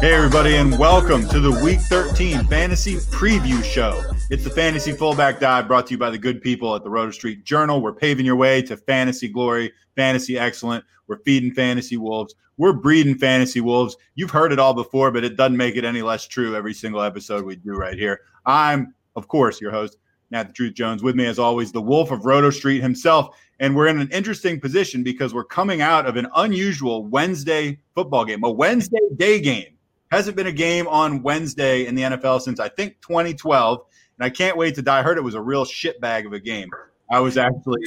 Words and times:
Hey, 0.00 0.12
everybody, 0.12 0.56
and 0.56 0.76
welcome 0.76 1.28
to 1.28 1.38
the 1.38 1.52
Week 1.62 1.78
13 1.78 2.46
Fantasy 2.46 2.96
Preview 2.96 3.62
Show. 3.62 4.02
It's 4.28 4.42
the 4.42 4.50
Fantasy 4.50 4.90
Fullback 4.90 5.38
Dive 5.38 5.68
brought 5.68 5.86
to 5.86 5.94
you 5.94 5.98
by 5.98 6.10
the 6.10 6.18
good 6.18 6.42
people 6.42 6.74
at 6.74 6.82
the 6.82 6.90
Roto 6.90 7.12
Street 7.12 7.44
Journal. 7.44 7.80
We're 7.80 7.92
paving 7.92 8.26
your 8.26 8.34
way 8.34 8.60
to 8.62 8.76
fantasy 8.76 9.28
glory, 9.28 9.72
fantasy 9.94 10.36
excellent. 10.36 10.84
We're 11.06 11.20
feeding 11.20 11.54
fantasy 11.54 11.96
wolves. 11.96 12.34
We're 12.56 12.72
breeding 12.72 13.16
fantasy 13.16 13.60
wolves. 13.60 13.96
You've 14.16 14.32
heard 14.32 14.52
it 14.52 14.58
all 14.58 14.74
before, 14.74 15.12
but 15.12 15.22
it 15.22 15.36
doesn't 15.36 15.56
make 15.56 15.76
it 15.76 15.84
any 15.84 16.02
less 16.02 16.26
true 16.26 16.56
every 16.56 16.74
single 16.74 17.02
episode 17.02 17.44
we 17.44 17.54
do 17.54 17.74
right 17.74 17.96
here. 17.96 18.22
I'm, 18.44 18.96
of 19.14 19.28
course, 19.28 19.60
your 19.60 19.70
host, 19.70 19.96
Nat 20.32 20.48
the 20.48 20.52
Truth 20.52 20.74
Jones. 20.74 21.04
With 21.04 21.14
me, 21.14 21.26
as 21.26 21.38
always, 21.38 21.70
the 21.70 21.80
Wolf 21.80 22.10
of 22.10 22.24
Roto 22.24 22.50
Street 22.50 22.80
himself. 22.80 23.36
And 23.60 23.74
we're 23.74 23.88
in 23.88 24.00
an 24.00 24.10
interesting 24.10 24.60
position 24.60 25.02
because 25.02 25.34
we're 25.34 25.44
coming 25.44 25.80
out 25.80 26.06
of 26.06 26.16
an 26.16 26.28
unusual 26.36 27.04
Wednesday 27.06 27.78
football 27.94 28.24
game, 28.24 28.44
a 28.44 28.50
Wednesday 28.50 28.98
day 29.16 29.40
game. 29.40 29.76
Hasn't 30.10 30.36
been 30.36 30.46
a 30.46 30.52
game 30.52 30.86
on 30.86 31.22
Wednesday 31.22 31.86
in 31.86 31.94
the 31.94 32.02
NFL 32.02 32.40
since 32.40 32.60
I 32.60 32.68
think 32.68 33.00
2012. 33.02 33.80
And 34.18 34.24
I 34.24 34.30
can't 34.30 34.56
wait 34.56 34.74
to 34.76 34.82
die. 34.82 35.00
I 35.00 35.02
heard 35.02 35.18
it 35.18 35.24
was 35.24 35.34
a 35.34 35.40
real 35.40 35.64
shitbag 35.64 36.26
of 36.26 36.32
a 36.32 36.40
game. 36.40 36.68
I 37.10 37.20
was 37.20 37.36
actually 37.36 37.82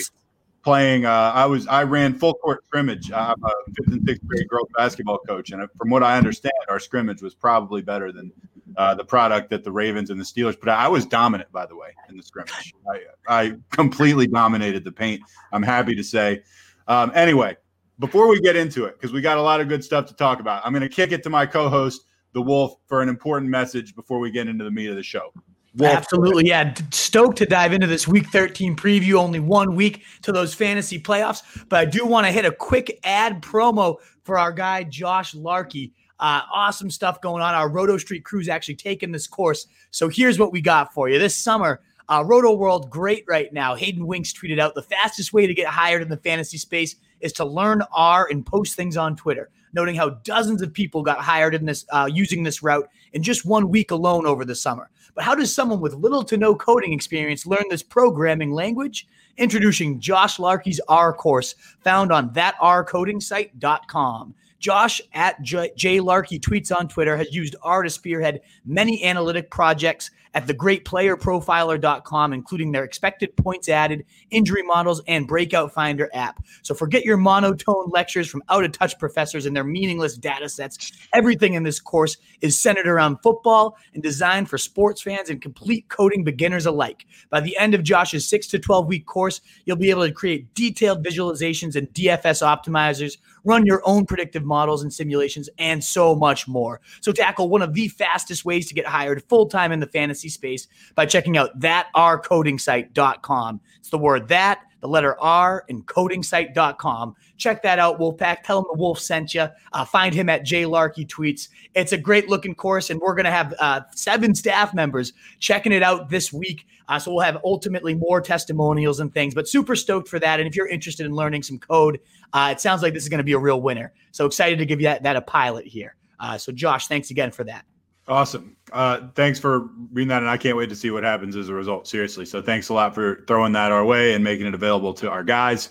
playing. 0.64 1.06
Uh, 1.06 1.32
I 1.34 1.46
was 1.46 1.68
I 1.68 1.84
ran 1.84 2.14
full 2.14 2.34
court 2.36 2.64
scrimmage. 2.66 3.12
I'm 3.12 3.44
a 3.44 3.52
fifth 3.76 3.94
and 3.94 4.08
sixth 4.08 4.26
grade 4.26 4.48
girls 4.48 4.68
basketball 4.78 5.20
coach, 5.20 5.52
and 5.52 5.68
from 5.78 5.90
what 5.90 6.04
I 6.04 6.18
understand, 6.18 6.54
our 6.70 6.80
scrimmage 6.80 7.22
was 7.22 7.36
probably 7.36 7.82
better 7.82 8.12
than 8.12 8.32
uh, 8.78 8.96
the 8.96 9.04
product 9.04 9.50
that 9.50 9.64
the 9.64 9.72
Ravens 9.72 10.10
and 10.10 10.20
the 10.20 10.24
Steelers. 10.24 10.58
But 10.60 10.70
I 10.70 10.88
was 10.88 11.06
dominant, 11.06 11.52
by 11.52 11.66
the 11.66 11.76
way, 11.76 11.90
in 12.10 12.18
the 12.18 12.24
scrimmage. 12.24 12.74
I, 12.90 13.02
I 13.28 13.54
completely 13.72 14.28
dominated 14.28 14.84
the 14.84 14.92
paint. 14.92 15.22
I'm 15.52 15.64
happy 15.64 15.96
to 15.96 16.04
say. 16.04 16.44
Um, 16.88 17.12
anyway, 17.14 17.58
before 18.00 18.28
we 18.28 18.40
get 18.42 18.56
into 18.56 18.86
it, 18.86 18.96
because 19.00 19.14
we 19.14 19.22
got 19.22 19.38
a 19.38 19.42
lot 19.42 19.62
of 19.62 19.68
good 19.68 19.84
stuff 19.84 20.06
to 20.08 20.16
talk 20.16 20.40
about, 20.40 20.66
I'm 20.66 20.72
going 20.74 20.82
to 20.82 20.90
kick 20.90 21.12
it 21.12 21.24
to 21.24 21.30
my 21.30 21.46
co-host, 21.46 22.06
the 22.34 22.42
Wolf, 22.42 22.76
for 22.88 23.02
an 23.02 23.10
important 23.10 23.50
message 23.50 23.96
before 23.96 24.20
we 24.20 24.32
get 24.32 24.48
into 24.48 24.64
the 24.64 24.72
meat 24.72 24.88
of 24.88 24.96
the 24.96 25.04
show. 25.04 25.32
Wolf, 25.76 25.94
Absolutely. 25.94 26.48
Yeah. 26.48 26.74
Stoked 26.92 27.38
to 27.38 27.46
dive 27.46 27.72
into 27.72 27.88
this 27.88 28.08
week 28.08 28.28
13 28.28 28.76
preview. 28.76 29.14
Only 29.14 29.40
one 29.40 29.76
week 29.76 30.04
to 30.24 30.32
those 30.32 30.54
fantasy 30.54 31.00
playoffs. 31.00 31.66
But 31.70 31.80
I 31.80 31.86
do 31.86 32.06
want 32.06 32.28
to 32.28 32.32
hit 32.32 32.46
a 32.46 32.52
quick 32.52 33.00
ad 33.04 33.42
promo 33.42 33.98
for 34.24 34.38
our 34.38 34.52
guy, 34.52 34.84
Josh 34.84 35.34
Larkey. 35.34 35.94
Uh, 36.20 36.42
awesome 36.54 36.92
stuff 36.92 37.22
going 37.22 37.42
on. 37.42 37.56
Our 37.56 37.70
Roto 37.70 37.98
Street 37.98 38.24
crew's 38.24 38.50
actually 38.50 38.76
taking 38.76 39.12
this 39.12 39.28
course. 39.28 39.66
So 39.92 40.08
here's 40.08 40.38
what 40.38 40.52
we 40.52 40.62
got 40.62 40.94
for 40.94 41.10
you. 41.10 41.18
This 41.18 41.36
summer, 41.36 41.82
uh, 42.10 42.24
Roto 42.26 42.54
World, 42.54 42.90
great 42.90 43.24
right 43.28 43.52
now. 43.54 43.74
Hayden 43.74 44.06
Winks 44.06 44.34
tweeted 44.34 44.60
out 44.60 44.76
the 44.76 44.84
fastest 44.84 45.34
way 45.34 45.48
to 45.48 45.54
get 45.54 45.68
hired 45.68 46.02
in 46.02 46.10
the 46.10 46.18
fantasy 46.18 46.58
space 46.58 46.96
is 47.22 47.32
to 47.34 47.46
learn 47.46 47.82
R 47.96 48.28
and 48.30 48.46
post 48.46 48.76
things 48.76 48.98
on 48.98 49.16
Twitter, 49.16 49.50
noting 49.74 49.96
how 49.96 50.10
dozens 50.10 50.62
of 50.62 50.74
people 50.74 51.02
got 51.02 51.20
hired 51.20 51.56
in 51.56 51.66
this 51.66 51.86
uh, 51.92 52.10
using 52.12 52.44
this 52.44 52.62
route 52.62 52.88
in 53.14 53.24
just 53.24 53.46
one 53.46 53.70
week 53.70 53.92
alone 53.92 54.28
over 54.28 54.44
the 54.44 54.56
summer. 54.56 54.90
How 55.22 55.36
does 55.36 55.54
someone 55.54 55.80
with 55.80 55.94
little 55.94 56.24
to 56.24 56.38
no 56.38 56.56
coding 56.56 56.94
experience 56.94 57.46
learn 57.46 57.66
this 57.70 57.84
programming 57.84 58.52
language? 58.52 59.08
Introducing 59.38 60.00
Josh 60.00 60.40
Larkey's 60.40 60.82
R 60.88 61.14
course 61.14 61.54
found 61.84 62.12
on 62.12 62.32
thatrcodingsite.com. 62.32 64.34
Josh 64.60 65.02
at 65.14 65.42
J, 65.42 65.72
J. 65.76 66.00
Larkey 66.00 66.40
tweets 66.40 66.76
on 66.76 66.88
Twitter 66.88 67.18
has 67.18 67.34
used 67.34 67.56
R 67.64 67.84
to 67.84 67.90
spearhead 67.90 68.42
many 68.66 69.04
analytic 69.04 69.50
projects 69.50 70.12
at 70.34 70.48
thegreatplayerprofiler.com, 70.48 72.34
including 72.34 72.72
their 72.72 72.84
expected 72.84 73.36
points 73.36 73.68
added, 73.70 74.06
injury 74.30 74.64
models, 74.64 75.02
and 75.08 75.28
breakout 75.28 75.74
finder 75.74 76.10
app. 76.14 76.44
So 76.62 76.74
forget 76.74 77.04
your 77.04 77.18
monotone 77.18 77.90
lectures 77.90 78.30
from 78.30 78.44
out 78.50 78.64
of 78.64 78.72
touch 78.72 78.98
professors 78.98 79.46
and 79.46 79.56
their 79.56 79.64
meaningless 79.64 80.18
data 80.18 80.48
sets. 80.48 80.92
Everything 81.14 81.54
in 81.56 81.64
this 81.64 81.80
course 81.80 82.18
is 82.42 82.60
centered 82.60 82.88
around 82.88 83.18
football 83.18 83.78
and 83.94 84.02
designed 84.02 84.50
for 84.50 84.58
sports 84.58 85.02
fans 85.02 85.30
and 85.30 85.42
complete 85.42 85.90
coding 85.90 86.24
beginners 86.24 86.66
alike. 86.66 87.06
By 87.30 87.42
the 87.42 87.58
end 87.58 87.74
of 87.74 87.84
Josh's 87.84 88.28
6 88.28 88.48
to 88.48 88.60
12 88.60 88.88
week 88.88 89.06
course, 89.06 89.42
you'll 89.66 89.76
be 89.76 89.90
able 89.90 90.08
to 90.08 90.14
create 90.14 90.54
detailed 90.54 91.06
visualizations 91.06 91.76
and 91.76 91.88
DFS 91.90 92.42
optimizers, 92.42 93.18
run 93.44 93.66
your 93.66 93.82
own 93.86 94.06
predictive 94.06 94.44
models 94.44 94.84
and 94.84 94.94
simulations, 94.94 95.50
and 95.58 95.84
so 95.84 96.16
much 96.16 96.48
more. 96.48 96.80
So 97.02 97.12
tackle 97.12 97.50
one 97.50 97.62
of 97.62 97.74
the 97.74 97.88
fastest 97.90 98.46
ways 98.46 98.68
to 98.68 98.74
get 98.74 98.86
hired 98.86 99.24
full 99.24 99.48
time 99.48 99.72
in 99.72 99.80
the 99.80 99.88
fantasy 99.88 100.21
space 100.30 100.68
by 100.96 101.06
checking 101.06 101.38
out 101.38 101.60
thatrcodingsite.com. 101.60 103.62
It's 103.80 103.90
the 103.90 103.98
word 103.98 104.30
that, 104.30 104.62
the 104.82 104.88
letter 104.88 105.20
R, 105.20 105.66
and 105.70 105.86
codingsite.com. 105.86 107.16
Check 107.38 107.64
that 107.64 107.80
out, 107.80 108.00
Wolfpack. 108.00 108.44
Tell 108.44 108.60
him 108.60 108.66
the 108.72 108.78
Wolf 108.78 109.00
sent 109.00 109.34
you. 109.34 109.48
Uh, 109.74 109.86
find 109.86 110.14
him 110.14 110.30
at 110.30 110.44
J 110.44 110.66
Larkey 110.66 111.06
Tweets. 111.06 111.50
It's 111.74 111.94
a 111.94 111.98
great 111.98 112.30
looking 112.30 112.56
course, 112.56 112.90
and 112.90 113.00
we're 113.00 113.16
going 113.16 113.26
to 113.26 113.32
have 113.32 113.54
uh, 113.60 113.82
seven 113.96 114.36
staff 114.36 114.74
members 114.74 115.14
checking 115.40 115.72
it 115.72 115.84
out 115.84 116.10
this 116.10 116.34
week. 116.34 116.68
Uh, 116.88 117.00
so 117.00 117.14
we'll 117.14 117.24
have 117.24 117.38
ultimately 117.46 117.96
more 117.96 118.20
testimonials 118.20 119.00
and 119.00 119.14
things, 119.14 119.34
but 119.34 119.48
super 119.48 119.78
stoked 119.78 120.10
for 120.10 120.20
that. 120.20 120.40
And 120.40 120.48
if 120.48 120.58
you're 120.58 120.68
interested 120.68 121.06
in 121.06 121.14
learning 121.14 121.44
some 121.44 121.58
code, 121.58 122.00
uh, 122.34 122.50
it 122.52 122.60
sounds 122.60 122.82
like 122.82 122.94
this 122.94 123.04
is 123.04 123.10
going 123.10 123.20
to 123.20 123.24
be 123.24 123.32
a 123.32 123.40
real 123.40 123.62
winner. 123.62 123.94
So 124.12 124.26
excited 124.26 124.60
to 124.60 124.66
give 124.66 124.82
you 124.82 124.86
that, 124.86 125.04
that 125.04 125.16
a 125.16 125.22
pilot 125.22 125.66
here. 125.66 125.96
Uh, 126.20 126.38
so 126.38 126.52
Josh, 126.52 126.88
thanks 126.88 127.10
again 127.10 127.32
for 127.32 127.46
that. 127.46 127.66
Awesome. 128.08 128.58
Uh, 128.72 129.08
thanks 129.16 129.38
for 129.38 129.70
reading 129.92 130.08
that, 130.08 130.22
and 130.22 130.30
I 130.30 130.38
can't 130.38 130.56
wait 130.56 130.70
to 130.70 130.76
see 130.76 130.92
what 130.92 131.04
happens 131.04 131.36
as 131.36 131.50
a 131.50 131.54
result. 131.54 131.88
Seriously. 131.88 132.26
So 132.26 132.42
thanks 132.42 132.70
a 132.70 132.74
lot 132.74 132.96
for 132.96 133.24
throwing 133.28 133.52
that 133.54 133.72
our 133.72 133.84
way 133.84 134.14
and 134.14 134.24
making 134.24 134.48
it 134.48 134.54
available 134.54 134.94
to 134.96 135.10
our 135.10 135.24
guys. 135.24 135.70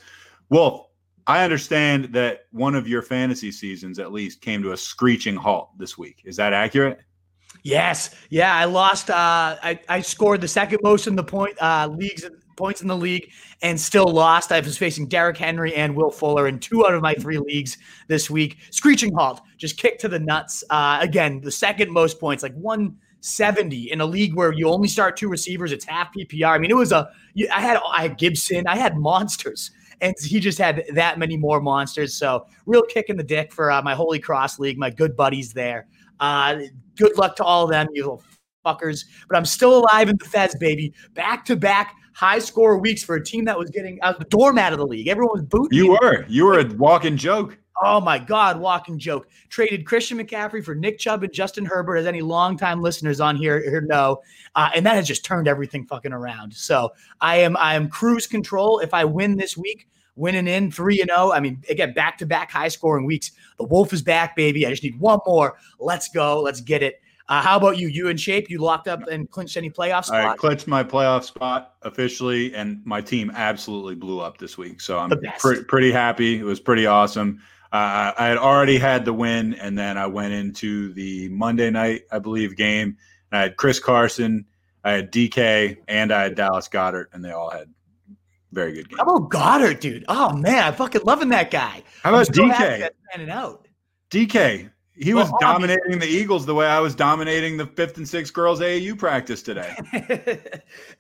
Wolf, 0.50 0.86
I 1.26 1.44
understand 1.44 2.12
that 2.12 2.46
one 2.50 2.74
of 2.74 2.88
your 2.88 3.02
fantasy 3.02 3.52
seasons, 3.52 3.98
at 3.98 4.12
least, 4.12 4.40
came 4.40 4.62
to 4.62 4.72
a 4.72 4.76
screeching 4.76 5.36
halt 5.36 5.70
this 5.78 5.96
week. 5.96 6.22
Is 6.24 6.36
that 6.36 6.52
accurate? 6.52 7.00
Yes. 7.62 8.14
Yeah, 8.30 8.54
I 8.54 8.64
lost. 8.64 9.10
Uh, 9.10 9.56
I, 9.62 9.78
I 9.88 10.00
scored 10.00 10.40
the 10.40 10.48
second 10.48 10.80
most 10.82 11.06
in 11.06 11.14
the 11.14 11.24
point 11.24 11.60
uh, 11.60 11.88
leagues 11.92 12.24
points 12.60 12.82
in 12.82 12.88
the 12.88 12.96
league 12.96 13.32
and 13.62 13.80
still 13.80 14.06
lost. 14.06 14.52
I 14.52 14.60
was 14.60 14.76
facing 14.76 15.06
Derrick 15.06 15.38
Henry 15.38 15.74
and 15.74 15.96
Will 15.96 16.10
Fuller 16.10 16.46
in 16.46 16.58
two 16.58 16.86
out 16.86 16.92
of 16.92 17.00
my 17.00 17.14
three 17.14 17.38
leagues 17.38 17.78
this 18.06 18.28
week. 18.28 18.58
Screeching 18.70 19.14
halt, 19.14 19.40
just 19.56 19.78
kicked 19.78 20.02
to 20.02 20.08
the 20.08 20.18
nuts. 20.18 20.62
Uh, 20.68 20.98
again, 21.00 21.40
the 21.40 21.50
second 21.50 21.90
most 21.90 22.20
points, 22.20 22.42
like 22.42 22.54
170 22.54 23.90
in 23.90 24.02
a 24.02 24.06
league 24.06 24.34
where 24.34 24.52
you 24.52 24.68
only 24.68 24.88
start 24.88 25.16
two 25.16 25.28
receivers. 25.28 25.72
It's 25.72 25.86
half 25.86 26.12
PPR. 26.14 26.54
I 26.54 26.58
mean, 26.58 26.70
it 26.70 26.76
was 26.76 26.92
a. 26.92 27.08
I 27.50 27.60
had 27.60 27.80
I 27.90 28.02
had 28.02 28.18
Gibson. 28.18 28.66
I 28.66 28.76
had 28.76 28.96
monsters. 28.96 29.70
And 30.02 30.14
he 30.18 30.40
just 30.40 30.56
had 30.56 30.84
that 30.94 31.18
many 31.18 31.36
more 31.36 31.60
monsters. 31.60 32.14
So, 32.14 32.46
real 32.64 32.82
kick 32.82 33.10
in 33.10 33.18
the 33.18 33.22
dick 33.22 33.52
for 33.52 33.70
uh, 33.70 33.82
my 33.82 33.94
Holy 33.94 34.18
Cross 34.18 34.58
League, 34.58 34.78
my 34.78 34.88
good 34.88 35.14
buddies 35.14 35.52
there. 35.52 35.88
Uh, 36.20 36.60
good 36.96 37.18
luck 37.18 37.36
to 37.36 37.44
all 37.44 37.64
of 37.64 37.70
them, 37.70 37.86
you 37.92 38.02
little 38.02 38.22
fuckers. 38.64 39.04
But 39.28 39.36
I'm 39.36 39.44
still 39.44 39.78
alive 39.78 40.08
in 40.08 40.16
the 40.16 40.24
Fez, 40.24 40.54
baby. 40.56 40.94
Back 41.14 41.44
to 41.46 41.56
back 41.56 41.96
high 42.12 42.38
score 42.38 42.78
weeks 42.78 43.02
for 43.02 43.16
a 43.16 43.24
team 43.24 43.44
that 43.46 43.58
was 43.58 43.70
getting 43.70 44.00
out 44.02 44.18
the 44.18 44.24
doormat 44.26 44.72
of 44.72 44.78
the 44.78 44.86
league. 44.86 45.08
Everyone 45.08 45.32
was 45.32 45.42
booting. 45.42 45.76
You 45.76 45.98
were. 46.00 46.24
You 46.28 46.46
were 46.46 46.58
a 46.58 46.66
walking 46.74 47.16
joke. 47.16 47.58
Oh 47.82 48.00
my 48.00 48.18
God, 48.18 48.60
walking 48.60 48.98
joke. 48.98 49.28
Traded 49.48 49.86
Christian 49.86 50.18
McCaffrey 50.18 50.62
for 50.62 50.74
Nick 50.74 50.98
Chubb 50.98 51.22
and 51.22 51.32
Justin 51.32 51.64
Herbert, 51.64 51.96
as 51.96 52.06
any 52.06 52.20
longtime 52.20 52.82
listeners 52.82 53.20
on 53.20 53.36
here, 53.36 53.58
here 53.58 53.80
know. 53.80 54.20
Uh, 54.54 54.70
and 54.74 54.84
that 54.84 54.96
has 54.96 55.06
just 55.06 55.24
turned 55.24 55.48
everything 55.48 55.86
fucking 55.86 56.12
around. 56.12 56.52
So 56.52 56.90
I 57.20 57.36
am 57.36 57.56
I 57.56 57.74
am 57.74 57.88
cruise 57.88 58.26
control. 58.26 58.80
If 58.80 58.92
I 58.92 59.06
win 59.06 59.36
this 59.36 59.56
week, 59.56 59.88
winning 60.20 60.46
in 60.46 60.70
three 60.70 61.00
and 61.00 61.10
zero. 61.10 61.32
I 61.32 61.40
mean, 61.40 61.62
again, 61.68 61.94
back 61.94 62.18
to 62.18 62.26
back 62.26 62.50
high 62.50 62.68
scoring 62.68 63.06
weeks. 63.06 63.32
The 63.58 63.64
Wolf 63.64 63.92
is 63.92 64.02
back, 64.02 64.36
baby. 64.36 64.66
I 64.66 64.70
just 64.70 64.82
need 64.82 65.00
one 65.00 65.20
more. 65.26 65.56
Let's 65.78 66.08
go. 66.08 66.42
Let's 66.42 66.60
get 66.60 66.82
it. 66.82 67.00
Uh, 67.30 67.40
how 67.40 67.56
about 67.56 67.78
you? 67.78 67.86
You 67.86 68.08
in 68.08 68.16
shape? 68.16 68.50
You 68.50 68.58
locked 68.58 68.88
up 68.88 69.06
and 69.06 69.30
clinched 69.30 69.56
any 69.56 69.70
playoff 69.70 70.06
spot? 70.06 70.24
I 70.24 70.34
clinched 70.34 70.66
my 70.66 70.82
playoff 70.82 71.22
spot 71.22 71.76
officially, 71.82 72.52
and 72.56 72.84
my 72.84 73.00
team 73.00 73.30
absolutely 73.32 73.94
blew 73.94 74.18
up 74.18 74.38
this 74.38 74.58
week. 74.58 74.80
So 74.80 74.98
I'm 74.98 75.12
pretty 75.38 75.92
happy. 75.92 76.40
It 76.40 76.42
was 76.42 76.58
pretty 76.58 76.86
awesome. 76.86 77.40
Uh, 77.72 78.12
I 78.18 78.26
had 78.26 78.36
already 78.36 78.78
had 78.78 79.04
the 79.04 79.12
win, 79.12 79.54
and 79.54 79.78
then 79.78 79.96
I 79.96 80.08
went 80.08 80.32
into 80.32 80.92
the 80.94 81.28
Monday 81.28 81.70
night, 81.70 82.02
I 82.10 82.18
believe, 82.18 82.56
game. 82.56 82.96
And 83.30 83.38
I 83.38 83.42
had 83.42 83.56
Chris 83.56 83.78
Carson, 83.78 84.44
I 84.82 84.90
had 84.90 85.12
DK, 85.12 85.76
and 85.86 86.12
I 86.12 86.24
had 86.24 86.34
Dallas 86.34 86.66
Goedert, 86.66 87.06
and 87.12 87.24
they 87.24 87.30
all 87.30 87.50
had 87.50 87.68
very 88.50 88.72
good 88.72 88.88
games. 88.88 89.00
How 89.00 89.14
about 89.14 89.30
Goedert, 89.30 89.80
dude? 89.80 90.04
Oh 90.08 90.32
man, 90.32 90.64
I'm 90.64 90.74
fucking 90.74 91.02
loving 91.04 91.28
that 91.28 91.52
guy. 91.52 91.84
How 92.02 92.10
about 92.10 92.26
DK? 92.26 92.80
that's 92.80 92.96
panning 93.12 93.30
out. 93.30 93.68
DK, 94.10 94.68
he 95.00 95.14
was 95.14 95.30
well, 95.30 95.38
dominating 95.40 95.98
the 95.98 96.06
Eagles 96.06 96.44
the 96.44 96.54
way 96.54 96.66
I 96.66 96.78
was 96.78 96.94
dominating 96.94 97.56
the 97.56 97.66
fifth 97.66 97.96
and 97.96 98.06
sixth 98.06 98.34
girls 98.34 98.60
AAU 98.60 98.98
practice 98.98 99.42
today. 99.42 99.74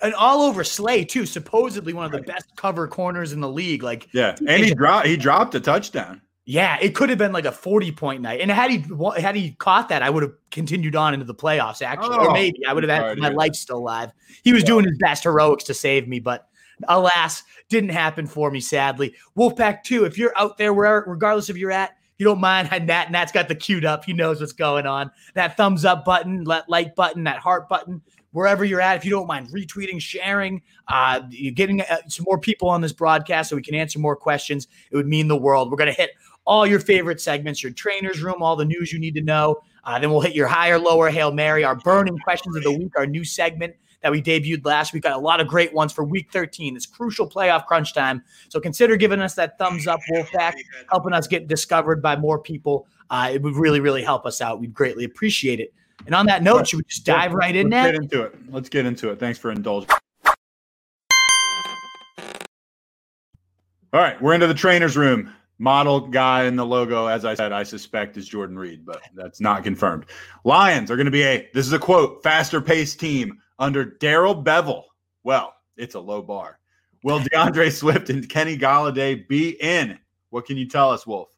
and 0.00 0.14
all 0.14 0.42
over 0.42 0.64
Slay 0.64 1.04
too, 1.04 1.26
supposedly 1.26 1.92
one 1.92 2.06
of 2.06 2.12
the 2.12 2.22
best 2.22 2.56
cover 2.56 2.88
corners 2.88 3.32
in 3.32 3.40
the 3.40 3.48
league. 3.48 3.82
Like 3.82 4.08
yeah, 4.12 4.36
and 4.46 4.64
he 4.64 4.74
dropped 4.74 5.06
he 5.06 5.16
dropped 5.16 5.54
a 5.54 5.60
touchdown. 5.60 6.22
Yeah, 6.46 6.78
it 6.80 6.94
could 6.94 7.10
have 7.10 7.18
been 7.18 7.32
like 7.32 7.44
a 7.44 7.52
40 7.52 7.92
point 7.92 8.22
night. 8.22 8.40
And 8.40 8.50
had 8.50 8.70
he 8.70 8.84
had 9.18 9.36
he 9.36 9.52
caught 9.52 9.90
that, 9.90 10.02
I 10.02 10.10
would 10.10 10.22
have 10.22 10.32
continued 10.50 10.96
on 10.96 11.12
into 11.12 11.26
the 11.26 11.34
playoffs, 11.34 11.82
actually. 11.82 12.16
Oh, 12.18 12.26
or 12.26 12.32
maybe 12.32 12.64
I 12.66 12.72
would 12.72 12.82
have 12.82 12.90
had 12.90 13.18
my 13.18 13.28
life 13.28 13.54
still 13.54 13.78
alive. 13.78 14.10
He 14.42 14.52
was 14.52 14.62
yeah. 14.62 14.68
doing 14.68 14.84
his 14.86 14.98
best 14.98 15.24
heroics 15.24 15.64
to 15.64 15.74
save 15.74 16.08
me, 16.08 16.20
but 16.20 16.48
alas, 16.88 17.42
didn't 17.68 17.90
happen 17.90 18.26
for 18.26 18.50
me, 18.50 18.60
sadly. 18.60 19.14
Wolfpack 19.36 19.82
2, 19.84 20.06
if 20.06 20.18
you're 20.18 20.32
out 20.36 20.58
there, 20.58 20.72
where 20.72 21.04
regardless 21.06 21.50
of 21.50 21.56
you're 21.56 21.70
at, 21.70 21.96
you 22.20 22.24
don't 22.26 22.40
mind 22.40 22.70
Nat. 22.86 23.10
Nat's 23.10 23.32
got 23.32 23.48
the 23.48 23.54
queued 23.54 23.84
up. 23.84 24.04
He 24.04 24.12
knows 24.12 24.40
what's 24.40 24.52
going 24.52 24.86
on. 24.86 25.10
That 25.34 25.56
thumbs 25.56 25.84
up 25.84 26.04
button, 26.04 26.44
that 26.44 26.68
like 26.68 26.94
button, 26.94 27.24
that 27.24 27.38
heart 27.38 27.68
button, 27.68 28.02
wherever 28.32 28.64
you're 28.64 28.80
at. 28.80 28.96
If 28.96 29.04
you 29.04 29.10
don't 29.10 29.26
mind 29.26 29.48
retweeting, 29.48 30.00
sharing, 30.00 30.62
uh, 30.88 31.22
you're 31.30 31.54
getting 31.54 31.80
uh, 31.80 31.96
some 32.08 32.24
more 32.28 32.38
people 32.38 32.68
on 32.68 32.82
this 32.82 32.92
broadcast 32.92 33.50
so 33.50 33.56
we 33.56 33.62
can 33.62 33.74
answer 33.74 33.98
more 33.98 34.16
questions, 34.16 34.68
it 34.90 34.96
would 34.96 35.08
mean 35.08 35.28
the 35.28 35.36
world. 35.36 35.70
We're 35.70 35.78
going 35.78 35.92
to 35.92 35.98
hit 35.98 36.10
all 36.44 36.66
your 36.66 36.80
favorite 36.80 37.20
segments, 37.20 37.62
your 37.62 37.72
trainer's 37.72 38.22
room, 38.22 38.42
all 38.42 38.54
the 38.54 38.64
news 38.64 38.92
you 38.92 38.98
need 38.98 39.14
to 39.14 39.22
know. 39.22 39.56
Uh, 39.84 39.98
then 39.98 40.10
we'll 40.10 40.20
hit 40.20 40.34
your 40.34 40.46
higher, 40.46 40.78
lower, 40.78 41.08
Hail 41.08 41.32
Mary, 41.32 41.64
our 41.64 41.74
burning 41.74 42.18
questions 42.18 42.54
of 42.54 42.62
the 42.62 42.72
week, 42.72 42.92
our 42.98 43.06
new 43.06 43.24
segment 43.24 43.74
that 44.02 44.12
we 44.12 44.22
debuted 44.22 44.64
last 44.64 44.92
week. 44.92 45.02
Got 45.02 45.12
a 45.12 45.18
lot 45.18 45.40
of 45.40 45.48
great 45.48 45.72
ones 45.72 45.92
for 45.92 46.04
week 46.04 46.30
13. 46.32 46.76
It's 46.76 46.86
crucial 46.86 47.28
playoff 47.28 47.66
crunch 47.66 47.94
time. 47.94 48.22
So 48.48 48.60
consider 48.60 48.96
giving 48.96 49.20
us 49.20 49.34
that 49.34 49.58
thumbs 49.58 49.86
up, 49.86 50.00
Wolfpack, 50.10 50.54
helping 50.90 51.12
us 51.12 51.26
get 51.26 51.48
discovered 51.48 52.02
by 52.02 52.16
more 52.16 52.38
people. 52.38 52.86
Uh, 53.10 53.30
it 53.32 53.42
would 53.42 53.56
really, 53.56 53.80
really 53.80 54.02
help 54.02 54.26
us 54.26 54.40
out. 54.40 54.60
We'd 54.60 54.74
greatly 54.74 55.04
appreciate 55.04 55.60
it. 55.60 55.72
And 56.06 56.14
on 56.14 56.26
that 56.26 56.42
note, 56.42 56.68
should 56.68 56.78
we 56.78 56.84
just 56.84 57.04
dive 57.04 57.32
right 57.32 57.54
in 57.54 57.68
Let's 57.68 57.92
Get 57.92 57.94
into 58.02 58.22
it. 58.22 58.34
Let's 58.50 58.68
get 58.68 58.86
into 58.86 59.10
it. 59.10 59.18
Thanks 59.18 59.38
for 59.38 59.50
indulging. 59.50 59.90
All 63.92 64.00
right, 64.00 64.20
we're 64.22 64.34
into 64.34 64.46
the 64.46 64.54
trainer's 64.54 64.96
room 64.96 65.32
model 65.60 66.00
guy 66.00 66.44
in 66.44 66.56
the 66.56 66.64
logo, 66.64 67.06
as 67.06 67.24
I 67.24 67.34
said, 67.34 67.52
I 67.52 67.62
suspect 67.62 68.16
is 68.16 68.26
Jordan 68.26 68.58
Reed, 68.58 68.84
but 68.84 69.02
that's 69.14 69.40
not 69.40 69.62
confirmed. 69.62 70.06
Lions 70.44 70.90
are 70.90 70.96
going 70.96 71.04
to 71.04 71.12
be 71.12 71.22
a, 71.22 71.48
this 71.52 71.66
is 71.66 71.72
a 71.74 71.78
quote, 71.78 72.22
faster 72.22 72.60
paced 72.62 72.98
team 72.98 73.38
under 73.60 73.84
Darrell 73.84 74.42
Bevell. 74.42 74.84
Well, 75.22 75.54
it's 75.76 75.94
a 75.94 76.00
low 76.00 76.22
bar. 76.22 76.58
Will 77.04 77.20
DeAndre 77.32 77.70
Swift 77.70 78.10
and 78.10 78.28
Kenny 78.28 78.58
Golladay 78.58 79.28
be 79.28 79.50
in? 79.60 79.98
What 80.30 80.46
can 80.46 80.56
you 80.56 80.66
tell 80.66 80.90
us, 80.90 81.06
Wolf? 81.06 81.28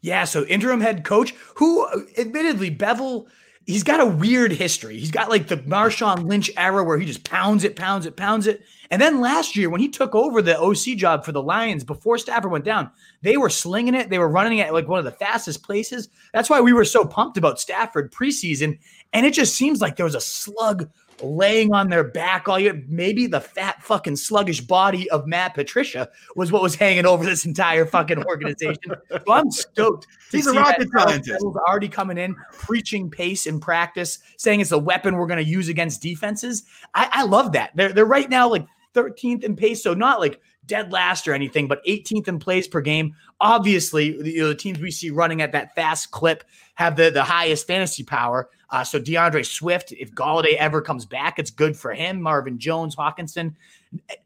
Yeah, 0.00 0.24
so 0.24 0.44
interim 0.46 0.80
head 0.80 1.04
coach, 1.04 1.34
who 1.56 1.86
admittedly, 2.16 2.74
Bevell 2.74 3.26
he's 3.70 3.84
got 3.84 4.00
a 4.00 4.06
weird 4.06 4.52
history. 4.52 4.98
He's 4.98 5.10
got 5.10 5.30
like 5.30 5.48
the 5.48 5.58
Marshawn 5.58 6.26
Lynch 6.26 6.50
era 6.56 6.82
where 6.82 6.98
he 6.98 7.06
just 7.06 7.24
pounds 7.24 7.64
it, 7.64 7.76
pounds 7.76 8.06
it, 8.06 8.16
pounds 8.16 8.46
it. 8.46 8.62
And 8.90 9.00
then 9.00 9.20
last 9.20 9.54
year, 9.54 9.70
when 9.70 9.80
he 9.80 9.88
took 9.88 10.14
over 10.14 10.42
the 10.42 10.58
OC 10.58 10.96
job 10.96 11.24
for 11.24 11.32
the 11.32 11.42
Lions 11.42 11.84
before 11.84 12.18
Stafford 12.18 12.50
went 12.50 12.64
down, 12.64 12.90
they 13.22 13.36
were 13.36 13.50
slinging 13.50 13.94
it. 13.94 14.10
They 14.10 14.18
were 14.18 14.28
running 14.28 14.58
it 14.58 14.72
like 14.72 14.88
one 14.88 14.98
of 14.98 15.04
the 15.04 15.12
fastest 15.12 15.62
places. 15.62 16.08
That's 16.32 16.50
why 16.50 16.60
we 16.60 16.72
were 16.72 16.84
so 16.84 17.04
pumped 17.04 17.36
about 17.36 17.60
Stafford 17.60 18.12
preseason. 18.12 18.78
And 19.12 19.26
it 19.26 19.34
just 19.34 19.56
seems 19.56 19.80
like 19.80 19.96
there 19.96 20.04
was 20.04 20.14
a 20.14 20.20
slug 20.20 20.88
laying 21.22 21.72
on 21.72 21.88
their 21.88 22.04
back 22.04 22.48
all 22.48 22.58
year. 22.58 22.82
Maybe 22.88 23.26
the 23.26 23.40
fat 23.40 23.82
fucking 23.82 24.16
sluggish 24.16 24.60
body 24.60 25.10
of 25.10 25.26
Matt 25.26 25.54
Patricia 25.54 26.08
was 26.36 26.52
what 26.52 26.62
was 26.62 26.74
hanging 26.74 27.06
over 27.06 27.24
this 27.24 27.44
entire 27.44 27.86
fucking 27.86 28.24
organization. 28.24 28.92
so 29.10 29.32
I'm 29.32 29.50
stoked. 29.50 30.06
He's 30.30 30.46
a 30.46 30.52
rocket 30.52 30.88
scientist. 30.96 31.44
Already 31.44 31.88
coming 31.88 32.18
in, 32.18 32.36
preaching 32.52 33.10
pace 33.10 33.46
in 33.46 33.60
practice, 33.60 34.18
saying 34.36 34.60
it's 34.60 34.72
a 34.72 34.78
weapon 34.78 35.16
we're 35.16 35.26
going 35.26 35.44
to 35.44 35.50
use 35.50 35.68
against 35.68 36.02
defenses. 36.02 36.64
I, 36.94 37.08
I 37.12 37.22
love 37.24 37.52
that. 37.52 37.72
They're 37.74 37.92
they're 37.92 38.06
right 38.06 38.28
now 38.28 38.48
like 38.48 38.66
13th 38.94 39.44
in 39.44 39.56
pace, 39.56 39.82
so 39.82 39.94
not 39.94 40.20
like 40.20 40.40
dead 40.66 40.92
last 40.92 41.26
or 41.26 41.34
anything, 41.34 41.68
but 41.68 41.84
18th 41.84 42.28
in 42.28 42.38
plays 42.38 42.68
per 42.68 42.80
game. 42.80 43.14
Obviously, 43.40 44.20
the, 44.20 44.30
you 44.30 44.40
know, 44.42 44.48
the 44.48 44.54
teams 44.54 44.78
we 44.78 44.90
see 44.90 45.10
running 45.10 45.40
at 45.42 45.52
that 45.52 45.74
fast 45.74 46.10
clip 46.10 46.44
have 46.74 46.96
the, 46.96 47.10
the 47.10 47.22
highest 47.22 47.66
fantasy 47.66 48.02
power. 48.02 48.50
Uh, 48.70 48.84
so 48.84 49.00
DeAndre 49.00 49.44
Swift, 49.44 49.92
if 49.92 50.12
Golladay 50.14 50.54
ever 50.54 50.80
comes 50.80 51.04
back, 51.04 51.38
it's 51.38 51.50
good 51.50 51.76
for 51.76 51.92
him. 51.92 52.22
Marvin 52.22 52.58
Jones, 52.58 52.94
Hockenson, 52.94 53.54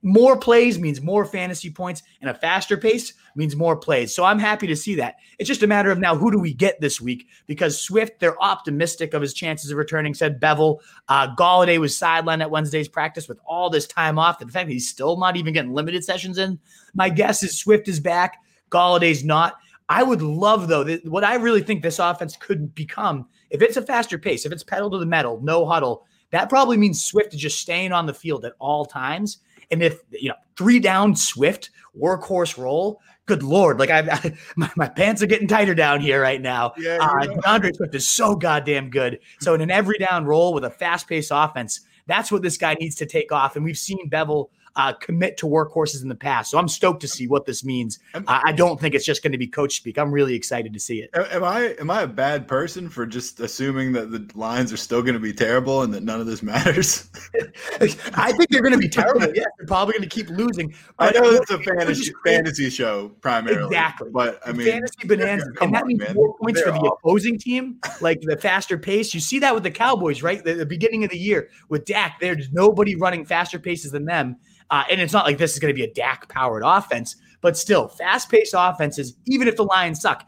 More 0.02 0.36
plays 0.36 0.78
means 0.78 1.00
more 1.00 1.24
fantasy 1.24 1.70
points, 1.70 2.02
and 2.20 2.28
a 2.28 2.34
faster 2.34 2.76
pace 2.76 3.14
means 3.34 3.56
more 3.56 3.76
plays. 3.76 4.14
So 4.14 4.22
I'm 4.22 4.38
happy 4.38 4.66
to 4.66 4.76
see 4.76 4.94
that. 4.96 5.16
It's 5.38 5.48
just 5.48 5.62
a 5.62 5.66
matter 5.66 5.90
of 5.90 5.98
now 5.98 6.14
who 6.14 6.30
do 6.30 6.38
we 6.38 6.52
get 6.52 6.80
this 6.80 7.00
week? 7.00 7.26
Because 7.46 7.80
Swift, 7.80 8.20
they're 8.20 8.40
optimistic 8.42 9.14
of 9.14 9.22
his 9.22 9.32
chances 9.32 9.70
of 9.70 9.78
returning, 9.78 10.12
said 10.12 10.40
Bevell. 10.40 10.80
Uh, 11.08 11.34
Golladay 11.34 11.78
was 11.78 11.98
sidelined 11.98 12.42
at 12.42 12.50
Wednesday's 12.50 12.88
practice 12.88 13.28
with 13.28 13.40
all 13.46 13.70
this 13.70 13.86
time 13.86 14.18
off. 14.18 14.38
The 14.38 14.46
fact 14.46 14.66
that 14.66 14.72
he's 14.72 14.88
still 14.88 15.16
not 15.16 15.36
even 15.36 15.54
getting 15.54 15.72
limited 15.72 16.04
sessions 16.04 16.36
in. 16.36 16.58
My 16.94 17.08
guess 17.08 17.42
is 17.42 17.58
Swift 17.58 17.88
is 17.88 18.00
back. 18.00 18.42
Golladay's 18.74 19.24
not. 19.24 19.56
I 19.88 20.02
would 20.02 20.22
love, 20.22 20.68
though, 20.68 20.84
that 20.84 21.06
what 21.06 21.24
I 21.24 21.36
really 21.36 21.62
think 21.62 21.82
this 21.82 21.98
offense 21.98 22.36
could 22.36 22.74
become 22.74 23.26
if 23.50 23.62
it's 23.62 23.76
a 23.76 23.82
faster 23.82 24.18
pace, 24.18 24.44
if 24.44 24.50
it's 24.50 24.64
pedal 24.64 24.90
to 24.90 24.98
the 24.98 25.06
metal, 25.06 25.40
no 25.40 25.64
huddle, 25.64 26.04
that 26.32 26.48
probably 26.48 26.76
means 26.76 27.04
Swift 27.04 27.34
is 27.34 27.40
just 27.40 27.60
staying 27.60 27.92
on 27.92 28.06
the 28.06 28.12
field 28.12 28.44
at 28.44 28.54
all 28.58 28.84
times. 28.84 29.38
And 29.70 29.80
if 29.80 30.00
you 30.10 30.28
know 30.28 30.34
three 30.56 30.80
down 30.80 31.14
Swift 31.14 31.70
workhorse 31.96 32.58
roll, 32.58 33.00
good 33.26 33.44
lord, 33.44 33.78
like 33.78 33.90
I, 33.90 34.00
I 34.00 34.34
my, 34.56 34.70
my, 34.76 34.88
pants 34.88 35.22
are 35.22 35.26
getting 35.26 35.46
tighter 35.46 35.74
down 35.74 36.00
here 36.00 36.20
right 36.20 36.42
now. 36.42 36.72
Yeah, 36.76 36.98
uh, 37.00 37.26
D'Andre 37.42 37.70
Swift 37.72 37.94
is 37.94 38.08
so 38.08 38.34
goddamn 38.34 38.90
good. 38.90 39.20
So 39.40 39.54
in 39.54 39.60
an 39.60 39.70
every 39.70 39.98
down 39.98 40.24
roll 40.24 40.52
with 40.52 40.64
a 40.64 40.70
fast 40.70 41.08
paced 41.08 41.30
offense, 41.32 41.82
that's 42.06 42.32
what 42.32 42.42
this 42.42 42.56
guy 42.56 42.74
needs 42.74 42.96
to 42.96 43.06
take 43.06 43.30
off. 43.30 43.54
And 43.54 43.64
we've 43.64 43.78
seen 43.78 44.10
Bevell 44.10 44.48
uh, 44.76 44.92
commit 44.94 45.36
to 45.38 45.46
workhorses 45.46 46.02
in 46.02 46.08
the 46.08 46.14
past. 46.14 46.50
So 46.50 46.58
I'm 46.58 46.68
stoked 46.68 47.00
to 47.02 47.08
see 47.08 47.26
what 47.26 47.46
this 47.46 47.64
means. 47.64 47.98
Uh, 48.14 48.22
I 48.26 48.52
don't 48.52 48.80
think 48.80 48.94
it's 48.94 49.04
just 49.04 49.22
going 49.22 49.32
to 49.32 49.38
be 49.38 49.46
coach 49.46 49.76
speak. 49.76 49.98
I'm 49.98 50.10
really 50.10 50.34
excited 50.34 50.72
to 50.72 50.80
see 50.80 51.00
it. 51.00 51.10
Am 51.14 51.44
I 51.44 51.74
am 51.80 51.90
I 51.90 52.02
a 52.02 52.06
bad 52.06 52.48
person 52.48 52.88
for 52.88 53.06
just 53.06 53.40
assuming 53.40 53.92
that 53.92 54.10
the 54.10 54.28
lines 54.34 54.72
are 54.72 54.76
still 54.76 55.02
going 55.02 55.14
to 55.14 55.20
be 55.20 55.32
terrible 55.32 55.82
and 55.82 55.94
that 55.94 56.02
none 56.02 56.20
of 56.20 56.26
this 56.26 56.42
matters? 56.42 57.08
I 57.80 58.32
think 58.32 58.50
they're 58.50 58.62
going 58.62 58.72
to 58.72 58.78
be 58.78 58.88
terrible. 58.88 59.26
Yeah, 59.34 59.44
they're 59.58 59.66
probably 59.66 59.92
going 59.92 60.08
to 60.08 60.14
keep 60.14 60.28
losing. 60.28 60.74
I 60.98 61.10
know 61.10 61.22
it's 61.24 61.50
a 61.50 61.58
fantasy 61.58 62.12
fantasy 62.24 62.70
show 62.70 63.10
primarily. 63.20 63.66
Exactly. 63.66 64.10
But 64.12 64.40
I 64.46 64.52
mean, 64.52 64.66
fantasy 64.66 65.06
bonanza, 65.06 65.46
and 65.60 65.74
that 65.74 65.82
on, 65.82 65.88
means 65.88 66.00
man. 66.00 66.14
more 66.14 66.36
points 66.38 66.62
they're 66.62 66.72
for 66.72 66.80
the 66.80 66.86
opposing 66.86 67.38
team, 67.38 67.78
like 68.00 68.20
the 68.22 68.36
faster 68.36 68.76
pace. 68.78 69.14
You 69.14 69.20
see 69.20 69.38
that 69.40 69.54
with 69.54 69.62
the 69.62 69.70
Cowboys, 69.70 70.22
right? 70.22 70.42
The, 70.42 70.54
the 70.54 70.66
beginning 70.66 71.04
of 71.04 71.10
the 71.10 71.18
year 71.18 71.48
with 71.68 71.84
Dak, 71.84 72.18
there's 72.20 72.50
nobody 72.52 72.96
running 72.96 73.24
faster 73.24 73.58
paces 73.58 73.92
than 73.92 74.04
them. 74.04 74.36
Uh, 74.70 74.84
and 74.90 75.00
it's 75.00 75.12
not 75.12 75.24
like 75.24 75.38
this 75.38 75.52
is 75.52 75.58
going 75.58 75.72
to 75.72 75.76
be 75.76 75.84
a 75.84 75.92
Dak 75.92 76.28
powered 76.28 76.62
offense, 76.64 77.16
but 77.40 77.56
still, 77.56 77.88
fast 77.88 78.30
paced 78.30 78.54
offenses, 78.56 79.14
even 79.26 79.48
if 79.48 79.56
the 79.56 79.64
Lions 79.64 80.00
suck, 80.00 80.24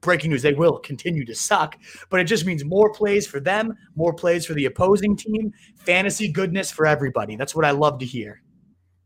breaking 0.00 0.30
news, 0.30 0.42
they 0.42 0.52
will 0.52 0.78
continue 0.78 1.24
to 1.24 1.34
suck, 1.34 1.76
but 2.08 2.20
it 2.20 2.24
just 2.24 2.46
means 2.46 2.64
more 2.64 2.92
plays 2.92 3.26
for 3.26 3.40
them, 3.40 3.76
more 3.96 4.12
plays 4.12 4.46
for 4.46 4.54
the 4.54 4.66
opposing 4.66 5.16
team, 5.16 5.52
fantasy 5.76 6.30
goodness 6.30 6.70
for 6.70 6.86
everybody. 6.86 7.36
That's 7.36 7.54
what 7.54 7.64
I 7.64 7.72
love 7.72 7.98
to 7.98 8.06
hear. 8.06 8.42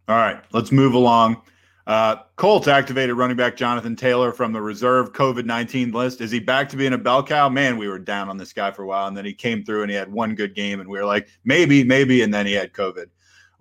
All 0.08 0.16
right, 0.16 0.42
let's 0.52 0.70
move 0.70 0.94
along. 0.94 1.40
Uh, 1.86 2.16
Colts 2.36 2.66
activated 2.66 3.14
running 3.16 3.36
back 3.36 3.56
Jonathan 3.56 3.94
Taylor 3.94 4.32
from 4.32 4.52
the 4.52 4.60
reserve 4.60 5.12
COVID 5.12 5.44
19 5.44 5.92
list. 5.92 6.20
Is 6.22 6.30
he 6.30 6.40
back 6.40 6.68
to 6.70 6.76
being 6.76 6.94
a 6.94 6.98
bell 6.98 7.22
cow? 7.22 7.48
Man, 7.48 7.76
we 7.76 7.88
were 7.88 7.98
down 7.98 8.30
on 8.30 8.38
this 8.38 8.54
guy 8.54 8.70
for 8.70 8.82
a 8.82 8.86
while, 8.86 9.06
and 9.06 9.16
then 9.16 9.24
he 9.24 9.34
came 9.34 9.64
through 9.64 9.82
and 9.82 9.90
he 9.90 9.96
had 9.96 10.10
one 10.10 10.34
good 10.34 10.54
game, 10.54 10.80
and 10.80 10.88
we 10.88 10.98
were 10.98 11.04
like, 11.04 11.28
maybe, 11.44 11.84
maybe, 11.84 12.22
and 12.22 12.32
then 12.32 12.46
he 12.46 12.52
had 12.52 12.72
COVID 12.72 13.06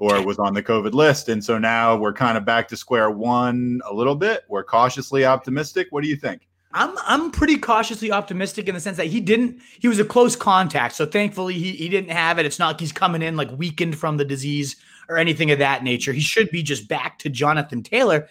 or 0.03 0.22
was 0.22 0.38
on 0.38 0.53
the 0.53 0.62
COVID 0.62 0.93
list. 0.93 1.29
And 1.29 1.41
so 1.41 1.57
now 1.57 1.95
we're 1.95 2.12
kind 2.12 2.38
of 2.38 2.43
back 2.43 2.67
to 2.67 2.75
square 2.75 3.10
one 3.10 3.79
a 3.89 3.93
little 3.93 4.15
bit. 4.15 4.43
We're 4.50 4.63
cautiously 4.63 5.24
optimistic. 5.24 5.88
What 5.91 6.03
do 6.03 6.10
you 6.10 6.17
think? 6.17 6.45
I'm 6.74 6.93
I'm 7.05 7.31
pretty 7.31 7.57
cautiously 7.57 8.12
optimistic 8.12 8.67
in 8.67 8.75
the 8.75 8.81
sense 8.81 8.98
that 8.98 9.05
he 9.05 9.22
didn't 9.22 9.62
he 9.79 9.88
was 9.88 10.00
a 10.00 10.05
close 10.05 10.36
contact. 10.36 10.95
So 10.95 11.05
thankfully 11.05 11.53
he 11.53 11.72
he 11.72 11.88
didn't 11.88 12.10
have 12.10 12.38
it. 12.38 12.45
It's 12.45 12.60
not 12.60 12.67
like 12.67 12.79
he's 12.81 12.91
coming 12.91 13.22
in 13.22 13.38
like 13.38 13.50
weakened 13.51 13.98
from 13.98 14.17
the 14.17 14.25
disease 14.25 14.75
or 15.07 15.17
anything 15.17 15.51
of 15.51 15.60
that 15.60 15.83
nature. 15.83 16.12
He 16.12 16.19
should 16.19 16.50
be 16.50 16.63
just 16.63 16.89
back 16.89 17.17
to 17.19 17.29
Jonathan 17.29 17.81
Taylor. 17.81 18.27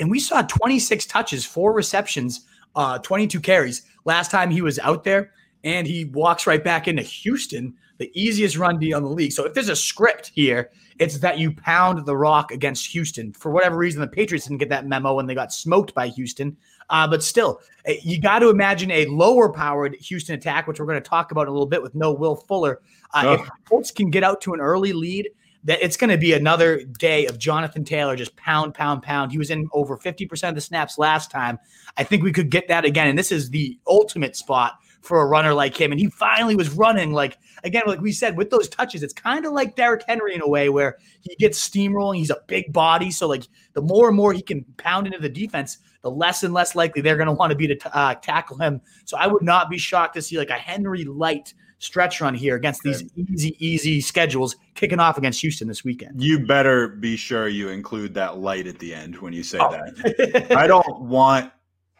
And 0.00 0.10
we 0.10 0.18
saw 0.18 0.42
26 0.42 1.06
touches, 1.06 1.44
four 1.44 1.72
receptions, 1.72 2.46
uh, 2.74 2.98
22 2.98 3.38
carries 3.40 3.82
last 4.04 4.30
time 4.32 4.50
he 4.50 4.62
was 4.62 4.80
out 4.80 5.04
there. 5.04 5.30
And 5.62 5.86
he 5.86 6.06
walks 6.06 6.48
right 6.48 6.64
back 6.64 6.88
into 6.88 7.02
Houston, 7.02 7.74
the 7.98 8.10
easiest 8.20 8.56
run 8.56 8.80
D 8.80 8.92
on 8.92 9.02
the 9.02 9.08
league. 9.08 9.30
So 9.30 9.44
if 9.44 9.54
there's 9.54 9.68
a 9.68 9.76
script 9.76 10.32
here, 10.34 10.70
it's 11.02 11.18
that 11.18 11.38
you 11.38 11.52
pound 11.52 12.06
the 12.06 12.16
rock 12.16 12.52
against 12.52 12.86
Houston. 12.92 13.32
For 13.32 13.50
whatever 13.50 13.76
reason, 13.76 14.00
the 14.00 14.06
Patriots 14.06 14.46
didn't 14.46 14.58
get 14.58 14.68
that 14.68 14.86
memo 14.86 15.14
when 15.14 15.26
they 15.26 15.34
got 15.34 15.52
smoked 15.52 15.94
by 15.94 16.08
Houston. 16.08 16.56
Uh, 16.90 17.08
but 17.08 17.22
still, 17.22 17.60
eh, 17.86 17.96
you 18.02 18.20
got 18.20 18.40
to 18.40 18.50
imagine 18.50 18.90
a 18.90 19.06
lower 19.06 19.52
powered 19.52 19.94
Houston 19.96 20.34
attack, 20.34 20.66
which 20.66 20.78
we're 20.78 20.86
going 20.86 21.02
to 21.02 21.08
talk 21.08 21.32
about 21.32 21.42
in 21.42 21.48
a 21.48 21.52
little 21.52 21.66
bit 21.66 21.82
with 21.82 21.94
no 21.94 22.12
Will 22.12 22.36
Fuller. 22.36 22.80
Uh, 23.14 23.22
oh. 23.26 23.32
If 23.32 23.48
Colts 23.68 23.90
can 23.90 24.10
get 24.10 24.22
out 24.22 24.40
to 24.42 24.54
an 24.54 24.60
early 24.60 24.92
lead, 24.92 25.30
that 25.64 25.82
it's 25.82 25.96
going 25.96 26.10
to 26.10 26.18
be 26.18 26.32
another 26.32 26.82
day 26.84 27.26
of 27.26 27.38
Jonathan 27.38 27.84
Taylor 27.84 28.16
just 28.16 28.34
pound, 28.36 28.74
pound, 28.74 29.02
pound. 29.02 29.32
He 29.32 29.38
was 29.38 29.50
in 29.50 29.68
over 29.72 29.96
50% 29.96 30.48
of 30.48 30.54
the 30.54 30.60
snaps 30.60 30.98
last 30.98 31.30
time. 31.30 31.58
I 31.96 32.04
think 32.04 32.22
we 32.22 32.32
could 32.32 32.50
get 32.50 32.68
that 32.68 32.84
again. 32.84 33.08
And 33.08 33.18
this 33.18 33.30
is 33.30 33.50
the 33.50 33.78
ultimate 33.86 34.36
spot 34.36 34.74
for 35.02 35.20
a 35.20 35.26
runner 35.26 35.52
like 35.52 35.78
him. 35.78 35.90
And 35.92 36.00
he 36.00 36.06
finally 36.08 36.56
was 36.56 36.70
running 36.70 37.12
like 37.12 37.38
again, 37.64 37.82
like 37.86 38.00
we 38.00 38.12
said, 38.12 38.36
with 38.36 38.50
those 38.50 38.68
touches, 38.68 39.02
it's 39.02 39.12
kind 39.12 39.44
of 39.44 39.52
like 39.52 39.76
Derrick 39.76 40.02
Henry 40.06 40.34
in 40.34 40.40
a 40.40 40.48
way 40.48 40.68
where 40.68 40.98
he 41.20 41.34
gets 41.36 41.68
steamrolling. 41.68 42.16
He's 42.16 42.30
a 42.30 42.40
big 42.46 42.72
body, 42.72 43.10
so 43.10 43.28
like 43.28 43.44
the 43.74 43.82
more 43.82 44.08
and 44.08 44.16
more 44.16 44.32
he 44.32 44.42
can 44.42 44.64
pound 44.78 45.06
into 45.06 45.18
the 45.18 45.28
defense, 45.28 45.78
the 46.02 46.10
less 46.10 46.42
and 46.42 46.54
less 46.54 46.74
likely 46.74 47.02
they're 47.02 47.16
going 47.16 47.26
to 47.26 47.32
want 47.32 47.50
to 47.50 47.56
be 47.56 47.68
to 47.68 47.96
uh, 47.96 48.14
tackle 48.16 48.58
him. 48.58 48.80
So 49.04 49.16
I 49.16 49.26
would 49.26 49.42
not 49.42 49.70
be 49.70 49.78
shocked 49.78 50.14
to 50.14 50.22
see 50.22 50.38
like 50.38 50.50
a 50.50 50.54
Henry 50.54 51.04
light 51.04 51.54
stretch 51.78 52.20
run 52.20 52.32
here 52.32 52.54
against 52.54 52.80
these 52.84 53.02
easy, 53.16 53.56
easy 53.58 54.00
schedules 54.00 54.54
kicking 54.74 55.00
off 55.00 55.18
against 55.18 55.40
Houston 55.40 55.66
this 55.66 55.82
weekend. 55.82 56.22
You 56.22 56.38
better 56.46 56.86
be 56.86 57.16
sure 57.16 57.48
you 57.48 57.70
include 57.70 58.14
that 58.14 58.38
light 58.38 58.68
at 58.68 58.78
the 58.78 58.94
end 58.94 59.16
when 59.18 59.32
you 59.32 59.42
say 59.42 59.58
Oh. 59.60 59.70
that. 59.72 60.52
I 60.56 60.68
don't 60.68 61.00
want 61.00 61.50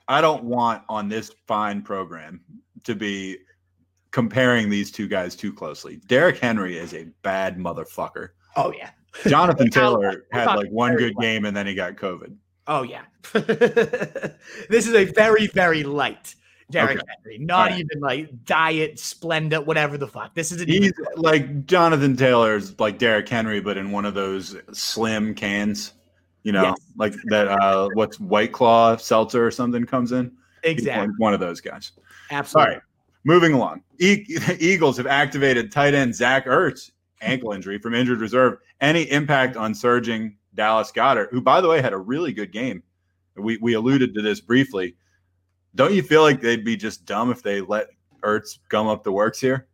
I 0.08 0.20
don't 0.20 0.44
want 0.44 0.82
on 0.88 1.08
this 1.08 1.32
fine 1.46 1.82
program 1.82 2.40
to 2.84 2.94
be 2.94 3.38
comparing 4.10 4.68
these 4.68 4.90
two 4.90 5.08
guys 5.08 5.34
too 5.34 5.52
closely. 5.52 5.96
Derrick 6.06 6.38
Henry 6.38 6.76
is 6.78 6.92
a 6.94 7.04
bad 7.22 7.58
motherfucker. 7.58 8.30
oh 8.56 8.72
yeah. 8.76 8.90
Jonathan 9.26 9.70
Taylor 9.70 10.24
had 10.32 10.46
like 10.54 10.70
one 10.70 10.96
good 10.96 11.14
game 11.16 11.44
and 11.44 11.56
then 11.56 11.66
he 11.66 11.74
got 11.74 11.96
COVID. 11.96 12.34
Oh 12.66 12.82
yeah. 12.82 13.02
this 13.32 14.86
is 14.86 14.94
a 14.94 15.04
very, 15.04 15.46
very 15.48 15.82
light 15.82 16.34
Derrick 16.70 16.98
Okay. 16.98 17.06
Henry. 17.24 17.38
Not 17.38 17.70
right. 17.70 17.80
even 17.80 18.00
like 18.00 18.44
diet, 18.44 18.96
Splenda, 18.96 19.64
whatever 19.64 19.98
the 19.98 20.06
fuck. 20.06 20.34
This 20.34 20.52
even 20.52 20.68
He's 20.68 20.92
like 21.16 21.66
Jonathan 21.66 22.16
Taylor's 22.16 22.78
like 22.80 22.98
Derrick 22.98 23.28
Henry, 23.28 23.60
but 23.60 23.76
in 23.76 23.90
one 23.90 24.04
of 24.04 24.14
those 24.14 24.56
slim 24.72 25.34
cans, 25.34 25.92
you 26.44 26.52
know, 26.52 26.62
Yes. 26.64 26.76
like 26.96 27.14
that 27.26 27.48
uh 27.48 27.88
what's 27.94 28.18
White 28.20 28.52
Claw 28.52 28.96
seltzer 28.96 29.46
or 29.46 29.50
something 29.50 29.84
comes 29.84 30.12
in. 30.12 30.32
Exactly 30.64 31.08
one- 31.08 31.16
one 31.18 31.34
of 31.34 31.40
those 31.40 31.60
guys. 31.60 31.92
All 32.32 32.38
absolutely. 32.38 32.74
right, 32.74 32.82
moving 33.24 33.52
along. 33.52 33.82
E- 33.98 34.24
Eagles 34.58 34.96
have 34.96 35.06
activated 35.06 35.70
tight 35.70 35.94
end 35.94 36.14
Zach 36.14 36.46
Ertz, 36.46 36.90
ankle 37.20 37.52
injury 37.52 37.78
from 37.78 37.94
injured 37.94 38.20
reserve. 38.20 38.58
Any 38.80 39.02
impact 39.10 39.56
on 39.56 39.74
surging 39.74 40.36
Dallas 40.54 40.92
Goedert, 40.92 41.28
who, 41.30 41.40
by 41.40 41.60
the 41.60 41.68
way, 41.68 41.80
had 41.80 41.92
a 41.92 41.98
really 41.98 42.32
good 42.32 42.52
game. 42.52 42.82
We, 43.36 43.56
we 43.58 43.74
alluded 43.74 44.14
to 44.14 44.22
this 44.22 44.40
briefly. 44.40 44.96
Don't 45.74 45.94
you 45.94 46.02
feel 46.02 46.22
like 46.22 46.40
they'd 46.40 46.64
be 46.64 46.76
just 46.76 47.06
dumb 47.06 47.30
if 47.30 47.42
they 47.42 47.60
let 47.60 47.88
Ertz 48.22 48.58
gum 48.68 48.88
up 48.88 49.04
the 49.04 49.12
works 49.12 49.40
here? 49.40 49.68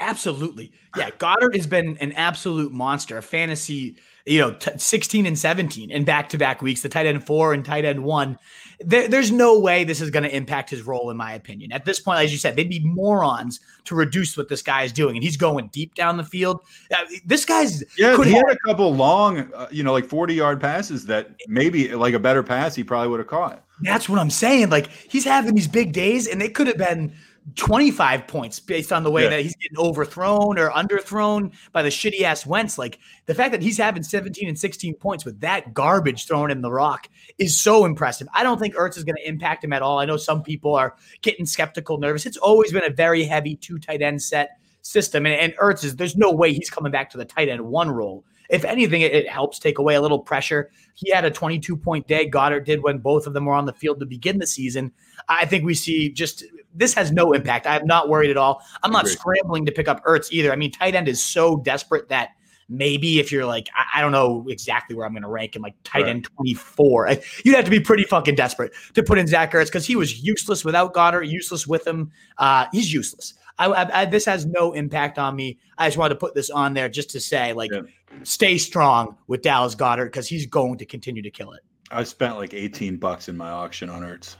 Absolutely. 0.00 0.72
Yeah. 0.96 1.10
Goedert 1.10 1.54
has 1.54 1.66
been 1.66 1.96
an 1.98 2.12
absolute 2.12 2.72
monster, 2.72 3.18
a 3.18 3.22
fantasy, 3.22 3.96
you 4.26 4.38
know, 4.40 4.52
t- 4.54 4.70
16 4.76 5.26
and 5.26 5.38
17 5.38 5.90
in 5.90 6.04
back 6.04 6.28
to 6.30 6.38
back 6.38 6.62
weeks, 6.62 6.82
the 6.82 6.88
tight 6.88 7.06
end 7.06 7.26
four 7.26 7.52
and 7.52 7.64
tight 7.64 7.84
end 7.84 8.04
one. 8.04 8.38
There, 8.84 9.06
there's 9.08 9.30
no 9.30 9.58
way 9.60 9.84
this 9.84 10.00
is 10.00 10.10
going 10.10 10.22
to 10.24 10.34
impact 10.34 10.70
his 10.70 10.82
role, 10.82 11.10
in 11.10 11.16
my 11.16 11.32
opinion. 11.32 11.70
At 11.72 11.84
this 11.84 12.00
point, 12.00 12.20
as 12.20 12.32
you 12.32 12.38
said, 12.38 12.56
they'd 12.56 12.68
be 12.68 12.80
morons 12.84 13.60
to 13.84 13.94
reduce 13.94 14.36
what 14.36 14.48
this 14.48 14.62
guy 14.62 14.82
is 14.82 14.92
doing. 14.92 15.16
And 15.16 15.22
he's 15.22 15.36
going 15.36 15.68
deep 15.72 15.94
down 15.94 16.16
the 16.16 16.24
field. 16.24 16.60
Uh, 16.92 16.96
this 17.24 17.44
guy's, 17.44 17.84
Yeah, 17.96 18.16
Could 18.16 18.26
he 18.26 18.32
have- 18.34 18.44
had 18.48 18.56
a 18.56 18.58
couple 18.66 18.92
long, 18.94 19.52
uh, 19.54 19.68
you 19.70 19.82
know, 19.84 19.92
like 19.92 20.06
40 20.06 20.34
yard 20.34 20.60
passes 20.60 21.06
that 21.06 21.30
maybe 21.46 21.94
like 21.94 22.14
a 22.14 22.18
better 22.18 22.42
pass 22.42 22.74
he 22.74 22.82
probably 22.84 23.08
would 23.08 23.20
have 23.20 23.28
caught. 23.28 23.64
that's 23.82 24.08
what 24.08 24.18
I'm 24.18 24.30
saying. 24.30 24.70
Like 24.70 24.88
he's 25.08 25.24
having 25.24 25.54
these 25.54 25.68
big 25.68 25.92
days, 25.92 26.26
and 26.26 26.40
they 26.40 26.48
could 26.48 26.66
have 26.66 26.78
been 26.78 27.12
25 27.56 28.26
points 28.28 28.60
based 28.60 28.92
on 28.92 29.02
the 29.02 29.10
way 29.10 29.24
Yeah. 29.24 29.30
that 29.30 29.42
he's 29.42 29.56
getting 29.56 29.78
overthrown 29.78 30.58
or 30.58 30.70
underthrown 30.70 31.52
by 31.72 31.82
the 31.82 31.88
shitty 31.88 32.22
ass 32.22 32.46
Wentz. 32.46 32.78
Like 32.78 32.98
the 33.26 33.34
fact 33.34 33.52
that 33.52 33.62
he's 33.62 33.76
having 33.78 34.02
17 34.02 34.48
and 34.48 34.58
16 34.58 34.94
points 34.94 35.24
with 35.24 35.40
that 35.40 35.74
garbage 35.74 36.26
thrown 36.26 36.50
in 36.50 36.60
the 36.60 36.70
rock 36.70 37.08
is 37.38 37.60
so 37.60 37.84
impressive. 37.84 38.28
I 38.32 38.42
don't 38.42 38.58
think 38.58 38.74
Ertz 38.74 38.96
is 38.96 39.04
going 39.04 39.16
to 39.16 39.28
impact 39.28 39.64
him 39.64 39.72
at 39.72 39.82
all. 39.82 39.98
I 39.98 40.04
know 40.04 40.16
some 40.16 40.42
people 40.42 40.74
are 40.74 40.96
getting 41.22 41.46
skeptical, 41.46 41.98
nervous. 41.98 42.26
It's 42.26 42.36
always 42.36 42.72
been 42.72 42.84
a 42.84 42.94
very 42.94 43.24
heavy 43.24 43.56
two 43.56 43.78
tight 43.78 44.02
end 44.02 44.22
set 44.22 44.50
system, 44.82 45.26
and, 45.26 45.34
and 45.34 45.54
Ertz 45.56 45.84
is 45.84 45.96
there's 45.96 46.16
no 46.16 46.30
way 46.30 46.52
he's 46.52 46.70
coming 46.70 46.92
back 46.92 47.10
to 47.10 47.18
the 47.18 47.24
tight 47.24 47.48
end 47.48 47.60
one 47.60 47.90
role. 47.90 48.24
If 48.50 48.64
anything, 48.64 49.00
it, 49.00 49.12
it 49.12 49.28
helps 49.28 49.58
take 49.58 49.78
away 49.78 49.94
a 49.94 50.00
little 50.00 50.18
pressure. 50.18 50.70
He 50.94 51.10
had 51.10 51.24
a 51.24 51.30
22 51.30 51.76
point 51.76 52.06
day. 52.06 52.28
Goedert 52.28 52.66
did 52.66 52.82
when 52.82 52.98
both 52.98 53.26
of 53.26 53.32
them 53.32 53.46
were 53.46 53.54
on 53.54 53.64
the 53.64 53.72
field 53.72 53.98
to 54.00 54.06
begin 54.06 54.38
the 54.38 54.46
season. 54.46 54.92
I 55.28 55.46
think 55.46 55.64
we 55.64 55.74
see 55.74 56.10
just 56.10 56.44
this 56.74 56.94
has 56.94 57.12
no 57.12 57.32
impact. 57.32 57.66
I'm 57.66 57.86
not 57.86 58.08
worried 58.08 58.30
at 58.30 58.36
all. 58.36 58.62
I'm 58.82 58.92
not 58.92 59.06
scrambling 59.08 59.66
to 59.66 59.72
pick 59.72 59.88
up 59.88 60.04
Ertz 60.04 60.30
either. 60.32 60.52
I 60.52 60.56
mean, 60.56 60.70
tight 60.70 60.94
end 60.94 61.08
is 61.08 61.22
so 61.22 61.56
desperate 61.58 62.08
that 62.08 62.30
maybe 62.68 63.18
if 63.18 63.30
you're 63.30 63.44
like, 63.44 63.68
I, 63.76 63.98
I 63.98 64.00
don't 64.00 64.12
know 64.12 64.46
exactly 64.48 64.96
where 64.96 65.04
I'm 65.04 65.12
going 65.12 65.22
to 65.24 65.28
rank 65.28 65.54
him, 65.56 65.62
like 65.62 65.74
tight 65.84 66.02
Right. 66.04 66.10
end 66.10 66.28
24, 66.36 67.08
I- 67.10 67.22
you'd 67.44 67.54
have 67.54 67.64
to 67.66 67.70
be 67.70 67.80
pretty 67.80 68.04
fucking 68.04 68.34
desperate 68.34 68.72
to 68.94 69.02
put 69.02 69.18
in 69.18 69.26
Zach 69.26 69.52
Ertz 69.52 69.66
because 69.66 69.84
he 69.86 69.96
was 69.96 70.22
useless 70.22 70.64
without 70.64 70.94
Goedert, 70.94 71.28
useless 71.28 71.66
with 71.66 71.86
him. 71.86 72.10
Uh, 72.38 72.66
he's 72.72 72.92
useless. 72.92 73.34
I- 73.58 74.06
this 74.06 74.24
has 74.24 74.46
no 74.46 74.72
impact 74.72 75.18
on 75.18 75.36
me. 75.36 75.58
I 75.78 75.86
just 75.86 75.98
wanted 75.98 76.14
to 76.14 76.18
put 76.20 76.34
this 76.34 76.48
on 76.50 76.72
there 76.74 76.88
just 76.88 77.10
to 77.10 77.20
say, 77.20 77.52
like, 77.52 77.70
Yeah. 77.72 77.82
stay 78.24 78.56
strong 78.58 79.16
with 79.28 79.42
Dallas 79.42 79.74
Goedert 79.76 80.06
because 80.06 80.26
he's 80.26 80.46
going 80.46 80.78
to 80.78 80.86
continue 80.86 81.22
to 81.22 81.30
kill 81.30 81.52
it. 81.52 81.60
I 81.90 82.02
spent 82.04 82.36
like 82.38 82.54
18 82.54 82.96
bucks 82.96 83.28
in 83.28 83.36
my 83.36 83.50
auction 83.50 83.90
on 83.90 84.00
Ertz. 84.02 84.36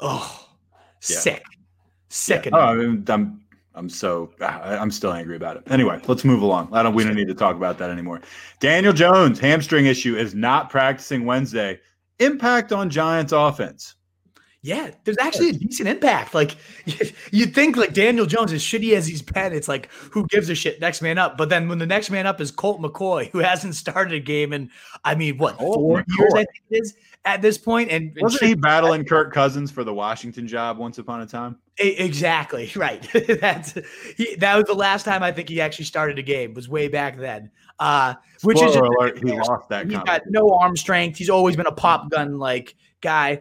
Oh, 0.00 0.46
Yeah. 1.08 1.18
sick, 1.20 1.44
sick. 2.10 2.48
Oh, 2.52 2.58
I 2.58 2.74
mean, 2.74 3.04
I'm 3.08 3.40
I'm 3.74 3.88
so 3.88 4.30
I'm 4.40 4.90
still 4.90 5.12
angry 5.12 5.36
about 5.36 5.56
it. 5.56 5.62
Anyway, 5.68 6.00
let's 6.06 6.24
move 6.24 6.42
along. 6.42 6.68
I 6.72 6.82
don't. 6.82 6.94
We 6.94 7.04
don't 7.04 7.14
need 7.14 7.28
to 7.28 7.34
talk 7.34 7.56
about 7.56 7.78
that 7.78 7.90
anymore. 7.90 8.20
Daniel 8.58 8.92
Jones 8.92 9.38
hamstring 9.38 9.86
issue 9.86 10.16
is 10.16 10.34
not 10.34 10.68
practicing 10.68 11.24
Wednesday. 11.24 11.80
Impact 12.18 12.72
on 12.72 12.90
Giants 12.90 13.32
offense. 13.32 13.94
Yeah, 14.62 14.90
there's 15.04 15.16
actually 15.18 15.50
a 15.50 15.52
decent 15.54 15.88
impact. 15.88 16.34
Like 16.34 16.56
you'd 17.30 17.54
think, 17.54 17.76
like 17.78 17.94
Daniel 17.94 18.26
Jones, 18.26 18.52
as 18.52 18.62
shitty 18.62 18.94
as 18.94 19.06
he's 19.06 19.22
been, 19.22 19.54
it's 19.54 19.68
like 19.68 19.88
who 20.10 20.26
gives 20.26 20.50
a 20.50 20.54
shit? 20.54 20.80
Next 20.80 21.00
man 21.00 21.16
up. 21.16 21.38
But 21.38 21.48
then 21.48 21.68
when 21.68 21.78
the 21.78 21.86
next 21.86 22.10
man 22.10 22.26
up 22.26 22.40
is 22.40 22.50
Colt 22.50 22.82
McCoy, 22.82 23.30
who 23.30 23.38
hasn't 23.38 23.74
started 23.76 24.12
a 24.12 24.20
game 24.20 24.52
in, 24.52 24.70
I 25.04 25.14
mean, 25.14 25.38
what 25.38 25.56
Colt 25.56 25.76
four 25.76 26.04
years? 26.06 26.34
I 26.34 26.38
think 26.38 26.62
it 26.70 26.76
is 26.82 26.94
at 27.24 27.42
this 27.42 27.58
point. 27.58 27.90
And 27.90 28.10
and 28.10 28.22
Wasn't 28.22 28.42
he 28.42 28.54
battling 28.54 29.04
Kirk 29.04 29.32
Cousins 29.32 29.70
for 29.70 29.84
the 29.84 29.92
Washington 29.92 30.46
job 30.46 30.78
once 30.78 30.98
upon 30.98 31.20
a 31.20 31.26
time? 31.26 31.56
Exactly 31.78 32.70
right. 32.76 33.06
That's 33.40 33.74
he, 34.16 34.36
that 34.36 34.56
was 34.56 34.64
the 34.64 34.74
last 34.74 35.04
time 35.04 35.22
I 35.22 35.32
think 35.32 35.48
he 35.48 35.60
actually 35.60 35.86
started 35.86 36.18
a 36.18 36.22
game. 36.22 36.54
Was 36.54 36.68
way 36.68 36.88
back 36.88 37.18
then. 37.18 37.50
Uh, 37.78 38.14
which 38.42 38.58
Spoiler 38.58 38.74
just- 38.74 38.84
alert, 38.84 39.18
he 39.18 39.32
lost 39.32 39.68
that. 39.70 39.86
He's 39.86 39.98
got 39.98 40.22
no 40.28 40.50
arm 40.50 40.76
strength. 40.76 41.18
He's 41.18 41.30
always 41.30 41.56
been 41.56 41.66
a 41.66 41.72
pop 41.72 42.10
gun 42.10 42.38
like 42.38 42.76
guy, 43.00 43.40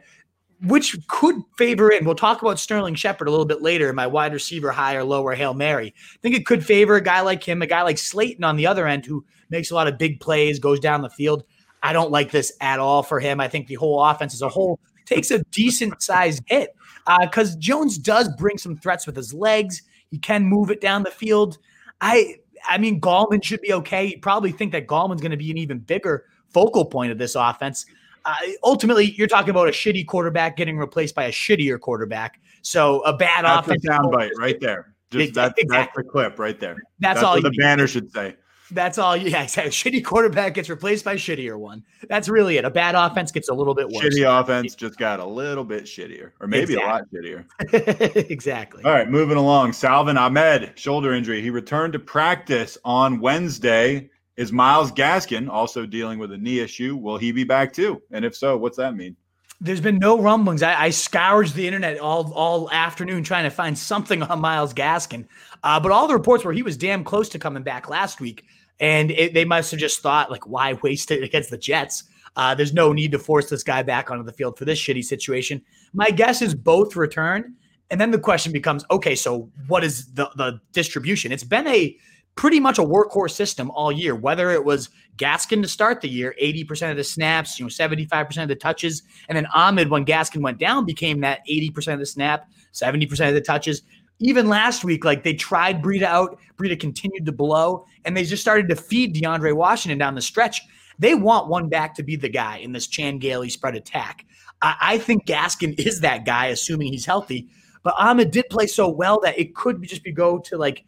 which 0.63 0.95
could 1.07 1.36
favor 1.57 1.91
in. 1.91 2.05
We'll 2.05 2.15
talk 2.15 2.41
about 2.41 2.59
Sterling 2.59 2.95
Shepard 2.95 3.27
a 3.27 3.31
little 3.31 3.45
bit 3.45 3.62
later 3.62 3.89
in 3.89 3.95
my 3.95 4.07
wide 4.07 4.33
receiver 4.33 4.71
high 4.71 4.95
or 4.95 5.03
lower 5.03 5.33
Hail 5.33 5.53
Mary. 5.53 5.93
I 5.98 6.17
think 6.21 6.36
it 6.36 6.45
could 6.45 6.65
favor 6.65 6.95
a 6.95 7.01
guy 7.01 7.19
like 7.21 7.43
him, 7.43 7.62
a 7.62 7.67
guy 7.67 7.81
like 7.81 7.98
Slayton 7.98 8.45
on 8.45 8.55
the 8.55 8.67
other 8.67 8.88
end 8.88 9.05
who 9.05 9.25
makes 9.50 9.71
a 9.71 9.75
lot 9.75 9.88
of 9.88 9.98
big 9.98 10.21
plays, 10.21 10.59
goes 10.59 10.79
down 10.79 11.01
the 11.01 11.09
field. 11.09 11.43
I 11.81 11.93
don't 11.93 12.12
like 12.12 12.31
this 12.31 12.51
at 12.62 12.79
all 12.79 13.03
for 13.03 13.19
him. 13.19 13.39
I 13.39 13.48
think 13.48 13.67
the 13.67 13.75
whole 13.75 14.03
offense 14.03 14.33
as 14.33 14.41
a 14.41 14.50
whole 14.50 14.79
takes 15.05 15.31
a 15.31 15.43
decent 15.51 16.01
sized 16.01 16.43
hit 16.48 16.75
because 17.21 17.55
Jones 17.55 17.98
does 17.98 18.29
bring 18.38 18.57
some 18.57 18.75
threats 18.75 19.05
with 19.05 19.15
his 19.15 19.33
legs. 19.33 19.81
He 20.12 20.17
can 20.17 20.45
move 20.45 20.71
it 20.71 20.81
down 20.81 21.03
the 21.03 21.12
field. 21.12 21.57
I 22.01 22.36
I 22.67 22.77
mean, 22.77 23.00
Gallman 23.00 23.43
should 23.43 23.62
be 23.62 23.74
okay. 23.74 24.05
You 24.05 24.19
probably 24.19 24.51
think 24.51 24.71
that 24.74 24.88
Gallman's 24.88 25.21
going 25.21 25.31
to 25.31 25.38
be 25.38 25.51
an 25.51 25.57
even 25.57 25.79
bigger 25.79 26.25
focal 26.50 26.86
point 26.86 27.12
of 27.12 27.17
this 27.17 27.36
offense. 27.36 27.86
Uh, 28.25 28.36
ultimately, 28.63 29.12
you're 29.12 29.27
talking 29.27 29.50
about 29.51 29.67
a 29.67 29.71
shitty 29.71 30.05
quarterback 30.05 30.57
getting 30.57 30.77
replaced 30.77 31.15
by 31.15 31.25
a 31.25 31.31
shittier 31.31 31.79
quarterback. 31.79 32.39
So 32.62 33.00
a 33.01 33.15
bad 33.15 33.45
That's 33.45 33.67
offense. 33.67 33.86
soundbite 33.86 34.31
right 34.38 34.59
there. 34.59 34.93
Just 35.09 35.29
Ex- 35.29 35.36
that, 35.36 35.55
that's 35.69 35.95
the 35.95 36.03
clip 36.03 36.38
right 36.38 36.59
there. 36.59 36.75
That's, 37.00 37.24
all 37.24 37.36
what 37.36 37.43
the 37.43 37.50
need. 37.50 37.59
banner 37.59 37.88
should 37.88 38.12
say. 38.12 38.36
That's 38.72 38.98
all. 38.98 39.18
Yeah, 39.18 39.44
exactly. 39.44 39.72
Shitty 39.72 40.04
quarterback 40.06 40.54
gets 40.54 40.70
replaced 40.70 41.06
by 41.06 41.16
shittier 41.16 41.58
one. 41.58 41.84
That's 42.08 42.30
really 42.30 42.58
it. 42.58 42.66
A 42.66 42.70
bad 42.70 42.96
offense 42.96 43.32
gets 43.32 43.50
a 43.50 43.54
little 43.54 43.74
bit 43.74 43.90
worse. 43.90 44.04
Shitty 44.04 44.42
offense 44.42 44.76
just 44.76 44.98
got 44.98 45.20
a 45.20 45.26
little 45.26 45.64
bit 45.64 45.86
shittier, 45.86 46.32
or 46.40 46.48
maybe 46.48 46.76
a 46.76 46.80
lot 46.80 47.04
shittier. 47.14 47.46
exactly. 48.30 48.84
All 48.84 48.92
right, 48.92 49.10
moving 49.10 49.38
along. 49.38 49.74
Salvon 49.74 50.18
Ahmed, 50.18 50.74
shoulder 50.76 51.14
injury. 51.14 51.42
He 51.42 51.50
returned 51.50 51.94
to 51.94 52.00
practice 52.00 52.78
on 52.86 53.20
Wednesday. 53.20 54.10
Is 54.38 54.54
Myles 54.54 54.92
Gaskin 54.92 55.50
also 55.50 55.86
dealing 55.86 56.18
with 56.18 56.32
a 56.32 56.38
knee 56.38 56.60
issue? 56.60 56.96
Will 56.96 57.18
he 57.18 57.32
be 57.32 57.44
back 57.44 57.74
too? 57.74 58.02
And 58.12 58.24
if 58.24 58.36
so, 58.36 58.58
what's 58.58 58.78
that 58.78 58.96
mean? 58.96 59.18
There's 59.62 59.82
been 59.82 59.98
no 59.98 60.18
rumblings. 60.18 60.64
I, 60.64 60.84
I 60.84 60.90
scourged 60.92 61.54
the 61.54 61.68
internet 61.68 62.00
all 62.00 62.32
all 62.34 62.72
afternoon 62.72 63.24
trying 63.24 63.44
to 63.44 63.50
find 63.50 63.78
something 63.78 64.24
on 64.24 64.40
Myles 64.40 64.74
Gaskin, 64.74 65.28
uh, 65.64 65.80
but 65.82 65.92
all 65.92 66.08
the 66.08 66.14
reports 66.14 66.46
were 66.46 66.54
he 66.54 66.64
was 66.64 66.78
damn 66.78 67.04
close 67.04 67.28
to 67.30 67.40
coming 67.40 67.64
back 67.64 67.90
last 67.90 68.22
week, 68.22 68.46
and 68.79 69.12
it, 69.12 69.33
they 69.33 69.45
must 69.45 69.71
have 69.71 69.79
just 69.79 70.01
thought 70.01 70.31
like, 70.31 70.48
why 70.48 70.74
waste 70.74 71.12
it 71.12 71.24
against 71.24 71.50
the 71.50 71.57
Jets? 71.57 72.05
Uh, 72.36 72.55
there's 72.55 72.74
no 72.74 72.93
need 72.93 73.12
to 73.12 73.19
force 73.19 73.50
this 73.50 73.63
guy 73.63 73.83
back 73.83 74.12
onto 74.12 74.24
the 74.24 74.33
field 74.33 74.57
for 74.57 74.65
this 74.65 74.79
shitty 74.79 75.03
situation. 75.03 75.62
My 75.93 76.09
guess 76.09 76.41
is 76.41 76.53
both 76.55 76.95
return, 76.95 77.55
and 77.89 78.00
then 78.00 78.12
the 78.12 78.19
question 78.19 78.51
becomes, 78.51 78.86
okay, 78.91 79.15
so 79.15 79.50
what 79.67 79.83
is 79.83 80.13
the 80.13 80.29
the 80.36 80.59
distribution? 80.71 81.31
It's 81.31 81.43
been 81.43 81.67
a 81.67 81.98
pretty 82.36 82.59
much 82.59 82.77
a 82.77 82.83
workhorse 82.83 83.31
system 83.31 83.69
all 83.71 83.91
year. 83.91 84.15
Whether 84.15 84.51
it 84.51 84.63
was 84.63 84.89
Gaskin 85.17 85.62
to 85.62 85.67
start 85.67 86.00
the 86.00 86.07
year, 86.07 86.33
80% 86.41 86.89
of 86.89 86.95
the 86.95 87.03
snaps, 87.03 87.59
you 87.59 87.65
know, 87.65 87.69
75% 87.69 88.41
of 88.41 88.48
the 88.48 88.55
touches, 88.55 89.03
and 89.27 89.36
then 89.36 89.45
Ahmed 89.48 89.89
when 89.89 90.05
Gaskin 90.05 90.41
went 90.41 90.57
down 90.57 90.86
became 90.86 91.19
that 91.19 91.41
80% 91.50 91.93
of 91.93 92.00
the 92.00 92.05
snap, 92.05 92.50
70% 92.74 93.27
of 93.27 93.33
the 93.33 93.41
touches. 93.41 93.81
Even 94.20 94.50
last 94.50 94.84
week, 94.84 95.06
like 95.06 95.24
they 95.24 95.34
tried 95.34 95.82
Breida 95.82 96.04
out, 96.04 96.40
Breida 96.58 96.80
continued 96.80 97.26
to 97.26 97.32
blow, 97.32 97.86
and 98.06 98.16
they 98.16 98.24
just 98.24 98.42
started 98.42 98.68
to 98.70 98.76
feed 98.76 99.16
DeAndre 99.16 99.56
Washington 99.56 99.98
down 99.98 100.16
the 100.16 100.22
stretch. 100.22 100.62
They 101.00 101.16
want 101.16 101.48
one 101.48 101.70
back 101.70 101.96
to 101.96 102.04
be 102.04 102.18
the 102.18 102.30
guy 102.30 102.58
in 102.58 102.74
this 102.74 102.88
Chan 102.88 103.20
Gailey 103.20 103.50
spread 103.50 103.76
attack. 103.76 104.26
I, 104.62 104.76
I 104.82 104.98
think 104.98 105.26
Gaskin 105.26 105.80
is 105.80 106.02
that 106.02 106.26
guy, 106.26 106.48
assuming 106.48 106.92
he's 106.92 107.06
healthy. 107.06 107.48
But 107.82 107.96
Ahmed 107.98 108.32
did 108.32 108.50
play 108.50 108.68
so 108.68 108.90
well 108.90 109.22
that 109.22 109.40
it 109.40 109.56
could 109.56 109.82
just 109.84 110.04
be 110.04 110.12
go 110.12 110.40
to 110.40 110.58
like 110.58 110.84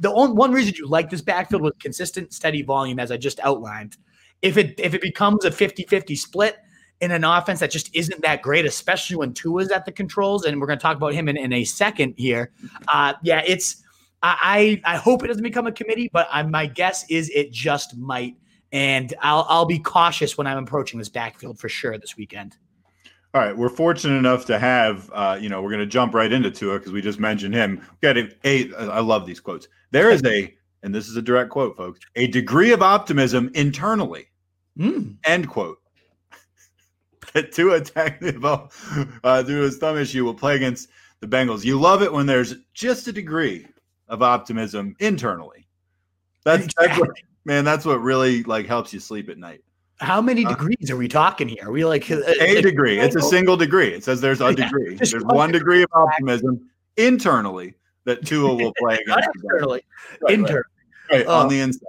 the 0.00 0.12
only 0.12 0.34
one 0.34 0.50
reason 0.50 0.74
you 0.76 0.86
like 0.88 1.10
this 1.10 1.20
backfield 1.20 1.62
was 1.62 1.74
consistent, 1.78 2.32
steady 2.32 2.62
volume, 2.62 2.98
as 2.98 3.12
I 3.12 3.16
just 3.16 3.38
outlined. 3.40 3.96
If 4.42 4.56
it 4.56 4.74
if 4.78 4.94
it 4.94 5.00
becomes 5.00 5.44
a 5.44 5.50
50-50 5.50 6.18
split 6.18 6.56
in 7.00 7.10
an 7.10 7.24
offense 7.24 7.60
that 7.60 7.70
just 7.70 7.94
isn't 7.94 8.22
that 8.22 8.42
great, 8.42 8.64
especially 8.64 9.16
when 9.16 9.32
Tua's 9.34 9.70
at 9.70 9.84
the 9.84 9.92
controls, 9.92 10.44
and 10.44 10.60
we're 10.60 10.66
going 10.66 10.78
to 10.78 10.82
talk 10.82 10.96
about 10.96 11.12
him 11.12 11.28
in, 11.28 11.36
in 11.36 11.52
a 11.52 11.64
second 11.64 12.14
here. 12.16 12.52
Uh, 12.88 13.14
yeah, 13.22 13.42
it's 13.46 13.82
I 14.22 14.80
I 14.84 14.96
hope 14.96 15.22
it 15.22 15.28
doesn't 15.28 15.42
become 15.42 15.66
a 15.66 15.72
committee, 15.72 16.08
but 16.12 16.28
I, 16.32 16.42
my 16.42 16.66
guess 16.66 17.04
is 17.10 17.30
it 17.30 17.52
just 17.52 17.96
might, 17.96 18.36
and 18.72 19.12
I'll 19.20 19.44
I'll 19.48 19.66
be 19.66 19.78
cautious 19.78 20.38
when 20.38 20.46
I'm 20.46 20.58
approaching 20.58 20.98
this 20.98 21.10
backfield 21.10 21.58
for 21.58 21.68
sure 21.68 21.98
this 21.98 22.16
weekend. 22.16 22.56
All 23.34 23.40
right, 23.40 23.56
we're 23.56 23.68
fortunate 23.68 24.16
enough 24.16 24.46
to 24.46 24.60
have, 24.60 25.10
uh, 25.12 25.36
you 25.40 25.48
know, 25.48 25.60
we're 25.60 25.70
going 25.70 25.80
to 25.80 25.86
jump 25.86 26.14
right 26.14 26.32
into 26.32 26.52
Tua 26.52 26.78
because 26.78 26.92
we 26.92 27.02
just 27.02 27.18
mentioned 27.18 27.52
him. 27.52 27.84
We 28.00 28.06
got 28.06 28.16
a, 28.16 28.30
a, 28.44 28.72
I 28.92 29.00
love 29.00 29.26
these 29.26 29.40
quotes. 29.40 29.66
There 29.90 30.12
is 30.12 30.22
a, 30.24 30.54
and 30.84 30.94
this 30.94 31.08
is 31.08 31.16
a 31.16 31.22
direct 31.22 31.50
quote, 31.50 31.76
folks, 31.76 31.98
a 32.14 32.28
degree 32.28 32.70
of 32.70 32.80
optimism 32.80 33.50
internally. 33.54 34.26
Mm. 34.78 35.16
End 35.24 35.48
quote. 35.48 35.78
That 37.34 37.52
Tua 37.52 37.80
Tagovailoa, 37.80 39.18
uh, 39.22 39.42
due 39.42 39.58
to 39.58 39.64
his 39.64 39.76
thumb 39.76 39.98
issue, 39.98 40.24
will 40.24 40.34
play 40.34 40.56
against 40.56 40.88
the 41.20 41.26
Bengals. 41.26 41.64
You 41.64 41.78
love 41.78 42.02
it 42.02 42.12
when 42.12 42.26
there's 42.26 42.54
just 42.72 43.06
a 43.08 43.12
degree 43.12 43.66
of 44.08 44.22
optimism 44.22 44.96
internally. 45.00 45.66
That's, 46.44 46.68
that's 46.78 46.98
what, 46.98 47.10
man. 47.44 47.64
That's 47.64 47.84
what 47.84 48.02
really 48.02 48.42
like 48.44 48.66
helps 48.66 48.92
you 48.92 49.00
sleep 49.00 49.28
at 49.28 49.38
night. 49.38 49.62
How 50.00 50.20
many 50.20 50.44
uh, 50.44 50.50
degrees 50.50 50.90
are 50.90 50.96
we 50.96 51.08
talking 51.08 51.48
here? 51.48 51.68
Are 51.68 51.72
we 51.72 51.84
like 51.84 52.08
a, 52.10 52.22
a 52.42 52.60
degree? 52.60 52.98
It's 52.98 53.16
a 53.16 53.22
single 53.22 53.56
degree. 53.56 53.88
It 53.88 54.04
says 54.04 54.20
there's 54.20 54.40
a 54.40 54.54
degree. 54.54 54.96
There's 54.96 55.14
one 55.24 55.52
degree 55.52 55.82
of 55.82 55.88
optimism 55.92 56.68
internally 56.96 57.74
that 58.04 58.26
Tua 58.26 58.54
will 58.54 58.72
play 58.78 58.94
against. 59.06 59.28
externally, 59.34 59.82
right, 60.20 60.34
internally, 60.34 60.62
right, 61.10 61.26
on 61.26 61.48
the 61.48 61.60
inside. 61.60 61.86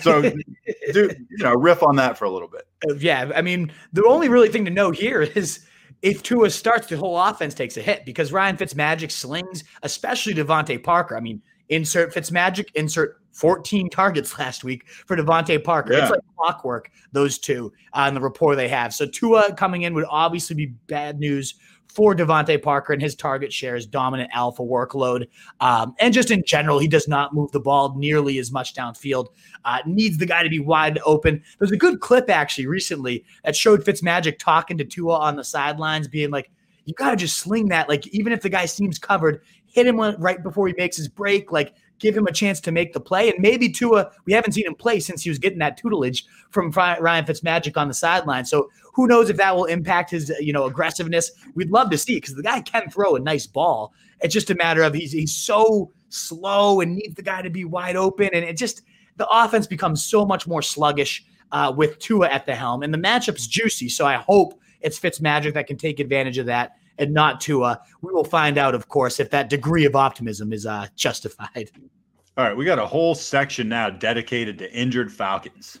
So, 0.00 0.22
do 0.92 1.10
you 1.30 1.44
know, 1.44 1.54
riff 1.54 1.82
on 1.82 1.96
that 1.96 2.18
for 2.18 2.24
a 2.24 2.30
little 2.30 2.48
bit. 2.48 2.66
Uh, 2.88 2.94
yeah, 2.94 3.30
I 3.34 3.42
mean, 3.42 3.72
the 3.92 4.04
only 4.06 4.28
really 4.28 4.48
thing 4.48 4.64
to 4.64 4.70
note 4.70 4.96
here 4.96 5.22
is 5.34 5.66
if 6.02 6.22
Tua 6.22 6.50
starts, 6.50 6.88
the 6.88 6.96
whole 6.96 7.18
offense 7.18 7.54
takes 7.54 7.76
a 7.76 7.82
hit 7.82 8.04
because 8.04 8.32
Ryan 8.32 8.56
Fitzmagic 8.56 9.10
slings, 9.10 9.64
especially 9.82 10.34
DeVante 10.34 10.82
Parker. 10.82 11.16
I 11.16 11.20
mean, 11.20 11.40
insert 11.68 12.12
Fitzmagic, 12.14 12.66
insert 12.74 13.18
14 13.32 13.88
targets 13.88 14.38
last 14.38 14.64
week 14.64 14.88
for 14.88 15.16
DeVante 15.16 15.62
Parker. 15.62 15.92
Yeah. 15.92 16.02
It's 16.02 16.10
like 16.10 16.20
clockwork, 16.36 16.90
those 17.12 17.38
two 17.38 17.72
and 17.94 18.16
the 18.16 18.20
rapport 18.20 18.56
they 18.56 18.68
have. 18.68 18.92
So 18.92 19.06
Tua 19.06 19.54
coming 19.54 19.82
in 19.82 19.94
would 19.94 20.06
obviously 20.08 20.56
be 20.56 20.66
bad 20.66 21.18
news 21.18 21.54
for 21.94 22.14
DeVante 22.14 22.62
Parker 22.62 22.92
and 22.92 23.02
his 23.02 23.16
target 23.16 23.52
share, 23.52 23.72
shares 23.72 23.86
dominant 23.86 24.30
alpha 24.34 24.62
workload. 24.62 25.28
Um, 25.60 25.94
and 26.00 26.12
just 26.12 26.30
in 26.30 26.42
general, 26.44 26.78
he 26.78 26.88
does 26.88 27.06
not 27.06 27.32
move 27.32 27.52
the 27.52 27.60
ball 27.60 27.94
nearly 27.96 28.38
as 28.38 28.50
much 28.50 28.74
downfield. 28.74 29.28
Uh, 29.64 29.78
needs 29.86 30.18
the 30.18 30.26
guy 30.26 30.42
to 30.42 30.48
be 30.48 30.58
wide 30.58 30.98
open. 31.06 31.42
There's 31.58 31.70
a 31.70 31.76
good 31.76 32.00
clip 32.00 32.28
actually 32.28 32.66
recently 32.66 33.24
that 33.44 33.54
showed 33.54 33.84
Fitzmagic 33.84 34.38
talking 34.38 34.78
to 34.78 34.84
Tua 34.84 35.16
on 35.16 35.36
the 35.36 35.44
sidelines, 35.44 36.08
being 36.08 36.30
like, 36.30 36.50
you 36.84 36.94
got 36.94 37.10
to 37.10 37.16
just 37.16 37.38
sling 37.38 37.68
that. 37.68 37.88
Like, 37.88 38.06
even 38.08 38.32
if 38.32 38.42
the 38.42 38.48
guy 38.48 38.66
seems 38.66 38.98
covered, 38.98 39.40
hit 39.72 39.86
him 39.86 39.98
right 39.98 40.42
before 40.42 40.68
he 40.68 40.74
makes 40.76 40.96
his 40.96 41.08
break. 41.08 41.50
Like, 41.50 41.74
give 41.98 42.16
him 42.16 42.26
a 42.26 42.32
chance 42.32 42.60
to 42.60 42.72
make 42.72 42.92
the 42.92 43.00
play. 43.00 43.30
And 43.30 43.38
maybe 43.38 43.70
Tua, 43.70 44.10
we 44.26 44.32
haven't 44.32 44.52
seen 44.52 44.66
him 44.66 44.74
play 44.74 45.00
since 45.00 45.22
he 45.22 45.30
was 45.30 45.38
getting 45.38 45.60
that 45.60 45.76
tutelage 45.76 46.26
from 46.50 46.70
Ryan 46.70 47.24
Fitzmagic 47.24 47.76
on 47.76 47.88
the 47.88 47.94
sideline. 47.94 48.44
So 48.44 48.68
who 48.92 49.06
knows 49.06 49.30
if 49.30 49.36
that 49.38 49.54
will 49.56 49.64
impact 49.64 50.10
his, 50.10 50.30
you 50.40 50.52
know, 50.52 50.64
aggressiveness? 50.64 51.30
We'd 51.54 51.70
love 51.70 51.90
to 51.90 51.98
see 51.98 52.16
because 52.16 52.34
the 52.34 52.42
guy 52.42 52.60
can 52.60 52.90
throw 52.90 53.16
a 53.16 53.20
nice 53.20 53.46
ball. 53.46 53.94
It's 54.20 54.34
just 54.34 54.50
a 54.50 54.54
matter 54.56 54.82
of 54.82 54.94
he's 54.94 55.12
he's 55.12 55.34
so 55.34 55.92
slow 56.08 56.80
and 56.80 56.96
needs 56.96 57.14
the 57.14 57.22
guy 57.22 57.40
to 57.40 57.50
be 57.50 57.64
wide 57.64 57.96
open, 57.96 58.30
and 58.32 58.44
it 58.44 58.56
just 58.56 58.82
the 59.16 59.28
offense 59.28 59.66
becomes 59.66 60.04
so 60.04 60.26
much 60.26 60.46
more 60.46 60.62
sluggish 60.62 61.24
uh, 61.52 61.72
with 61.74 61.98
Tua 61.98 62.28
at 62.28 62.46
the 62.46 62.54
helm, 62.54 62.82
and 62.82 62.92
the 62.92 62.98
matchup's 62.98 63.46
juicy. 63.46 63.88
So 63.88 64.06
I 64.06 64.14
hope 64.14 64.60
it's 64.80 64.98
Fitzmagic 64.98 65.54
that 65.54 65.66
can 65.66 65.76
take 65.76 66.00
advantage 66.00 66.38
of 66.38 66.46
that 66.46 66.76
and 66.98 67.12
not 67.12 67.40
Tua. 67.40 67.80
We 68.00 68.12
will 68.12 68.24
find 68.24 68.58
out, 68.58 68.74
of 68.74 68.88
course, 68.88 69.20
if 69.20 69.30
that 69.30 69.50
degree 69.50 69.84
of 69.84 69.96
optimism 69.96 70.52
is 70.52 70.66
uh, 70.66 70.86
justified. 70.96 71.70
All 72.36 72.44
right, 72.44 72.56
we 72.56 72.64
got 72.64 72.78
a 72.78 72.86
whole 72.86 73.14
section 73.14 73.68
now 73.68 73.90
dedicated 73.90 74.58
to 74.58 74.72
injured 74.72 75.12
Falcons. 75.12 75.78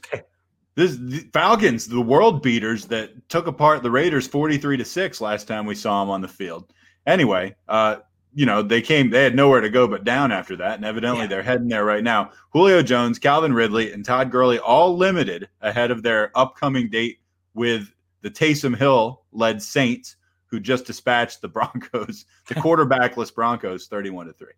This 0.74 0.96
the 0.96 1.18
Falcons, 1.32 1.86
the 1.86 2.00
world 2.00 2.42
beaters 2.42 2.86
that 2.86 3.28
took 3.28 3.46
apart 3.46 3.82
the 3.82 3.90
Raiders 3.90 4.26
43 4.26 4.78
to 4.78 4.84
6 4.84 5.20
last 5.20 5.46
time 5.46 5.66
we 5.66 5.74
saw 5.74 6.00
them 6.00 6.10
on 6.10 6.22
the 6.22 6.28
field. 6.28 6.72
Anyway, 7.06 7.54
uh, 7.68 7.96
you 8.34 8.46
know, 8.46 8.62
they 8.62 8.80
came, 8.80 9.10
they 9.10 9.22
had 9.22 9.34
nowhere 9.34 9.60
to 9.60 9.68
go 9.68 9.86
but 9.86 10.04
down 10.04 10.32
after 10.32 10.56
that. 10.56 10.76
And 10.76 10.84
evidently 10.84 11.22
yeah. 11.22 11.26
they're 11.26 11.42
heading 11.42 11.68
there 11.68 11.84
right 11.84 12.02
now. 12.02 12.30
Julio 12.50 12.82
Jones, 12.82 13.18
Calvin 13.18 13.52
Ridley, 13.52 13.92
and 13.92 14.04
Todd 14.04 14.30
Gurley 14.30 14.58
all 14.58 14.96
limited 14.96 15.48
ahead 15.60 15.90
of 15.90 16.02
their 16.02 16.30
upcoming 16.34 16.88
date 16.88 17.18
with 17.52 17.92
the 18.22 18.30
Taysom 18.30 18.74
Hill 18.74 19.22
led 19.32 19.60
Saints 19.60 20.16
who 20.52 20.60
just 20.60 20.84
dispatched 20.86 21.40
the 21.40 21.48
Broncos, 21.48 22.26
the 22.46 22.54
quarterbackless 22.54 23.34
Broncos, 23.34 23.88
31 23.88 24.26
to 24.26 24.32
3. 24.34 24.48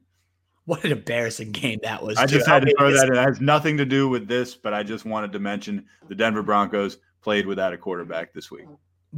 What 0.67 0.85
an 0.85 0.93
embarrassing 0.93 1.53
game 1.53 1.79
that 1.83 2.03
was. 2.03 2.19
I 2.19 2.27
just 2.27 2.47
had 2.47 2.67
to 2.67 2.75
throw 2.77 2.91
that 2.91 3.07
in. 3.07 3.15
It 3.15 3.19
has 3.19 3.41
nothing 3.41 3.77
to 3.77 3.85
do 3.85 4.09
with 4.09 4.27
this, 4.27 4.55
but 4.55 4.75
I 4.75 4.83
just 4.83 5.05
wanted 5.05 5.33
to 5.33 5.39
mention 5.39 5.87
the 6.09 6.15
Denver 6.15 6.43
Broncos 6.43 6.99
played 7.23 7.47
without 7.47 7.73
a 7.73 7.79
quarterback 7.79 8.33
this 8.33 8.51
week. 8.51 8.67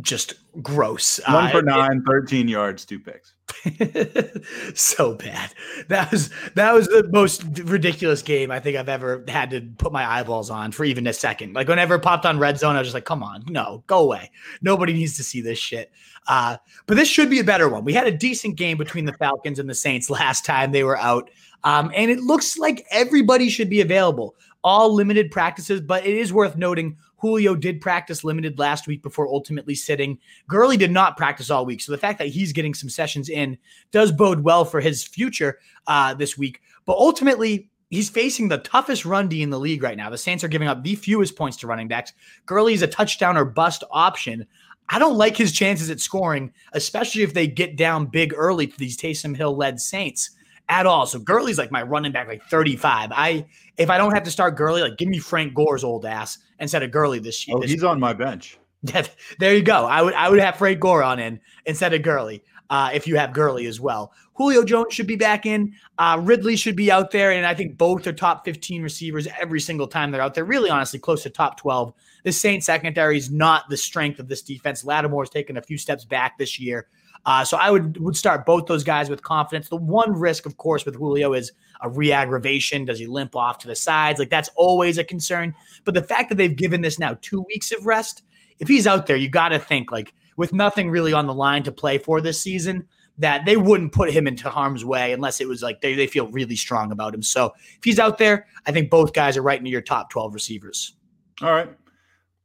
Just 0.02 0.34
gross. 0.60 1.18
One 1.26 1.50
for 1.50 1.62
nine, 1.62 2.02
13 2.06 2.48
yards, 2.48 2.84
two 2.84 2.98
picks. 2.98 3.32
so 4.74 5.14
bad. 5.14 5.54
That 5.88 6.10
was 6.10 6.30
that 6.54 6.74
was 6.74 6.88
the 6.88 7.08
most 7.10 7.42
ridiculous 7.60 8.20
game 8.20 8.50
I 8.50 8.60
think 8.60 8.76
I've 8.76 8.88
ever 8.90 9.24
had 9.26 9.50
to 9.50 9.62
put 9.78 9.92
my 9.92 10.04
eyeballs 10.04 10.50
on 10.50 10.72
for 10.72 10.84
even 10.84 11.06
a 11.06 11.12
second. 11.12 11.54
Like 11.54 11.68
whenever 11.68 11.94
it 11.94 12.00
popped 12.00 12.26
on 12.26 12.38
red 12.38 12.58
zone, 12.58 12.76
I 12.76 12.80
was 12.80 12.88
just 12.88 12.94
like, 12.94 13.06
come 13.06 13.22
on, 13.22 13.44
no, 13.48 13.84
go 13.86 14.00
away. 14.00 14.30
Nobody 14.60 14.92
needs 14.92 15.16
to 15.16 15.22
see 15.22 15.40
this 15.40 15.58
shit. 15.58 15.90
Uh, 16.28 16.56
but 16.86 16.96
this 16.96 17.08
should 17.08 17.30
be 17.30 17.38
a 17.38 17.44
better 17.44 17.68
one. 17.68 17.84
We 17.84 17.92
had 17.92 18.06
a 18.06 18.12
decent 18.12 18.56
game 18.56 18.78
between 18.78 19.04
the 19.04 19.12
Falcons 19.12 19.58
and 19.58 19.68
the 19.68 19.74
Saints 19.74 20.10
last 20.10 20.44
time 20.44 20.72
they 20.72 20.84
were 20.84 20.98
out. 20.98 21.30
Um, 21.64 21.90
and 21.94 22.10
it 22.10 22.20
looks 22.20 22.58
like 22.58 22.86
everybody 22.90 23.48
should 23.48 23.70
be 23.70 23.80
available. 23.80 24.34
All 24.62 24.92
limited 24.92 25.30
practices, 25.30 25.80
but 25.80 26.04
it 26.04 26.16
is 26.16 26.32
worth 26.32 26.56
noting 26.56 26.96
Julio 27.18 27.54
did 27.54 27.80
practice 27.80 28.24
limited 28.24 28.58
last 28.58 28.86
week 28.86 29.02
before 29.02 29.26
ultimately 29.28 29.74
sitting. 29.74 30.18
Gurley 30.48 30.76
did 30.76 30.90
not 30.90 31.16
practice 31.16 31.50
all 31.50 31.64
week. 31.64 31.80
So 31.80 31.92
the 31.92 31.98
fact 31.98 32.18
that 32.18 32.28
he's 32.28 32.52
getting 32.52 32.74
some 32.74 32.90
sessions 32.90 33.28
in 33.28 33.56
does 33.90 34.12
bode 34.12 34.40
well 34.40 34.64
for 34.64 34.80
his 34.80 35.02
future 35.02 35.58
uh, 35.86 36.14
this 36.14 36.36
week. 36.36 36.60
But 36.84 36.98
ultimately, 36.98 37.70
he's 37.90 38.10
facing 38.10 38.48
the 38.48 38.58
toughest 38.58 39.04
run 39.04 39.28
D 39.28 39.42
in 39.42 39.50
the 39.50 39.58
league 39.58 39.82
right 39.82 39.96
now. 39.96 40.10
The 40.10 40.18
Saints 40.18 40.44
are 40.44 40.48
giving 40.48 40.68
up 40.68 40.82
the 40.82 40.94
fewest 40.94 41.36
points 41.36 41.56
to 41.58 41.66
running 41.66 41.88
backs. 41.88 42.12
Gurley 42.44 42.74
is 42.74 42.82
a 42.82 42.86
touchdown 42.86 43.36
or 43.36 43.44
bust 43.44 43.82
option. 43.90 44.46
I 44.88 44.98
don't 44.98 45.16
like 45.16 45.36
his 45.36 45.52
chances 45.52 45.90
at 45.90 46.00
scoring, 46.00 46.52
especially 46.72 47.22
if 47.22 47.34
they 47.34 47.46
get 47.46 47.76
down 47.76 48.06
big 48.06 48.32
early 48.36 48.66
to 48.66 48.78
these 48.78 48.96
Taysom 48.96 49.36
Hill 49.36 49.56
led 49.56 49.80
Saints 49.80 50.30
at 50.68 50.86
all. 50.86 51.06
So 51.06 51.18
Gurley's 51.18 51.58
like 51.58 51.72
my 51.72 51.82
running 51.82 52.12
back, 52.12 52.28
like 52.28 52.42
35. 52.44 53.10
I 53.12 53.46
if 53.76 53.90
I 53.90 53.98
don't 53.98 54.12
have 54.12 54.24
to 54.24 54.30
start 54.30 54.56
Gurley, 54.56 54.82
like 54.82 54.96
give 54.96 55.08
me 55.08 55.18
Frank 55.18 55.54
Gore's 55.54 55.84
old 55.84 56.06
ass 56.06 56.38
instead 56.60 56.82
of 56.82 56.90
Gurley 56.90 57.18
this 57.18 57.46
year. 57.46 57.56
Oh, 57.58 57.62
he's 57.62 57.84
on 57.84 58.00
my 58.00 58.12
bench. 58.12 58.58
there 59.38 59.54
you 59.54 59.62
go. 59.62 59.86
I 59.86 60.02
would 60.02 60.14
I 60.14 60.28
would 60.28 60.38
have 60.38 60.56
Frank 60.56 60.80
Gore 60.80 61.02
on 61.02 61.18
in 61.18 61.40
instead 61.64 61.94
of 61.94 62.02
Gurley. 62.02 62.42
Uh, 62.68 62.90
if 62.92 63.06
you 63.06 63.16
have 63.16 63.32
Gurley 63.32 63.66
as 63.66 63.80
well. 63.80 64.12
Julio 64.34 64.64
Jones 64.64 64.92
should 64.92 65.06
be 65.06 65.14
back 65.14 65.46
in. 65.46 65.72
Uh, 65.98 66.20
Ridley 66.20 66.56
should 66.56 66.74
be 66.74 66.90
out 66.90 67.12
there. 67.12 67.30
And 67.30 67.46
I 67.46 67.54
think 67.54 67.78
both 67.78 68.06
are 68.08 68.12
top 68.12 68.44
15 68.44 68.82
receivers 68.82 69.28
every 69.40 69.60
single 69.60 69.86
time 69.86 70.10
they're 70.10 70.20
out 70.20 70.34
there. 70.34 70.44
Really, 70.44 70.68
honestly, 70.68 70.98
close 70.98 71.22
to 71.22 71.30
top 71.30 71.58
12. 71.58 71.92
The 72.24 72.32
Saints 72.32 72.66
secondary 72.66 73.16
is 73.16 73.30
not 73.30 73.68
the 73.70 73.76
strength 73.76 74.18
of 74.18 74.26
this 74.26 74.42
defense. 74.42 74.84
Lattimore's 74.84 75.30
taken 75.30 75.56
a 75.56 75.62
few 75.62 75.78
steps 75.78 76.04
back 76.04 76.38
this 76.38 76.58
year. 76.58 76.88
Uh, 77.24 77.44
so 77.44 77.56
I 77.56 77.70
would 77.70 77.98
would 77.98 78.16
start 78.16 78.46
both 78.46 78.66
those 78.66 78.84
guys 78.84 79.10
with 79.10 79.22
confidence. 79.22 79.68
The 79.68 79.76
one 79.76 80.12
risk, 80.12 80.46
of 80.46 80.56
course, 80.58 80.84
with 80.84 80.94
Julio 80.94 81.32
is 81.32 81.52
a 81.82 81.88
re-aggravation. 81.88 82.84
Does 82.84 83.00
he 83.00 83.06
limp 83.06 83.34
off 83.34 83.58
to 83.58 83.66
the 83.66 83.74
sides? 83.74 84.20
Like 84.20 84.30
that's 84.30 84.50
always 84.54 84.96
a 84.96 85.04
concern. 85.04 85.52
But 85.84 85.94
the 85.94 86.02
fact 86.02 86.28
that 86.28 86.36
they've 86.36 86.54
given 86.54 86.82
this 86.82 87.00
now 87.00 87.18
two 87.22 87.44
weeks 87.48 87.72
of 87.72 87.84
rest, 87.84 88.22
if 88.58 88.68
he's 88.68 88.86
out 88.86 89.06
there, 89.06 89.16
you 89.16 89.28
got 89.28 89.50
to 89.50 89.58
think 89.58 89.90
like 89.92 90.14
with 90.36 90.52
nothing 90.52 90.90
really 90.90 91.12
on 91.12 91.26
the 91.26 91.34
line 91.34 91.62
to 91.64 91.72
play 91.72 91.98
for 91.98 92.20
this 92.20 92.40
season, 92.40 92.86
that 93.18 93.46
they 93.46 93.56
wouldn't 93.56 93.92
put 93.92 94.10
him 94.12 94.26
into 94.26 94.50
harm's 94.50 94.84
way 94.84 95.12
unless 95.12 95.40
it 95.40 95.48
was 95.48 95.62
like 95.62 95.80
they, 95.80 95.94
they 95.94 96.06
feel 96.06 96.28
really 96.28 96.56
strong 96.56 96.92
about 96.92 97.14
him. 97.14 97.22
So 97.22 97.54
if 97.78 97.82
he's 97.84 97.98
out 97.98 98.18
there, 98.18 98.46
I 98.66 98.72
think 98.72 98.90
both 98.90 99.14
guys 99.14 99.36
are 99.38 99.42
right 99.42 99.58
into 99.58 99.70
your 99.70 99.80
top 99.80 100.10
12 100.10 100.34
receivers. 100.34 100.94
All 101.42 101.50
right. 101.50 101.70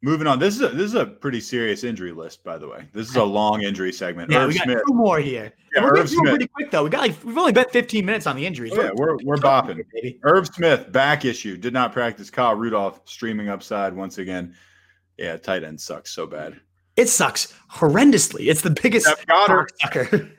Moving 0.04 0.26
on. 0.26 0.40
This 0.40 0.56
is 0.56 0.62
a 0.62 0.70
this 0.70 0.86
is 0.86 0.96
a 0.96 1.06
pretty 1.06 1.40
serious 1.40 1.84
injury 1.84 2.12
list, 2.12 2.44
by 2.44 2.58
the 2.58 2.68
way. 2.68 2.88
This 2.92 3.08
is 3.08 3.16
a 3.18 3.24
long 3.24 3.62
injury 3.62 3.94
segment. 3.94 4.32
Yeah, 4.32 4.40
Irv 4.40 4.48
we 4.48 4.54
got 4.56 4.64
Smith. 4.64 4.82
two 4.88 4.94
more 4.96 5.20
here. 5.20 5.54
Yeah, 5.76 5.84
we're 5.84 5.90
Irv 5.90 5.96
getting 5.98 6.08
through 6.08 6.18
'em 6.20 6.24
Smith. 6.24 6.32
pretty 6.32 6.48
quick 6.48 6.72
though. 6.72 6.84
We 6.86 6.90
got 6.90 7.02
like 7.02 7.24
we've 7.24 7.38
only 7.38 7.52
bet 7.52 7.72
15 7.72 8.04
minutes 8.04 8.26
on 8.26 8.36
the 8.36 8.44
injuries. 8.44 8.72
Oh, 8.76 8.82
yeah, 8.82 8.90
we're 8.96 9.18
we're 9.24 9.36
bopping. 9.36 9.84
baby. 9.94 10.20
Irv 10.24 10.48
Smith 10.48 10.92
back 10.92 11.24
issue 11.24 11.56
did 11.56 11.72
not 11.74 11.94
practice. 11.94 12.32
Kyle 12.32 12.56
Rudolph 12.56 13.02
streaming 13.06 13.50
upside 13.50 13.94
once 13.94 14.18
again. 14.18 14.56
Yeah, 15.22 15.38
tight 15.38 15.64
end 15.64 15.80
sucks 15.80 16.10
so 16.12 16.26
bad. 16.26 16.60
It 16.98 17.08
sucks 17.08 17.54
horrendously. 17.72 18.50
It's 18.50 18.62
the 18.62 18.72
biggest 18.72 19.06
Jeff 19.06 19.68
sucker 19.82 20.32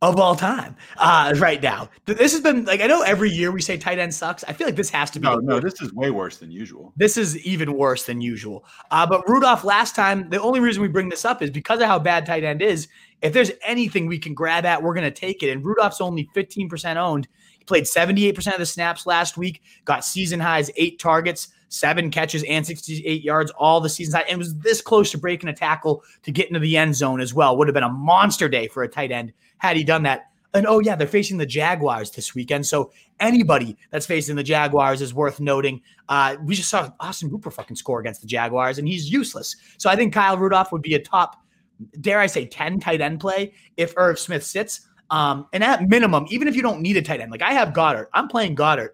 of 0.00 0.18
all 0.18 0.34
time 0.34 0.76
uh, 0.96 1.34
right 1.36 1.62
now. 1.62 1.90
This 2.06 2.32
has 2.32 2.40
been 2.40 2.64
like 2.64 2.80
I 2.80 2.86
know 2.86 3.02
every 3.02 3.30
year 3.30 3.52
we 3.52 3.60
say 3.60 3.76
tight 3.76 3.98
end 3.98 4.14
sucks. 4.14 4.44
I 4.44 4.54
feel 4.54 4.66
like 4.66 4.76
this 4.76 4.88
has 4.90 5.10
to 5.10 5.20
be 5.20 5.28
No, 5.28 5.36
no, 5.36 5.60
this 5.60 5.82
is 5.82 5.92
way 5.92 6.10
worse 6.10 6.38
than 6.38 6.50
usual. 6.50 6.94
This 6.96 7.18
is 7.18 7.36
even 7.44 7.74
worse 7.74 8.06
than 8.06 8.22
usual. 8.22 8.64
Uh, 8.90 9.06
but 9.06 9.28
Rudolph 9.28 9.62
last 9.62 9.94
time, 9.94 10.30
the 10.30 10.40
only 10.40 10.60
reason 10.60 10.80
we 10.80 10.88
bring 10.88 11.10
this 11.10 11.26
up 11.26 11.42
is 11.42 11.50
because 11.50 11.80
of 11.80 11.86
how 11.86 11.98
bad 11.98 12.24
tight 12.24 12.44
end 12.44 12.62
is. 12.62 12.88
If 13.20 13.34
there's 13.34 13.50
anything 13.62 14.06
we 14.06 14.18
can 14.18 14.32
grab 14.32 14.64
at, 14.64 14.82
we're 14.82 14.94
going 14.94 15.04
to 15.04 15.20
take 15.20 15.42
it. 15.42 15.50
And 15.50 15.62
Rudolph's 15.62 16.00
only 16.00 16.30
15% 16.34 16.96
owned. 16.96 17.28
He 17.58 17.64
played 17.64 17.84
78% 17.84 18.52
of 18.52 18.58
the 18.58 18.66
snaps 18.66 19.06
last 19.06 19.36
week, 19.36 19.60
got 19.84 20.04
season 20.04 20.40
highs, 20.40 20.70
eight 20.76 20.98
targets, 20.98 21.48
seven 21.68 22.10
catches, 22.10 22.44
and 22.44 22.66
68 22.66 23.22
yards, 23.22 23.50
all 23.52 23.80
the 23.80 23.88
season 23.88 24.22
and 24.28 24.38
was 24.38 24.56
this 24.56 24.80
close 24.80 25.10
to 25.10 25.18
breaking 25.18 25.48
a 25.48 25.54
tackle 25.54 26.02
to 26.22 26.30
get 26.30 26.48
into 26.48 26.60
the 26.60 26.76
end 26.76 26.94
zone 26.94 27.20
as 27.20 27.34
well. 27.34 27.56
Would 27.56 27.68
have 27.68 27.74
been 27.74 27.82
a 27.82 27.88
monster 27.88 28.48
day 28.48 28.68
for 28.68 28.82
a 28.82 28.88
tight 28.88 29.12
end 29.12 29.32
had 29.58 29.76
he 29.76 29.84
done 29.84 30.02
that. 30.04 30.30
And 30.54 30.66
oh, 30.66 30.80
yeah, 30.80 30.96
they're 30.96 31.06
facing 31.06 31.36
the 31.36 31.46
Jaguars 31.46 32.10
this 32.10 32.34
weekend. 32.34 32.66
So 32.66 32.90
anybody 33.20 33.76
that's 33.90 34.06
facing 34.06 34.34
the 34.34 34.42
Jaguars 34.42 35.02
is 35.02 35.12
worth 35.12 35.40
noting. 35.40 35.82
Uh, 36.08 36.36
we 36.42 36.54
just 36.54 36.70
saw 36.70 36.90
Austin 37.00 37.28
Hooper 37.28 37.50
fucking 37.50 37.76
score 37.76 38.00
against 38.00 38.22
the 38.22 38.26
Jaguars, 38.26 38.78
and 38.78 38.88
he's 38.88 39.12
useless. 39.12 39.56
So 39.76 39.90
I 39.90 39.96
think 39.96 40.14
Kyle 40.14 40.38
Rudolph 40.38 40.72
would 40.72 40.82
be 40.82 40.94
a 40.94 40.98
top, 40.98 41.42
dare 42.00 42.18
I 42.18 42.26
say, 42.26 42.46
10 42.46 42.80
tight 42.80 43.02
end 43.02 43.20
play 43.20 43.52
if 43.76 43.92
Irv 43.96 44.18
Smith 44.18 44.42
sits. 44.42 44.88
Um, 45.10 45.46
and 45.52 45.62
at 45.62 45.88
minimum, 45.88 46.26
even 46.30 46.48
if 46.48 46.56
you 46.56 46.62
don't 46.62 46.80
need 46.80 46.96
a 46.96 47.02
tight 47.02 47.20
end, 47.20 47.30
like 47.30 47.42
I 47.42 47.52
have 47.52 47.70
Goedert, 47.70 48.06
I'm 48.14 48.28
playing 48.28 48.56
Goedert. 48.56 48.90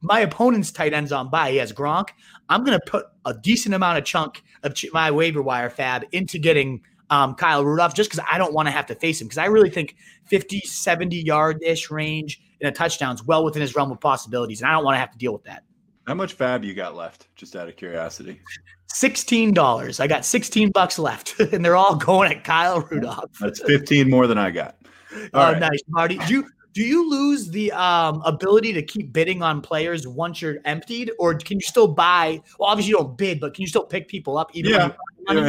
My 0.00 0.20
opponent's 0.20 0.70
tight 0.70 0.92
end's 0.92 1.12
on 1.12 1.28
by. 1.28 1.50
He 1.50 1.56
has 1.56 1.72
Gronk. 1.72 2.10
I'm 2.48 2.64
going 2.64 2.78
to 2.78 2.90
put 2.90 3.06
a 3.24 3.34
decent 3.34 3.74
amount 3.74 3.98
of 3.98 4.04
chunk 4.04 4.42
of 4.62 4.74
ch- 4.74 4.86
my 4.92 5.10
waiver 5.10 5.42
wire 5.42 5.70
FAAB 5.70 6.04
into 6.12 6.38
getting 6.38 6.82
um, 7.10 7.34
Kyle 7.34 7.64
Rudolph 7.64 7.94
just 7.94 8.10
because 8.10 8.24
I 8.30 8.38
don't 8.38 8.52
want 8.52 8.66
to 8.66 8.72
have 8.72 8.86
to 8.86 8.94
face 8.94 9.20
him. 9.20 9.26
Because 9.26 9.38
I 9.38 9.46
really 9.46 9.70
think 9.70 9.96
50, 10.26 10.60
70 10.60 11.16
yard 11.16 11.58
ish 11.62 11.90
range 11.90 12.40
in 12.60 12.68
a 12.68 12.72
touchdown 12.72 13.14
is 13.14 13.24
well 13.24 13.44
within 13.44 13.60
his 13.62 13.74
realm 13.74 13.90
of 13.90 14.00
possibilities. 14.00 14.60
And 14.60 14.68
I 14.68 14.72
don't 14.72 14.84
want 14.84 14.94
to 14.94 15.00
have 15.00 15.10
to 15.12 15.18
deal 15.18 15.32
with 15.32 15.44
that. 15.44 15.64
How 16.06 16.14
much 16.14 16.38
FAAB 16.38 16.64
you 16.64 16.74
got 16.74 16.94
left? 16.96 17.28
Just 17.36 17.54
out 17.54 17.68
of 17.68 17.76
curiosity. 17.76 18.40
Sixteen 18.86 19.52
dollars. 19.52 20.00
I 20.00 20.06
got 20.06 20.24
sixteen 20.24 20.70
bucks 20.70 20.98
left, 20.98 21.38
and 21.52 21.62
they're 21.62 21.76
all 21.76 21.96
going 21.96 22.32
at 22.32 22.44
Kyle 22.44 22.80
Rudolph. 22.80 23.30
That's 23.38 23.60
15 23.62 24.08
more 24.08 24.26
than 24.26 24.38
I 24.38 24.50
got. 24.50 24.76
Oh, 25.12 25.28
All 25.34 25.52
right. 25.52 25.60
nice, 25.60 25.80
Marty. 25.88 26.16
Do 26.18 26.32
you 26.32 26.48
do 26.78 26.84
you 26.84 27.10
lose 27.10 27.48
the 27.48 27.72
um, 27.72 28.22
ability 28.24 28.72
to 28.72 28.82
keep 28.82 29.12
bidding 29.12 29.42
on 29.42 29.60
players 29.60 30.06
once 30.06 30.40
you're 30.40 30.58
emptied, 30.64 31.10
or 31.18 31.34
can 31.34 31.56
you 31.56 31.66
still 31.66 31.88
buy? 31.88 32.40
Well, 32.56 32.68
obviously 32.68 32.90
you 32.90 32.98
don't 32.98 33.18
bid, 33.18 33.40
but 33.40 33.52
can 33.52 33.62
you 33.62 33.66
still 33.66 33.82
pick 33.82 34.06
people 34.06 34.38
up? 34.38 34.52
Even 34.54 34.70
Yeah. 34.70 34.92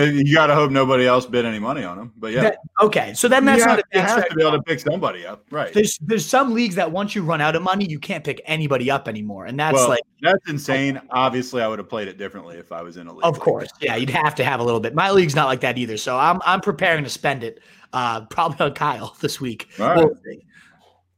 you? 0.09 0.33
Got 0.33 0.47
to 0.47 0.55
hope 0.55 0.71
nobody 0.71 1.05
else 1.05 1.27
bid 1.27 1.45
any 1.45 1.59
money 1.59 1.83
on 1.83 1.97
them. 1.99 2.13
But 2.17 2.31
yeah, 2.31 2.41
That- 2.41 2.57
okay, 2.81 3.13
so 3.13 3.27
then 3.27 3.45
that's 3.45 3.59
you 3.59 3.65
not 3.67 3.75
have, 3.77 3.85
a 3.93 3.95
you 3.95 4.01
have 4.01 4.27
to 4.29 4.35
be 4.37 4.41
able 4.41 4.57
to 4.57 4.63
pick 4.63 4.79
somebody 4.79 5.23
up. 5.23 5.45
Right. 5.51 5.71
There's 5.71 5.99
there's 6.01 6.25
some 6.25 6.55
leagues 6.55 6.73
that 6.73 6.91
once 6.91 7.13
you 7.13 7.21
run 7.21 7.41
out 7.41 7.55
of 7.55 7.61
money, 7.61 7.85
you 7.85 7.99
can't 7.99 8.23
pick 8.23 8.41
anybody 8.45 8.89
up 8.89 9.07
anymore, 9.07 9.45
and 9.45 9.59
that's 9.59 9.75
well, 9.75 9.89
like, 9.89 10.01
that's 10.23 10.49
insane. 10.49 10.99
Obviously, 11.11 11.61
I 11.61 11.67
would 11.67 11.77
have 11.77 11.89
played 11.89 12.07
it 12.07 12.17
differently 12.17 12.57
if 12.57 12.71
I 12.71 12.81
was 12.81 12.97
in 12.97 13.05
a 13.05 13.13
league. 13.13 13.23
of 13.23 13.33
like 13.35 13.41
course, 13.41 13.69
yeah, 13.81 13.95
you'd 13.95 14.09
have 14.09 14.33
to 14.33 14.43
have 14.43 14.61
a 14.61 14.63
little 14.63 14.79
bit. 14.79 14.95
My 14.95 15.11
league's 15.11 15.35
not 15.35 15.45
like 15.45 15.61
that 15.61 15.77
either, 15.77 15.95
so 15.97 16.17
I'm 16.17 16.41
I'm 16.43 16.61
preparing 16.61 17.03
to 17.03 17.09
spend 17.11 17.43
it, 17.43 17.61
uh, 17.93 18.21
probably 18.25 18.65
on 18.65 18.73
Kyle 18.73 19.15
this 19.21 19.39
week. 19.39 19.69
All 19.79 19.85
right. 19.89 19.97
We'll. 19.97 20.15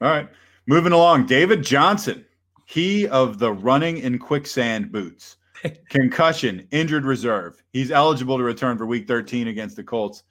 All 0.02 0.10
right. 0.10 0.28
Moving 0.68 0.94
along. 0.94 1.28
David 1.28 1.64
Johnson, 1.64 2.26
he 2.66 3.08
of 3.08 3.40
the 3.40 3.52
running 3.52 3.98
in 3.98 4.18
quicksand 4.18 4.92
boots. 4.92 5.38
Concussion, 5.90 6.68
injured 6.72 7.06
reserve. 7.06 7.62
He's 7.72 7.92
eligible 7.92 8.38
to 8.38 8.44
return 8.44 8.78
for 8.78 8.86
week 8.86 9.08
13 9.08 9.48
against 9.48 9.76
the 9.76 9.84
Colts. 9.84 10.24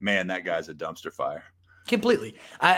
Man, 0.00 0.26
that 0.28 0.44
guy's 0.44 0.68
a 0.68 0.74
dumpster 0.74 1.12
fire. 1.12 1.42
Completely. 1.86 2.34
I, 2.60 2.72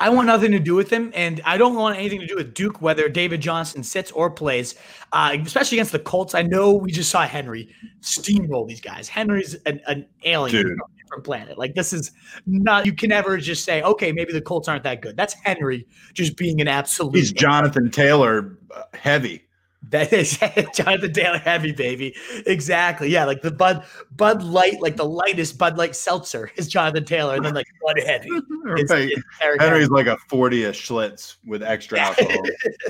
I 0.00 0.06
I 0.06 0.08
want 0.10 0.26
nothing 0.26 0.52
to 0.52 0.58
do 0.58 0.74
with 0.74 0.90
him, 0.90 1.10
and 1.14 1.40
I 1.46 1.56
don't 1.56 1.74
want 1.76 1.96
anything 1.96 2.20
to 2.20 2.26
do 2.26 2.36
with 2.36 2.52
Duke, 2.52 2.82
whether 2.82 3.08
David 3.08 3.40
Johnson 3.40 3.82
sits 3.82 4.10
or 4.10 4.30
plays, 4.30 4.74
uh, 5.12 5.34
especially 5.42 5.78
against 5.78 5.92
the 5.92 5.98
Colts. 5.98 6.34
I 6.34 6.42
know 6.42 6.74
we 6.74 6.92
just 6.92 7.10
saw 7.10 7.22
Henry 7.22 7.74
steamroll 8.02 8.68
these 8.68 8.82
guys. 8.82 9.08
Henry's 9.08 9.54
an, 9.64 9.80
an 9.86 10.06
alien 10.24 10.62
Dude. 10.62 10.78
Different 11.10 11.24
planet. 11.24 11.58
Like 11.58 11.74
this 11.74 11.92
is 11.92 12.12
not. 12.46 12.86
You 12.86 12.92
can 12.92 13.08
never 13.08 13.36
just 13.38 13.64
say, 13.64 13.82
okay, 13.82 14.12
maybe 14.12 14.32
the 14.32 14.40
Colts 14.40 14.68
aren't 14.68 14.84
that 14.84 15.02
good. 15.02 15.16
That's 15.16 15.34
Henry 15.44 15.86
just 16.14 16.36
being 16.36 16.60
an 16.60 16.68
absolute. 16.68 17.14
He's 17.16 17.32
Jonathan 17.32 17.90
Taylor 17.90 18.56
uh, 18.74 18.82
heavy. 18.94 19.44
That 19.88 20.12
is 20.12 20.38
Jonathan 20.74 21.12
Taylor 21.12 21.38
heavy, 21.38 21.72
baby. 21.72 22.14
Exactly. 22.46 23.08
Yeah, 23.08 23.24
like 23.24 23.40
the 23.42 23.50
Bud 23.50 23.82
Bud 24.14 24.42
Light, 24.42 24.80
like 24.82 24.96
the 24.96 25.06
lightest 25.06 25.56
Bud 25.58 25.78
Light 25.78 25.96
seltzer 25.96 26.50
is 26.56 26.68
Jonathan 26.68 27.04
Taylor, 27.04 27.34
and 27.34 27.44
then 27.44 27.54
like 27.54 27.66
Bud 27.84 27.98
Heavy. 28.04 28.28
is- 28.28 28.42
Right. 28.62 29.10
is. 29.10 29.22
Henry's 29.58 29.88
like 29.88 30.06
a 30.06 30.16
40 30.28 30.64
a 30.64 30.70
Schlitz 30.72 31.36
with 31.46 31.62
extra 31.62 31.98
alcohol. 32.00 32.42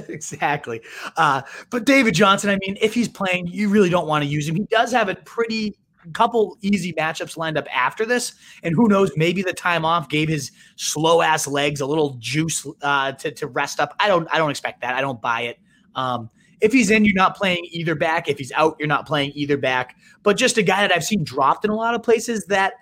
exactly. 0.08 0.82
Uh, 1.16 1.42
but 1.70 1.84
David 1.86 2.12
Johnson, 2.12 2.50
I 2.50 2.58
mean, 2.66 2.76
if 2.80 2.92
he's 2.92 3.08
playing, 3.08 3.46
you 3.46 3.68
really 3.68 3.88
don't 3.88 4.06
want 4.08 4.22
to 4.24 4.28
use 4.28 4.48
him. 4.48 4.56
He 4.56 4.64
does 4.64 4.90
have 4.92 5.08
a 5.08 5.14
pretty 5.14 5.76
couple 6.12 6.56
easy 6.62 6.92
matchups 6.92 7.36
lined 7.36 7.58
up 7.58 7.66
after 7.74 8.04
this, 8.04 8.34
and 8.62 8.74
who 8.74 8.88
knows, 8.88 9.10
maybe 9.16 9.42
the 9.42 9.52
time 9.52 9.84
off 9.84 10.08
gave 10.08 10.28
his 10.28 10.52
slow 10.76 11.22
ass 11.22 11.46
legs 11.46 11.80
a 11.80 11.86
little 11.86 12.16
juice 12.18 12.66
uh, 12.82 13.12
to 13.12 13.30
to 13.32 13.46
rest 13.46 13.80
up. 13.80 13.94
I 14.00 14.08
don't 14.08 14.28
I 14.32 14.38
don't 14.38 14.50
expect 14.50 14.80
that. 14.82 14.94
I 14.94 15.00
don't 15.00 15.20
buy 15.20 15.42
it. 15.42 15.58
Um, 15.94 16.30
if 16.60 16.72
he's 16.72 16.90
in, 16.90 17.04
you're 17.04 17.14
not 17.14 17.36
playing 17.36 17.66
either 17.70 17.94
back. 17.94 18.28
If 18.28 18.38
he's 18.38 18.52
out, 18.52 18.76
you're 18.78 18.88
not 18.88 19.06
playing 19.06 19.32
either 19.34 19.56
back. 19.56 19.96
But 20.22 20.36
just 20.36 20.58
a 20.58 20.62
guy 20.62 20.82
that 20.82 20.92
I've 20.92 21.04
seen 21.04 21.24
dropped 21.24 21.64
in 21.64 21.70
a 21.70 21.76
lot 21.76 21.94
of 21.94 22.02
places 22.02 22.44
that 22.46 22.74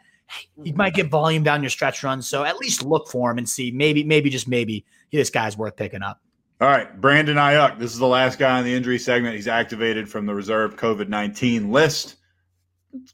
he 0.62 0.72
might 0.72 0.94
get 0.94 1.09
volume 1.09 1.42
down 1.42 1.62
your 1.62 1.70
stretch 1.70 2.02
run. 2.02 2.20
So 2.20 2.44
at 2.44 2.59
least 2.59 2.85
look 2.85 3.09
for 3.09 3.31
him 3.31 3.38
and 3.38 3.48
see 3.48 3.70
maybe, 3.70 4.04
maybe 4.04 4.31
just 4.31 4.48
maybe 4.48 4.85
this 5.12 5.31
guy's 5.31 5.57
worth 5.57 5.76
picking 5.76 6.02
up. 6.02 6.20
All 6.61 6.68
right, 6.68 7.00
Brandon 7.00 7.37
Aiyuk. 7.37 7.78
This 7.78 7.92
is 7.92 7.98
the 7.98 8.07
last 8.07 8.38
guy 8.38 8.59
in 8.59 8.64
the 8.64 8.74
injury 8.74 8.98
segment. 8.98 9.37
He's 9.37 9.46
activated 9.46 10.09
from 10.09 10.26
the 10.26 10.35
reserve 10.35 10.76
COVID 10.76 11.09
19 11.09 11.70
list. 11.70 12.16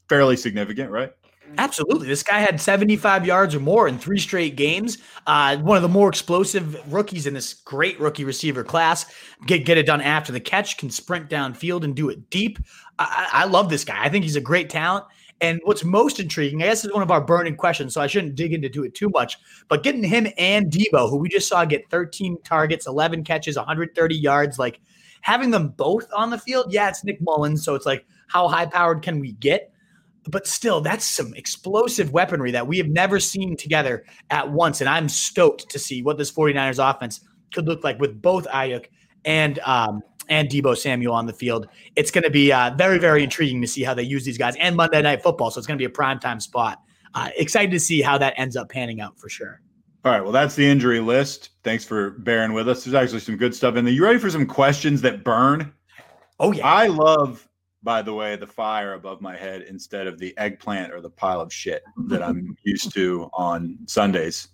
Fairly 0.09 0.37
significant, 0.37 0.91
right? 0.91 1.11
Absolutely. 1.57 2.07
This 2.07 2.23
guy 2.23 2.39
had 2.39 2.59
75 2.59 3.25
yards 3.25 3.55
or 3.55 3.59
more 3.59 3.87
in 3.87 3.97
three 3.97 4.19
straight 4.19 4.55
games. 4.55 4.97
Uh, 5.27 5.57
one 5.57 5.77
of 5.77 5.83
the 5.83 5.89
more 5.89 6.09
explosive 6.09 6.91
rookies 6.91 7.27
in 7.27 7.33
this 7.33 7.53
great 7.53 7.99
rookie 7.99 8.23
receiver 8.23 8.63
class. 8.63 9.05
Get, 9.45 9.65
get 9.65 9.77
it 9.77 9.85
done 9.85 10.01
after 10.01 10.31
the 10.31 10.39
catch, 10.39 10.77
can 10.77 10.89
sprint 10.89 11.29
downfield 11.29 11.83
and 11.83 11.95
do 11.95 12.09
it 12.09 12.29
deep. 12.29 12.59
I, 12.99 13.29
I 13.31 13.45
love 13.45 13.69
this 13.69 13.85
guy. 13.85 14.03
I 14.03 14.09
think 14.09 14.23
he's 14.23 14.35
a 14.35 14.41
great 14.41 14.69
talent. 14.69 15.05
And 15.41 15.59
what's 15.65 15.83
most 15.83 16.19
intriguing, 16.19 16.61
I 16.63 16.67
guess, 16.67 16.85
is 16.85 16.93
one 16.93 17.03
of 17.03 17.11
our 17.11 17.21
burning 17.21 17.57
questions, 17.57 17.93
so 17.93 18.01
I 18.01 18.07
shouldn't 18.07 18.35
dig 18.35 18.53
into 18.53 18.83
it 18.83 18.95
too 18.95 19.09
much. 19.09 19.37
But 19.67 19.83
getting 19.83 20.03
him 20.03 20.27
and 20.37 20.71
Deebo, 20.71 21.09
who 21.09 21.17
we 21.17 21.27
just 21.27 21.49
saw 21.49 21.65
get 21.65 21.89
13 21.89 22.37
targets, 22.43 22.87
11 22.87 23.25
catches, 23.25 23.57
130 23.57 24.15
yards, 24.15 24.57
like 24.57 24.79
having 25.21 25.51
them 25.51 25.69
both 25.69 26.07
on 26.13 26.29
the 26.29 26.37
field, 26.37 26.71
yeah, 26.71 26.87
it's 26.87 27.03
Nick 27.03 27.19
Mullens. 27.21 27.65
So 27.65 27.75
it's 27.75 27.85
like, 27.85 28.05
how 28.27 28.47
high 28.47 28.65
powered 28.65 29.01
can 29.01 29.19
we 29.19 29.33
get? 29.33 29.71
But 30.29 30.47
still, 30.47 30.81
that's 30.81 31.05
some 31.05 31.33
explosive 31.35 32.11
weaponry 32.11 32.51
that 32.51 32.65
we 32.65 32.77
have 32.79 32.87
never 32.87 33.19
seen 33.19 33.55
together 33.55 34.05
at 34.31 34.49
once. 34.51 34.81
And 34.81 34.89
I'm 34.89 35.07
stoked 35.07 35.69
to 35.69 35.77
see 35.77 36.01
what 36.01 36.17
this 36.17 36.31
49ers 36.31 36.83
offense 36.89 37.21
could 37.53 37.67
look 37.67 37.83
like 37.83 37.99
with 37.99 38.21
both 38.21 38.47
Aiyuk 38.47 38.85
and 39.23 39.59
um, 39.59 40.01
and 40.29 40.49
Deebo 40.49 40.75
Samuel 40.77 41.13
on 41.13 41.27
the 41.27 41.33
field. 41.33 41.67
It's 41.95 42.11
going 42.11 42.23
to 42.23 42.31
be 42.31 42.51
uh, 42.51 42.71
very, 42.75 42.97
very 42.97 43.23
intriguing 43.23 43.61
to 43.61 43.67
see 43.67 43.83
how 43.83 43.93
they 43.93 44.03
use 44.03 44.25
these 44.25 44.37
guys 44.37 44.55
and 44.59 44.75
Monday 44.75 45.01
Night 45.01 45.21
Football. 45.21 45.51
So 45.51 45.59
it's 45.59 45.67
going 45.67 45.77
to 45.77 45.81
be 45.81 45.91
a 45.91 45.95
primetime 45.95 46.41
spot. 46.41 46.81
Uh, 47.13 47.29
excited 47.37 47.71
to 47.71 47.79
see 47.79 48.01
how 48.01 48.17
that 48.17 48.33
ends 48.37 48.55
up 48.55 48.69
panning 48.69 49.01
out 49.01 49.19
for 49.19 49.29
sure. 49.29 49.61
All 50.03 50.11
right, 50.11 50.21
well, 50.21 50.31
that's 50.31 50.53
the 50.55 50.65
injury 50.65 50.99
list. 50.99 51.51
Thanks 51.63 51.83
for 51.83 52.11
bearing 52.11 52.53
with 52.53 52.69
us. 52.69 52.83
There's 52.83 52.93
actually 52.93 53.21
some 53.21 53.37
good 53.37 53.55
stuff 53.55 53.75
in 53.75 53.85
there. 53.85 53.93
You 53.93 54.03
ready 54.03 54.19
for 54.19 54.29
some 54.29 54.45
questions 54.45 55.01
that 55.01 55.23
burn? 55.23 55.73
Oh, 56.39 56.51
yeah. 56.51 56.67
I 56.67 56.87
love, 56.87 57.47
by 57.85 58.01
the 58.01 58.13
way, 58.13 58.35
the 58.35 58.47
fire 58.47 58.95
above 58.95 59.21
my 59.21 59.37
head 59.37 59.61
instead 59.61 60.07
of 60.07 60.17
the 60.17 60.35
eggplant 60.37 60.91
or 60.91 60.99
the 60.99 61.09
pile 61.09 61.39
of 61.39 61.53
shit 61.53 61.83
that 62.07 62.21
I'm 62.23 62.57
used 62.63 62.91
to 62.95 63.29
on 63.33 63.77
Sundays. 63.85 64.49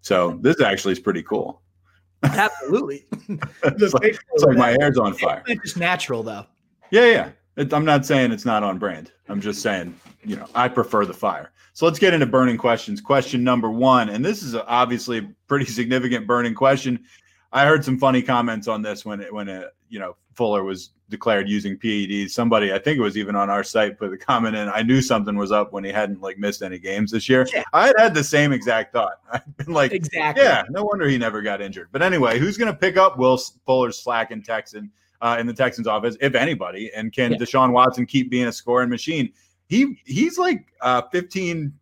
So 0.00 0.38
this 0.40 0.62
actually 0.62 0.92
is 0.92 1.00
pretty 1.00 1.24
cool. 1.24 1.60
Absolutely. 2.22 3.06
it's, 3.28 3.92
like, 3.92 4.16
it's 4.32 4.44
like 4.44 4.56
my 4.56 4.76
hair's 4.80 4.96
on 4.98 5.14
fire. 5.14 5.42
It's 5.48 5.62
just 5.62 5.76
natural, 5.76 6.22
though. 6.22 6.46
Yeah, 6.90 7.06
yeah. 7.06 7.30
It, 7.56 7.74
I'm 7.74 7.84
not 7.84 8.06
saying 8.06 8.30
it's 8.30 8.44
not 8.44 8.62
on 8.62 8.78
brand. 8.78 9.10
I'm 9.28 9.40
just 9.40 9.62
saying, 9.62 9.98
you 10.24 10.36
know, 10.36 10.46
I 10.54 10.68
prefer 10.68 11.04
the 11.04 11.14
fire. 11.14 11.50
So 11.72 11.86
let's 11.86 11.98
get 11.98 12.14
into 12.14 12.26
burning 12.26 12.56
questions. 12.56 13.00
Question 13.00 13.42
number 13.42 13.70
one, 13.70 14.08
and 14.10 14.24
this 14.24 14.42
is 14.42 14.54
a, 14.54 14.64
obviously 14.66 15.18
a 15.18 15.28
pretty 15.48 15.64
significant 15.70 16.26
burning 16.26 16.54
question. 16.54 17.04
I 17.52 17.66
heard 17.66 17.84
some 17.84 17.98
funny 17.98 18.22
comments 18.22 18.68
on 18.68 18.80
this 18.80 19.04
when 19.04 19.20
it, 19.20 19.32
when 19.32 19.48
it, 19.48 19.66
you 19.88 19.98
know 19.98 20.16
Fuller 20.34 20.62
was 20.62 20.90
declared 21.08 21.48
using 21.48 21.76
PEDs. 21.76 22.30
Somebody, 22.30 22.72
I 22.72 22.78
think 22.78 22.98
it 22.98 23.02
was 23.02 23.16
even 23.16 23.36
on 23.36 23.48
our 23.48 23.62
site, 23.62 23.98
put 23.98 24.12
a 24.12 24.16
comment 24.16 24.56
in. 24.56 24.68
I 24.68 24.82
knew 24.82 25.00
something 25.00 25.36
was 25.36 25.52
up 25.52 25.72
when 25.72 25.84
he 25.84 25.92
hadn't 25.92 26.20
like 26.20 26.38
missed 26.38 26.62
any 26.62 26.78
games 26.78 27.12
this 27.12 27.28
year. 27.28 27.46
Yeah. 27.54 27.62
I 27.72 27.86
had 27.88 27.94
had 27.98 28.14
the 28.14 28.24
same 28.24 28.52
exact 28.52 28.92
thought. 28.92 29.20
I've 29.32 29.56
been 29.56 29.72
like, 29.72 29.92
Exactly. 29.92 30.42
yeah, 30.44 30.64
no 30.70 30.84
wonder 30.84 31.06
he 31.08 31.16
never 31.18 31.42
got 31.42 31.60
injured. 31.60 31.88
But 31.92 32.02
anyway, 32.02 32.38
who's 32.38 32.56
going 32.56 32.72
to 32.72 32.76
pick 32.78 32.96
up 32.96 33.18
Will 33.18 33.38
Fuller's 33.66 33.98
slack 34.02 34.30
in 34.32 34.42
Texan 34.42 34.90
uh, 35.22 35.36
in 35.38 35.46
the 35.46 35.54
Texans 35.54 35.86
office, 35.86 36.16
if 36.20 36.34
anybody? 36.34 36.90
And 36.94 37.12
can 37.12 37.32
Yeah. 37.32 37.38
Deshaun 37.38 37.70
Watson 37.72 38.04
keep 38.06 38.30
being 38.30 38.46
a 38.48 38.52
scoring 38.52 38.90
machine? 38.90 39.32
He 39.68 40.00
he's 40.04 40.38
like 40.38 40.66
uh, 40.80 41.02
15 41.12 41.72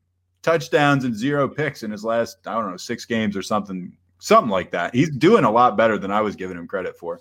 touchdowns 0.43 1.05
and 1.05 1.15
zero 1.15 1.49
picks 1.49 1.83
in 1.83 1.91
his 1.91 2.05
last 2.05 2.39
I 2.47 2.53
don't 2.55 2.71
know 2.71 2.77
six 2.77 3.05
games 3.07 3.37
or 3.37 3.43
something 3.43 3.97
something 4.19 4.51
like 4.51 4.71
that. 4.73 4.95
He's 4.95 5.11
doing 5.11 5.45
a 5.45 5.51
lot 5.51 5.77
better 5.77 5.99
than 5.99 6.11
I 6.11 6.21
was 6.21 6.35
giving 6.37 6.57
him 6.57 6.67
credit 6.67 6.97
for. 6.97 7.21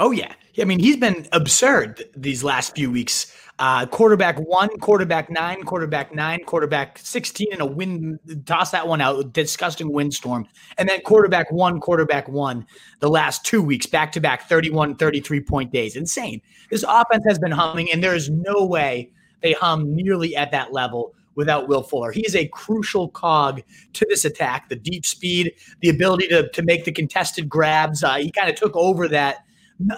Oh 0.00 0.12
yeah, 0.12 0.32
I 0.58 0.64
mean 0.64 0.78
he's 0.78 0.96
been 0.96 1.28
absurd 1.32 2.02
these 2.16 2.42
last 2.42 2.74
few 2.74 2.90
weeks. 2.90 3.36
Uh, 3.58 3.84
quarterback 3.84 4.38
one, 4.38 4.70
quarterback 4.78 5.28
nine, 5.28 5.62
quarterback 5.62 6.14
nine, 6.14 6.42
quarterback 6.44 6.98
sixteen, 6.98 7.48
and 7.52 7.60
a 7.60 7.66
wind. 7.66 8.18
Toss 8.46 8.70
that 8.70 8.88
one 8.88 9.02
out. 9.02 9.34
Disgusting 9.34 9.92
windstorm, 9.92 10.48
and 10.78 10.88
then 10.88 11.02
quarterback 11.02 11.52
one, 11.52 11.80
quarterback 11.80 12.30
one. 12.30 12.66
The 13.00 13.10
last 13.10 13.44
two 13.44 13.60
weeks, 13.60 13.84
back 13.84 14.10
to 14.12 14.20
back, 14.20 14.48
31, 14.48 14.96
33 14.96 15.40
point 15.42 15.70
days. 15.70 15.96
Insane. 15.96 16.40
This 16.70 16.82
offense 16.88 17.24
has 17.28 17.38
been 17.38 17.52
humming, 17.52 17.92
and 17.92 18.02
there 18.02 18.14
is 18.14 18.30
no 18.30 18.64
way 18.64 19.12
they 19.42 19.52
hum 19.52 19.94
nearly 19.94 20.34
at 20.34 20.50
that 20.52 20.72
level 20.72 21.12
without 21.34 21.68
Will 21.68 21.82
Fuller. 21.82 22.10
He 22.10 22.24
is 22.24 22.34
a 22.34 22.48
crucial 22.48 23.10
cog 23.10 23.60
to 23.92 24.06
this 24.08 24.24
attack. 24.24 24.70
The 24.70 24.76
deep 24.76 25.04
speed, 25.04 25.52
the 25.82 25.90
ability 25.90 26.28
to 26.28 26.48
to 26.48 26.62
make 26.62 26.86
the 26.86 26.92
contested 26.92 27.50
grabs. 27.50 28.02
Uh, 28.02 28.14
he 28.14 28.30
kind 28.30 28.48
of 28.48 28.54
took 28.54 28.74
over 28.74 29.06
that 29.08 29.44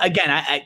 again, 0.01 0.31
I, 0.31 0.39
I 0.39 0.63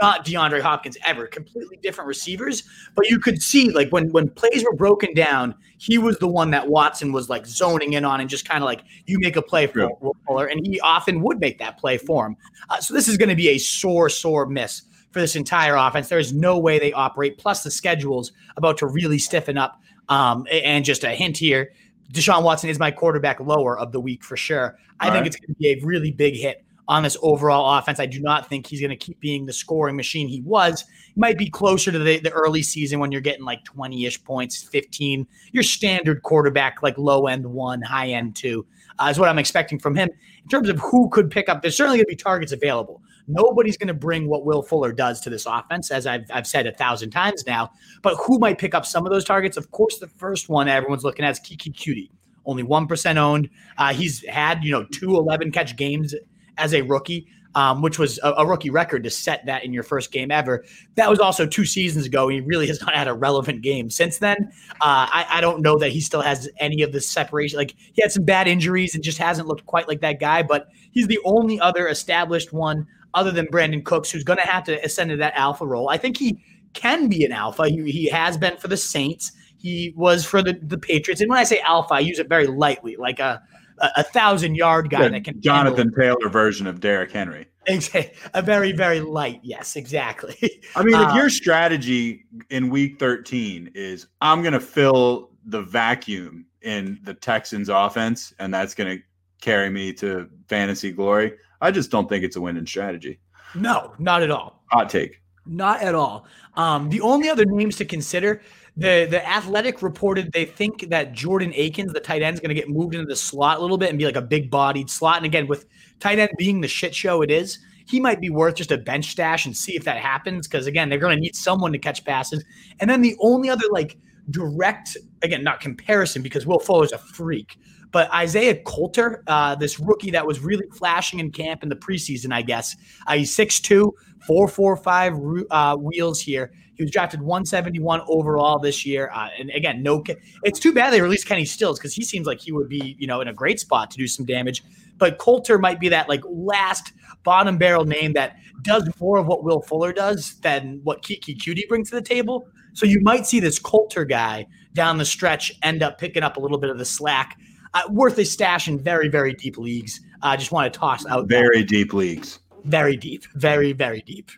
not 0.00 0.24
DeAndre 0.24 0.60
Hopkins 0.60 0.96
ever, 1.04 1.26
completely 1.26 1.76
different 1.82 2.08
receivers, 2.08 2.62
but 2.94 3.08
you 3.08 3.18
could 3.18 3.42
see 3.42 3.70
like 3.70 3.90
when 3.90 4.10
when 4.10 4.28
plays 4.30 4.64
were 4.64 4.74
broken 4.74 5.12
down, 5.14 5.54
he 5.78 5.98
was 5.98 6.18
the 6.18 6.28
one 6.28 6.50
that 6.52 6.68
Watson 6.68 7.12
was 7.12 7.28
like 7.28 7.46
zoning 7.46 7.92
in 7.92 8.04
on 8.04 8.20
and 8.20 8.30
just 8.30 8.48
kind 8.48 8.62
of 8.62 8.66
like 8.66 8.82
you 9.06 9.18
make 9.18 9.36
a 9.36 9.42
play 9.42 9.66
for. 9.66 9.90
Fuller, 10.26 10.46
and 10.46 10.66
he 10.66 10.80
often 10.80 11.20
would 11.22 11.40
make 11.40 11.58
that 11.58 11.78
play 11.78 11.98
for 11.98 12.26
him. 12.26 12.36
Uh, 12.70 12.80
so 12.80 12.94
this 12.94 13.08
is 13.08 13.16
going 13.16 13.28
to 13.28 13.34
be 13.34 13.50
a 13.50 13.58
sore, 13.58 14.08
sore 14.08 14.46
miss 14.46 14.82
for 15.10 15.20
this 15.20 15.36
entire 15.36 15.76
offense. 15.76 16.08
There 16.08 16.18
is 16.18 16.32
no 16.32 16.58
way 16.58 16.78
they 16.78 16.92
operate. 16.92 17.38
Plus 17.38 17.62
the 17.62 17.70
schedule's 17.70 18.32
about 18.56 18.78
to 18.78 18.86
really 18.86 19.18
stiffen 19.18 19.58
up. 19.58 19.80
Um, 20.08 20.46
and 20.50 20.84
just 20.84 21.04
a 21.04 21.10
hint 21.10 21.36
here, 21.36 21.72
Deshaun 22.12 22.42
Watson 22.42 22.68
is 22.68 22.78
my 22.78 22.90
quarterback 22.90 23.40
lower 23.40 23.78
of 23.78 23.92
the 23.92 24.00
week 24.00 24.24
for 24.24 24.36
sure. 24.36 24.78
I 25.00 25.06
All 25.06 25.12
think 25.12 25.22
right. 25.22 25.26
it's 25.26 25.36
going 25.36 25.54
to 25.54 25.58
be 25.58 25.70
a 25.70 25.80
really 25.84 26.10
big 26.10 26.34
hit 26.34 26.64
on 26.92 27.02
this 27.02 27.16
overall 27.22 27.78
offense. 27.78 27.98
I 27.98 28.04
do 28.04 28.20
not 28.20 28.50
think 28.50 28.66
he's 28.66 28.80
going 28.80 28.90
to 28.90 28.96
keep 28.96 29.18
being 29.18 29.46
the 29.46 29.52
scoring 29.52 29.96
machine 29.96 30.28
he 30.28 30.42
was. 30.42 30.84
He 31.14 31.18
might 31.18 31.38
be 31.38 31.48
closer 31.48 31.90
to 31.90 31.98
the, 31.98 32.20
the 32.20 32.30
early 32.30 32.62
season 32.62 33.00
when 33.00 33.10
you're 33.10 33.22
getting 33.22 33.46
like 33.46 33.64
20 33.64 34.04
ish 34.04 34.22
points, 34.22 34.62
15. 34.62 35.26
Your 35.52 35.62
standard 35.62 36.22
quarterback, 36.22 36.82
like 36.82 36.98
low 36.98 37.28
end 37.28 37.46
one, 37.46 37.80
high 37.80 38.08
end 38.08 38.36
two, 38.36 38.66
uh, 38.98 39.08
is 39.10 39.18
what 39.18 39.30
I'm 39.30 39.38
expecting 39.38 39.78
from 39.78 39.94
him. 39.94 40.10
In 40.42 40.48
terms 40.50 40.68
of 40.68 40.78
who 40.80 41.08
could 41.08 41.30
pick 41.30 41.48
up, 41.48 41.62
there's 41.62 41.76
certainly 41.76 41.96
going 41.96 42.04
to 42.04 42.10
be 42.10 42.16
targets 42.16 42.52
available. 42.52 43.00
Nobody's 43.26 43.78
going 43.78 43.88
to 43.88 43.94
bring 43.94 44.28
what 44.28 44.44
Will 44.44 44.62
Fuller 44.62 44.92
does 44.92 45.22
to 45.22 45.30
this 45.30 45.46
offense, 45.46 45.90
as 45.90 46.06
I've, 46.06 46.24
I've 46.30 46.46
said 46.46 46.66
a 46.66 46.72
thousand 46.72 47.10
times 47.10 47.46
now. 47.46 47.70
But 48.02 48.16
who 48.16 48.38
might 48.38 48.58
pick 48.58 48.74
up 48.74 48.84
some 48.84 49.06
of 49.06 49.12
those 49.12 49.24
targets? 49.24 49.56
Of 49.56 49.70
course, 49.70 49.98
the 49.98 50.08
first 50.08 50.50
one 50.50 50.68
everyone's 50.68 51.04
looking 51.04 51.24
at 51.24 51.30
is 51.30 51.40
Keke 51.40 51.72
Coutee. 51.72 52.10
Only 52.44 52.64
1% 52.64 53.16
owned. 53.16 53.48
Uh, 53.78 53.94
he's 53.94 54.26
had, 54.26 54.62
you 54.64 54.72
know, 54.72 54.84
two 54.92 55.16
11 55.16 55.52
catch 55.52 55.76
games 55.76 56.14
as 56.62 56.72
a 56.72 56.82
rookie, 56.82 57.26
um, 57.54 57.82
which 57.82 57.98
was 57.98 58.18
a, 58.22 58.32
a 58.32 58.46
rookie 58.46 58.70
record 58.70 59.04
to 59.04 59.10
set 59.10 59.44
that 59.46 59.64
in 59.64 59.72
your 59.72 59.82
first 59.82 60.12
game 60.12 60.30
ever. 60.30 60.64
That 60.94 61.10
was 61.10 61.18
also 61.18 61.46
two 61.46 61.64
seasons 61.64 62.06
ago. 62.06 62.28
He 62.28 62.40
really 62.40 62.66
has 62.68 62.80
not 62.80 62.94
had 62.94 63.08
a 63.08 63.14
relevant 63.14 63.62
game 63.62 63.90
since 63.90 64.18
then. 64.18 64.50
Uh, 64.80 65.06
I, 65.10 65.26
I 65.28 65.40
don't 65.40 65.60
know 65.60 65.76
that 65.78 65.90
he 65.90 66.00
still 66.00 66.22
has 66.22 66.48
any 66.58 66.82
of 66.82 66.92
the 66.92 67.00
separation. 67.00 67.58
Like 67.58 67.74
he 67.92 68.00
had 68.00 68.12
some 68.12 68.24
bad 68.24 68.48
injuries 68.48 68.94
and 68.94 69.04
just 69.04 69.18
hasn't 69.18 69.48
looked 69.48 69.66
quite 69.66 69.88
like 69.88 70.00
that 70.00 70.20
guy, 70.20 70.42
but 70.42 70.68
he's 70.92 71.06
the 71.06 71.20
only 71.24 71.60
other 71.60 71.88
established 71.88 72.52
one 72.52 72.86
other 73.14 73.30
than 73.30 73.46
Brandin 73.46 73.84
Cooks 73.84 74.10
who's 74.10 74.24
going 74.24 74.38
to 74.38 74.46
have 74.46 74.64
to 74.64 74.82
ascend 74.84 75.10
to 75.10 75.16
that 75.16 75.34
alpha 75.36 75.66
role. 75.66 75.90
I 75.90 75.98
think 75.98 76.16
he 76.16 76.42
can 76.72 77.08
be 77.08 77.24
an 77.24 77.32
alpha. 77.32 77.68
He, 77.68 77.90
he 77.90 78.08
has 78.08 78.38
been 78.38 78.56
for 78.56 78.68
the 78.68 78.76
Saints. 78.76 79.32
He 79.58 79.92
was 79.96 80.24
for 80.24 80.42
the, 80.42 80.58
the 80.62 80.78
Patriots. 80.78 81.20
And 81.20 81.28
when 81.28 81.38
I 81.38 81.44
say 81.44 81.60
alpha, 81.60 81.94
I 81.94 82.00
use 82.00 82.18
it 82.18 82.28
very 82.28 82.46
lightly, 82.46 82.96
like 82.96 83.20
a 83.20 83.42
a, 83.82 83.88
a 83.98 84.02
thousand 84.02 84.54
yard 84.54 84.88
guy 84.90 85.08
that 85.08 85.24
can 85.24 85.40
Jonathan 85.40 85.92
Taylor 85.98 86.28
version 86.30 86.66
of 86.66 86.80
Derrick 86.80 87.12
Henry. 87.12 87.46
handle- 87.66 88.10
a 88.34 88.40
very 88.42 88.72
very 88.72 89.00
light. 89.00 89.40
Yes, 89.42 89.76
exactly. 89.76 90.36
I 90.76 90.82
mean, 90.82 90.94
Uh, 90.94 91.08
if 91.10 91.14
your 91.16 91.28
strategy 91.30 92.24
in 92.50 92.70
week 92.70 92.98
13 92.98 93.70
is 93.74 94.06
I'm 94.20 94.40
going 94.42 94.54
to 94.54 94.60
fill 94.60 95.30
the 95.46 95.62
vacuum 95.62 96.46
in 96.62 96.98
the 97.02 97.14
Texans 97.14 97.68
offense 97.68 98.32
and 98.38 98.52
that's 98.54 98.74
going 98.74 98.96
to 98.98 99.02
carry 99.40 99.68
me 99.70 99.92
to 99.94 100.28
fantasy 100.48 100.92
glory, 100.92 101.34
I 101.60 101.70
just 101.72 101.90
don't 101.90 102.08
think 102.08 102.24
it's 102.24 102.36
a 102.36 102.40
winning 102.40 102.66
strategy. 102.66 103.18
no, 103.54 103.92
not 103.98 104.22
at 104.22 104.30
all. 104.30 104.62
Hot 104.70 104.88
take. 104.88 105.20
Not 105.44 105.82
at 105.82 105.94
all. 105.96 106.26
Um, 106.54 106.88
the 106.88 107.00
only 107.00 107.28
other 107.28 107.44
names 107.44 107.74
to 107.76 107.84
consider, 107.84 108.42
the 108.76 109.06
the 109.10 109.26
Athletic 109.28 109.82
reported 109.82 110.32
they 110.32 110.44
think 110.44 110.88
that 110.88 111.12
Jordan 111.12 111.52
Akins, 111.54 111.92
the 111.92 112.00
tight 112.00 112.22
end, 112.22 112.34
is 112.34 112.40
going 112.40 112.48
to 112.48 112.54
get 112.54 112.68
moved 112.68 112.94
into 112.94 113.06
the 113.06 113.16
slot 113.16 113.58
a 113.58 113.60
little 113.60 113.78
bit 113.78 113.90
and 113.90 113.98
be 113.98 114.06
like 114.06 114.16
a 114.16 114.22
big 114.22 114.50
bodied 114.50 114.88
slot. 114.88 115.18
And 115.18 115.26
again, 115.26 115.46
with 115.46 115.66
tight 116.00 116.18
end 116.18 116.30
being 116.38 116.60
the 116.60 116.68
shit 116.68 116.94
show 116.94 117.22
it 117.22 117.30
is, 117.30 117.58
he 117.86 118.00
might 118.00 118.20
be 118.20 118.30
worth 118.30 118.54
just 118.54 118.72
a 118.72 118.78
bench 118.78 119.10
stash 119.10 119.44
and 119.44 119.56
see 119.56 119.76
if 119.76 119.84
that 119.84 119.98
happens. 119.98 120.48
Because 120.48 120.66
again, 120.66 120.88
they're 120.88 120.98
going 120.98 121.16
to 121.16 121.20
need 121.20 121.36
someone 121.36 121.72
to 121.72 121.78
catch 121.78 122.04
passes. 122.04 122.44
And 122.80 122.88
then 122.88 123.02
the 123.02 123.16
only 123.20 123.50
other 123.50 123.66
like 123.70 123.98
direct, 124.30 124.96
again, 125.22 125.42
not 125.44 125.60
comparison 125.60 126.22
because 126.22 126.46
Will 126.46 126.58
Fuller's 126.58 126.92
a 126.92 126.98
freak. 126.98 127.58
But 127.92 128.12
Isaiah 128.12 128.56
Coulter, 128.62 129.22
uh, 129.26 129.54
this 129.54 129.78
rookie 129.78 130.10
that 130.10 130.26
was 130.26 130.40
really 130.40 130.66
flashing 130.72 131.20
in 131.20 131.30
camp 131.30 131.62
in 131.62 131.68
the 131.68 131.76
preseason, 131.76 132.32
I 132.32 132.42
guess. 132.42 132.74
Uh, 133.06 133.16
he's 133.16 133.36
6'2, 133.36 133.92
445 134.26 135.18
ru- 135.18 135.46
uh, 135.50 135.76
wheels 135.76 136.20
here. 136.20 136.52
He 136.74 136.82
was 136.82 136.90
drafted 136.90 137.20
171 137.20 138.00
overall 138.08 138.58
this 138.58 138.86
year. 138.86 139.10
Uh, 139.14 139.28
and 139.38 139.50
again, 139.50 139.82
no, 139.82 140.02
it's 140.42 140.58
too 140.58 140.72
bad 140.72 140.92
they 140.92 141.02
released 141.02 141.26
Kenny 141.26 141.44
Stills 141.44 141.78
because 141.78 141.94
he 141.94 142.02
seems 142.02 142.26
like 142.26 142.40
he 142.40 142.50
would 142.50 142.68
be, 142.68 142.96
you 142.98 143.06
know, 143.06 143.20
in 143.20 143.28
a 143.28 143.32
great 143.32 143.60
spot 143.60 143.90
to 143.90 143.98
do 143.98 144.06
some 144.06 144.24
damage. 144.24 144.64
But 144.96 145.18
Coulter 145.18 145.58
might 145.58 145.78
be 145.78 145.88
that 145.90 146.08
like 146.08 146.22
last 146.24 146.92
bottom 147.24 147.58
barrel 147.58 147.84
name 147.84 148.14
that 148.14 148.36
does 148.62 148.88
more 149.00 149.18
of 149.18 149.26
what 149.26 149.44
Will 149.44 149.60
Fuller 149.60 149.92
does 149.92 150.40
than 150.40 150.80
what 150.82 151.02
Keke 151.02 151.36
Coutee 151.36 151.68
brings 151.68 151.90
to 151.90 151.96
the 151.96 152.02
table. 152.02 152.48
So 152.72 152.86
you 152.86 153.00
might 153.00 153.26
see 153.26 153.38
this 153.38 153.58
Coulter 153.58 154.04
guy 154.04 154.46
down 154.72 154.98
the 154.98 155.04
stretch 155.04 155.52
end 155.62 155.82
up 155.82 155.98
picking 155.98 156.22
up 156.22 156.36
a 156.36 156.40
little 156.40 156.58
bit 156.58 156.70
of 156.70 156.78
the 156.78 156.84
slack. 156.84 157.38
Uh, 157.74 157.82
worth 157.90 158.18
a 158.18 158.24
stash 158.24 158.68
in 158.68 158.78
very, 158.78 159.08
very 159.08 159.32
deep 159.32 159.56
leagues. 159.56 160.00
I 160.22 160.36
just 160.36 160.52
want 160.52 160.72
to 160.72 160.78
toss 160.78 161.06
out 161.06 161.28
that. 161.28 161.34
Very 161.34 161.64
deep 161.64 161.92
leagues. 161.94 162.38
very 162.64 162.96
deep, 162.96 163.24
very, 163.34 163.72
very 163.72 164.02
deep. 164.02 164.30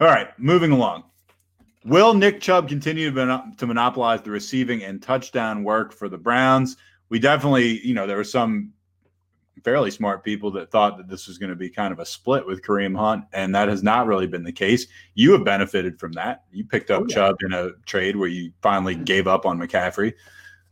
All 0.00 0.08
right, 0.08 0.28
moving 0.38 0.70
along. 0.72 1.04
Will 1.86 2.14
Nick 2.14 2.40
Chubb 2.40 2.68
continue 2.68 3.10
to 3.10 3.66
monopolize 3.66 4.22
the 4.22 4.30
receiving 4.30 4.82
and 4.84 5.02
touchdown 5.02 5.64
work 5.64 5.92
for 5.92 6.08
the 6.08 6.18
Browns? 6.18 6.76
We 7.10 7.18
definitely, 7.18 7.80
you 7.86 7.94
know, 7.94 8.06
there 8.06 8.16
were 8.16 8.24
some 8.24 8.72
fairly 9.62 9.90
smart 9.90 10.22
people 10.24 10.50
that 10.50 10.70
thought 10.70 10.96
that 10.98 11.08
this 11.08 11.26
was 11.26 11.38
going 11.38 11.50
to 11.50 11.56
be 11.56 11.70
kind 11.70 11.92
of 11.92 11.98
a 11.98 12.04
split 12.06 12.46
with 12.46 12.62
Kareem 12.62 12.96
Hunt, 12.96 13.24
and 13.32 13.54
that 13.54 13.68
has 13.68 13.82
not 13.82 14.06
really 14.06 14.26
been 14.26 14.44
the 14.44 14.52
case. 14.52 14.86
You 15.14 15.32
have 15.32 15.44
benefited 15.44 15.98
from 15.98 16.12
that. 16.12 16.44
You 16.52 16.64
picked 16.64 16.90
up 16.90 17.02
Oh, 17.02 17.06
yeah. 17.08 17.14
Chubb 17.14 17.36
in 17.42 17.52
a 17.52 17.70
trade 17.86 18.16
where 18.16 18.28
you 18.28 18.52
finally 18.62 18.94
gave 18.94 19.26
up 19.26 19.46
on 19.46 19.58
McCaffrey. 19.58 20.12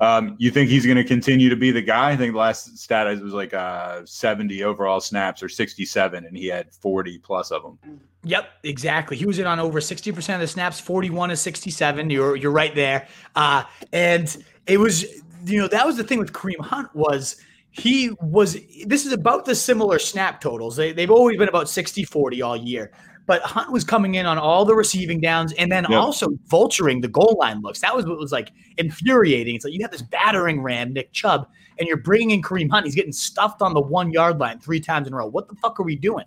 Um, 0.03 0.35
you 0.37 0.51
think 0.51 0.69
he's 0.69 0.85
going 0.85 0.97
to 0.97 1.05
continue 1.05 1.49
to 1.49 1.55
be 1.55 1.71
the 1.71 1.81
guy? 1.81 2.11
I 2.11 2.17
think 2.17 2.33
the 2.33 2.39
last 2.39 2.77
stat 2.77 3.07
was 3.23 3.33
like 3.33 3.55
uh, 3.55 4.05
70 4.05 4.65
overall 4.65 5.01
snaps 5.01 5.45
or 5.45 5.49
67, 5.49 6.27
and 6.27 6.37
he 6.37 6.49
had 6.49 6.75
40 6.75 7.19
plus 7.19 7.53
of 7.53 7.63
them. 7.63 8.01
Yep, 8.25 8.49
exactly. 8.65 9.17
He 9.17 9.27
was 9.27 9.39
in 9.39 9.47
on 9.47 9.61
over 9.61 9.79
60% 9.79 10.35
of 10.35 10.41
the 10.41 10.49
snaps, 10.49 10.81
41 10.81 11.29
to 11.29 11.37
67. 11.37 12.11
You're 12.11 12.35
you're 12.35 12.51
right 12.51 12.75
there. 12.75 13.07
Uh, 13.37 13.63
and 13.93 14.45
it 14.67 14.79
was, 14.79 15.05
you 15.45 15.59
know, 15.59 15.69
that 15.69 15.87
was 15.87 15.97
the 15.97 16.05
thing 16.05 16.19
with 16.19 16.33
Kareem 16.33 16.59
Hunt 16.59 16.93
was 16.97 17.37
he 17.71 18.11
was 18.21 18.57
this 18.85 19.07
is 19.07 19.13
about 19.13 19.45
the 19.45 19.55
similar 19.55 20.01
snap 20.01 20.41
totals. 20.41 20.75
They, 20.75 20.91
they've 20.91 21.13
always 21.13 21.37
been 21.37 21.49
about 21.49 21.69
60 21.69 22.03
40 22.03 22.43
all 22.43 22.57
year. 22.57 22.91
But 23.27 23.43
Hunt 23.43 23.71
was 23.71 23.85
coming 23.85 24.17
in 24.17 24.27
on 24.27 24.37
all 24.37 24.65
the 24.65 24.75
receiving 24.75 25.21
downs 25.21 25.53
and 25.53 25.71
then 25.71 25.87
Yep. 25.89 26.01
also 26.01 26.29
vulturing 26.51 27.01
the 27.03 27.09
goal 27.09 27.37
line 27.41 27.63
looks. 27.63 27.81
That 27.81 27.95
was 27.95 28.05
what 28.05 28.19
was 28.19 28.33
like 28.33 28.51
infuriating. 28.79 29.55
It's 29.55 29.65
like 29.65 29.75
you 29.75 29.81
have 29.83 29.93
this 29.93 30.03
battering 30.03 30.61
ram, 30.61 30.93
Nick 30.93 31.13
Chubb, 31.13 31.47
and 31.79 31.87
you're 31.87 31.97
bringing 31.99 32.31
in 32.31 32.43
Kareem 32.43 32.71
Hunt. 32.71 32.85
He's 32.85 32.95
getting 32.95 33.13
stuffed 33.13 33.63
on 33.63 33.75
the 33.75 33.81
one 33.81 34.11
yard 34.11 34.39
line 34.39 34.59
three 34.59 34.81
times 34.81 35.07
in 35.07 35.15
a 35.15 35.17
row. 35.17 35.27
What 35.27 35.49
the 35.49 35.55
fuck 35.57 35.79
are 35.79 35.85
we 35.85 35.97
doing? 35.97 36.25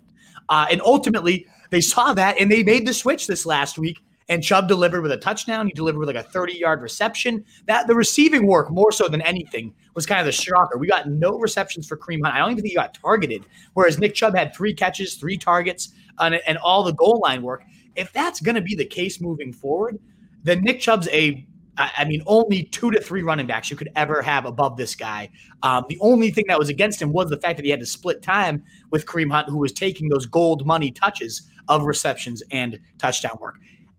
Uh, 0.48 0.66
and 0.70 0.80
ultimately, 0.82 1.46
they 1.70 1.80
saw 1.80 2.14
that 2.14 2.40
and 2.40 2.50
they 2.50 2.62
made 2.62 2.86
the 2.86 2.94
switch 2.94 3.26
this 3.26 3.44
last 3.46 3.78
week. 3.78 4.00
And 4.28 4.42
Chubb 4.42 4.66
delivered 4.66 5.02
with 5.02 5.12
a 5.12 5.16
touchdown. 5.16 5.68
He 5.68 5.72
delivered 5.72 6.00
with 6.00 6.08
like 6.08 6.16
a 6.16 6.22
30 6.28 6.54
yard 6.58 6.82
reception. 6.82 7.44
That 7.66 7.86
the 7.86 7.94
receiving 7.94 8.46
work, 8.48 8.70
more 8.72 8.90
so 8.90 9.06
than 9.06 9.20
anything, 9.22 9.72
was 9.94 10.04
kind 10.04 10.18
of 10.18 10.26
the 10.26 10.32
shocker. 10.32 10.78
We 10.78 10.88
got 10.88 11.08
no 11.08 11.38
receptions 11.38 11.86
for 11.86 11.96
Kareem 11.96 12.22
Hunt. 12.24 12.34
I 12.34 12.38
don't 12.38 12.50
even 12.50 12.62
think 12.62 12.70
he 12.70 12.74
got 12.74 12.92
targeted. 12.94 13.44
Whereas 13.74 13.98
Nick 14.00 14.14
Chubb 14.14 14.34
had 14.34 14.52
three 14.52 14.74
catches, 14.74 15.14
three 15.14 15.36
targets, 15.38 15.90
and, 16.18 16.40
and 16.46 16.58
all 16.58 16.82
the 16.82 16.92
goal 16.92 17.20
line 17.22 17.42
work. 17.42 17.64
If 17.94 18.12
that's 18.12 18.40
going 18.40 18.56
to 18.56 18.60
be 18.60 18.74
the 18.74 18.84
case 18.84 19.20
moving 19.20 19.52
forward, 19.52 19.98
then 20.42 20.60
Nick 20.62 20.80
Chubb's 20.80 21.08
a 21.08 21.46
I 21.78 22.06
mean, 22.06 22.22
only 22.26 22.64
two 22.64 22.90
to 22.90 23.00
three 23.00 23.22
running 23.22 23.46
backs 23.46 23.70
you 23.70 23.76
could 23.76 23.90
ever 23.96 24.22
have 24.22 24.46
above 24.46 24.76
this 24.78 24.94
guy. 24.94 25.28
Um, 25.62 25.84
the 25.88 25.98
only 26.00 26.30
thing 26.30 26.46
that 26.48 26.58
was 26.58 26.70
against 26.70 27.02
him 27.02 27.12
was 27.12 27.28
the 27.28 27.36
fact 27.36 27.58
that 27.58 27.64
he 27.64 27.70
had 27.70 27.80
to 27.80 27.86
split 27.86 28.22
time 28.22 28.64
with 28.90 29.04
Kareem 29.04 29.30
Hunt, 29.30 29.48
who 29.48 29.58
was 29.58 29.72
taking 29.72 30.08
those 30.08 30.24
gold 30.24 30.66
money 30.66 30.90
touches 30.90 31.42
of 31.68 31.84
receptions 31.84 32.42
and 32.50 32.78
touchdown 32.98 33.36
work. 33.40 33.56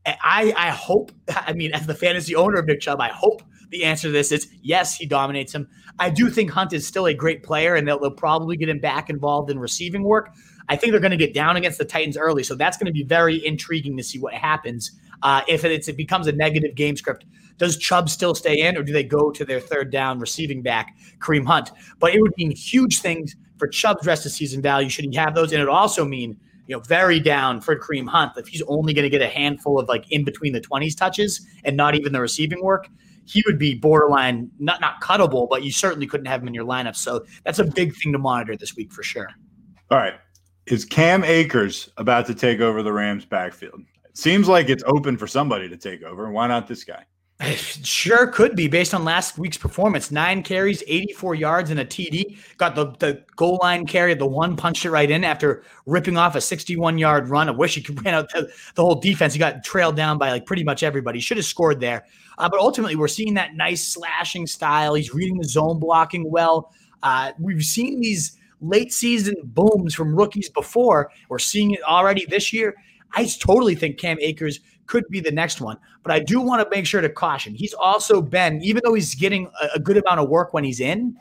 I, 0.08 0.54
I 0.58 0.70
hope, 0.72 1.12
I 1.30 1.54
mean, 1.54 1.72
as 1.74 1.86
the 1.86 1.94
fantasy 1.94 2.36
owner 2.36 2.58
of 2.58 2.66
Nick 2.66 2.80
Chubb, 2.80 3.00
I 3.00 3.10
hope 3.10 3.44
the 3.70 3.84
answer 3.84 4.08
to 4.08 4.12
this 4.12 4.32
is 4.32 4.48
yes, 4.62 4.96
he 4.96 5.06
dominates 5.06 5.54
him. 5.54 5.68
I 6.00 6.10
do 6.10 6.30
think 6.30 6.52
Hunt 6.52 6.74
is 6.74 6.88
still 6.88 7.08
a 7.08 7.14
great 7.14 7.44
player 7.44 7.76
and 7.76 7.88
they'll, 7.88 8.00
they'll 8.00 8.12
probably 8.12 8.56
get 8.56 8.70
him 8.70 8.80
back 8.80 9.10
involved 9.10 9.52
in 9.52 9.60
receiving 9.60 10.04
work. 10.04 10.34
I 10.70 10.76
think 10.76 10.92
they're 10.92 11.00
going 11.00 11.12
to 11.12 11.18
get 11.18 11.34
down 11.34 11.56
against 11.56 11.78
the 11.78 11.86
Titans 11.86 12.18
early. 12.18 12.44
So 12.44 12.56
that's 12.56 12.78
going 12.78 12.88
to 12.88 12.92
be 12.92 13.04
very 13.04 13.46
intriguing 13.46 13.98
to 13.98 14.04
see 14.04 14.20
what 14.20 14.34
happens. 14.34 14.92
Uh, 15.24 15.42
if 15.48 15.64
it, 15.64 15.88
it 15.88 15.98
becomes 15.98 16.28
a 16.28 16.32
negative 16.32 16.76
game 16.76 16.96
script, 16.96 17.26
does 17.58 17.78
Chubb 17.78 18.10
still 18.10 18.36
stay 18.36 18.68
in 18.68 18.78
or 18.78 18.84
do 18.84 18.94
they 18.94 19.04
go 19.04 19.32
to 19.32 19.44
their 19.44 19.60
third 19.60 19.92
down 19.92 20.20
receiving 20.20 20.62
back, 20.62 20.96
Kareem 21.20 21.46
Hunt? 21.46 21.72
But 22.00 22.14
it 22.14 22.22
would 22.22 22.34
mean 22.38 22.52
huge 22.52 23.00
things 23.00 23.36
for 23.58 23.68
Chubb's 23.68 24.06
rest 24.06 24.26
of 24.26 24.32
season 24.32 24.62
value 24.62 24.90
should 24.90 25.06
he 25.06 25.16
have 25.16 25.34
those. 25.34 25.52
And 25.52 25.62
it 25.62 25.66
would 25.66 25.74
also 25.74 26.06
mean 26.06 26.38
you 26.68 26.76
know, 26.76 26.82
very 26.82 27.20
down 27.20 27.62
for 27.62 27.76
Kareem 27.78 28.08
Hunt. 28.08 28.34
If 28.38 28.48
he's 28.48 28.62
only 28.64 28.94
going 28.94 29.04
to 29.04 29.10
get 29.10 29.22
a 29.22 29.28
handful 29.28 29.80
of 29.80 29.88
like 29.88 30.12
in 30.12 30.24
between 30.24 30.54
the 30.54 30.62
20s 30.62 30.96
touches 30.96 31.46
and 31.64 31.76
not 31.78 31.96
even 31.96 32.12
the 32.12 32.22
receiving 32.22 32.62
work, 32.62 32.90
he 33.26 33.44
would 33.46 33.58
be 33.58 33.76
borderline 33.76 34.52
not 34.60 34.80
not 34.80 35.02
cuttable, 35.02 35.48
but 35.50 35.64
you 35.64 35.72
certainly 35.72 36.08
couldn't 36.08 36.28
have 36.28 36.42
him 36.42 36.48
in 36.48 36.54
your 36.54 36.66
lineup. 36.66 36.96
So 36.96 37.26
that's 37.44 37.60
a 37.60 37.64
big 37.64 37.96
thing 37.96 38.12
to 38.14 38.20
monitor 38.20 38.56
this 38.56 38.76
week 38.76 38.92
for 38.92 39.04
sure. 39.04 39.30
All 39.90 39.98
right. 39.98 40.14
Is 40.68 40.84
Cam 40.84 41.24
Akers 41.24 41.90
about 41.96 42.26
to 42.28 42.36
take 42.36 42.60
over 42.60 42.84
the 42.84 42.92
Rams 42.92 43.24
backfield? 43.24 43.82
It 44.04 44.18
seems 44.18 44.50
like 44.50 44.70
it's 44.70 44.84
open 44.86 45.18
for 45.18 45.26
somebody 45.26 45.70
to 45.70 45.78
take 45.78 46.04
over. 46.04 46.30
Why 46.30 46.48
not 46.48 46.68
this 46.68 46.84
guy? 46.84 47.06
Sure 47.84 48.28
could 48.28 48.56
be 48.56 48.68
based 48.68 48.94
on 48.94 49.06
last 49.06 49.38
week's 49.38 49.58
performance. 49.58 50.12
Nine 50.12 50.44
carries, 50.44 50.84
84 50.88 51.36
yards, 51.36 51.70
and 51.70 51.80
a 51.80 51.86
TD. 51.86 52.38
Got 52.58 52.76
the, 52.76 52.88
the 53.00 53.24
goal 53.36 53.60
line 53.62 53.86
carry, 53.86 54.14
the 54.14 54.26
one 54.26 54.58
punched 54.58 54.84
it 54.86 54.92
right 54.92 55.10
in 55.10 55.24
after 55.24 55.64
ripping 55.86 56.18
off 56.18 56.36
a 56.36 56.42
61 56.42 56.98
yard 56.98 57.30
run. 57.30 57.48
I 57.48 57.52
wish 57.52 57.76
he 57.76 57.82
could 57.82 58.04
ran 58.06 58.16
out 58.16 58.30
the, 58.34 58.52
the 58.76 58.82
whole 58.82 58.96
defense. 58.96 59.34
He 59.34 59.40
got 59.40 59.64
trailed 59.64 59.96
down 59.96 60.18
by 60.18 60.32
like 60.32 60.46
pretty 60.46 60.64
much 60.64 60.84
everybody. 60.84 61.20
Should 61.20 61.38
have 61.38 61.46
scored 61.46 61.80
there. 61.80 62.06
Uh, 62.38 62.50
but 62.50 62.60
ultimately, 62.60 62.96
we're 62.96 63.08
seeing 63.08 63.36
that 63.36 63.56
nice 63.56 63.88
slashing 63.88 64.48
style. 64.48 64.96
He's 64.96 65.14
reading 65.14 65.38
the 65.38 65.48
zone 65.48 65.80
blocking 65.80 66.30
well. 66.30 66.74
Uh, 67.04 67.32
we've 67.40 67.64
seen 67.64 68.02
these 68.02 68.38
late 68.62 68.91
season 68.93 69.36
booms 69.43 69.93
from 69.93 70.15
rookies 70.15 70.50
before. 70.50 71.12
We're 71.30 71.39
seeing 71.39 71.72
it 71.72 71.82
already 71.84 72.26
this 72.26 72.52
year. 72.52 72.76
I 73.13 73.26
totally 73.39 73.76
think 73.76 73.98
Cam 73.98 74.17
Akers 74.20 74.60
could 74.88 75.06
be 75.10 75.20
the 75.20 75.32
next 75.32 75.62
one. 75.62 75.78
But 76.04 76.12
I 76.13 76.20
do 76.20 76.41
want 76.41 76.63
to 76.63 76.76
make 76.76 76.86
sure 76.86 77.02
to 77.02 77.10
caution. 77.10 77.54
He's 77.54 77.74
also 77.74 78.22
been, 78.22 78.62
even 78.63 78.82
though 78.84 78.93
he's 78.93 79.13
getting 79.15 79.50
a, 79.76 79.80
good 79.80 79.98
amount 79.98 80.20
of 80.20 80.30
work 80.30 80.54
when 80.54 80.63
he's 80.63 80.80
in, 80.80 81.15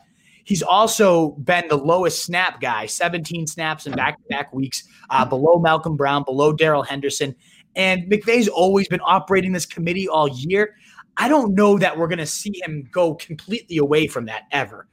he's 0.45 0.63
also 0.63 1.31
been 1.33 1.69
the 1.69 1.77
lowest 1.77 2.25
snap 2.25 2.61
guy 2.61 2.87
17 2.87 3.47
snaps 3.47 3.87
in 3.87 3.93
back 3.93 4.17
to 4.17 4.25
back 4.31 4.53
weeks, 4.53 4.85
uh, 5.11 5.25
below 5.25 5.59
Malcolm 5.59 5.97
Brown, 5.97 6.23
below 6.25 6.53
Darrell 6.53 6.83
Henderson. 6.83 7.35
And 7.75 8.11
McVay's 8.11 8.49
always 8.49 8.89
been 8.89 9.01
operating 9.05 9.53
this 9.53 9.67
committee 9.67 10.09
all 10.09 10.29
year. 10.29 10.75
I 11.19 11.29
don't 11.29 11.55
know 11.55 11.79
that 11.79 11.97
we're 11.97 12.09
going 12.09 12.19
to 12.19 12.27
see 12.27 12.53
him 12.65 12.89
go 12.91 13.15
completely 13.15 13.79
away 13.79 14.07
from 14.07 14.27
that 14.27 14.45
ever. 14.53 14.87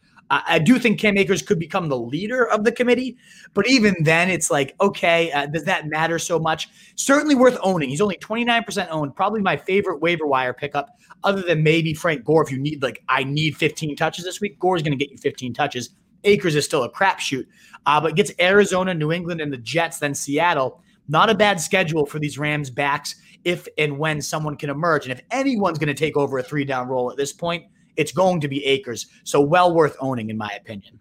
I 0.47 0.59
do 0.59 0.79
think 0.79 0.99
Cam 0.99 1.17
Akers 1.17 1.41
could 1.41 1.59
become 1.59 1.89
the 1.89 1.97
leader 1.97 2.47
of 2.47 2.63
the 2.63 2.71
committee, 2.71 3.17
but 3.53 3.67
even 3.67 3.95
then, 4.01 4.29
it's 4.29 4.49
like, 4.49 4.73
okay, 4.79 5.31
uh, 5.31 5.47
does 5.47 5.65
that 5.65 5.87
matter 5.87 6.17
so 6.17 6.39
much? 6.39 6.69
Certainly 6.95 7.35
worth 7.35 7.57
owning. 7.61 7.89
He's 7.89 8.01
only 8.01 8.17
29% 8.17 8.87
owned, 8.89 9.15
probably 9.15 9.41
my 9.41 9.57
favorite 9.57 10.01
waiver 10.01 10.25
wire 10.25 10.53
pickup, 10.53 10.97
other 11.23 11.41
than 11.41 11.61
maybe 11.61 11.93
Frank 11.93 12.23
Gore. 12.23 12.43
If 12.43 12.51
you 12.51 12.57
need, 12.57 12.81
like, 12.81 13.03
I 13.09 13.23
need 13.23 13.57
15 13.57 13.95
touches 13.95 14.23
this 14.23 14.39
week, 14.39 14.59
Gore's 14.59 14.81
going 14.81 14.97
to 14.97 15.03
get 15.03 15.11
you 15.11 15.17
15 15.17 15.53
touches. 15.53 15.89
Akers 16.23 16.55
is 16.55 16.63
still 16.63 16.83
a 16.83 16.91
crapshoot, 16.91 17.45
uh, 17.85 17.99
but 17.99 18.15
gets 18.15 18.31
Arizona, 18.39 18.93
New 18.93 19.11
England, 19.11 19.41
and 19.41 19.51
the 19.51 19.57
Jets, 19.57 19.99
then 19.99 20.15
Seattle. 20.15 20.81
Not 21.09 21.29
a 21.29 21.35
bad 21.35 21.59
schedule 21.59 22.05
for 22.05 22.19
these 22.19 22.37
Rams 22.37 22.69
backs 22.69 23.15
if 23.43 23.67
and 23.77 23.97
when 23.97 24.21
someone 24.21 24.55
can 24.55 24.69
emerge. 24.69 25.05
And 25.05 25.11
if 25.11 25.21
anyone's 25.31 25.77
going 25.77 25.87
to 25.87 25.93
take 25.93 26.15
over 26.15 26.37
a 26.37 26.43
three 26.43 26.63
down 26.63 26.87
role 26.87 27.11
at 27.11 27.17
this 27.17 27.33
point, 27.33 27.65
it's 27.97 28.11
going 28.11 28.41
to 28.41 28.47
be 28.47 28.63
Akers. 28.65 29.07
So 29.23 29.41
well 29.41 29.73
worth 29.73 29.95
owning, 29.99 30.29
in 30.29 30.37
my 30.37 30.51
opinion. 30.51 30.99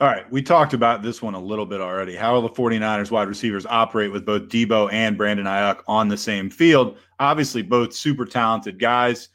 All 0.00 0.06
right. 0.06 0.30
We 0.30 0.42
talked 0.42 0.74
about 0.74 1.02
this 1.02 1.20
one 1.20 1.34
a 1.34 1.40
little 1.40 1.66
bit 1.66 1.80
already. 1.80 2.14
How 2.14 2.34
will 2.34 2.42
the 2.42 2.50
49ers 2.50 3.10
wide 3.10 3.26
receivers 3.26 3.66
operate 3.66 4.12
with 4.12 4.24
both 4.24 4.42
Deebo 4.42 4.92
and 4.92 5.16
Brandon 5.16 5.46
Aiyuk 5.46 5.80
on 5.88 6.06
the 6.06 6.16
same 6.16 6.50
field? 6.50 6.98
Obviously, 7.18 7.62
both 7.62 7.92
super 7.92 8.24
talented 8.24 8.78
guys. 8.78 9.28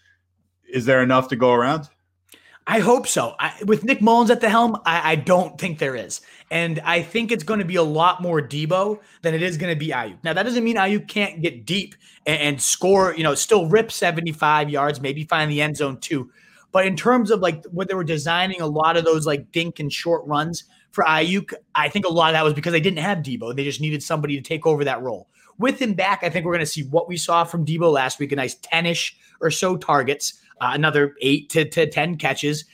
Is 0.71 0.85
there 0.85 1.03
enough 1.03 1.27
to 1.29 1.35
go 1.35 1.51
around? 1.51 1.89
I 2.65 2.79
hope 2.79 3.07
so. 3.07 3.35
I, 3.39 3.53
with 3.65 3.83
Nick 3.83 3.99
Mullens 3.99 4.29
at 4.29 4.39
the 4.39 4.49
helm, 4.49 4.77
I, 4.85 5.11
I, 5.11 5.15
don't 5.15 5.59
think 5.59 5.79
there 5.79 5.97
is. 5.97 6.21
And 6.49 6.79
I 6.85 7.01
think 7.01 7.31
it's 7.31 7.43
going 7.43 7.59
to 7.59 7.65
be 7.65 7.75
a 7.75 7.83
lot 7.83 8.21
more 8.21 8.41
Deebo 8.41 8.99
than 9.21 9.33
it 9.33 9.41
is 9.41 9.57
going 9.57 9.73
to 9.73 9.79
be 9.79 9.89
Aiyuk. 9.89 10.23
Now, 10.23 10.31
that 10.31 10.43
doesn't 10.43 10.63
mean 10.63 10.77
Aiyuk 10.77 11.09
can't 11.09 11.41
get 11.41 11.65
deep 11.65 11.95
and, 12.25 12.39
and 12.39 12.61
score, 12.61 13.13
you 13.15 13.23
know, 13.23 13.35
still 13.35 13.67
rip 13.67 13.91
75 13.91 14.69
yards, 14.69 15.01
maybe 15.01 15.25
find 15.25 15.51
the 15.51 15.61
end 15.61 15.75
zone 15.75 15.97
too. 15.99 16.31
But 16.73 16.87
in 16.87 16.97
terms 16.97 17.31
of 17.31 17.39
like 17.39 17.63
what 17.65 17.87
they 17.87 17.93
were 17.93 18.03
designing 18.03 18.59
a 18.59 18.67
lot 18.67 18.97
of 18.97 19.05
those 19.05 19.25
like 19.25 19.51
dink 19.51 19.79
and 19.79 19.93
short 19.93 20.25
runs 20.25 20.65
for 20.91 21.05
Aiyuk, 21.05 21.53
I 21.75 21.87
think 21.87 22.05
a 22.05 22.09
lot 22.09 22.29
of 22.29 22.33
that 22.33 22.43
was 22.43 22.55
because 22.55 22.73
they 22.73 22.81
didn't 22.81 22.99
have 22.99 23.19
Deebo. 23.19 23.55
They 23.55 23.63
just 23.63 23.79
needed 23.79 24.03
somebody 24.03 24.35
to 24.35 24.41
take 24.41 24.65
over 24.65 24.83
that 24.83 25.01
role. 25.01 25.29
With 25.59 25.79
him 25.79 25.93
back, 25.93 26.23
I 26.23 26.29
think 26.29 26.45
we're 26.45 26.51
going 26.53 26.65
to 26.65 26.65
see 26.65 26.83
what 26.85 27.07
we 27.07 27.15
saw 27.15 27.43
from 27.43 27.63
Deebo 27.63 27.91
last 27.93 28.19
week 28.19 28.31
a 28.31 28.35
nice 28.35 28.55
10 28.55 28.87
ish 28.87 29.15
or 29.39 29.51
so 29.51 29.77
targets, 29.77 30.33
uh, 30.61 30.71
another 30.73 31.15
eight 31.21 31.51
to, 31.51 31.69
to 31.69 31.87
10 31.87 32.17
catches, 32.17 32.65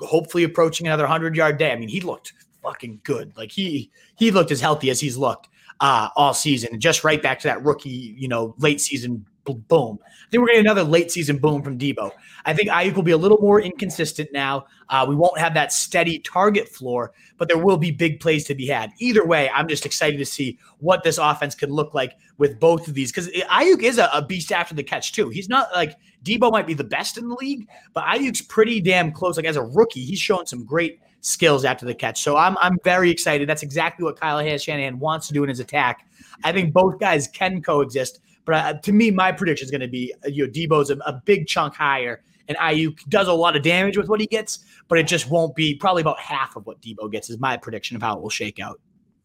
hopefully 0.00 0.42
approaching 0.42 0.88
another 0.88 1.04
100 1.04 1.36
yard 1.36 1.56
day. 1.56 1.70
I 1.70 1.76
mean, 1.76 1.88
he 1.88 2.00
looked 2.00 2.32
fucking 2.60 3.00
good. 3.04 3.36
Like 3.36 3.52
he 3.52 3.90
he 4.16 4.32
looked 4.32 4.50
as 4.50 4.60
healthy 4.60 4.90
as 4.90 4.98
he's 4.98 5.16
looked 5.16 5.48
uh, 5.80 6.08
all 6.16 6.34
season, 6.34 6.80
just 6.80 7.04
right 7.04 7.22
back 7.22 7.38
to 7.40 7.48
that 7.48 7.62
rookie, 7.64 8.16
you 8.18 8.26
know, 8.26 8.56
late 8.58 8.80
season 8.80 9.26
boom. 9.52 9.98
I 10.02 10.30
think 10.30 10.40
we're 10.40 10.46
getting 10.46 10.62
another 10.62 10.82
late 10.82 11.10
season 11.10 11.36
boom 11.36 11.62
from 11.62 11.78
Deebo. 11.78 12.10
I 12.46 12.54
think 12.54 12.70
Aiyuk 12.70 12.94
will 12.94 13.02
be 13.02 13.10
a 13.10 13.16
little 13.16 13.38
more 13.38 13.60
inconsistent 13.60 14.30
now. 14.32 14.64
Uh, 14.88 15.04
we 15.06 15.14
won't 15.14 15.38
have 15.38 15.52
that 15.54 15.72
steady 15.72 16.18
target 16.20 16.68
floor, 16.68 17.12
but 17.36 17.48
there 17.48 17.58
will 17.58 17.76
be 17.76 17.90
big 17.90 18.20
plays 18.20 18.44
to 18.44 18.54
be 18.54 18.66
had. 18.66 18.90
Either 18.98 19.26
way, 19.26 19.50
I'm 19.50 19.68
just 19.68 19.84
excited 19.84 20.16
to 20.16 20.24
see 20.24 20.58
what 20.78 21.02
this 21.02 21.18
offense 21.18 21.54
could 21.54 21.70
look 21.70 21.92
like 21.92 22.16
with 22.38 22.58
both 22.58 22.88
of 22.88 22.94
these 22.94 23.12
because 23.12 23.28
Aiyuk 23.28 23.82
is 23.82 23.98
a, 23.98 24.08
a, 24.12 24.24
beast 24.24 24.50
after 24.50 24.74
the 24.74 24.82
catch 24.82 25.12
too. 25.12 25.28
He's 25.28 25.48
not 25.48 25.68
like 25.74 25.96
Deebo 26.24 26.50
might 26.50 26.66
be 26.66 26.74
the 26.74 26.84
best 26.84 27.18
in 27.18 27.28
the 27.28 27.34
league, 27.34 27.68
but 27.92 28.04
Aiyuk's 28.04 28.40
pretty 28.40 28.80
damn 28.80 29.12
close. 29.12 29.36
Like 29.36 29.46
as 29.46 29.56
a 29.56 29.62
rookie, 29.62 30.04
he's 30.04 30.18
showing 30.18 30.46
some 30.46 30.64
great 30.64 31.00
skills 31.24 31.64
after 31.64 31.86
the 31.86 31.94
catch. 31.94 32.22
So 32.22 32.36
I'm 32.36 32.56
I'm 32.58 32.78
very 32.84 33.10
excited. 33.10 33.48
That's 33.48 33.62
exactly 33.62 34.04
what 34.04 34.20
Kyle 34.20 34.58
Shanahan 34.58 34.98
wants 34.98 35.26
to 35.28 35.34
do 35.34 35.42
in 35.42 35.48
his 35.48 35.60
attack. 35.60 36.06
I 36.44 36.52
think 36.52 36.72
both 36.72 36.98
guys 36.98 37.28
can 37.28 37.62
coexist. 37.62 38.20
But 38.44 38.54
uh, 38.54 38.74
to 38.80 38.92
me, 38.92 39.10
my 39.10 39.32
prediction 39.32 39.64
is 39.64 39.70
going 39.70 39.80
to 39.80 39.88
be 39.88 40.14
uh, 40.24 40.28
you 40.28 40.46
know 40.46 40.52
Deebo's 40.52 40.90
a, 40.90 40.96
a 41.06 41.12
big 41.24 41.46
chunk 41.46 41.74
higher, 41.74 42.22
and 42.48 42.56
Aiyuk 42.58 43.08
does 43.08 43.28
a 43.28 43.32
lot 43.32 43.56
of 43.56 43.62
damage 43.62 43.96
with 43.96 44.08
what 44.08 44.20
he 44.20 44.26
gets, 44.26 44.64
but 44.88 44.98
it 44.98 45.06
just 45.06 45.30
won't 45.30 45.54
be 45.54 45.74
probably 45.74 46.02
about 46.02 46.18
half 46.18 46.56
of 46.56 46.66
what 46.66 46.80
Deebo 46.80 47.10
gets. 47.10 47.30
Is 47.30 47.38
my 47.38 47.56
prediction 47.56 47.96
of 47.96 48.02
how 48.02 48.16
it 48.16 48.22
will 48.22 48.30
shake 48.30 48.60
out. 48.60 48.80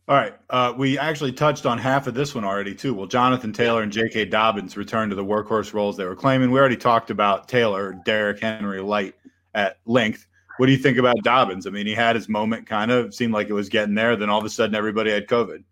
All 0.09 0.15
right. 0.15 0.33
Uh, 0.49 0.73
we 0.75 0.97
actually 0.97 1.31
touched 1.31 1.67
on 1.67 1.77
half 1.77 2.07
of 2.07 2.15
this 2.15 2.33
one 2.33 2.43
already, 2.43 2.73
too. 2.73 2.95
Well, 2.95 3.05
Jonathan 3.05 3.53
Taylor 3.53 3.83
and 3.83 3.91
J.K. 3.91 4.25
Dobbins 4.25 4.75
return 4.75 5.07
to 5.09 5.15
the 5.15 5.23
workhorse 5.23 5.71
roles 5.71 5.97
they 5.97 6.05
were 6.05 6.15
claiming. 6.15 6.49
We 6.49 6.59
already 6.59 6.77
talked 6.77 7.11
about 7.11 7.47
Taylor, 7.47 7.95
Derrick 8.05 8.39
Henry 8.39 8.81
light 8.81 9.13
at 9.53 9.77
length. 9.85 10.25
What 10.57 10.65
do 10.65 10.71
you 10.71 10.79
think 10.79 10.97
about 10.97 11.17
Dobbins? 11.21 11.67
I 11.67 11.69
mean, 11.69 11.85
he 11.85 11.93
had 11.93 12.15
his 12.15 12.27
moment, 12.27 12.65
kind 12.65 12.89
of 12.89 13.13
seemed 13.13 13.33
like 13.33 13.49
it 13.49 13.53
was 13.53 13.69
getting 13.69 13.93
there. 13.93 14.15
Then 14.15 14.31
all 14.31 14.39
of 14.39 14.45
a 14.45 14.49
sudden, 14.49 14.73
everybody 14.73 15.11
had 15.11 15.27
COVID. 15.27 15.63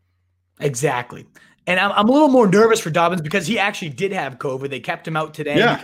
Exactly. 0.59 1.25
And 1.67 1.79
I'm, 1.79 1.91
I'm 1.91 2.09
a 2.09 2.11
little 2.11 2.29
more 2.29 2.47
nervous 2.47 2.79
for 2.79 2.89
Dobbins 2.89 3.21
because 3.21 3.45
he 3.45 3.59
actually 3.59 3.89
did 3.89 4.13
have 4.13 4.39
COVID. 4.39 4.69
They 4.69 4.79
kept 4.79 5.07
him 5.07 5.15
out 5.15 5.33
today. 5.33 5.57
Yeah. 5.57 5.81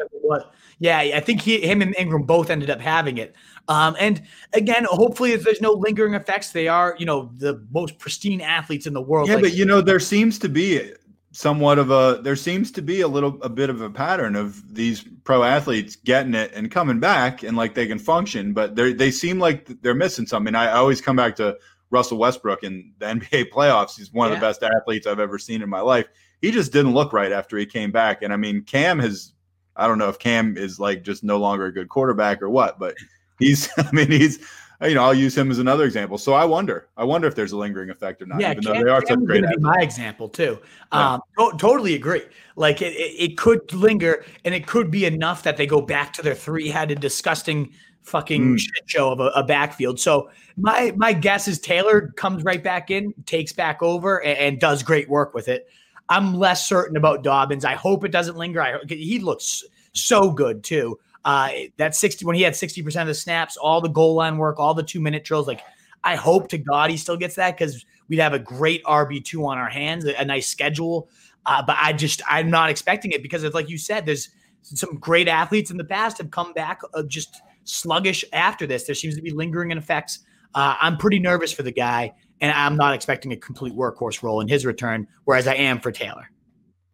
Yeah, 0.79 0.97
I 0.97 1.19
think 1.19 1.41
he, 1.41 1.61
him 1.61 1.81
and 1.81 1.95
Ingram 1.97 2.23
both 2.23 2.49
ended 2.49 2.69
up 2.69 2.81
having 2.81 3.17
it. 3.17 3.36
Um, 3.67 3.95
and 3.99 4.21
again, 4.53 4.86
hopefully, 4.89 5.31
if 5.31 5.43
there's 5.43 5.61
no 5.61 5.71
lingering 5.71 6.13
effects. 6.13 6.51
They 6.51 6.67
are, 6.67 6.95
you 6.97 7.05
know, 7.05 7.31
the 7.38 7.65
most 7.71 7.99
pristine 7.99 8.41
athletes 8.41 8.86
in 8.86 8.93
the 8.93 9.01
world. 9.01 9.29
Yeah, 9.29 9.36
like, 9.36 9.43
but 9.43 9.53
you 9.53 9.65
know, 9.65 9.81
there 9.81 9.99
seems 9.99 10.39
to 10.39 10.49
be 10.49 10.91
somewhat 11.31 11.79
of 11.79 11.89
a 11.89 12.19
there 12.21 12.36
seems 12.36 12.71
to 12.71 12.81
be 12.81 13.01
a 13.01 13.07
little 13.07 13.41
a 13.41 13.49
bit 13.49 13.69
of 13.69 13.81
a 13.81 13.89
pattern 13.89 14.36
of 14.36 14.75
these 14.75 15.03
pro 15.23 15.43
athletes 15.43 15.95
getting 15.95 16.36
it 16.36 16.51
and 16.53 16.69
coming 16.69 16.99
back 16.99 17.43
and 17.43 17.55
like 17.55 17.73
they 17.75 17.88
can 17.88 17.99
function, 17.99 18.51
but 18.51 18.75
they 18.75 18.93
they 18.93 19.11
seem 19.11 19.39
like 19.39 19.81
they're 19.81 19.95
missing 19.95 20.25
something. 20.25 20.55
I, 20.55 20.65
I 20.65 20.77
always 20.77 21.01
come 21.01 21.15
back 21.15 21.36
to 21.38 21.57
Russell 21.93 22.17
Westbrook 22.17 22.63
in 22.63 22.91
the 22.97 23.05
NBA 23.05 23.51
playoffs. 23.51 23.95
He's 23.95 24.11
one 24.11 24.27
Yeah. 24.29 24.33
of 24.35 24.41
the 24.41 24.47
best 24.47 24.63
athletes 24.63 25.05
I've 25.07 25.19
ever 25.19 25.37
seen 25.37 25.61
in 25.61 25.69
my 25.69 25.79
life. 25.79 26.07
He 26.41 26.51
just 26.51 26.73
didn't 26.73 26.93
look 26.93 27.13
right 27.13 27.31
after 27.31 27.55
he 27.57 27.65
came 27.67 27.91
back. 27.91 28.23
And 28.23 28.33
I 28.33 28.35
mean, 28.35 28.63
Cam 28.63 28.97
has, 28.99 29.33
I 29.75 29.87
don't 29.87 29.99
know 29.99 30.09
if 30.09 30.17
Cam 30.19 30.57
is 30.57 30.79
like 30.79 31.03
just 31.03 31.23
no 31.23 31.37
longer 31.37 31.67
a 31.67 31.71
good 31.71 31.87
quarterback 31.89 32.41
or 32.41 32.49
what, 32.49 32.79
but 32.79 32.95
he's, 33.39 33.69
I 33.77 33.89
mean, 33.93 34.09
he's, 34.11 34.39
you 34.81 34.95
know, 34.95 35.03
I'll 35.03 35.13
use 35.13 35.37
him 35.37 35.49
as 35.51 35.59
another 35.59 35.85
example. 35.85 36.17
So 36.17 36.33
I 36.33 36.43
wonder, 36.43 36.89
I 36.97 37.03
wonder 37.05 37.27
if 37.27 37.35
there's 37.35 37.51
a 37.53 37.57
lingering 37.57 37.89
effect 37.91 38.21
or 38.21 38.25
not, 38.25 38.41
Yeah, 38.41 38.51
even 38.51 38.63
though 38.63 38.73
Cam- 38.73 38.83
they 38.83 38.89
are 38.89 39.01
Cam 39.01 39.19
such 39.19 39.25
great 39.27 39.43
be 39.47 39.57
my 39.59 39.77
example 39.79 40.27
too. 40.27 40.59
Yeah. 40.91 41.13
Um, 41.13 41.21
to- 41.37 41.57
totally 41.57 41.93
agree. 41.93 42.23
Like 42.55 42.81
it, 42.81 42.93
it, 42.93 43.31
it 43.31 43.37
could 43.37 43.71
linger, 43.71 44.25
and 44.43 44.53
it 44.53 44.65
could 44.67 44.89
be 44.91 45.05
enough 45.05 45.43
that 45.43 45.57
they 45.57 45.67
go 45.67 45.79
back 45.79 46.11
to 46.13 46.21
their 46.21 46.35
three-headed, 46.35 46.99
disgusting 46.99 47.71
fucking 48.04 48.56
Mm. 48.56 48.60
shit 48.60 48.84
show 48.86 49.12
of 49.12 49.20
a, 49.20 49.28
a 49.36 49.43
backfield. 49.43 49.99
So 49.99 50.30
my 50.58 50.93
my 50.95 51.14
guess 51.14 51.47
is 51.47 51.60
Taylor 51.60 52.14
comes 52.16 52.43
right 52.43 52.64
back 52.64 52.91
in, 52.91 53.14
takes 53.26 53.51
back 53.54 53.82
over, 53.82 54.22
and, 54.24 54.38
and 54.38 54.60
does 54.60 54.84
great 54.84 55.10
work 55.10 55.34
with 55.34 55.47
it. 55.47 55.68
I'm 56.10 56.36
less 56.36 56.68
certain 56.68 56.97
about 56.97 57.24
Dobbins. 57.24 57.66
I 57.66 57.74
hope 57.76 58.04
it 58.04 58.12
doesn't 58.12 58.36
linger. 58.38 58.62
I, 58.62 58.78
he 58.88 59.20
looks 59.20 59.64
so 59.93 60.32
good 60.32 60.64
too. 60.64 60.99
Uh, 61.26 61.49
that 61.78 61.95
60 61.95 62.26
when 62.26 62.36
he 62.36 62.41
had 62.41 62.56
60 62.56 62.84
percent 62.84 63.04
of 63.04 63.08
the 63.08 63.16
snaps, 63.16 63.56
all 63.58 63.80
the 63.82 63.88
goal 63.89 64.16
line 64.16 64.38
work, 64.38 64.60
all 64.60 64.74
the 64.74 64.84
two 64.84 64.99
minute 64.99 65.24
drills. 65.24 65.47
Like 65.47 65.62
I 66.04 66.16
hope 66.16 66.49
to 66.49 66.58
God 66.58 66.89
he 66.89 66.97
still 66.97 67.16
gets 67.18 67.36
that 67.36 67.58
because 67.58 67.86
we'd 68.10 68.20
have 68.20 68.34
a 68.34 68.39
great 68.39 68.84
RB 68.84 69.24
two 69.24 69.45
on 69.45 69.58
our 69.58 69.70
hands, 69.70 70.06
a, 70.06 70.14
a 70.16 70.26
nice 70.26 70.47
schedule. 70.47 71.08
Uh, 71.45 71.64
but 71.66 71.78
I 71.80 71.93
just 71.93 72.22
I'm 72.30 72.49
not 72.49 72.70
expecting 72.70 73.12
it 73.12 73.24
because 73.24 73.43
it's 73.43 73.56
like 73.56 73.70
you 73.70 73.78
said, 73.78 74.06
there's 74.06 74.30
some 74.62 74.95
great 74.97 75.28
athletes 75.30 75.72
in 75.72 75.78
the 75.78 75.84
past 75.84 76.18
have 76.18 76.32
come 76.32 76.54
back 76.54 76.82
uh, 76.93 77.04
just 77.04 77.41
sluggish 77.64 78.26
after 78.34 78.68
this. 78.68 78.86
There 78.86 78.95
seems 78.95 79.16
to 79.16 79.22
be 79.22 79.32
lingering 79.32 79.72
effects. 79.72 80.20
Uh, 80.55 80.76
I'm 80.80 80.97
pretty 80.97 81.20
nervous 81.20 81.51
for 81.51 81.64
the 81.64 81.72
guy, 81.72 82.14
and 82.41 82.51
I'm 82.51 82.76
not 82.76 82.93
expecting 82.93 83.32
a 83.32 83.38
complete 83.38 83.74
workhorse 83.74 84.22
role 84.22 84.41
in 84.41 84.47
his 84.47 84.66
return, 84.66 85.07
whereas 85.26 85.47
I 85.47 85.55
am 85.55 85.80
for 85.80 85.91
Taylor. 85.91 86.30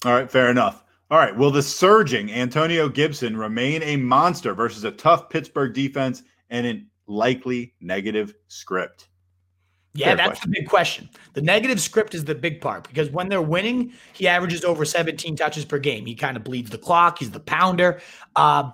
All 0.06 0.14
right, 0.14 0.32
fair 0.32 0.50
enough. 0.50 0.84
All 1.12 1.18
right, 1.18 1.36
will 1.36 1.52
the 1.52 1.64
surging 1.64 2.32
Antonio 2.32 2.88
Gibson 2.88 3.36
remain 3.36 3.82
a 3.84 3.98
monster 3.98 4.54
versus 4.54 4.84
a 4.84 4.92
tough 4.92 5.30
Pittsburgh 5.30 5.74
defense 5.74 6.24
and 6.50 6.68
an 6.68 6.88
likely 7.08 7.74
negative 7.82 8.36
script? 8.48 9.10
Yeah, 9.96 10.08
Fair 10.08 10.18
that's 10.18 10.40
the 10.42 10.50
big 10.50 10.70
question. 10.70 11.10
The 11.34 11.42
negative 11.42 11.82
script 11.82 12.14
is 12.14 12.24
the 12.24 12.36
big 12.36 12.62
part 12.62 12.88
because 12.88 13.10
when 13.10 13.28
they're 13.28 13.42
winning, 13.42 13.92
he 14.14 14.28
averages 14.28 14.64
over 14.64 14.86
17 14.86 15.36
touches 15.36 15.66
per 15.66 15.80
game. 15.80 16.06
He 16.06 16.14
kind 16.14 16.38
of 16.38 16.44
bleeds 16.44 16.70
the 16.70 16.78
clock. 16.78 17.18
He's 17.18 17.32
the 17.32 17.40
pounder. 17.40 18.00
Um, 18.36 18.74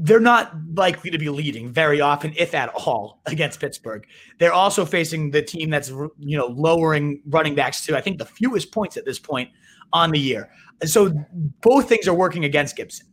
they're 0.00 0.20
not 0.20 0.52
likely 0.74 1.10
to 1.10 1.18
be 1.18 1.28
leading 1.28 1.72
very 1.72 2.00
often, 2.00 2.32
if 2.36 2.54
at 2.54 2.68
all, 2.70 3.20
against 3.26 3.58
Pittsburgh. 3.58 4.06
They're 4.38 4.52
also 4.52 4.84
facing 4.84 5.32
the 5.32 5.42
team 5.42 5.70
that's 5.70 5.88
you 5.90 6.38
know 6.38 6.46
lowering 6.46 7.20
running 7.26 7.56
backs 7.56 7.84
to 7.86 7.96
I 7.96 8.00
think 8.00 8.18
the 8.18 8.24
fewest 8.24 8.72
points 8.72 8.96
at 8.96 9.04
this 9.04 9.18
point 9.18 9.50
on 9.92 10.12
the 10.12 10.20
year. 10.20 10.50
So 10.84 11.12
both 11.60 11.88
things 11.88 12.06
are 12.06 12.14
working 12.14 12.44
against 12.44 12.76
Gibson. 12.76 13.06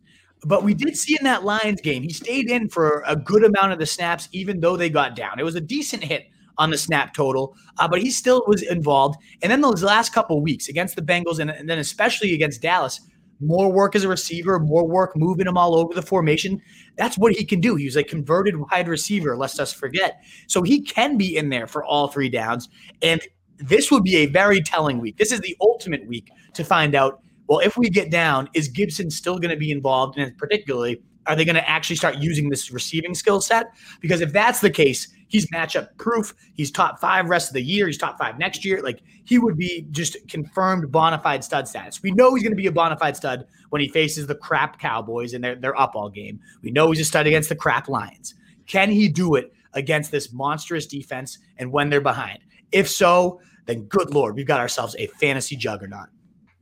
But 0.46 0.64
we 0.64 0.76
did 0.76 0.96
see 0.96 1.18
in 1.20 1.24
that 1.24 1.44
Lions 1.44 1.82
game, 1.82 2.04
he 2.04 2.14
stayed 2.14 2.52
in 2.52 2.70
for 2.70 3.04
a 3.08 3.16
good 3.16 3.44
amount 3.44 3.72
of 3.72 3.80
the 3.80 3.86
snaps, 3.88 4.30
even 4.32 4.60
though 4.60 4.78
they 4.78 4.90
got 4.90 5.16
down. 5.16 5.40
It 5.40 5.44
was 5.44 5.56
a 5.56 5.62
decent 5.62 6.04
hit 6.04 6.28
on 6.60 6.70
the 6.70 6.78
snap 6.78 7.16
total, 7.16 7.56
uh, 7.80 7.88
but 7.88 8.00
he 8.00 8.12
still 8.12 8.44
was 8.46 8.62
involved. 8.62 9.18
And 9.42 9.52
then 9.52 9.62
those 9.62 9.82
last 9.82 10.14
couple 10.14 10.40
weeks 10.42 10.70
against 10.70 10.96
the 10.96 11.02
Bengals, 11.02 11.40
and, 11.40 11.50
and 11.50 11.68
then 11.68 11.80
especially 11.80 12.34
against 12.34 12.62
Dallas, 12.62 13.02
more 13.40 13.72
work 13.72 13.96
as 13.96 14.04
a 14.04 14.08
receiver, 14.08 14.60
more 14.60 14.88
work 14.88 15.16
moving 15.16 15.48
him 15.48 15.58
all 15.58 15.76
over 15.76 15.94
the 15.94 16.02
formation. 16.02 16.62
That's 16.98 17.18
what 17.18 17.34
he 17.34 17.44
can 17.46 17.60
do. 17.60 17.76
He 17.76 17.86
was 17.86 17.96
a 17.96 18.04
converted 18.04 18.56
wide 18.58 18.88
receiver, 18.88 19.38
lest 19.38 19.60
us 19.60 19.74
forget. 19.74 20.24
So 20.48 20.62
he 20.62 20.82
can 20.82 21.18
be 21.18 21.36
in 21.36 21.50
there 21.50 21.68
for 21.68 21.84
all 21.84 22.08
three 22.08 22.30
downs. 22.30 22.70
And 23.02 23.22
this 23.58 23.92
would 23.92 24.04
be 24.04 24.18
a 24.18 24.26
very 24.26 24.62
telling 24.62 25.00
week. 25.00 25.18
This 25.18 25.32
is 25.32 25.42
the 25.42 25.56
ultimate 25.62 26.08
week 26.08 26.30
to 26.54 26.64
find 26.64 26.96
out 26.96 27.22
well, 27.48 27.60
if 27.60 27.78
we 27.78 27.90
get 27.90 28.10
down, 28.10 28.50
is 28.54 28.68
Gibson 28.68 29.10
still 29.12 29.38
going 29.38 29.52
to 29.52 29.58
be 29.58 29.72
involved? 29.72 30.18
And 30.18 30.36
particularly, 30.38 31.02
are 31.28 31.36
they 31.36 31.46
going 31.46 31.56
to 31.56 31.70
actually 31.70 31.96
start 31.96 32.18
using 32.18 32.50
this 32.50 32.72
receiving 32.72 33.14
skill 33.14 33.42
set? 33.42 33.68
Because 34.02 34.22
if 34.22 34.34
that's 34.34 34.62
the 34.62 34.70
case, 34.70 35.08
he's 35.36 35.52
matchup 35.52 35.90
proof. 35.98 36.34
He's 36.54 36.72
top 36.72 37.00
five 37.00 37.28
rest 37.28 37.50
of 37.50 37.54
the 37.54 37.62
year. 37.62 37.88
He's 37.88 37.98
top 37.98 38.18
five 38.18 38.40
next 38.40 38.64
year. 38.64 38.82
Like 38.82 39.02
he 39.26 39.38
would 39.38 39.58
be 39.58 39.86
just 39.92 40.16
confirmed 40.30 40.92
bona 40.92 41.20
fide 41.20 41.44
stud 41.44 41.68
status. 41.68 42.02
We 42.02 42.12
know 42.12 42.34
he's 42.34 42.44
going 42.44 42.54
to 42.54 42.58
be 42.58 42.68
a 42.68 42.72
bona 42.72 42.98
fide 42.98 43.18
stud 43.18 43.46
when 43.70 43.82
he 43.82 43.90
faces 43.90 44.28
the 44.28 44.36
crap 44.36 44.80
Cowboys 44.80 45.34
and 45.34 45.44
they're, 45.44 45.56
they're 45.56 45.80
up 45.80 45.96
all 45.96 46.10
game. 46.10 46.40
We 46.62 46.72
know 46.72 46.90
he's 46.90 47.02
a 47.02 47.06
stud 47.06 47.28
against 47.28 47.50
the 47.50 47.56
crap 47.56 47.90
Lions. 47.90 48.36
Can 48.66 48.90
he 48.90 49.10
do 49.10 49.36
it 49.36 49.54
against 49.74 50.10
this 50.10 50.32
monstrous 50.32 50.88
defense 50.88 51.38
and 51.58 51.70
when 51.72 51.90
they're 51.90 52.00
behind? 52.00 52.40
If 52.72 52.90
so, 52.90 53.42
then 53.66 53.84
good 53.84 54.14
Lord, 54.14 54.36
we've 54.36 54.48
got 54.48 54.62
ourselves 54.62 54.96
a 54.98 55.08
fantasy 55.08 55.58
juggernaut. 55.58 56.08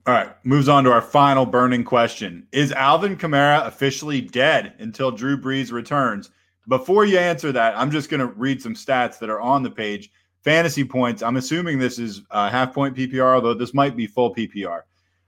All 0.08 0.14
right, 0.14 0.32
moves 0.44 0.68
on 0.68 0.84
to 0.84 0.92
our 0.92 1.02
final 1.02 1.46
burning 1.46 1.84
question. 1.84 2.48
Is 2.52 2.72
Alvin 2.74 3.16
Kamara 3.16 3.68
officially 3.68 4.20
dead 4.20 4.74
until 4.80 5.12
Drew 5.12 5.38
Brees 5.38 5.72
returns? 5.72 6.32
Before 6.68 7.06
you 7.06 7.18
answer 7.18 7.52
that, 7.52 7.78
I'm 7.78 7.92
just 7.92 8.10
going 8.10 8.20
to 8.20 8.28
read 8.28 8.62
some 8.62 8.74
stats 8.74 9.20
that 9.20 9.30
are 9.30 9.42
on 9.42 9.64
the 9.64 9.72
page. 9.72 10.12
Fantasy 10.44 10.84
points, 10.84 11.22
I'm 11.22 11.38
assuming 11.38 11.80
this 11.80 12.00
is 12.00 12.22
uh, 12.32 12.50
half 12.50 12.74
point 12.74 12.96
PPR, 12.96 13.36
although 13.36 13.54
this 13.54 13.74
might 13.74 13.96
be 13.96 14.08
full 14.08 14.34
PPR. 14.36 14.82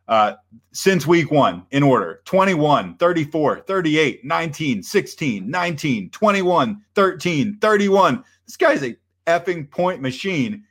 Uh, 0.07 0.33
since 0.71 1.07
week 1.07 1.31
one, 1.31 1.65
in 1.71 1.81
order 1.81 2.21
21, 2.25 2.95
34, 2.97 3.61
38, 3.61 4.23
19, 4.23 4.83
16, 4.83 5.49
19, 5.49 6.09
21, 6.09 6.81
13, 6.93 7.57
31. 7.59 8.23
This 8.45 8.57
guy's 8.57 8.83
a 8.83 8.95
effing 9.25 9.69
point 9.69 10.01
machine. 10.01 10.63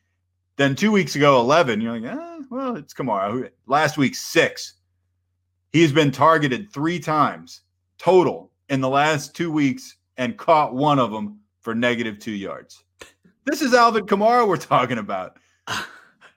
Then 0.56 0.76
two 0.76 0.92
weeks 0.92 1.16
ago, 1.16 1.40
11. 1.40 1.80
You're 1.80 1.98
like, 1.98 2.12
ah, 2.14 2.38
well, 2.50 2.76
it's 2.76 2.94
Kamara. 2.94 3.50
Last 3.66 3.98
week, 3.98 4.14
six. 4.14 4.74
He's 5.72 5.90
been 5.92 6.12
targeted 6.12 6.72
three 6.72 7.00
times 7.00 7.62
total 7.98 8.52
in 8.68 8.80
the 8.80 8.88
last 8.88 9.34
two 9.34 9.50
weeks 9.50 9.96
and 10.16 10.36
caught 10.36 10.74
one 10.74 10.98
of 10.98 11.10
them 11.10 11.40
for 11.60 11.74
negative 11.74 12.18
two 12.18 12.32
yards. 12.32 12.84
This 13.44 13.62
is 13.62 13.74
Alvin 13.74 14.06
Kamara 14.06 14.46
we're 14.46 14.56
talking 14.56 14.98
about. 14.98 15.38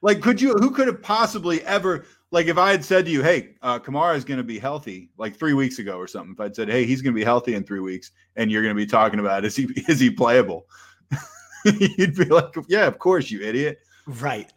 Like, 0.02 0.22
could 0.22 0.40
you, 0.40 0.54
who 0.54 0.72
could 0.72 0.88
have 0.88 1.02
possibly 1.02 1.62
ever, 1.64 2.06
like, 2.32 2.48
if 2.48 2.58
I 2.58 2.72
had 2.72 2.86
said 2.86 3.06
to 3.06 3.12
you, 3.12 3.24
hey, 3.24 3.56
uh, 3.62 3.80
Kamara 3.80 4.16
is 4.16 4.24
going 4.24 4.38
to 4.38 4.44
be 4.44 4.60
healthy, 4.60 5.10
like 5.18 5.36
three 5.36 5.54
weeks 5.54 5.80
ago 5.80 5.98
or 5.98 6.08
something, 6.08 6.34
if 6.34 6.40
I'd 6.40 6.56
said, 6.56 6.70
hey, 6.70 6.86
he's 6.86 7.02
going 7.02 7.14
to 7.14 7.20
be 7.20 7.26
healthy 7.26 7.56
in 7.56 7.64
three 7.64 7.80
weeks, 7.80 8.12
and 8.36 8.52
you're 8.52 8.62
going 8.62 8.76
to 8.76 8.80
be 8.80 8.86
talking 8.86 9.20
about, 9.20 9.44
is 9.44 9.56
he, 9.56 9.64
is 9.88 10.00
he 10.00 10.12
playable? 10.12 10.68
You'd 11.66 12.16
be 12.16 12.26
like, 12.26 12.56
yeah, 12.68 12.86
of 12.86 13.00
course, 13.00 13.32
you 13.32 13.42
idiot. 13.42 13.80
Right. 14.06 14.52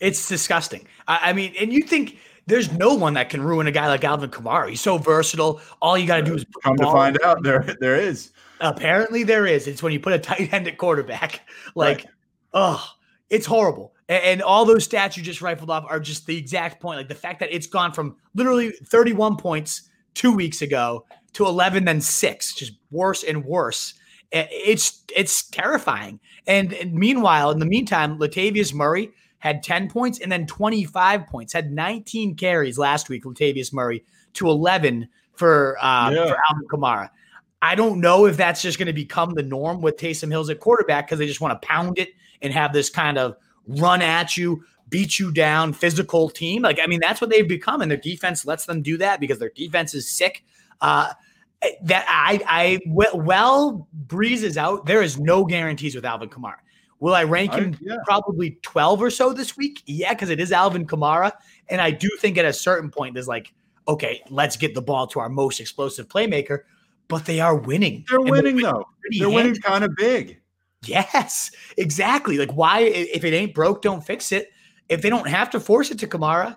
It's 0.00 0.28
disgusting. 0.28 0.86
I, 1.08 1.30
I, 1.30 1.32
mean, 1.32 1.52
and 1.60 1.72
you 1.72 1.82
think 1.82 2.18
there's 2.46 2.72
no 2.72 2.94
one 2.94 3.14
that 3.14 3.28
can 3.28 3.42
ruin 3.42 3.66
a 3.66 3.72
guy 3.72 3.88
like 3.88 4.04
Alvin 4.04 4.30
Kamara. 4.30 4.70
He's 4.70 4.80
so 4.80 4.98
versatile. 4.98 5.60
All 5.82 5.98
you 5.98 6.06
got 6.06 6.18
to 6.18 6.22
do 6.22 6.34
is 6.34 6.46
come 6.62 6.76
to 6.76 6.84
find 6.84 7.20
out 7.22 7.42
there 7.42 7.76
there 7.80 7.96
is. 7.96 8.30
Apparently 8.60 9.22
there 9.22 9.46
is. 9.46 9.66
It's 9.66 9.82
when 9.82 9.92
you 9.92 10.00
put 10.00 10.12
a 10.12 10.18
tight 10.20 10.52
end 10.52 10.68
at 10.68 10.78
quarterback. 10.78 11.40
Like, 11.74 11.98
right. 11.98 12.06
oh, 12.54 12.86
it's 13.30 13.46
horrible. 13.46 13.94
And, 14.08 14.22
and 14.24 14.42
all 14.42 14.64
those 14.64 14.86
stats 14.86 15.16
you 15.16 15.22
just 15.22 15.42
rifled 15.42 15.70
off 15.70 15.84
are 15.88 16.00
just 16.00 16.26
the 16.26 16.36
exact 16.36 16.80
point. 16.80 16.98
Like 16.98 17.08
the 17.08 17.14
fact 17.14 17.40
that 17.40 17.54
it's 17.54 17.66
gone 17.66 17.92
from 17.92 18.16
literally 18.34 18.70
31 18.70 19.36
points 19.36 19.88
two 20.14 20.32
weeks 20.32 20.62
ago 20.62 21.04
to 21.34 21.46
11, 21.46 21.84
then 21.84 22.00
six, 22.00 22.54
just 22.54 22.72
worse 22.90 23.22
and 23.22 23.44
worse. 23.44 23.94
It's 24.32 25.04
it's 25.14 25.48
terrifying. 25.48 26.18
And, 26.46 26.72
and 26.72 26.92
meanwhile, 26.92 27.50
in 27.50 27.58
the 27.58 27.66
meantime, 27.66 28.18
Latavius 28.18 28.74
Murray 28.74 29.10
had 29.38 29.62
10 29.62 29.88
points 29.90 30.18
and 30.18 30.30
then 30.30 30.46
25 30.46 31.26
points, 31.26 31.52
had 31.52 31.72
19 31.72 32.34
carries 32.36 32.78
last 32.78 33.08
week, 33.08 33.24
Latavius 33.24 33.72
Murray, 33.72 34.04
to 34.34 34.48
11 34.48 35.08
for, 35.34 35.76
uh, 35.82 36.10
yeah. 36.10 36.26
for 36.26 36.36
Alvin 36.48 36.68
Kamara. 36.68 37.10
I 37.62 37.74
don't 37.74 38.00
know 38.00 38.26
if 38.26 38.36
that's 38.36 38.62
just 38.62 38.78
going 38.78 38.86
to 38.86 38.92
become 38.92 39.34
the 39.34 39.42
norm 39.42 39.80
with 39.80 39.96
Taysom 39.96 40.30
Hills 40.30 40.50
at 40.50 40.60
quarterback 40.60 41.06
because 41.06 41.18
they 41.18 41.26
just 41.26 41.40
want 41.40 41.60
to 41.60 41.66
pound 41.66 41.98
it 41.98 42.10
and 42.42 42.52
have 42.52 42.72
this 42.72 42.90
kind 42.90 43.18
of 43.18 43.36
run 43.66 44.02
at 44.02 44.36
you, 44.36 44.62
beat 44.88 45.18
you 45.18 45.32
down, 45.32 45.72
physical 45.72 46.28
team. 46.28 46.62
Like, 46.62 46.78
I 46.82 46.86
mean, 46.86 47.00
that's 47.00 47.20
what 47.20 47.30
they've 47.30 47.48
become, 47.48 47.80
and 47.80 47.90
their 47.90 47.98
defense 47.98 48.46
lets 48.46 48.66
them 48.66 48.82
do 48.82 48.96
that 48.98 49.20
because 49.20 49.38
their 49.38 49.52
defense 49.54 49.94
is 49.94 50.10
sick. 50.10 50.44
Uh, 50.80 51.12
that 51.82 52.04
I, 52.08 52.40
I, 52.46 52.80
well, 52.86 53.88
Brees 54.06 54.42
is 54.42 54.56
out. 54.58 54.86
There 54.86 55.02
is 55.02 55.18
no 55.18 55.44
guarantees 55.44 55.94
with 55.94 56.04
Alvin 56.04 56.28
Kamara. 56.28 56.56
Will 57.00 57.14
I 57.14 57.24
rank 57.24 57.54
him 57.54 57.74
I, 57.74 57.78
yeah. 57.82 57.96
probably 58.04 58.58
12 58.62 59.02
or 59.02 59.10
so 59.10 59.32
this 59.32 59.56
week? 59.56 59.82
Yeah, 59.86 60.12
because 60.12 60.30
it 60.30 60.40
is 60.40 60.52
Alvin 60.52 60.86
Kamara. 60.86 61.32
And 61.68 61.80
I 61.80 61.90
do 61.90 62.08
think 62.20 62.38
at 62.38 62.44
a 62.44 62.52
certain 62.52 62.90
point, 62.90 63.14
there's 63.14 63.28
like, 63.28 63.52
okay, 63.88 64.22
let's 64.30 64.56
get 64.56 64.74
the 64.74 64.82
ball 64.82 65.06
to 65.08 65.20
our 65.20 65.28
most 65.28 65.60
explosive 65.60 66.08
playmaker. 66.08 66.60
But 67.08 67.24
they 67.26 67.40
are 67.40 67.56
winning. 67.56 68.04
They're 68.08 68.20
winning, 68.20 68.32
they're 68.32 68.42
winning, 68.42 68.62
though. 68.62 68.84
They're 69.18 69.30
winning 69.30 69.54
kind 69.56 69.84
of 69.84 69.94
big. 69.96 70.40
Yes, 70.84 71.50
exactly. 71.76 72.38
Like, 72.38 72.52
why, 72.52 72.80
if 72.80 73.24
it 73.24 73.32
ain't 73.34 73.54
broke, 73.54 73.82
don't 73.82 74.04
fix 74.04 74.32
it. 74.32 74.50
If 74.88 75.02
they 75.02 75.10
don't 75.10 75.26
have 75.28 75.50
to 75.50 75.60
force 75.60 75.90
it 75.90 75.98
to 76.00 76.06
Kamara, 76.06 76.56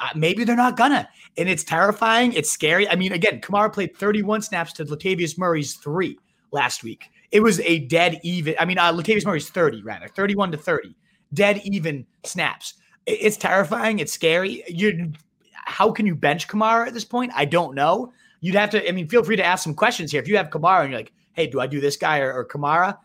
uh, 0.00 0.08
maybe 0.14 0.44
they're 0.44 0.56
not 0.56 0.76
gonna. 0.76 1.08
And 1.36 1.48
it's 1.48 1.64
terrifying. 1.64 2.32
It's 2.32 2.50
scary. 2.50 2.88
I 2.88 2.96
mean, 2.96 3.12
again, 3.12 3.40
Kamara 3.40 3.72
played 3.72 3.96
31 3.96 4.42
snaps 4.42 4.72
to 4.74 4.84
Latavius 4.84 5.38
Murray's 5.38 5.74
three 5.74 6.18
last 6.52 6.82
week. 6.82 7.10
It 7.30 7.40
was 7.40 7.60
a 7.60 7.80
dead 7.80 8.18
even. 8.22 8.54
I 8.58 8.64
mean, 8.64 8.78
uh, 8.78 8.92
Latavius 8.92 9.24
Murray's 9.24 9.48
30, 9.48 9.82
rather, 9.82 10.08
31 10.08 10.52
to 10.52 10.58
30. 10.58 10.94
dead 11.32 11.60
even 11.64 12.06
snaps. 12.24 12.74
It's 13.06 13.36
terrifying. 13.36 13.98
It's 13.98 14.12
scary. 14.12 14.62
You, 14.68 15.12
how 15.52 15.90
can 15.92 16.06
you 16.06 16.14
bench 16.14 16.48
Kamara 16.48 16.86
at 16.86 16.94
this 16.94 17.04
point? 17.04 17.32
I 17.34 17.44
don't 17.44 17.74
know. 17.74 18.12
You'd 18.40 18.54
have 18.54 18.70
to. 18.70 18.88
I 18.88 18.92
mean, 18.92 19.08
feel 19.08 19.22
free 19.22 19.36
to 19.36 19.44
ask 19.44 19.62
some 19.62 19.74
questions 19.74 20.12
here. 20.12 20.20
If 20.20 20.28
you 20.28 20.36
have 20.36 20.48
Kamara 20.48 20.82
and 20.82 20.90
you're 20.90 21.00
like, 21.00 21.12
hey, 21.32 21.46
do 21.46 21.60
I 21.60 21.66
do 21.66 21.80
this 21.80 21.96
guy 21.96 22.20
or, 22.20 22.32
or 22.32 22.46
Kamara? 22.46 22.96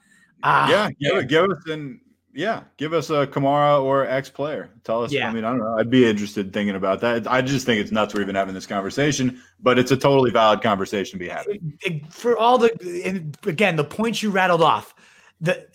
Uh, 0.44 0.68
yeah, 0.70 0.90
give, 1.00 1.28
give 1.28 1.52
us 1.52 1.66
an 1.68 2.00
yeah, 2.36 2.64
give 2.76 2.92
us 2.92 3.10
a 3.10 3.26
Kamara 3.26 3.82
or 3.82 4.06
X 4.06 4.30
player. 4.30 4.70
Tell 4.84 5.04
us. 5.04 5.12
Yeah. 5.12 5.30
I 5.30 5.34
mean, 5.34 5.46
I 5.46 5.52
don't 5.52 5.60
know. 5.60 5.78
I'd 5.80 5.90
be 5.90 6.08
interested 6.08 6.52
thinking 6.52 6.76
about 6.76 7.00
that. 7.00 7.32
I 7.32 7.42
just 7.42 7.66
think 7.66 7.80
it's 7.80 7.92
nuts 7.92 8.14
we're 8.14 8.22
even 8.22 8.36
having 8.36 8.54
this 8.54 8.68
conversation, 8.68 9.42
but 9.62 9.80
it's 9.80 9.92
a 9.92 9.98
totally 9.98 10.32
valid 10.32 10.62
conversation 10.62 11.18
to 11.18 11.26
be 11.26 11.30
having. 11.30 12.06
For 12.10 12.38
all 12.38 12.58
the 12.58 13.34
again, 13.46 13.78
the 13.78 13.86
points 13.86 14.22
you 14.22 14.32
rattled 14.32 14.62
off, 14.62 14.94
the 15.40 15.66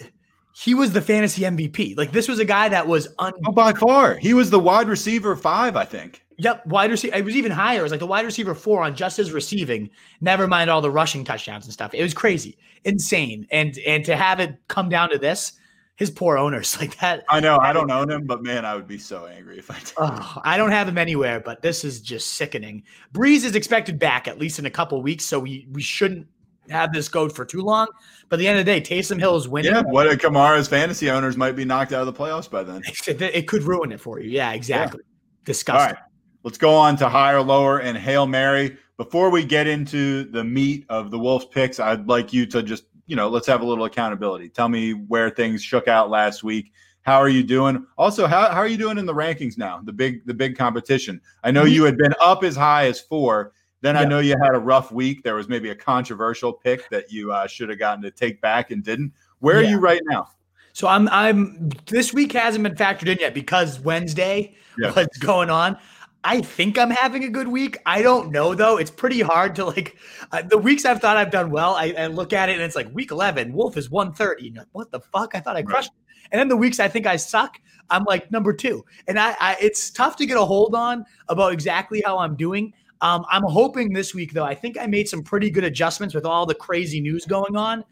he 0.55 0.75
was 0.75 0.93
the 0.93 1.01
fantasy 1.01 1.43
MVP. 1.43 1.97
Like 1.97 2.13
this 2.13 2.29
was 2.29 2.39
a 2.39 2.45
guy 2.45 2.69
that 2.69 2.87
was 2.87 3.09
un- 3.19 3.33
oh, 3.47 3.53
by 3.53 3.73
far. 3.73 4.17
He 4.17 4.35
was 4.35 4.51
the 4.51 4.61
wide 4.61 4.89
receiver 4.89 5.35
five, 5.37 5.77
I 5.77 5.87
think. 5.87 6.23
Yep, 6.43 6.67
wide 6.67 6.91
receiver. 6.91 7.17
It 7.17 7.25
was 7.25 7.37
even 7.37 7.53
higher. 7.53 7.81
It 7.81 7.83
was 7.83 7.93
like 7.93 8.01
the 8.01 8.07
wide 8.07 8.25
receiver 8.25 8.55
four 8.55 8.83
on 8.83 8.95
just 8.95 9.17
his 9.17 9.33
receiving. 9.33 9.91
Never 10.21 10.47
mind 10.47 10.71
all 10.71 10.81
the 10.81 10.91
rushing 10.91 11.25
touchdowns 11.25 11.67
and 11.67 11.73
stuff. 11.73 11.93
It 11.93 12.03
was 12.03 12.15
crazy, 12.15 12.57
insane, 12.85 13.47
and 13.51 13.77
and 13.87 14.05
to 14.07 14.17
have 14.17 14.41
it 14.41 14.57
come 14.69 14.89
down 14.89 15.11
to 15.11 15.19
this 15.19 15.53
his 16.01 16.11
poor 16.11 16.39
owners 16.39 16.77
like 16.81 16.99
that. 16.99 17.25
I 17.29 17.41
know. 17.41 17.59
I 17.61 17.75
don't 17.75 17.91
own 17.91 18.11
him, 18.11 18.25
but 18.25 18.43
man, 18.43 18.65
I 18.65 18.75
would 18.75 18.89
be 18.89 18.97
so 18.97 19.27
angry 19.27 19.59
if 19.59 19.71
I 19.71 19.79
did. 19.79 19.93
Oh, 19.99 20.39
I 20.45 20.57
don't 20.57 20.71
have 20.71 20.89
him 20.89 20.97
anywhere, 20.97 21.41
but 21.41 21.61
this 21.61 21.85
is 21.85 22.01
just 22.01 22.33
sickening. 22.33 22.83
Brees 23.13 23.45
is 23.45 23.55
expected 23.55 23.99
back 23.99 24.27
at 24.27 24.39
least 24.39 24.59
in 24.59 24.65
a 24.65 24.71
couple 24.71 25.01
weeks, 25.03 25.27
so 25.27 25.39
we 25.39 25.69
we 25.71 25.83
shouldn't 25.83 26.27
have 26.71 26.93
this 26.95 27.09
go 27.09 27.29
for 27.29 27.45
too 27.45 27.61
long. 27.61 27.87
But 28.31 28.37
at 28.37 28.39
the 28.39 28.49
end 28.49 28.59
of 28.59 28.65
the 28.65 28.73
day, 28.73 28.81
Taysom 28.81 29.21
Hill 29.21 29.37
is 29.37 29.47
winning. 29.47 29.73
Yeah, 29.73 29.83
what 29.83 30.09
Kamara's 30.19 30.69
fantasy 30.69 31.11
owners 31.11 31.37
might 31.37 31.55
be 31.55 31.67
knocked 31.67 31.93
out 31.93 32.01
of 32.01 32.07
the 32.07 32.19
playoffs 32.19 32.51
by 32.51 32.63
then. 32.63 32.83
It 33.07 33.47
could 33.47 33.63
ruin 33.65 33.93
it 33.93 34.01
for 34.01 34.21
you. 34.21 34.31
Yeah, 34.31 34.53
exactly. 34.53 35.01
Yeah. 35.03 35.45
Disgusting. 35.45 35.97
All 35.97 36.03
right, 36.03 36.10
let's 36.43 36.59
go 36.59 36.75
on 36.75 36.97
to 36.99 37.09
higher, 37.09 37.41
lower, 37.43 37.81
and 37.81 37.97
hail 37.97 38.27
mary. 38.27 38.77
Before 38.97 39.31
we 39.31 39.45
get 39.45 39.67
into 39.67 40.25
the 40.25 40.45
meat 40.45 40.85
of 40.89 41.11
the 41.11 41.19
Wolves 41.19 41.47
picks, 41.47 41.81
I'd 41.81 42.07
like 42.07 42.33
you 42.33 42.47
to 42.47 42.63
just 42.63 42.85
you 43.11 43.17
know, 43.17 43.29
let's 43.29 43.49
have 43.49 43.61
a 43.61 43.65
little 43.65 43.87
accountability. 43.87 44.49
Tell 44.49 44.69
me 44.69 44.93
where 44.93 45.31
things 45.31 45.65
shook 45.65 45.89
out 45.89 46.11
last 46.11 46.45
week. 46.45 46.73
How 47.03 47.17
are 47.17 47.29
you 47.29 47.43
doing? 47.43 47.85
Also, 47.99 48.29
how, 48.29 48.51
how 48.51 48.59
are 48.59 48.69
you 48.69 48.77
doing 48.77 48.99
in 48.99 49.07
the 49.07 49.13
rankings 49.13 49.59
now? 49.59 49.81
The 49.83 49.93
big 49.93 50.25
the 50.27 50.35
big 50.35 50.57
competition. 50.57 51.21
I 51.43 51.51
know 51.51 51.65
you 51.65 51.83
had 51.83 51.99
been 51.99 52.15
up 52.21 52.45
as 52.45 52.55
high 52.55 52.87
as 52.87 53.01
four. 53.01 53.53
Then 53.81 53.97
I 53.97 54.05
know 54.05 54.21
you 54.21 54.37
had 54.41 54.55
a 54.55 54.61
rough 54.61 54.93
week. 54.93 55.25
There 55.25 55.35
was 55.35 55.49
maybe 55.49 55.71
a 55.71 55.75
controversial 55.75 56.53
pick 56.53 56.89
that 56.91 57.11
you 57.11 57.33
uh, 57.33 57.49
should 57.49 57.69
have 57.71 57.81
gotten 57.81 58.03
to 58.03 58.13
take 58.13 58.41
back 58.41 58.71
and 58.71 58.85
didn't. 58.85 59.13
Where 59.41 59.61
yeah. 59.61 59.69
are 59.69 59.71
you 59.73 59.79
right 59.79 60.03
now? 60.05 60.29
So 60.73 60.87
I'm 60.87 61.09
I'm 61.09 61.71
this 61.87 62.15
week 62.15 62.31
hasn't 62.33 62.63
been 62.63 62.77
factored 62.77 63.09
in 63.09 63.19
yet 63.19 63.35
because 63.35 63.81
Wednesday 63.81 64.55
yeah. 64.79 64.93
what's 64.93 65.19
going 65.19 65.51
on. 65.51 65.79
I 66.23 66.43
think 66.43 66.79
I'm 66.79 66.91
having 66.91 67.25
a 67.25 67.29
good 67.29 67.49
week. 67.49 67.79
I 67.87 68.03
don't 68.03 68.31
know 68.31 68.55
though. 68.55 68.77
It's 68.77 68.91
pretty 68.91 69.21
hard 69.21 69.55
to 69.57 69.65
like 69.65 69.97
uh, 70.33 70.43
the 70.43 70.59
weeks 70.59 70.85
I've 70.85 71.01
thought 71.01 71.17
I've 71.17 71.31
done 71.31 71.51
well. 71.51 71.75
I, 71.75 71.95
I, 71.97 72.07
look 72.09 72.33
at 72.33 72.49
it 72.51 72.55
and 72.55 72.63
it's 72.63 72.77
like 72.77 72.93
week 72.95 73.11
11, 73.11 73.53
Wolf 73.53 73.77
is 73.77 73.91
130. 73.91 74.49
And 74.49 74.57
like, 74.59 74.67
what 74.73 74.91
the 74.91 75.01
fuck? 75.01 75.35
I 75.35 75.41
thought 75.41 75.57
I 75.57 75.63
crushed. 75.63 75.91
Right. 75.91 76.27
It. 76.27 76.33
And 76.33 76.41
then 76.41 76.49
the 76.49 76.57
weeks 76.57 76.79
I 76.79 76.89
think 76.89 77.07
I 77.07 77.17
suck, 77.17 77.59
I'm 77.89 78.05
like 78.05 78.31
number 78.31 78.53
two. 78.53 78.85
And 79.09 79.19
I, 79.19 79.35
I, 79.41 79.57
it's 79.61 79.91
tough 79.91 80.17
to 80.17 80.27
get 80.27 80.37
a 80.37 80.45
hold 80.45 80.75
on 80.75 81.05
about 81.29 81.53
exactly 81.53 82.03
how 82.05 82.19
I'm 82.19 82.37
doing. 82.37 82.75
Um, 83.01 83.25
I'm 83.31 83.43
hoping 83.43 83.93
this 83.93 84.15
week 84.15 84.35
though. 84.35 84.45
I 84.45 84.55
think 84.55 84.79
I 84.79 84.87
made 84.87 85.09
some 85.09 85.23
pretty 85.23 85.49
good 85.49 85.65
adjustments 85.65 86.15
with 86.15 86.27
all 86.27 86.45
the 86.45 86.55
crazy 86.55 87.01
news 87.01 87.25
going 87.25 87.57
on. 87.57 87.83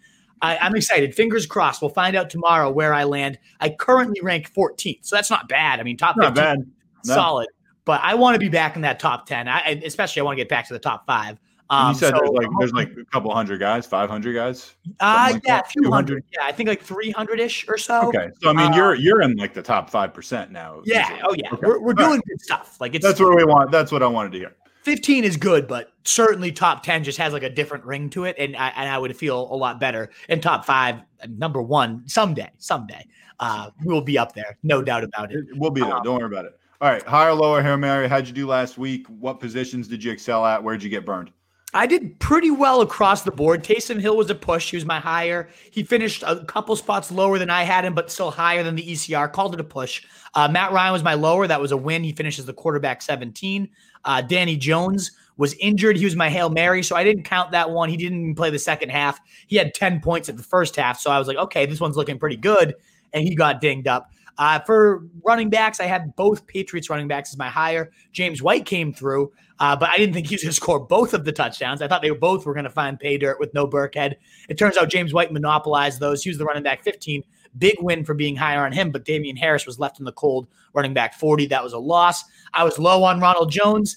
I, 0.43 0.64
am 0.64 0.76
excited. 0.76 1.14
Fingers 1.14 1.47
crossed. 1.47 1.81
We'll 1.81 1.89
find 1.89 2.14
out 2.14 2.29
tomorrow 2.31 2.70
where 2.70 2.93
I 2.93 3.05
land. 3.05 3.39
I 3.59 3.70
currently 3.70 4.20
rank 4.20 4.53
14th, 4.53 4.99
so 5.01 5.16
that's 5.16 5.31
not 5.31 5.49
bad. 5.49 5.81
I 5.81 5.83
mean, 5.83 5.97
top 5.97 6.16
not 6.16 6.37
15, 6.37 6.45
bad. 6.45 6.59
No. 7.07 7.14
solid 7.14 7.49
but 7.89 8.03
I 8.05 8.14
want 8.14 8.34
to 8.34 8.39
be 8.39 8.51
back 8.51 8.76
in 8.76 8.82
that 8.82 9.01
top 9.01 9.24
10. 9.24 9.49
I, 9.49 9.80
especially 9.82 10.20
I 10.20 10.22
want 10.24 10.36
to 10.36 10.45
get 10.45 10.51
back 10.51 10.68
to 10.68 10.74
the 10.74 10.78
top 10.78 11.07
five. 11.07 11.41
Um, 11.70 11.95
you 11.95 11.99
said 11.99 12.11
so, 12.11 12.18
there's 12.18 12.30
like 12.30 12.49
there's 12.59 12.72
like 12.74 12.91
a 13.01 13.05
couple 13.07 13.34
hundred 13.34 13.61
guys, 13.61 13.86
500 13.86 14.34
guys. 14.34 14.74
Uh, 15.01 15.30
like 15.32 15.43
yeah, 15.47 15.61
a 15.61 15.64
few 15.64 15.91
hundred. 15.91 16.22
Yeah, 16.34 16.45
I 16.45 16.53
think 16.53 16.68
like 16.68 16.82
300 16.82 17.41
ish 17.41 17.66
or 17.66 17.78
so. 17.78 18.09
Okay, 18.09 18.28
so 18.43 18.51
I 18.51 18.53
mean, 18.53 18.74
you're 18.74 18.93
um, 18.95 19.01
you're 19.01 19.22
in 19.22 19.36
like 19.36 19.55
the 19.55 19.62
top 19.62 19.89
five 19.89 20.12
percent 20.12 20.51
now. 20.51 20.82
Yeah. 20.84 21.18
Oh 21.24 21.34
yeah. 21.34 21.51
Okay. 21.51 21.66
We're, 21.66 21.80
we're 21.80 21.95
doing 21.95 22.11
right. 22.11 22.24
good 22.26 22.43
stuff. 22.43 22.76
Like 22.78 22.95
it's 22.95 23.07
that's 23.07 23.20
what 23.20 23.34
we 23.34 23.45
want. 23.45 23.70
That's 23.70 23.91
what 23.91 24.03
I 24.03 24.07
wanted 24.07 24.32
to 24.32 24.39
hear. 24.39 24.55
15 24.82 25.24
is 25.24 25.39
good, 25.39 25.66
but 25.66 25.93
certainly 26.05 26.53
top 26.53 26.82
10 26.82 27.05
just 27.05 27.18
has 27.18 27.32
like 27.32 27.43
a 27.43 27.51
different 27.51 27.84
ring 27.84 28.09
to 28.11 28.24
it. 28.24 28.36
And 28.39 28.55
I, 28.57 28.68
and 28.68 28.89
I 28.89 28.97
would 28.97 29.14
feel 29.16 29.53
a 29.53 29.57
lot 29.57 29.80
better 29.80 30.11
in 30.30 30.41
top 30.41 30.64
five, 30.64 31.03
number 31.28 31.61
one, 31.61 32.07
someday, 32.07 32.51
someday. 32.59 33.05
Uh, 33.41 33.70
we'll 33.84 34.01
be 34.01 34.16
up 34.16 34.34
there. 34.34 34.57
No 34.62 34.80
doubt 34.80 35.05
about 35.05 35.32
it. 35.32 35.45
We'll 35.53 35.70
be 35.70 35.82
there. 35.82 35.95
Um, 35.95 36.03
Don't 36.05 36.16
worry 36.18 36.26
about 36.26 36.47
it. 36.47 36.59
All 36.81 36.89
right, 36.89 37.03
higher, 37.03 37.35
lower, 37.35 37.61
Hail 37.61 37.76
Mary. 37.76 38.09
How'd 38.09 38.29
you 38.29 38.33
do 38.33 38.47
last 38.47 38.79
week? 38.79 39.05
What 39.09 39.41
positions 39.41 39.89
did 39.89 40.05
you 40.05 40.12
excel 40.12 40.47
at? 40.47 40.62
Where'd 40.62 40.81
you 40.81 40.89
get 40.89 41.05
burned? 41.05 41.33
I 41.74 41.89
did 41.89 42.20
pretty 42.20 42.53
well 42.53 42.83
across 42.83 43.22
the 43.22 43.33
board. 43.33 43.64
Taysom 43.64 44.01
Hill 44.01 44.16
was 44.16 44.31
a 44.31 44.35
push. 44.37 44.70
He 44.70 44.76
was 44.76 44.87
my 44.87 45.01
higher. 45.01 45.49
He 45.72 45.83
finished 45.83 46.22
a 46.24 46.45
couple 46.45 46.76
spots 46.76 47.11
lower 47.11 47.37
than 47.37 47.51
I 47.51 47.64
had 47.64 47.85
him, 47.85 47.95
but 47.95 48.12
still 48.12 48.31
higher 48.31 48.62
than 48.62 48.76
the 48.76 48.93
ECR. 48.93 49.31
Called 49.33 49.55
it 49.55 49.61
a 49.61 49.64
push. 49.64 50.05
Uh, 50.35 50.47
Matt 50.47 50.70
Ryan 50.70 50.93
was 50.93 51.03
my 51.03 51.14
lower. 51.14 51.49
That 51.49 51.61
was 51.61 51.72
a 51.72 51.76
win. 51.76 52.05
He 52.05 52.12
finishes 52.12 52.47
the 52.47 52.55
quarterback 52.55 53.03
17. 53.03 53.68
Uh, 54.05 54.22
Danny 54.22 54.57
Jones 54.57 55.11
was 55.37 55.55
injured. 55.55 55.97
He 55.97 56.05
was 56.05 56.14
my 56.14 56.31
Hail 56.31 56.49
Mary, 56.49 56.85
so 56.85 56.95
I 56.95 57.03
didn't 57.03 57.24
count 57.24 57.51
that 57.51 57.70
one. 57.70 57.89
He 57.89 57.97
didn't 57.97 58.20
even 58.20 58.35
play 58.37 58.51
the 58.51 58.59
second 58.59 58.91
half. 58.91 59.18
He 59.49 59.57
had 59.57 59.74
10 59.74 60.01
points 60.01 60.29
at 60.29 60.37
the 60.37 60.45
first 60.45 60.76
half. 60.76 61.01
So 61.01 61.11
I 61.11 61.18
was 61.18 61.26
like, 61.26 61.39
okay, 61.39 61.66
this 61.66 61.81
one's 61.81 61.97
looking 61.97 62.20
pretty 62.20 62.37
good. 62.37 62.76
And 63.12 63.24
he 63.24 63.35
got 63.35 63.61
dinged 63.61 63.89
up. 63.89 64.11
Uh, 64.39 64.61
for 64.61 65.05
running 65.24 65.51
backs, 65.51 65.80
I 65.80 65.86
had 65.86 66.14
both 66.14 66.47
Patriots 66.47 66.89
running 66.89 67.09
backs 67.09 67.32
as 67.32 67.39
my 67.39 67.49
higher. 67.49 67.91
James 68.12 68.41
White 68.41 68.66
came 68.66 68.93
through, 68.93 69.32
uh, 69.59 69.74
but 69.74 69.91
I 69.91 69.97
didn't 69.97 70.14
think 70.14 70.28
he 70.28 70.36
was 70.36 70.43
going 70.43 70.51
to 70.53 70.57
score 70.57 70.80
both 70.80 71.12
of 71.12 71.24
the 71.24 71.32
touchdowns. 71.32 71.82
I 71.82 71.89
thought 71.89 72.03
they 72.03 72.11
were 72.11 72.18
both 72.18 72.47
were 72.47 72.55
going 72.55 72.64
to 72.64 72.70
find 72.70 72.99
pay 73.01 73.18
dirt 73.18 73.41
with 73.41 73.53
no 73.53 73.66
Burkhead. 73.66 74.14
It 74.49 74.57
turns 74.57 74.76
out 74.76 74.89
James 74.89 75.12
White 75.12 75.32
monopolized 75.32 75.99
those. 75.99 76.22
He 76.22 76.30
was 76.30 76.39
the 76.39 76.45
running 76.45 76.62
back 76.62 76.84
15. 76.84 77.24
Big 77.59 77.76
win 77.80 78.05
for 78.05 78.14
being 78.14 78.36
higher 78.36 78.64
on 78.64 78.72
him, 78.72 78.93
but 78.93 79.05
Damien 79.05 79.36
Harris 79.36 79.66
was 79.66 79.80
left 79.80 79.99
in 79.99 80.05
the 80.05 80.12
cold, 80.12 80.47
running 80.72 80.95
back 80.95 81.14
40. 81.14 81.47
That 81.47 81.64
was 81.64 81.72
a 81.72 81.78
loss. 81.78 82.22
I 82.55 82.62
was 82.62 82.78
low 82.78 83.03
on 83.03 83.20
Ronald 83.20 83.51
Jones. 83.51 83.97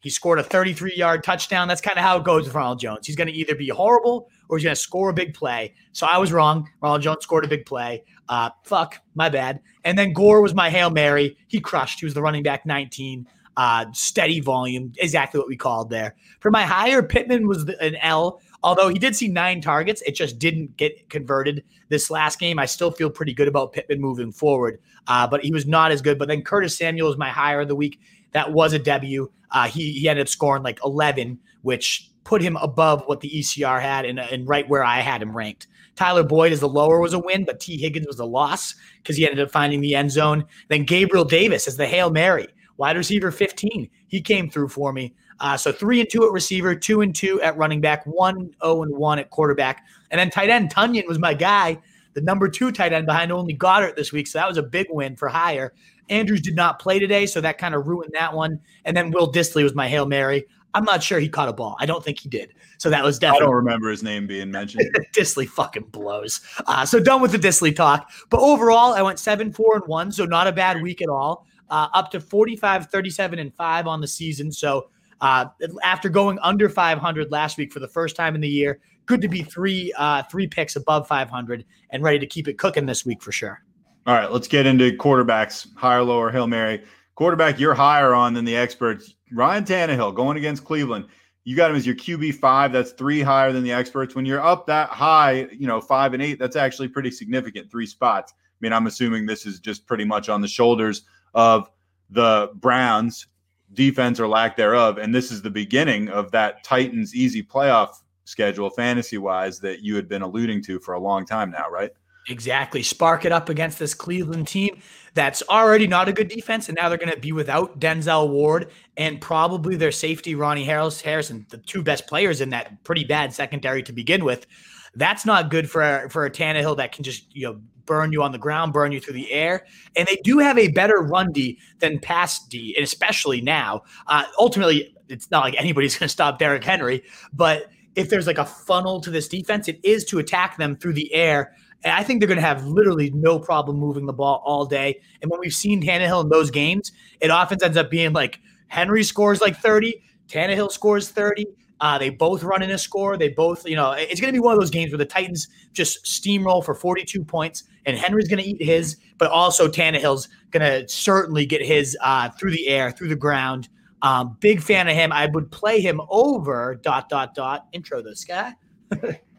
He 0.00 0.10
scored 0.10 0.38
a 0.38 0.42
33 0.42 0.94
yard 0.96 1.24
touchdown. 1.24 1.68
That's 1.68 1.80
kind 1.80 1.96
of 1.96 2.04
how 2.04 2.18
it 2.18 2.24
goes 2.24 2.44
with 2.44 2.54
Ronald 2.54 2.80
Jones. 2.80 3.06
He's 3.06 3.16
going 3.16 3.28
to 3.28 3.32
either 3.32 3.54
be 3.54 3.68
horrible 3.68 4.28
or 4.52 4.58
he's 4.58 4.64
going 4.64 4.74
to 4.74 4.80
score 4.80 5.08
a 5.08 5.14
big 5.14 5.32
play. 5.32 5.72
So 5.92 6.06
I 6.06 6.18
was 6.18 6.30
wrong. 6.30 6.68
Ronald 6.82 7.00
Jones 7.00 7.22
scored 7.22 7.46
a 7.46 7.48
big 7.48 7.64
play. 7.64 8.04
Uh, 8.28 8.50
fuck, 8.64 9.00
my 9.14 9.30
bad. 9.30 9.60
And 9.84 9.98
then 9.98 10.12
Gore 10.12 10.42
was 10.42 10.52
my 10.52 10.68
Hail 10.68 10.90
Mary. 10.90 11.38
He 11.48 11.58
crushed. 11.58 12.00
He 12.00 12.04
was 12.04 12.12
the 12.12 12.20
running 12.20 12.42
back 12.42 12.66
19. 12.66 13.26
Uh, 13.56 13.86
steady 13.92 14.40
volume, 14.40 14.92
exactly 14.98 15.38
what 15.38 15.48
we 15.48 15.56
called 15.56 15.88
there. 15.88 16.16
For 16.40 16.50
my 16.50 16.64
higher, 16.64 17.02
Pittman 17.02 17.48
was 17.48 17.64
the, 17.64 17.82
an 17.82 17.96
L. 17.96 18.42
Although 18.62 18.88
he 18.88 18.98
did 18.98 19.16
see 19.16 19.26
nine 19.26 19.62
targets, 19.62 20.02
it 20.02 20.14
just 20.14 20.38
didn't 20.38 20.76
get 20.76 21.08
converted 21.08 21.64
this 21.88 22.10
last 22.10 22.38
game. 22.38 22.58
I 22.58 22.66
still 22.66 22.90
feel 22.90 23.08
pretty 23.08 23.32
good 23.32 23.48
about 23.48 23.72
Pittman 23.72 24.02
moving 24.02 24.32
forward, 24.32 24.80
uh, 25.06 25.26
but 25.26 25.42
he 25.42 25.50
was 25.50 25.66
not 25.66 25.92
as 25.92 26.02
good. 26.02 26.18
But 26.18 26.28
then 26.28 26.42
Curtis 26.42 26.76
Samuel 26.76 27.08
was 27.08 27.16
my 27.16 27.30
higher 27.30 27.62
of 27.62 27.68
the 27.68 27.76
week. 27.76 28.00
That 28.32 28.52
was 28.52 28.74
a 28.74 28.78
W. 28.78 29.30
Uh, 29.50 29.68
he, 29.68 29.92
he 29.92 30.08
ended 30.10 30.26
up 30.26 30.28
scoring 30.28 30.62
like 30.62 30.78
11, 30.84 31.38
which 31.62 32.11
put 32.24 32.42
him 32.42 32.56
above 32.56 33.02
what 33.06 33.20
the 33.20 33.30
ECR 33.30 33.80
had 33.80 34.04
and, 34.04 34.18
and 34.18 34.48
right 34.48 34.68
where 34.68 34.84
I 34.84 35.00
had 35.00 35.22
him 35.22 35.36
ranked. 35.36 35.66
Tyler 35.94 36.22
Boyd 36.22 36.52
as 36.52 36.60
the 36.60 36.68
lower 36.68 37.00
was 37.00 37.12
a 37.12 37.18
win, 37.18 37.44
but 37.44 37.60
Tee 37.60 37.76
Higgins 37.76 38.06
was 38.06 38.18
a 38.18 38.24
loss 38.24 38.74
because 38.98 39.16
he 39.16 39.26
ended 39.26 39.40
up 39.40 39.50
finding 39.50 39.80
the 39.80 39.94
end 39.94 40.10
zone. 40.10 40.44
Then 40.68 40.84
Gabriel 40.84 41.24
Davis 41.24 41.68
as 41.68 41.76
the 41.76 41.86
Hail 41.86 42.10
Mary, 42.10 42.48
wide 42.76 42.96
receiver 42.96 43.30
15. 43.30 43.90
He 44.08 44.20
came 44.20 44.48
through 44.48 44.68
for 44.68 44.92
me. 44.92 45.14
Uh, 45.40 45.56
so 45.56 45.72
three 45.72 46.00
and 46.00 46.08
two 46.08 46.24
at 46.24 46.32
receiver, 46.32 46.74
two 46.74 47.00
and 47.00 47.14
two 47.14 47.40
at 47.42 47.56
running 47.56 47.80
back, 47.80 48.04
one 48.06 48.54
oh 48.60 48.82
and 48.82 48.94
one 48.94 49.18
at 49.18 49.30
quarterback, 49.30 49.84
and 50.10 50.18
then 50.18 50.30
tight 50.30 50.50
end 50.50 50.72
Tonyan 50.72 51.06
was 51.08 51.18
my 51.18 51.34
guy, 51.34 51.78
the 52.14 52.20
number 52.20 52.48
two 52.48 52.70
tight 52.70 52.92
end 52.92 53.06
behind 53.06 53.32
only 53.32 53.56
Goedert 53.56 53.96
this 53.96 54.12
week. 54.12 54.26
So 54.28 54.38
that 54.38 54.48
was 54.48 54.56
a 54.56 54.62
big 54.62 54.86
win 54.90 55.16
for 55.16 55.28
higher. 55.28 55.72
Andrews 56.08 56.42
did 56.42 56.54
not 56.54 56.78
play 56.78 56.98
today, 56.98 57.26
so 57.26 57.40
that 57.40 57.58
kind 57.58 57.74
of 57.74 57.86
ruined 57.86 58.12
that 58.14 58.34
one. 58.34 58.60
And 58.84 58.96
then 58.96 59.10
Will 59.10 59.32
Dissly 59.32 59.62
was 59.62 59.74
my 59.74 59.88
hail 59.88 60.06
mary. 60.06 60.44
I'm 60.74 60.84
not 60.84 61.02
sure 61.02 61.18
he 61.18 61.28
caught 61.28 61.48
a 61.48 61.52
ball. 61.52 61.76
I 61.80 61.86
don't 61.86 62.02
think 62.02 62.20
he 62.20 62.28
did. 62.28 62.54
So 62.78 62.88
that 62.90 63.04
was 63.04 63.18
definitely. 63.18 63.44
I 63.44 63.46
don't 63.46 63.56
remember 63.56 63.90
his 63.90 64.02
name 64.02 64.26
being 64.26 64.50
mentioned. 64.50 64.90
Dissly 65.12 65.46
fucking 65.46 65.84
blows. 65.84 66.40
Uh, 66.66 66.86
so 66.86 66.98
done 66.98 67.20
with 67.20 67.32
the 67.32 67.38
Dissly 67.38 67.74
talk. 67.74 68.10
But 68.30 68.40
overall, 68.40 68.94
I 68.94 69.02
went 69.02 69.18
seven, 69.18 69.52
four, 69.52 69.76
and 69.76 69.86
one. 69.86 70.12
So 70.12 70.24
not 70.24 70.46
a 70.46 70.52
bad 70.52 70.80
week 70.80 71.02
at 71.02 71.08
all. 71.08 71.46
Uh, 71.68 71.88
up 71.94 72.10
to 72.10 72.20
45, 72.20 72.90
37, 72.90 73.38
and 73.38 73.54
five 73.54 73.86
on 73.86 74.00
the 74.00 74.08
season. 74.08 74.50
So 74.50 74.88
uh, 75.20 75.46
after 75.84 76.08
going 76.08 76.38
under 76.42 76.68
500 76.68 77.30
last 77.30 77.56
week 77.56 77.72
for 77.72 77.80
the 77.80 77.88
first 77.88 78.16
time 78.16 78.34
in 78.34 78.40
the 78.40 78.48
year, 78.48 78.80
good 79.06 79.20
to 79.20 79.28
be 79.28 79.42
three 79.42 79.92
uh, 79.96 80.22
three 80.24 80.46
picks 80.46 80.76
above 80.76 81.06
500 81.06 81.64
and 81.90 82.02
ready 82.02 82.18
to 82.18 82.26
keep 82.26 82.48
it 82.48 82.58
cooking 82.58 82.86
this 82.86 83.06
week 83.06 83.22
for 83.22 83.32
sure. 83.32 83.62
All 84.06 84.14
right, 84.14 84.30
let's 84.32 84.48
get 84.48 84.66
into 84.66 84.90
quarterbacks, 84.96 85.68
higher, 85.76 86.02
lower, 86.02 86.30
Hail 86.30 86.48
Mary. 86.48 86.82
Quarterback 87.22 87.60
you're 87.60 87.72
higher 87.72 88.14
on 88.14 88.34
than 88.34 88.44
the 88.44 88.56
experts. 88.56 89.14
Ryan 89.30 89.62
Tannehill 89.62 90.12
going 90.12 90.36
against 90.36 90.64
Cleveland. 90.64 91.06
You 91.44 91.54
got 91.54 91.70
him 91.70 91.76
as 91.76 91.86
your 91.86 91.94
QB 91.94 92.34
five. 92.34 92.72
That's 92.72 92.90
three 92.90 93.22
higher 93.22 93.52
than 93.52 93.62
the 93.62 93.70
experts. 93.70 94.16
When 94.16 94.26
you're 94.26 94.44
up 94.44 94.66
that 94.66 94.88
high, 94.88 95.46
you 95.56 95.68
know, 95.68 95.80
five 95.80 96.14
and 96.14 96.20
eight, 96.20 96.40
that's 96.40 96.56
actually 96.56 96.88
pretty 96.88 97.12
significant, 97.12 97.70
three 97.70 97.86
spots. 97.86 98.34
I 98.36 98.58
mean, 98.58 98.72
I'm 98.72 98.88
assuming 98.88 99.24
this 99.24 99.46
is 99.46 99.60
just 99.60 99.86
pretty 99.86 100.04
much 100.04 100.28
on 100.28 100.40
the 100.40 100.48
shoulders 100.48 101.04
of 101.32 101.70
the 102.10 102.50
Browns 102.56 103.28
defense 103.72 104.18
or 104.18 104.26
lack 104.26 104.56
thereof. 104.56 104.98
And 104.98 105.14
this 105.14 105.30
is 105.30 105.42
the 105.42 105.48
beginning 105.48 106.08
of 106.08 106.32
that 106.32 106.64
Titans 106.64 107.14
easy 107.14 107.40
playoff 107.40 107.98
schedule, 108.24 108.68
fantasy 108.68 109.18
wise, 109.18 109.60
that 109.60 109.80
you 109.80 109.94
had 109.94 110.08
been 110.08 110.22
alluding 110.22 110.60
to 110.64 110.80
for 110.80 110.94
a 110.94 111.00
long 111.00 111.24
time 111.24 111.52
now, 111.52 111.70
right? 111.70 111.92
Exactly. 112.28 112.82
Spark 112.82 113.24
it 113.24 113.32
up 113.32 113.48
against 113.48 113.78
this 113.78 113.94
Cleveland 113.94 114.46
team 114.46 114.80
that's 115.14 115.42
already 115.48 115.86
not 115.86 116.08
a 116.08 116.12
good 116.12 116.28
defense. 116.28 116.68
And 116.68 116.76
now 116.76 116.88
they're 116.88 116.98
going 116.98 117.12
to 117.12 117.18
be 117.18 117.32
without 117.32 117.80
Denzel 117.80 118.28
Ward 118.30 118.70
and 118.96 119.20
probably 119.20 119.76
their 119.76 119.92
safety, 119.92 120.34
Ronnie 120.34 120.64
Harris, 120.64 121.00
Harrison, 121.00 121.46
the 121.50 121.58
two 121.58 121.82
best 121.82 122.06
players 122.06 122.40
in 122.40 122.50
that 122.50 122.82
pretty 122.84 123.04
bad 123.04 123.32
secondary 123.34 123.82
to 123.82 123.92
begin 123.92 124.24
with. 124.24 124.46
That's 124.94 125.26
not 125.26 125.50
good 125.50 125.70
for 125.70 125.82
a, 125.82 126.10
for 126.10 126.24
a 126.24 126.30
Tannehill 126.30 126.76
that 126.76 126.92
can 126.92 127.02
just, 127.02 127.34
you 127.34 127.46
know, 127.46 127.60
burn 127.86 128.12
you 128.12 128.22
on 128.22 128.30
the 128.30 128.38
ground, 128.38 128.72
burn 128.72 128.92
you 128.92 129.00
through 129.00 129.14
the 129.14 129.30
air. 129.32 129.66
And 129.96 130.06
they 130.06 130.16
do 130.22 130.38
have 130.38 130.58
a 130.58 130.68
better 130.68 130.98
run 130.98 131.32
D 131.32 131.58
than 131.80 131.98
pass 131.98 132.46
D, 132.46 132.74
and 132.76 132.84
especially 132.84 133.40
now. 133.40 133.82
Uh, 134.06 134.24
ultimately, 134.38 134.94
it's 135.08 135.30
not 135.30 135.40
like 135.42 135.54
anybody's 135.58 135.94
going 135.98 136.06
to 136.06 136.12
stop 136.12 136.38
Derrick 136.38 136.62
Henry, 136.62 137.02
but 137.32 137.70
if 137.94 138.08
there's 138.08 138.26
like 138.26 138.38
a 138.38 138.44
funnel 138.44 139.00
to 139.00 139.10
this 139.10 139.28
defense, 139.28 139.68
it 139.68 139.80
is 139.82 140.04
to 140.06 140.18
attack 140.18 140.56
them 140.56 140.76
through 140.76 140.94
the 140.94 141.12
air. 141.12 141.54
And 141.84 141.92
I 141.92 142.02
think 142.02 142.20
they're 142.20 142.28
going 142.28 142.40
to 142.40 142.46
have 142.46 142.64
literally 142.66 143.10
no 143.10 143.38
problem 143.38 143.78
moving 143.78 144.06
the 144.06 144.12
ball 144.12 144.42
all 144.44 144.64
day. 144.64 145.00
And 145.20 145.30
when 145.30 145.40
we've 145.40 145.54
seen 145.54 145.82
Tannehill 145.82 146.24
in 146.24 146.28
those 146.28 146.50
games, 146.50 146.92
it 147.20 147.30
often 147.30 147.62
ends 147.62 147.76
up 147.76 147.90
being 147.90 148.12
like 148.12 148.40
Henry 148.68 149.02
scores 149.02 149.40
like 149.40 149.56
30, 149.56 150.02
Tannehill 150.28 150.70
scores 150.70 151.08
30. 151.08 151.46
Uh, 151.80 151.98
they 151.98 152.10
both 152.10 152.44
run 152.44 152.62
in 152.62 152.70
a 152.70 152.78
score. 152.78 153.16
They 153.16 153.28
both, 153.28 153.66
you 153.68 153.74
know, 153.74 153.90
it's 153.90 154.20
going 154.20 154.32
to 154.32 154.36
be 154.36 154.40
one 154.40 154.54
of 154.54 154.60
those 154.60 154.70
games 154.70 154.92
where 154.92 154.98
the 154.98 155.04
Titans 155.04 155.48
just 155.72 156.04
steamroll 156.04 156.64
for 156.64 156.76
42 156.76 157.24
points, 157.24 157.64
and 157.86 157.98
Henry's 157.98 158.28
going 158.28 158.40
to 158.40 158.48
eat 158.48 158.62
his, 158.62 158.98
but 159.18 159.32
also 159.32 159.66
Tannehill's 159.66 160.28
going 160.52 160.62
to 160.62 160.88
certainly 160.88 161.44
get 161.44 161.60
his 161.60 161.96
uh, 162.00 162.30
through 162.30 162.52
the 162.52 162.68
air, 162.68 162.92
through 162.92 163.08
the 163.08 163.16
ground. 163.16 163.68
Um, 164.00 164.36
big 164.38 164.62
fan 164.62 164.86
of 164.88 164.94
him. 164.94 165.12
I 165.12 165.26
would 165.26 165.50
play 165.50 165.80
him 165.80 166.00
over 166.08 166.76
dot 166.82 167.08
dot 167.08 167.34
dot. 167.34 167.66
Intro 167.72 168.00
this 168.00 168.24
guy. 168.24 168.54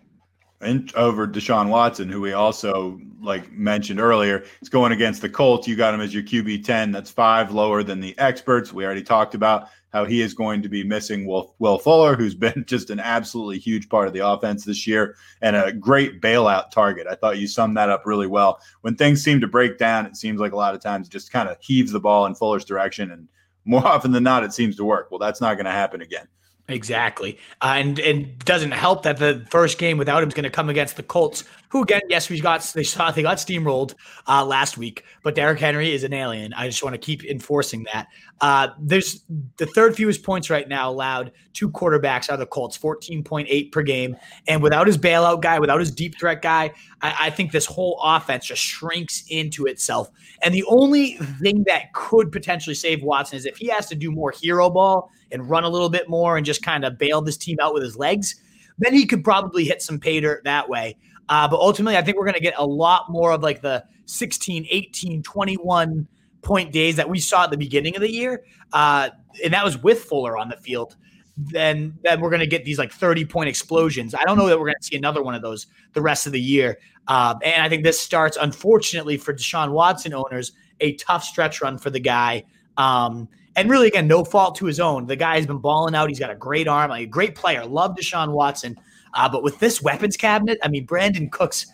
and 0.63 0.93
over 0.95 1.27
Deshaun 1.27 1.69
Watson, 1.69 2.09
who 2.09 2.21
we 2.21 2.33
also 2.33 2.99
like 3.21 3.51
mentioned 3.51 3.99
earlier, 3.99 4.43
It's 4.59 4.69
going 4.69 4.91
against 4.91 5.21
the 5.21 5.29
Colts. 5.29 5.67
You 5.67 5.75
got 5.75 5.93
him 5.93 6.01
as 6.01 6.13
your 6.13 6.23
QB 6.23 6.65
ten. 6.65 6.91
That's 6.91 7.11
five 7.11 7.51
lower 7.51 7.83
than 7.83 7.99
the 7.99 8.17
experts. 8.17 8.73
We 8.73 8.85
already 8.85 9.03
talked 9.03 9.35
about 9.35 9.69
how 9.93 10.05
he 10.05 10.21
is 10.21 10.33
going 10.33 10.61
to 10.63 10.69
be 10.69 10.83
missing 10.83 11.25
Will, 11.25 11.55
Will 11.59 11.77
Fuller, 11.77 12.15
who's 12.15 12.35
been 12.45 12.65
just 12.67 12.89
an 12.89 12.99
absolutely 12.99 13.59
huge 13.59 13.87
part 13.87 14.07
of 14.07 14.13
the 14.13 14.27
offense 14.27 14.65
this 14.65 14.85
year 14.87 15.15
and 15.41 15.55
a 15.55 15.71
great 15.71 16.19
bailout 16.19 16.71
target. 16.71 17.07
I 17.07 17.15
thought 17.15 17.37
you 17.37 17.47
summed 17.47 17.77
that 17.77 17.89
up 17.89 18.05
really 18.05 18.27
well. 18.27 18.59
When 18.81 18.95
things 18.95 19.23
seem 19.23 19.39
to 19.41 19.47
break 19.47 19.77
down, 19.77 20.05
it 20.05 20.17
seems 20.17 20.41
like 20.41 20.51
a 20.51 20.57
lot 20.57 20.73
of 20.73 20.81
times 20.81 21.07
just 21.07 21.31
kind 21.31 21.47
of 21.47 21.57
heaves 21.61 21.91
the 21.91 21.99
ball 21.99 22.25
in 22.25 22.35
Fuller's 22.35 22.65
direction, 22.65 23.11
and 23.11 23.27
more 23.65 23.87
often 23.87 24.11
than 24.11 24.23
not, 24.23 24.43
it 24.43 24.53
seems 24.53 24.75
to 24.77 24.83
work. 24.83 25.09
Well, 25.11 25.19
that's 25.19 25.41
not 25.41 25.55
going 25.55 25.65
to 25.65 25.71
happen 25.71 26.01
again. 26.01 26.27
Exactly, 26.69 27.37
uh, 27.61 27.73
and 27.75 27.99
and 27.99 28.39
doesn't 28.45 28.71
help 28.71 29.03
that 29.03 29.17
the 29.17 29.45
first 29.49 29.77
game 29.77 29.97
without 29.97 30.23
him 30.23 30.29
is 30.29 30.33
going 30.33 30.45
to 30.45 30.49
come 30.49 30.69
against 30.69 30.95
the 30.95 31.03
Colts, 31.03 31.43
who 31.73 31.81
again, 31.81 32.01
yes, 32.07 32.29
we 32.29 32.39
got 32.39 32.61
they 32.75 32.83
saw 32.83 33.09
they 33.09 33.23
got 33.23 33.37
steamrolled 33.37 33.95
uh, 34.27 34.45
last 34.45 34.77
week, 34.77 35.03
but 35.23 35.33
Derrick 35.33 35.59
Henry 35.59 35.91
is 35.91 36.03
an 36.03 36.13
alien. 36.13 36.53
I 36.53 36.67
just 36.67 36.83
want 36.83 36.93
to 36.93 36.99
keep 36.99 37.25
enforcing 37.25 37.83
that. 37.91 38.05
Uh, 38.41 38.67
there's 38.79 39.23
the 39.57 39.65
third 39.65 39.95
fewest 39.95 40.21
points 40.21 40.51
right 40.51 40.69
now 40.69 40.91
allowed 40.91 41.31
two 41.53 41.71
quarterbacks 41.71 42.31
are 42.31 42.37
the 42.37 42.45
Colts, 42.45 42.77
fourteen 42.77 43.23
point 43.23 43.47
eight 43.49 43.71
per 43.71 43.81
game, 43.81 44.15
and 44.47 44.61
without 44.61 44.85
his 44.85 44.99
bailout 44.99 45.41
guy, 45.41 45.57
without 45.57 45.79
his 45.79 45.89
deep 45.89 46.19
threat 46.19 46.43
guy, 46.43 46.71
I, 47.01 47.15
I 47.21 47.29
think 47.31 47.51
this 47.51 47.65
whole 47.65 47.99
offense 48.03 48.45
just 48.45 48.61
shrinks 48.61 49.23
into 49.29 49.65
itself. 49.65 50.11
And 50.43 50.53
the 50.53 50.65
only 50.65 51.17
thing 51.41 51.63
that 51.65 51.91
could 51.93 52.31
potentially 52.31 52.75
save 52.75 53.01
Watson 53.01 53.35
is 53.35 53.47
if 53.47 53.57
he 53.57 53.69
has 53.69 53.87
to 53.87 53.95
do 53.95 54.11
more 54.11 54.29
hero 54.29 54.69
ball 54.69 55.09
and 55.31 55.49
run 55.49 55.63
a 55.63 55.69
little 55.69 55.89
bit 55.89 56.07
more 56.07 56.37
and 56.37 56.45
just 56.45 56.61
kind 56.61 56.85
of 56.85 56.99
bail 56.99 57.19
this 57.19 57.35
team 57.35 57.57
out 57.59 57.73
with 57.73 57.81
his 57.81 57.97
legs, 57.97 58.35
then 58.77 58.93
he 58.93 59.07
could 59.07 59.23
probably 59.23 59.65
hit 59.65 59.81
some 59.81 59.99
pay 59.99 60.19
dirt 60.19 60.43
that 60.43 60.69
way. 60.69 60.97
Uh, 61.29 61.47
but 61.47 61.59
ultimately, 61.59 61.97
I 61.97 62.01
think 62.01 62.17
we're 62.17 62.25
going 62.25 62.33
to 62.35 62.41
get 62.41 62.55
a 62.57 62.65
lot 62.65 63.09
more 63.09 63.31
of 63.31 63.41
like 63.41 63.61
the 63.61 63.83
16, 64.05 64.67
18, 64.69 65.23
21 65.23 66.07
point 66.41 66.71
days 66.71 66.97
that 66.97 67.09
we 67.09 67.19
saw 67.19 67.45
at 67.45 67.51
the 67.51 67.57
beginning 67.57 67.95
of 67.95 68.01
the 68.01 68.11
year. 68.11 68.43
Uh, 68.73 69.09
and 69.43 69.53
that 69.53 69.63
was 69.63 69.81
with 69.81 70.03
Fuller 70.03 70.37
on 70.37 70.49
the 70.49 70.57
field. 70.57 70.95
Then, 71.35 71.97
then 72.03 72.21
we're 72.21 72.29
going 72.29 72.41
to 72.41 72.47
get 72.47 72.65
these 72.65 72.77
like 72.77 72.91
30 72.91 73.25
point 73.25 73.49
explosions. 73.49 74.13
I 74.13 74.23
don't 74.23 74.37
know 74.37 74.47
that 74.47 74.59
we're 74.59 74.67
going 74.67 74.75
to 74.79 74.85
see 74.85 74.97
another 74.97 75.23
one 75.23 75.33
of 75.33 75.41
those 75.41 75.67
the 75.93 76.01
rest 76.01 76.27
of 76.27 76.33
the 76.33 76.41
year. 76.41 76.77
Um, 77.07 77.39
and 77.43 77.63
I 77.63 77.69
think 77.69 77.83
this 77.83 77.99
starts, 77.99 78.37
unfortunately, 78.39 79.17
for 79.17 79.33
Deshaun 79.33 79.71
Watson 79.71 80.13
owners, 80.13 80.51
a 80.79 80.93
tough 80.95 81.23
stretch 81.23 81.61
run 81.61 81.77
for 81.77 81.89
the 81.89 81.99
guy. 81.99 82.43
Um, 82.77 83.27
and 83.55 83.69
really, 83.69 83.87
again, 83.87 84.07
no 84.07 84.23
fault 84.23 84.55
to 84.55 84.65
his 84.65 84.79
own. 84.79 85.05
The 85.05 85.15
guy 85.15 85.35
has 85.35 85.45
been 85.45 85.59
balling 85.59 85.95
out. 85.95 86.09
He's 86.09 86.19
got 86.19 86.31
a 86.31 86.35
great 86.35 86.67
arm, 86.67 86.91
a 86.91 87.05
great 87.05 87.35
player. 87.35 87.65
Love 87.65 87.95
Deshaun 87.95 88.31
Watson. 88.31 88.75
Uh, 89.13 89.29
but 89.29 89.43
with 89.43 89.59
this 89.59 89.81
weapons 89.81 90.17
cabinet, 90.17 90.57
I 90.63 90.67
mean, 90.67 90.87
Brandin 90.87 91.31
Cooks 91.31 91.67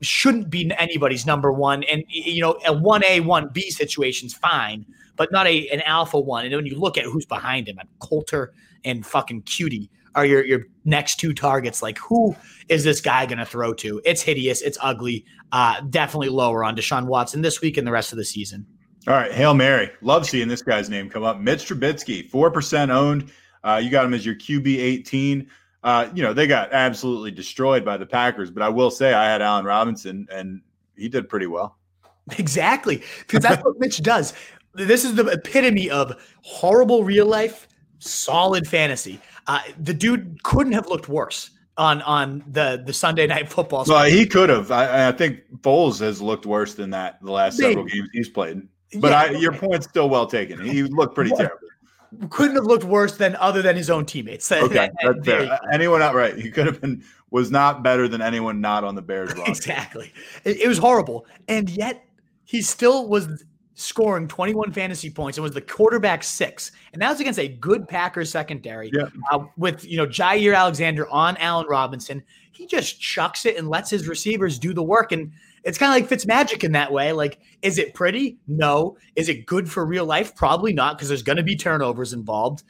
shouldn't 0.00 0.50
be 0.50 0.70
anybody's 0.78 1.26
number 1.26 1.52
one. 1.52 1.82
And, 1.84 2.04
you 2.08 2.40
know, 2.40 2.52
a 2.66 2.74
1A, 2.74 3.20
1B 3.20 3.62
situation's 3.70 4.34
fine, 4.34 4.86
but 5.16 5.32
not 5.32 5.46
a 5.46 5.68
an 5.68 5.80
alpha 5.82 6.18
one. 6.18 6.44
And 6.44 6.54
when 6.54 6.66
you 6.66 6.78
look 6.78 6.98
at 6.98 7.04
who's 7.04 7.26
behind 7.26 7.68
him, 7.68 7.78
Coulter 8.00 8.52
and 8.84 9.04
fucking 9.04 9.42
Coutee 9.42 9.88
are 10.14 10.24
your, 10.24 10.44
your 10.44 10.60
next 10.84 11.16
two 11.16 11.32
targets. 11.32 11.82
Like, 11.82 11.98
who 11.98 12.36
is 12.68 12.84
this 12.84 13.00
guy 13.00 13.26
going 13.26 13.38
to 13.38 13.46
throw 13.46 13.74
to? 13.74 14.00
It's 14.04 14.22
hideous. 14.22 14.62
It's 14.62 14.78
ugly. 14.80 15.24
Uh, 15.52 15.80
definitely 15.90 16.28
lower 16.28 16.64
on 16.64 16.76
Deshaun 16.76 17.06
Watson 17.06 17.42
this 17.42 17.60
week 17.60 17.76
and 17.76 17.86
the 17.86 17.92
rest 17.92 18.12
of 18.12 18.18
the 18.18 18.24
season. 18.24 18.66
All 19.06 19.14
right, 19.14 19.32
Hail 19.32 19.54
Mary. 19.54 19.90
Love 20.00 20.26
seeing 20.26 20.48
this 20.48 20.62
guy's 20.62 20.88
name 20.88 21.10
come 21.10 21.24
up. 21.24 21.38
Mitch 21.38 21.68
Trubisky, 21.68 22.28
4% 22.30 22.90
owned. 22.90 23.30
Uh, 23.62 23.80
you 23.82 23.90
got 23.90 24.04
him 24.04 24.14
as 24.14 24.24
your 24.24 24.34
QB 24.34 24.78
18. 24.78 25.48
Uh, 25.84 26.08
you 26.14 26.22
know, 26.22 26.32
they 26.32 26.46
got 26.46 26.72
absolutely 26.72 27.30
destroyed 27.30 27.84
by 27.84 27.98
the 27.98 28.06
Packers, 28.06 28.50
but 28.50 28.62
I 28.62 28.70
will 28.70 28.90
say 28.90 29.12
I 29.12 29.26
had 29.26 29.42
Allen 29.42 29.66
Robinson 29.66 30.26
and 30.32 30.62
he 30.96 31.08
did 31.08 31.28
pretty 31.28 31.46
well. 31.46 31.76
Exactly. 32.38 33.02
Because 33.18 33.42
that's 33.42 33.62
what 33.62 33.78
Mitch 33.78 34.02
does. 34.02 34.32
This 34.72 35.04
is 35.04 35.14
the 35.14 35.26
epitome 35.26 35.90
of 35.90 36.16
horrible 36.40 37.04
real 37.04 37.26
life, 37.26 37.68
solid 37.98 38.66
fantasy. 38.66 39.20
Uh, 39.46 39.60
the 39.78 39.92
dude 39.92 40.42
couldn't 40.42 40.72
have 40.72 40.86
looked 40.86 41.06
worse 41.06 41.50
on 41.76 42.00
on 42.00 42.42
the 42.50 42.82
the 42.86 42.94
Sunday 42.94 43.26
night 43.26 43.50
football. 43.50 43.84
Well, 43.86 44.04
he 44.04 44.24
could 44.24 44.48
have. 44.48 44.70
I, 44.70 45.08
I, 45.08 45.12
think 45.12 45.40
Foles 45.60 46.00
has 46.00 46.22
looked 46.22 46.46
worse 46.46 46.72
than 46.74 46.88
that 46.90 47.22
the 47.22 47.30
last 47.30 47.58
Maybe. 47.58 47.72
several 47.72 47.86
games 47.86 48.08
he's 48.14 48.30
played. 48.30 48.62
But 49.00 49.10
yeah, 49.10 49.36
I, 49.36 49.38
your 49.38 49.52
point's 49.52 49.86
still 49.86 50.08
well 50.08 50.26
taken. 50.26 50.64
He 50.64 50.84
looked 50.84 51.14
pretty 51.14 51.32
terrible. 51.32 51.63
Couldn't 52.30 52.56
have 52.56 52.64
looked 52.64 52.84
worse 52.84 53.16
than 53.16 53.36
other 53.36 53.62
than 53.62 53.76
his 53.76 53.90
own 53.90 54.06
teammates. 54.06 54.50
Okay, 54.64 54.90
that's 55.02 55.26
fair. 55.26 55.58
Anyone 55.72 56.00
not 56.00 56.14
right? 56.14 56.36
He 56.36 56.50
could 56.50 56.66
have 56.66 56.80
been 56.80 57.04
was 57.30 57.50
not 57.50 57.82
better 57.82 58.08
than 58.08 58.22
anyone 58.22 58.60
not 58.60 58.84
on 58.84 58.94
the 58.94 59.02
Bears 59.02 59.34
roster. 59.36 59.50
exactly. 59.50 60.12
It, 60.44 60.60
it 60.62 60.68
was 60.68 60.78
horrible, 60.78 61.26
and 61.48 61.68
yet 61.68 62.04
he 62.44 62.62
still 62.62 63.08
was 63.08 63.44
scoring 63.74 64.28
21 64.28 64.72
fantasy 64.72 65.10
points 65.10 65.36
and 65.36 65.42
was 65.42 65.52
the 65.52 65.60
quarterback 65.60 66.22
six. 66.22 66.72
And 66.92 67.02
that 67.02 67.10
was 67.10 67.20
against 67.20 67.40
a 67.40 67.48
good 67.48 67.88
Packers 67.88 68.30
secondary 68.30 68.90
yeah. 68.92 69.08
uh, 69.32 69.40
with, 69.56 69.84
you 69.84 69.96
know, 69.96 70.06
Jaire 70.06 70.56
Alexander 70.56 71.08
on 71.08 71.36
Allen 71.38 71.66
Robinson. 71.68 72.22
He 72.52 72.66
just 72.66 73.00
chucks 73.00 73.46
it 73.46 73.56
and 73.56 73.68
lets 73.68 73.90
his 73.90 74.06
receivers 74.06 74.58
do 74.58 74.72
the 74.72 74.82
work. 74.82 75.10
And 75.10 75.32
it's 75.64 75.78
kind 75.78 75.90
of 75.90 76.00
like 76.00 76.08
Fitz 76.08 76.26
magic 76.26 76.62
in 76.62 76.72
that 76.72 76.92
way. 76.92 77.12
Like, 77.12 77.40
is 77.62 77.78
it 77.78 77.94
pretty? 77.94 78.38
No. 78.46 78.96
Is 79.16 79.28
it 79.28 79.46
good 79.46 79.70
for 79.70 79.84
real 79.84 80.04
life? 80.04 80.36
Probably 80.36 80.72
not, 80.72 80.96
because 80.96 81.08
there's 81.08 81.22
going 81.22 81.38
to 81.38 81.42
be 81.42 81.56
turnovers 81.56 82.12
involved. 82.12 82.62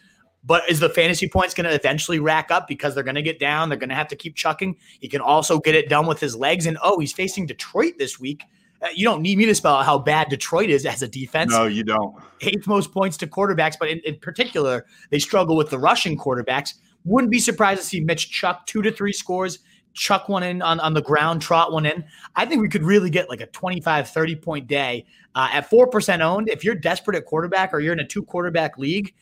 But 0.47 0.69
is 0.69 0.79
the 0.79 0.91
fantasy 0.91 1.29
points 1.29 1.55
going 1.55 1.69
to 1.69 1.75
eventually 1.75 2.19
rack 2.19 2.51
up 2.51 2.69
because 2.69 2.95
they're 2.95 3.03
going 3.03 3.15
to 3.15 3.23
get 3.23 3.41
down? 3.41 3.69
They're 3.69 3.79
going 3.79 3.89
to 3.89 3.95
have 3.95 4.09
to 4.09 4.17
keep 4.17 4.37
chucking. 4.37 4.77
He 5.01 5.09
can 5.09 5.21
also 5.21 5.59
get 5.59 5.75
it 5.75 5.89
done 5.89 6.07
with 6.07 6.21
his 6.21 6.37
legs. 6.37 6.67
And 6.67 6.77
oh, 6.83 6.99
he's 6.99 7.13
facing 7.13 7.47
Detroit 7.47 7.95
this 7.99 8.21
week. 8.21 8.45
Uh, 8.83 8.89
you 8.95 9.05
don't 9.05 9.23
need 9.23 9.39
me 9.39 9.47
to 9.47 9.55
spell 9.55 9.77
out 9.77 9.87
how 9.87 9.99
bad 9.99 10.29
Detroit 10.29 10.69
is 10.69 10.85
as 10.85 11.03
a 11.03 11.09
defense. 11.09 11.51
No, 11.51 11.65
you 11.65 11.83
don't. 11.83 12.15
Eighth 12.43 12.67
most 12.67 12.93
points 12.93 13.17
to 13.19 13.27
quarterbacks, 13.27 13.77
but 13.81 13.89
in, 13.89 14.01
in 14.05 14.19
particular, 14.19 14.85
they 15.11 15.19
struggle 15.19 15.57
with 15.57 15.71
the 15.71 15.79
rushing 15.79 16.19
quarterbacks. 16.19 16.75
Wouldn't 17.05 17.31
be 17.31 17.39
surprised 17.39 17.81
to 17.81 17.87
see 17.87 18.01
Mitch 18.01 18.31
chuck 18.31 18.67
two 18.67 18.83
to 18.83 18.93
three 18.93 19.13
scores 19.13 19.61
chuck 19.95 20.29
one 20.29 20.43
in 20.43 20.61
on, 20.61 20.81
on 20.81 20.93
the 20.93 21.03
ground, 21.03 21.41
trot 21.41 21.73
one 21.73 21.87
in. 21.87 22.05
I 22.37 22.45
think 22.45 22.61
we 22.61 22.69
could 22.69 22.83
really 22.83 23.11
get 23.11 23.29
like 23.29 23.41
a 23.41 23.47
25, 23.47 24.09
30 24.09 24.37
point 24.37 24.67
day 24.67 25.07
uh, 25.35 25.49
at 25.53 25.71
4% 25.71 26.21
owned. 26.21 26.49
If 26.49 26.65
you're 26.65 26.75
desperate 26.75 27.17
at 27.17 27.25
quarterback 27.25 27.73
or 27.73 27.81
you're 27.81 27.93
in 27.93 28.01
a 28.01 28.07
two 28.07 28.23
quarterback 28.23 28.77
league, 28.77 29.15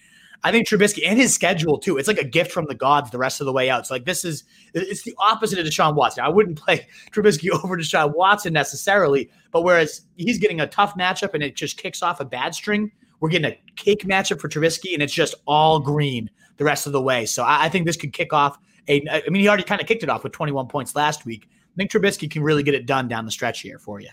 I 0.45 0.51
think 0.51 0.67
Trubisky 0.67 1.07
and 1.07 1.19
his 1.19 1.33
schedule 1.33 1.79
too. 1.79 1.99
It's 1.99 2.09
like 2.09 2.19
a 2.19 2.25
gift 2.25 2.51
from 2.51 2.67
the 2.67 2.75
gods 2.75 3.11
the 3.11 3.19
rest 3.19 3.41
of 3.41 3.45
the 3.45 3.53
way 3.53 3.71
out. 3.71 3.87
So 3.87 3.95
like 3.95 4.05
this 4.05 4.25
is 4.25 4.45
it's 4.75 5.03
the 5.03 5.15
opposite 5.19 5.59
of 5.59 5.67
Deshaun 5.67 5.95
Watson. 5.95 6.25
I 6.25 6.29
wouldn't 6.29 6.59
play 6.59 6.89
Trubisky 7.13 7.51
over 7.51 7.77
Deshaun 7.77 8.15
Watson 8.15 8.53
necessarily, 8.53 9.31
but 9.53 9.63
whereas 9.63 10.03
he's 10.17 10.39
getting 10.39 10.61
a 10.61 10.67
tough 10.67 10.97
matchup 10.97 11.35
and 11.35 11.43
it 11.43 11.55
just 11.55 11.77
kicks 11.79 12.03
off 12.03 12.19
a 12.19 12.25
bad 12.25 12.55
string, 12.55 12.91
we're 13.21 13.29
getting 13.29 13.53
a 13.53 13.73
cake 13.77 14.05
matchup 14.05 14.41
for 14.41 14.49
Trubisky 14.49 14.95
and 14.95 15.03
it's 15.03 15.13
just 15.13 15.37
all 15.47 15.79
green 15.79 16.29
the 16.57 16.65
rest 16.65 16.87
of 16.87 16.93
the 16.93 17.03
way. 17.03 17.25
So 17.25 17.45
I, 17.45 17.67
I 17.67 17.69
think 17.69 17.87
this 17.87 17.97
could 17.97 18.13
kick 18.13 18.33
off 18.33 18.59
a, 18.89 19.03
I 19.09 19.29
mean, 19.29 19.43
he 19.43 19.49
already 19.49 19.63
kind 19.63 19.81
of 19.81 19.87
kicked 19.87 20.03
it 20.03 20.09
off 20.09 20.23
with 20.23 20.33
21 20.33 20.67
points 20.69 20.95
last 20.95 21.25
week. 21.25 21.49
I 21.51 21.75
think 21.77 21.91
Trubisky 21.91 22.31
can 22.31 22.43
really 22.43 22.63
get 22.63 22.75
it 22.75 22.87
done 22.87 23.09
down 23.09 23.25
the 23.25 23.31
stretch 23.31 23.61
here 23.61 23.79
for 23.79 24.01
you. 24.01 24.11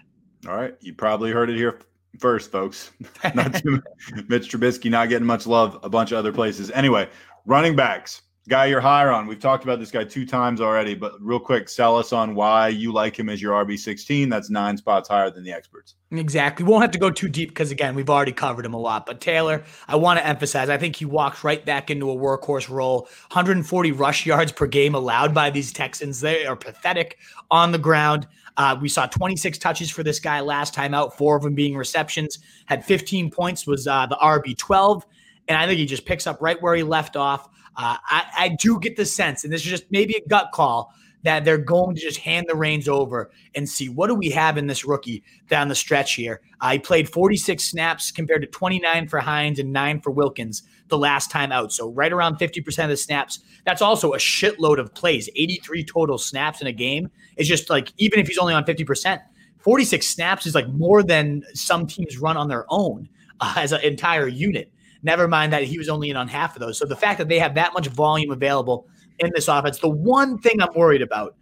All 0.48 0.56
right, 0.56 0.76
you 0.80 0.94
probably 0.94 1.32
heard 1.32 1.50
it 1.50 1.58
here 1.58 1.82
first, 2.20 2.52
folks. 2.52 2.92
not 3.36 3.56
too, 3.56 3.82
Mitch 4.28 4.50
Trubisky 4.50 4.90
not 4.90 5.10
getting 5.10 5.28
much 5.28 5.46
love. 5.46 5.78
A 5.84 5.90
bunch 5.90 6.12
of 6.12 6.18
other 6.18 6.32
places. 6.32 6.72
Anyway, 6.72 7.10
running 7.46 7.76
backs 7.76 8.22
guy 8.50 8.66
you're 8.66 8.82
higher 8.82 9.12
on. 9.12 9.28
We've 9.28 9.40
talked 9.40 9.64
about 9.64 9.80
this 9.80 9.92
guy 9.92 10.04
two 10.04 10.26
times 10.26 10.60
already, 10.60 10.96
but 10.96 11.14
real 11.22 11.40
quick, 11.40 11.70
sell 11.70 11.98
us 11.98 12.12
on 12.12 12.34
why 12.36 12.68
you 12.70 12.92
like 12.92 13.18
him 13.18 13.30
as 13.30 13.42
your 13.42 13.54
RB16. 13.64 14.30
That's 14.30 14.50
nine 14.50 14.76
spots 14.76 15.08
higher 15.08 15.30
than 15.30 15.44
the 15.44 15.54
experts. 15.54 15.96
Exactly. 16.12 16.66
We 16.66 16.72
won't 16.72 16.82
have 16.82 16.92
to 16.92 17.00
go 17.00 17.12
too 17.12 17.30
deep 17.30 17.50
because, 17.50 17.72
again, 17.72 17.94
we've 17.94 18.10
already 18.10 18.32
covered 18.32 18.66
him 18.66 18.74
a 18.74 18.80
lot. 18.80 19.06
But 19.06 19.22
Taylor, 19.22 19.64
I 19.88 19.96
want 19.96 20.20
to 20.20 20.26
emphasize, 20.26 20.70
I 20.70 20.78
think 20.78 20.96
he 20.96 21.06
walks 21.06 21.44
right 21.44 21.64
back 21.64 21.92
into 21.92 22.10
a 22.10 22.16
workhorse 22.16 22.68
role. 22.70 23.02
140 23.32 23.92
rush 23.92 24.26
yards 24.26 24.52
per 24.52 24.66
game 24.66 24.96
allowed 24.96 25.34
by 25.34 25.52
these 25.52 25.72
Texans. 25.72 26.20
They 26.20 26.46
are 26.46 26.56
pathetic 26.56 27.20
on 27.52 27.72
the 27.72 27.78
ground. 27.78 28.28
Uh, 28.58 28.76
we 28.82 28.90
saw 28.90 29.06
26 29.06 29.58
touches 29.60 29.90
for 29.90 30.04
this 30.04 30.20
guy 30.20 30.42
last 30.42 30.74
time 30.74 30.94
out, 30.94 31.16
four 31.16 31.38
of 31.38 31.44
them 31.44 31.54
being 31.54 31.78
receptions. 31.78 32.40
Had 32.66 32.84
15 32.84 33.30
points, 33.30 33.68
was 33.68 33.88
uh, 33.88 34.08
the 34.08 34.18
RB 34.18 34.58
12. 34.58 35.06
And 35.48 35.58
I 35.58 35.66
think 35.66 35.80
he 35.80 35.86
just 35.86 36.06
picks 36.06 36.28
up 36.28 36.40
right 36.42 36.62
where 36.62 36.76
he 36.76 36.84
left 36.84 37.16
off. 37.16 37.48
Uh, 37.80 37.96
I, 38.08 38.26
I 38.38 38.50
do 38.50 38.78
get 38.78 38.98
the 38.98 39.06
sense, 39.06 39.46
and 39.46 39.54
this 39.54 39.62
is 39.62 39.68
just 39.68 39.86
maybe 39.90 40.14
a 40.16 40.28
gut 40.28 40.52
call, 40.54 40.94
that 41.24 41.46
they're 41.46 41.58
going 41.58 41.96
to 41.96 42.02
just 42.02 42.20
hand 42.20 42.46
the 42.50 42.56
reins 42.56 42.90
over 42.90 43.32
and 43.56 43.68
see 43.68 43.88
what 43.88 44.08
do 44.08 44.16
we 44.16 44.30
have 44.30 44.58
in 44.58 44.68
this 44.68 44.86
rookie 44.86 45.24
down 45.50 45.70
the 45.70 45.76
stretch 45.76 46.14
here. 46.16 46.42
Uh, 46.60 46.72
he 46.72 46.80
played 46.80 47.10
46 47.10 47.64
snaps 47.64 48.12
compared 48.12 48.42
to 48.42 48.48
29 48.48 49.08
for 49.08 49.20
Hines 49.20 49.60
and 49.60 49.72
nine 49.72 50.02
for 50.02 50.12
Wilkins 50.12 50.64
the 50.90 50.98
last 50.98 51.32
time 51.32 51.54
out. 51.54 51.72
So 51.72 51.90
right 51.92 52.12
around 52.12 52.38
50% 52.38 52.84
of 52.84 52.90
the 52.90 52.98
snaps. 52.98 53.40
That's 53.66 53.82
also 53.82 54.14
a 54.14 54.18
shitload 54.18 54.78
of 54.78 54.94
plays. 54.94 55.30
83 55.36 55.84
total 55.86 56.18
snaps 56.18 56.62
in 56.62 56.68
a 56.68 56.74
game. 56.74 57.10
It's 57.38 57.48
just 57.48 57.70
like 57.70 57.94
even 57.98 58.20
if 58.20 58.28
he's 58.28 58.38
only 58.38 58.54
on 58.54 58.66
50%, 58.66 59.22
46 59.60 60.08
snaps 60.08 60.46
is 60.46 60.56
like 60.56 60.68
more 60.70 61.02
than 61.04 61.44
some 61.54 61.88
teams 61.88 62.18
run 62.18 62.38
on 62.38 62.50
their 62.50 62.66
own 62.70 63.08
uh, 63.40 63.54
as 63.58 63.72
an 63.72 63.82
entire 63.82 64.28
unit. 64.28 64.72
Never 65.02 65.28
mind 65.28 65.54
that 65.54 65.64
he 65.64 65.78
was 65.78 65.90
only 65.90 66.10
in 66.10 66.18
on 66.18 66.28
half 66.28 66.56
of 66.56 66.60
those. 66.60 66.78
So 66.78 66.86
the 66.86 66.96
fact 66.96 67.18
that 67.20 67.30
they 67.30 67.40
have 67.40 67.56
that 67.56 67.74
much 67.74 67.88
volume 67.88 68.32
available 68.32 68.88
in 69.20 69.32
this 69.34 69.48
offense, 69.48 69.80
the 69.80 69.90
one 69.90 70.38
thing 70.38 70.62
I'm 70.62 70.74
worried 70.76 71.02
about 71.02 71.36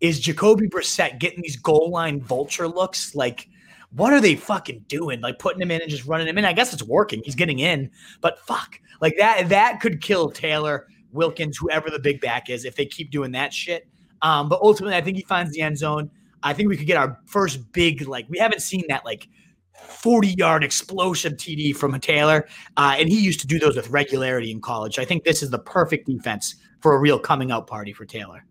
is 0.00 0.20
Jacoby 0.20 0.68
Brissett 0.68 1.18
getting 1.18 1.42
these 1.42 1.56
goal 1.56 1.90
line 1.90 2.20
vulture 2.20 2.68
looks. 2.68 3.14
Like, 3.14 3.48
what 3.92 4.12
are 4.12 4.20
they 4.20 4.36
fucking 4.36 4.84
doing? 4.88 5.20
Like 5.20 5.38
putting 5.38 5.60
him 5.60 5.70
in 5.70 5.80
and 5.80 5.90
just 5.90 6.06
running 6.06 6.28
him 6.28 6.38
in. 6.38 6.44
I 6.44 6.52
guess 6.52 6.72
it's 6.72 6.82
working. 6.82 7.22
He's 7.24 7.34
getting 7.34 7.58
in, 7.58 7.90
but 8.20 8.38
fuck, 8.40 8.80
like 9.00 9.16
that 9.18 9.48
that 9.48 9.80
could 9.80 10.00
kill 10.00 10.30
Taylor 10.30 10.86
Wilkins, 11.12 11.56
whoever 11.56 11.90
the 11.90 11.98
big 11.98 12.20
back 12.20 12.50
is, 12.50 12.64
if 12.64 12.76
they 12.76 12.84
keep 12.84 13.10
doing 13.10 13.32
that 13.32 13.52
shit. 13.52 13.88
Um, 14.20 14.48
but 14.48 14.60
ultimately, 14.62 14.96
I 14.96 15.00
think 15.00 15.16
he 15.16 15.24
finds 15.24 15.52
the 15.52 15.62
end 15.62 15.78
zone. 15.78 16.10
I 16.42 16.52
think 16.52 16.68
we 16.68 16.76
could 16.76 16.86
get 16.86 16.96
our 16.96 17.18
first 17.26 17.72
big 17.72 18.06
like 18.06 18.26
we 18.28 18.38
haven't 18.38 18.60
seen 18.60 18.84
that 18.88 19.04
like 19.04 19.28
40 19.80 20.28
yard 20.38 20.64
explosive 20.64 21.34
TD 21.34 21.74
from 21.74 21.94
a 21.94 21.98
Taylor. 21.98 22.46
Uh, 22.76 22.96
and 22.98 23.08
he 23.08 23.20
used 23.20 23.40
to 23.40 23.46
do 23.46 23.58
those 23.58 23.76
with 23.76 23.90
regularity 23.90 24.50
in 24.50 24.60
college. 24.60 24.98
I 24.98 25.04
think 25.04 25.24
this 25.24 25.42
is 25.42 25.50
the 25.50 25.58
perfect 25.58 26.06
defense 26.06 26.56
for 26.80 26.94
a 26.94 26.98
real 26.98 27.18
coming 27.18 27.50
out 27.50 27.66
party 27.66 27.92
for 27.92 28.04
Taylor. 28.04 28.44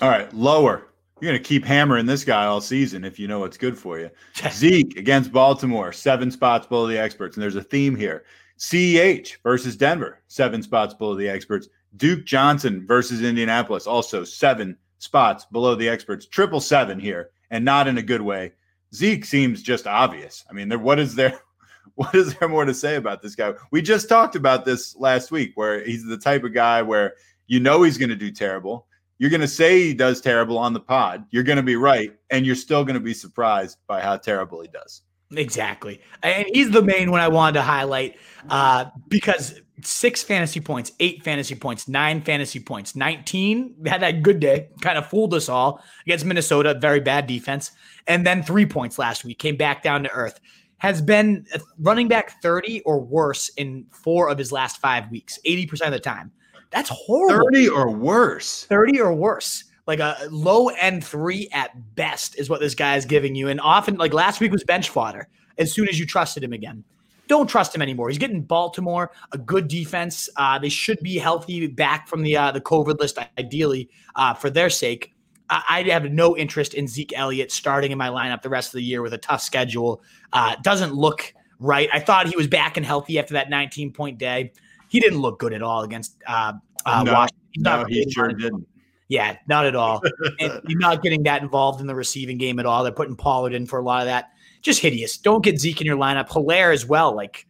All 0.00 0.08
right, 0.08 0.32
lower. 0.34 0.86
You're 1.20 1.32
going 1.32 1.42
to 1.42 1.48
keep 1.48 1.64
hammering 1.64 2.06
this 2.06 2.24
guy 2.24 2.46
all 2.46 2.62
season 2.62 3.04
if 3.04 3.18
you 3.18 3.28
know 3.28 3.40
what's 3.40 3.58
good 3.58 3.76
for 3.76 3.98
you. 3.98 4.10
Zeke 4.50 4.96
against 4.96 5.32
Baltimore, 5.32 5.92
seven 5.92 6.30
spots 6.30 6.66
below 6.66 6.86
the 6.86 6.98
experts. 6.98 7.36
And 7.36 7.42
there's 7.42 7.56
a 7.56 7.62
theme 7.62 7.94
here. 7.94 8.24
CEH 8.58 9.36
versus 9.42 9.76
Denver, 9.76 10.22
seven 10.28 10.62
spots 10.62 10.94
below 10.94 11.14
the 11.14 11.28
experts. 11.28 11.68
Duke 11.96 12.24
Johnson 12.24 12.86
versus 12.86 13.22
Indianapolis, 13.22 13.86
also 13.86 14.24
seven 14.24 14.76
spots 14.98 15.44
below 15.46 15.74
the 15.74 15.88
experts. 15.88 16.26
Triple 16.26 16.60
seven 16.60 16.98
here, 16.98 17.30
and 17.50 17.64
not 17.64 17.88
in 17.88 17.98
a 17.98 18.02
good 18.02 18.22
way. 18.22 18.52
Zeke 18.94 19.24
seems 19.24 19.62
just 19.62 19.86
obvious. 19.86 20.44
I 20.50 20.52
mean, 20.52 20.68
there, 20.68 20.78
what 20.78 20.98
is 20.98 21.14
there? 21.14 21.38
What 21.96 22.14
is 22.14 22.34
there 22.34 22.48
more 22.48 22.64
to 22.64 22.72
say 22.72 22.96
about 22.96 23.20
this 23.20 23.34
guy? 23.34 23.52
We 23.72 23.82
just 23.82 24.08
talked 24.08 24.36
about 24.36 24.64
this 24.64 24.96
last 24.96 25.30
week, 25.30 25.52
where 25.54 25.84
he's 25.84 26.06
the 26.06 26.16
type 26.16 26.44
of 26.44 26.54
guy 26.54 26.80
where 26.82 27.14
you 27.46 27.58
know 27.58 27.82
he's 27.82 27.98
going 27.98 28.10
to 28.10 28.16
do 28.16 28.30
terrible. 28.30 28.86
You're 29.18 29.28
going 29.28 29.40
to 29.40 29.48
say 29.48 29.82
he 29.82 29.92
does 29.92 30.20
terrible 30.20 30.56
on 30.56 30.72
the 30.72 30.80
pod. 30.80 31.24
You're 31.30 31.42
going 31.42 31.56
to 31.56 31.62
be 31.62 31.76
right, 31.76 32.16
and 32.30 32.46
you're 32.46 32.54
still 32.54 32.84
going 32.84 32.94
to 32.94 33.00
be 33.00 33.12
surprised 33.12 33.78
by 33.86 34.00
how 34.00 34.16
terrible 34.16 34.62
he 34.62 34.68
does. 34.68 35.02
Exactly, 35.36 36.00
and 36.22 36.46
he's 36.52 36.70
the 36.70 36.82
main 36.82 37.10
one 37.10 37.20
I 37.20 37.28
wanted 37.28 37.54
to 37.54 37.62
highlight 37.62 38.16
uh, 38.48 38.86
because 39.08 39.60
six 39.84 40.22
fantasy 40.22 40.60
points, 40.60 40.92
eight 41.00 41.22
fantasy 41.22 41.54
points, 41.54 41.88
nine 41.88 42.20
fantasy 42.22 42.60
points, 42.60 42.94
19 42.96 43.86
had 43.86 44.02
that 44.02 44.22
good 44.22 44.40
day, 44.40 44.68
kind 44.80 44.98
of 44.98 45.08
fooled 45.08 45.34
us 45.34 45.48
all 45.48 45.82
against 46.06 46.24
Minnesota, 46.24 46.74
very 46.74 47.00
bad 47.00 47.26
defense. 47.26 47.72
And 48.06 48.26
then 48.26 48.42
three 48.42 48.66
points 48.66 48.98
last 48.98 49.24
week, 49.24 49.38
came 49.38 49.56
back 49.56 49.82
down 49.82 50.02
to 50.04 50.10
earth. 50.10 50.40
Has 50.78 51.02
been 51.02 51.46
running 51.78 52.08
back 52.08 52.40
30 52.40 52.80
or 52.82 53.00
worse 53.00 53.50
in 53.50 53.86
four 53.90 54.30
of 54.30 54.38
his 54.38 54.50
last 54.50 54.78
five 54.78 55.10
weeks, 55.10 55.38
80% 55.46 55.86
of 55.86 55.92
the 55.92 56.00
time. 56.00 56.32
That's 56.70 56.88
horrible. 56.88 57.46
30 57.52 57.68
or 57.68 57.90
worse. 57.90 58.64
30 58.64 59.00
or 59.00 59.14
worse. 59.14 59.64
Like 59.90 59.98
a 60.00 60.28
low 60.30 60.68
end 60.68 61.04
three 61.04 61.48
at 61.52 61.96
best 61.96 62.38
is 62.38 62.48
what 62.48 62.60
this 62.60 62.76
guy 62.76 62.96
is 62.96 63.04
giving 63.04 63.34
you. 63.34 63.48
And 63.48 63.60
often, 63.60 63.96
like 63.96 64.14
last 64.14 64.40
week 64.40 64.52
was 64.52 64.62
bench 64.62 64.88
fodder 64.88 65.28
as 65.58 65.72
soon 65.72 65.88
as 65.88 65.98
you 65.98 66.06
trusted 66.06 66.44
him 66.44 66.52
again 66.52 66.84
don't 67.30 67.46
trust 67.46 67.72
him 67.72 67.80
anymore. 67.80 68.08
He's 68.08 68.18
getting 68.18 68.42
Baltimore 68.42 69.12
a 69.30 69.38
good 69.38 69.68
defense. 69.68 70.28
Uh, 70.36 70.58
they 70.58 70.68
should 70.68 70.98
be 70.98 71.16
healthy 71.16 71.68
back 71.68 72.08
from 72.08 72.22
the 72.22 72.36
uh, 72.36 72.50
the 72.50 72.60
COVID 72.60 72.98
list, 72.98 73.18
ideally 73.38 73.88
uh, 74.16 74.34
for 74.34 74.50
their 74.50 74.68
sake. 74.68 75.14
I, 75.48 75.62
I, 75.68 75.82
have 75.90 76.10
no 76.10 76.36
interest 76.36 76.74
in 76.74 76.88
Zeke 76.88 77.12
Elliott 77.16 77.52
starting 77.52 77.92
in 77.92 77.98
my 77.98 78.08
lineup 78.08 78.42
the 78.42 78.48
rest 78.48 78.70
of 78.70 78.78
the 78.78 78.82
year 78.82 79.00
with 79.00 79.14
a 79.14 79.18
tough 79.18 79.42
schedule. 79.42 80.02
Uh, 80.32 80.56
doesn't 80.62 80.92
look 80.92 81.32
right. 81.60 81.88
I 81.92 82.00
thought 82.00 82.26
he 82.26 82.36
was 82.36 82.48
back 82.48 82.76
and 82.76 82.84
healthy 82.84 83.18
after 83.18 83.34
that 83.34 83.48
19 83.48 83.92
point 83.92 84.18
day. 84.18 84.52
He 84.88 84.98
didn't 84.98 85.20
look 85.20 85.38
good 85.38 85.52
at 85.52 85.62
all 85.62 85.82
against 85.82 86.16
uh, 86.26 86.54
uh, 86.84 87.02
no, 87.04 87.12
Washington. 87.12 87.62
no, 87.62 87.84
he 87.88 88.10
sure 88.10 88.32
didn't. 88.32 88.66
Yeah, 89.10 89.36
not 89.48 89.66
at 89.66 89.74
all. 89.74 90.00
and 90.38 90.62
you're 90.68 90.78
not 90.78 91.02
getting 91.02 91.24
that 91.24 91.42
involved 91.42 91.80
in 91.80 91.88
the 91.88 91.96
receiving 91.96 92.38
game 92.38 92.60
at 92.60 92.64
all. 92.64 92.84
They're 92.84 92.92
putting 92.92 93.16
Pollard 93.16 93.52
in 93.52 93.66
for 93.66 93.78
a 93.78 93.82
lot 93.82 94.00
of 94.00 94.06
that 94.06 94.30
just 94.62 94.80
hideous. 94.80 95.16
Don't 95.16 95.42
get 95.42 95.58
Zeke 95.58 95.80
in 95.80 95.86
your 95.86 95.96
lineup. 95.96 96.28
Helaire 96.28 96.72
as 96.72 96.86
well. 96.86 97.14
Like, 97.14 97.46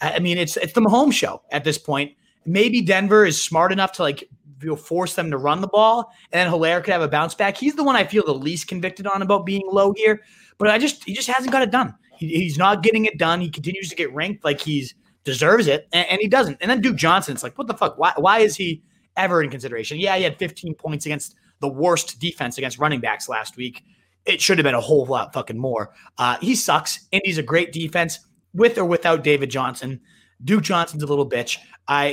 I 0.00 0.18
mean, 0.18 0.38
it's 0.38 0.56
it's 0.56 0.72
the 0.72 0.80
Mahomes 0.80 1.12
show 1.12 1.42
at 1.50 1.64
this 1.64 1.78
point. 1.78 2.12
Maybe 2.46 2.80
Denver 2.80 3.26
is 3.26 3.42
smart 3.42 3.72
enough 3.72 3.92
to 3.92 4.02
like 4.02 4.22
you 4.62 4.68
know, 4.68 4.76
force 4.76 5.14
them 5.14 5.30
to 5.30 5.36
run 5.36 5.60
the 5.60 5.68
ball, 5.68 6.12
and 6.32 6.38
then 6.38 6.52
Helaire 6.52 6.82
could 6.82 6.92
have 6.92 7.02
a 7.02 7.08
bounce 7.08 7.34
back. 7.34 7.56
He's 7.56 7.74
the 7.74 7.84
one 7.84 7.96
I 7.96 8.04
feel 8.04 8.24
the 8.24 8.34
least 8.34 8.68
convicted 8.68 9.06
on 9.06 9.22
about 9.22 9.46
being 9.46 9.62
low 9.66 9.92
here, 9.94 10.22
but 10.58 10.68
I 10.68 10.78
just 10.78 11.04
he 11.04 11.12
just 11.12 11.28
hasn't 11.28 11.52
got 11.52 11.62
it 11.62 11.70
done. 11.70 11.94
He, 12.16 12.28
he's 12.28 12.58
not 12.58 12.82
getting 12.82 13.04
it 13.04 13.18
done. 13.18 13.40
He 13.40 13.50
continues 13.50 13.88
to 13.88 13.96
get 13.96 14.12
ranked 14.14 14.44
like 14.44 14.60
he's 14.60 14.94
deserves 15.24 15.66
it, 15.66 15.86
and, 15.92 16.06
and 16.08 16.20
he 16.20 16.28
doesn't. 16.28 16.58
And 16.60 16.70
then 16.70 16.80
Duke 16.80 16.96
Johnson, 16.96 17.34
it's 17.34 17.42
like, 17.42 17.58
what 17.58 17.66
the 17.66 17.74
fuck? 17.74 17.98
Why 17.98 18.12
why 18.16 18.38
is 18.40 18.56
he 18.56 18.82
ever 19.16 19.42
in 19.42 19.50
consideration? 19.50 19.98
Yeah, 19.98 20.16
he 20.16 20.22
had 20.22 20.38
15 20.38 20.74
points 20.74 21.06
against 21.06 21.34
the 21.60 21.68
worst 21.68 22.18
defense 22.20 22.58
against 22.58 22.78
running 22.78 23.00
backs 23.00 23.28
last 23.28 23.56
week 23.56 23.82
it 24.26 24.40
should 24.40 24.58
have 24.58 24.64
been 24.64 24.74
a 24.74 24.80
whole 24.80 25.06
lot 25.06 25.32
fucking 25.32 25.58
more. 25.58 25.90
Uh, 26.18 26.36
he 26.40 26.54
sucks. 26.54 27.06
Indy's 27.10 27.38
a 27.38 27.42
great 27.42 27.72
defense 27.72 28.20
with 28.52 28.78
or 28.78 28.84
without 28.84 29.24
David 29.24 29.50
Johnson. 29.50 30.00
Duke 30.44 30.62
Johnson's 30.62 31.02
a 31.02 31.06
little 31.06 31.28
bitch. 31.28 31.58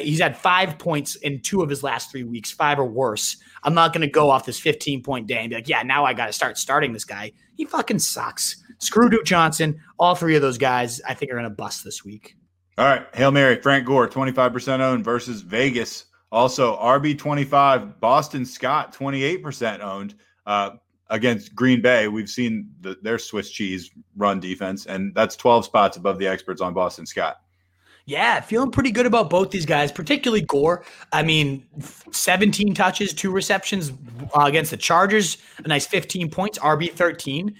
He's 0.04 0.20
had 0.20 0.36
five 0.36 0.80
points 0.80 1.16
in 1.18 1.42
two 1.42 1.62
of 1.62 1.70
his 1.70 1.84
last 1.84 2.12
three 2.12 2.24
weeks, 2.24 2.52
five 2.52 2.80
or 2.80 2.86
worse. 2.86 3.38
I'm 3.64 3.74
not 3.74 3.94
going 3.94 4.02
to 4.02 4.12
go 4.12 4.30
off 4.30 4.46
this 4.46 4.60
15 4.60 5.04
point 5.04 5.28
day 5.28 5.38
and 5.38 5.50
be 5.50 5.56
like, 5.56 5.70
yeah, 5.70 5.84
now 5.84 6.04
I 6.04 6.14
got 6.14 6.26
to 6.28 6.34
start 6.34 6.58
starting 6.58 6.94
this 6.94 7.06
guy. 7.06 7.32
He 7.56 7.66
fucking 7.66 8.00
sucks. 8.00 8.64
Screw 8.80 9.10
Duke 9.10 9.26
Johnson. 9.26 9.80
All 10.00 10.16
three 10.16 10.36
of 10.36 10.42
those 10.42 10.58
guys, 10.58 11.02
I 11.08 11.14
think, 11.14 11.32
are 11.32 11.36
going 11.36 11.44
to 11.44 11.50
bust 11.52 11.84
this 11.84 12.04
week. 12.04 12.36
All 12.78 12.86
right. 12.86 13.06
Hail 13.14 13.32
Mary, 13.32 13.62
Frank 13.62 13.86
Gore, 13.86 14.08
25% 14.08 14.80
owned 14.80 15.04
versus 15.04 15.42
Vegas. 15.42 16.06
Also, 16.32 16.78
RB25, 16.78 18.00
Boston 18.00 18.46
Scott, 18.46 18.96
28% 18.96 19.80
owned. 19.80 20.16
Uh, 20.46 20.72
against 21.10 21.56
Green 21.56 21.82
Bay, 21.82 22.08
we've 22.08 22.30
seen 22.30 22.70
the, 22.82 22.98
their 23.02 23.18
Swiss 23.18 23.50
cheese 23.50 23.92
run 24.18 24.40
defense, 24.40 24.86
and 24.86 25.14
that's 25.16 25.36
12 25.36 25.66
spots 25.66 25.98
above 25.98 26.20
the 26.20 26.28
experts 26.28 26.62
on 26.62 26.74
Boston 26.74 27.06
Scott. 27.06 27.38
Yeah, 28.06 28.40
feeling 28.40 28.72
pretty 28.72 28.92
good 28.92 29.06
about 29.06 29.30
both 29.30 29.52
these 29.52 29.66
guys, 29.66 29.92
particularly 29.92 30.42
Gore. 30.46 30.86
I 31.12 31.24
mean, 31.24 31.66
17 32.12 32.74
touches, 32.74 33.14
two 33.14 33.32
receptions 33.32 33.92
uh, 34.34 34.46
against 34.46 34.72
the 34.72 34.78
Chargers, 34.78 35.38
a 35.64 35.68
nice 35.68 35.86
15 35.86 36.30
points, 36.30 36.58
RB 36.60 36.92
13. 36.92 37.54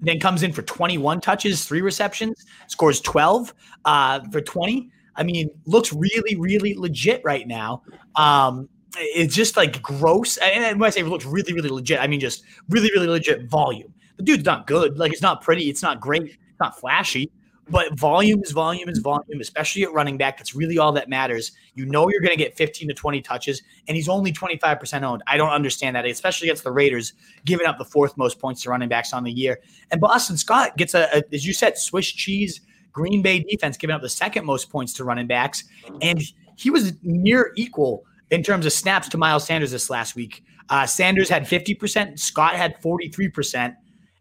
Then 0.00 0.18
comes 0.18 0.42
in 0.42 0.52
for 0.52 0.62
21 0.62 1.20
touches, 1.20 1.66
three 1.66 1.82
receptions, 1.82 2.46
scores 2.68 3.00
12 3.02 3.52
uh, 3.84 4.20
for 4.30 4.40
20. 4.40 4.90
I 5.16 5.22
mean, 5.22 5.50
looks 5.66 5.92
really, 5.92 6.36
really 6.36 6.74
legit 6.74 7.22
right 7.24 7.46
now. 7.46 7.82
Um, 8.16 8.68
it's 8.96 9.34
just 9.34 9.56
like 9.56 9.80
gross. 9.82 10.36
And 10.38 10.78
when 10.80 10.86
I 10.86 10.90
say 10.90 11.00
it 11.00 11.06
looks 11.06 11.24
really, 11.24 11.52
really 11.52 11.68
legit, 11.68 12.00
I 12.00 12.06
mean 12.06 12.20
just 12.20 12.44
really, 12.68 12.90
really 12.92 13.06
legit 13.06 13.48
volume. 13.48 13.92
The 14.16 14.22
dude's 14.22 14.44
not 14.44 14.66
good. 14.66 14.98
Like 14.98 15.12
it's 15.12 15.22
not 15.22 15.42
pretty. 15.42 15.68
It's 15.70 15.82
not 15.82 16.00
great. 16.00 16.22
It's 16.24 16.60
not 16.60 16.78
flashy. 16.78 17.30
But 17.68 17.96
volume 17.96 18.42
is 18.42 18.50
volume 18.50 18.88
is 18.88 18.98
volume, 18.98 19.40
especially 19.40 19.84
at 19.84 19.92
running 19.92 20.18
back. 20.18 20.36
That's 20.36 20.54
really 20.54 20.78
all 20.78 20.92
that 20.92 21.08
matters. 21.08 21.52
You 21.74 21.86
know 21.86 22.10
you're 22.10 22.20
going 22.20 22.36
to 22.36 22.36
get 22.36 22.56
15 22.56 22.88
to 22.88 22.94
20 22.94 23.22
touches, 23.22 23.62
and 23.86 23.96
he's 23.96 24.08
only 24.08 24.32
25% 24.32 25.02
owned. 25.02 25.22
I 25.28 25.36
don't 25.36 25.48
understand 25.48 25.94
that, 25.94 26.04
especially 26.04 26.48
against 26.48 26.64
the 26.64 26.72
Raiders, 26.72 27.12
giving 27.44 27.66
up 27.66 27.78
the 27.78 27.84
fourth 27.84 28.16
most 28.16 28.40
points 28.40 28.62
to 28.62 28.70
running 28.70 28.88
backs 28.88 29.12
on 29.12 29.22
the 29.22 29.30
year. 29.30 29.60
And 29.92 30.00
Boston 30.00 30.36
Scott 30.36 30.76
gets 30.76 30.94
a, 30.94 31.08
a 31.16 31.22
as 31.32 31.46
you 31.46 31.52
said, 31.52 31.78
Swiss 31.78 32.10
cheese 32.10 32.60
Green 32.92 33.22
Bay 33.22 33.40
defense 33.40 33.76
giving 33.76 33.94
up 33.94 34.02
the 34.02 34.08
second 34.08 34.44
most 34.44 34.70
points 34.70 34.92
to 34.94 35.04
running 35.04 35.26
backs, 35.26 35.64
and 36.00 36.20
he 36.56 36.70
was 36.70 36.92
near 37.02 37.52
equal 37.56 38.04
in 38.30 38.42
terms 38.42 38.66
of 38.66 38.72
snaps 38.72 39.08
to 39.10 39.18
Miles 39.18 39.46
Sanders 39.46 39.70
this 39.70 39.90
last 39.90 40.16
week. 40.16 40.44
Uh, 40.68 40.86
Sanders 40.86 41.28
had 41.28 41.44
50%, 41.44 42.18
Scott 42.18 42.54
had 42.54 42.80
43%. 42.82 43.76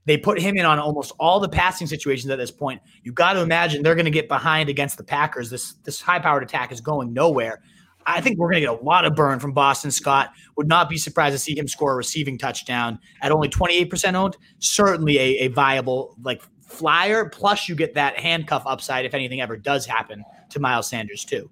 They 0.05 0.17
put 0.17 0.41
him 0.41 0.57
in 0.57 0.65
on 0.65 0.79
almost 0.79 1.13
all 1.19 1.39
the 1.39 1.47
passing 1.47 1.85
situations 1.87 2.29
at 2.31 2.37
this 2.37 2.51
point. 2.51 2.81
You 3.03 3.11
got 3.11 3.33
to 3.33 3.41
imagine 3.41 3.83
they're 3.83 3.95
going 3.95 4.05
to 4.05 4.11
get 4.11 4.27
behind 4.27 4.67
against 4.67 4.97
the 4.97 5.03
Packers. 5.03 5.49
This 5.49 5.73
this 5.83 6.01
high 6.01 6.19
powered 6.19 6.43
attack 6.43 6.71
is 6.71 6.81
going 6.81 7.13
nowhere. 7.13 7.61
I 8.05 8.19
think 8.19 8.39
we're 8.39 8.49
going 8.49 8.61
to 8.61 8.67
get 8.67 8.81
a 8.81 8.83
lot 8.83 9.05
of 9.05 9.15
burn 9.15 9.39
from 9.39 9.53
Boston 9.53 9.91
Scott. 9.91 10.31
Would 10.57 10.67
not 10.67 10.89
be 10.89 10.97
surprised 10.97 11.35
to 11.35 11.39
see 11.39 11.55
him 11.55 11.67
score 11.67 11.93
a 11.93 11.95
receiving 11.95 12.37
touchdown 12.37 12.99
at 13.21 13.31
only 13.31 13.47
28% 13.47 14.15
owned. 14.15 14.37
Certainly 14.57 15.19
a, 15.19 15.37
a 15.41 15.47
viable 15.49 16.15
like 16.23 16.41
flyer. 16.71 17.25
Plus, 17.25 17.67
you 17.69 17.75
get 17.75 17.93
that 17.95 18.17
handcuff 18.17 18.63
upside 18.65 19.05
if 19.05 19.13
anything 19.13 19.41
ever 19.41 19.57
does 19.57 19.85
happen 19.85 20.23
to 20.49 20.59
Miles 20.59 20.87
Sanders 20.87 21.25
too. 21.25 21.49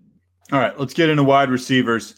All 0.51 0.59
right, 0.59 0.78
let's 0.80 0.93
get 0.93 1.09
into 1.09 1.24
wide 1.24 1.49
receivers. 1.49 2.15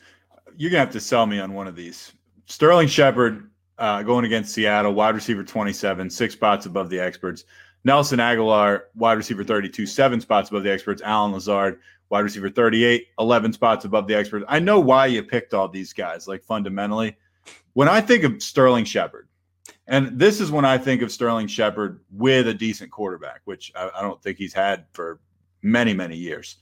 You're 0.58 0.72
gonna 0.72 0.80
have 0.80 0.92
to 0.92 1.00
sell 1.00 1.26
me 1.26 1.40
on 1.40 1.54
one 1.54 1.68
of 1.68 1.76
these. 1.76 2.14
Sterling 2.46 2.88
Shepard 2.88 3.50
uh, 3.78 4.04
going 4.04 4.26
against 4.26 4.54
Seattle, 4.54 4.94
wide 4.94 5.16
receiver 5.16 5.44
27, 5.44 6.10
six 6.10 6.34
spots 6.34 6.66
above 6.66 6.90
the 6.90 7.00
experts. 7.00 7.46
Nelson 7.84 8.20
Agholor, 8.20 8.84
wide 8.96 9.14
receiver 9.14 9.44
32, 9.44 9.86
seven 9.88 10.22
spots 10.22 10.50
above 10.50 10.64
the 10.64 10.72
experts. 10.72 11.02
Allen 11.04 11.32
Lazard, 11.32 11.80
wide 12.10 12.20
receiver 12.20 12.50
38, 12.50 13.08
11 13.20 13.54
spots 13.54 13.86
above 13.86 14.08
the 14.08 14.14
experts. 14.14 14.46
I 14.48 14.60
know 14.60 14.80
why 14.80 15.08
you 15.08 15.24
picked 15.24 15.54
all 15.54 15.68
these 15.68 15.94
guys, 15.94 16.28
like 16.28 16.44
fundamentally. 16.44 17.18
When 17.74 17.88
I 17.88 18.02
think 18.02 18.24
of 18.24 18.44
Sterling 18.44 18.86
Shepard, 18.86 19.28
and 19.88 20.18
this 20.20 20.40
is 20.40 20.52
when 20.52 20.66
I 20.66 20.78
think 20.78 21.02
of 21.02 21.12
Sterling 21.12 21.48
Shepard 21.48 22.00
with 22.12 22.48
a 22.48 22.54
decent 22.54 22.92
quarterback, 22.92 23.42
which 23.46 23.72
I, 23.76 23.90
I 23.96 24.02
don't 24.02 24.22
think 24.22 24.38
he's 24.38 24.54
had 24.54 24.86
for 24.94 25.20
many, 25.62 25.94
many 25.94 26.16
years. 26.16 26.58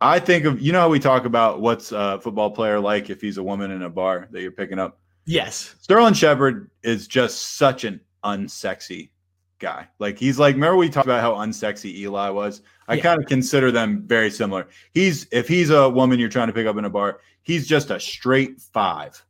I 0.00 0.18
think 0.18 0.44
of, 0.44 0.60
you 0.60 0.72
know, 0.72 0.80
how 0.80 0.88
we 0.88 0.98
talk 0.98 1.24
about 1.24 1.60
what's 1.60 1.92
a 1.92 2.20
football 2.20 2.50
player 2.50 2.80
like 2.80 3.10
if 3.10 3.20
he's 3.20 3.38
a 3.38 3.42
woman 3.42 3.70
in 3.70 3.82
a 3.82 3.88
bar 3.90 4.28
that 4.30 4.42
you're 4.42 4.50
picking 4.50 4.78
up. 4.78 4.98
Yes. 5.24 5.76
Sterling 5.80 6.14
Shepard 6.14 6.70
is 6.82 7.06
just 7.06 7.56
such 7.56 7.84
an 7.84 8.00
unsexy 8.24 9.10
guy. 9.58 9.88
Like 9.98 10.18
he's 10.18 10.38
like, 10.38 10.54
remember 10.56 10.76
we 10.76 10.90
talked 10.90 11.06
about 11.06 11.22
how 11.22 11.34
unsexy 11.34 11.94
Eli 11.94 12.28
was? 12.28 12.60
I 12.88 12.94
Yeah. 12.94 13.02
kind 13.02 13.22
of 13.22 13.26
consider 13.26 13.70
them 13.72 14.02
very 14.06 14.30
similar. 14.30 14.68
He's 14.92 15.26
if 15.32 15.48
he's 15.48 15.70
a 15.70 15.88
woman 15.88 16.18
you're 16.18 16.28
trying 16.28 16.48
to 16.48 16.52
pick 16.52 16.66
up 16.66 16.76
in 16.76 16.84
a 16.84 16.90
bar, 16.90 17.20
he's 17.42 17.66
just 17.66 17.90
a 17.90 17.98
straight 17.98 18.60
five. 18.60 19.24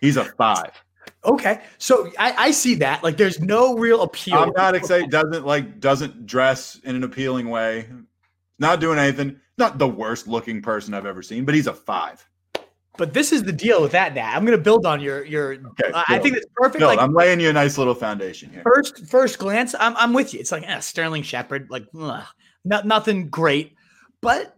He's 0.00 0.18
a 0.18 0.24
five. 0.24 0.72
Okay. 1.24 1.62
So 1.78 2.10
I, 2.18 2.32
I 2.36 2.50
see 2.50 2.74
that. 2.76 3.02
Like 3.02 3.16
there's 3.16 3.40
no 3.40 3.76
real 3.76 4.02
appeal. 4.02 4.36
I'm 4.36 4.52
not 4.56 4.74
excited. 4.74 5.10
Doesn't 5.10 5.44
like 5.46 5.80
doesn't 5.80 6.26
dress 6.26 6.80
in 6.84 6.96
an 6.96 7.04
appealing 7.04 7.48
way. 7.48 7.88
Not 8.58 8.80
doing 8.80 8.98
anything. 8.98 9.40
Not 9.56 9.78
the 9.78 9.88
worst 9.88 10.26
looking 10.26 10.62
person 10.62 10.94
I've 10.94 11.06
ever 11.06 11.22
seen, 11.22 11.44
but 11.44 11.54
he's 11.54 11.66
a 11.66 11.74
five. 11.74 12.26
But 12.96 13.12
this 13.12 13.32
is 13.32 13.42
the 13.42 13.52
deal 13.52 13.82
with 13.82 13.92
that, 13.92 14.14
Nat. 14.14 14.36
I'm 14.36 14.44
going 14.44 14.56
to 14.56 14.62
build 14.62 14.86
on 14.86 15.00
your 15.00 15.24
your. 15.24 15.54
Okay, 15.54 15.90
uh, 15.92 16.04
I 16.06 16.18
think 16.18 16.34
that's 16.34 16.46
perfect. 16.54 16.82
Like 16.82 16.98
I'm 16.98 17.12
laying 17.12 17.40
you 17.40 17.50
a 17.50 17.52
nice 17.52 17.76
little 17.76 17.94
foundation 17.94 18.50
here. 18.50 18.62
first 18.62 19.06
first 19.06 19.38
glance, 19.38 19.74
I'm 19.78 19.96
I'm 19.96 20.12
with 20.12 20.32
you. 20.32 20.40
It's 20.40 20.52
like 20.52 20.62
eh, 20.68 20.78
Sterling 20.78 21.22
Shepard, 21.22 21.68
like 21.70 21.86
ugh, 21.98 22.24
not 22.64 22.86
nothing 22.86 23.28
great, 23.28 23.74
but 24.20 24.56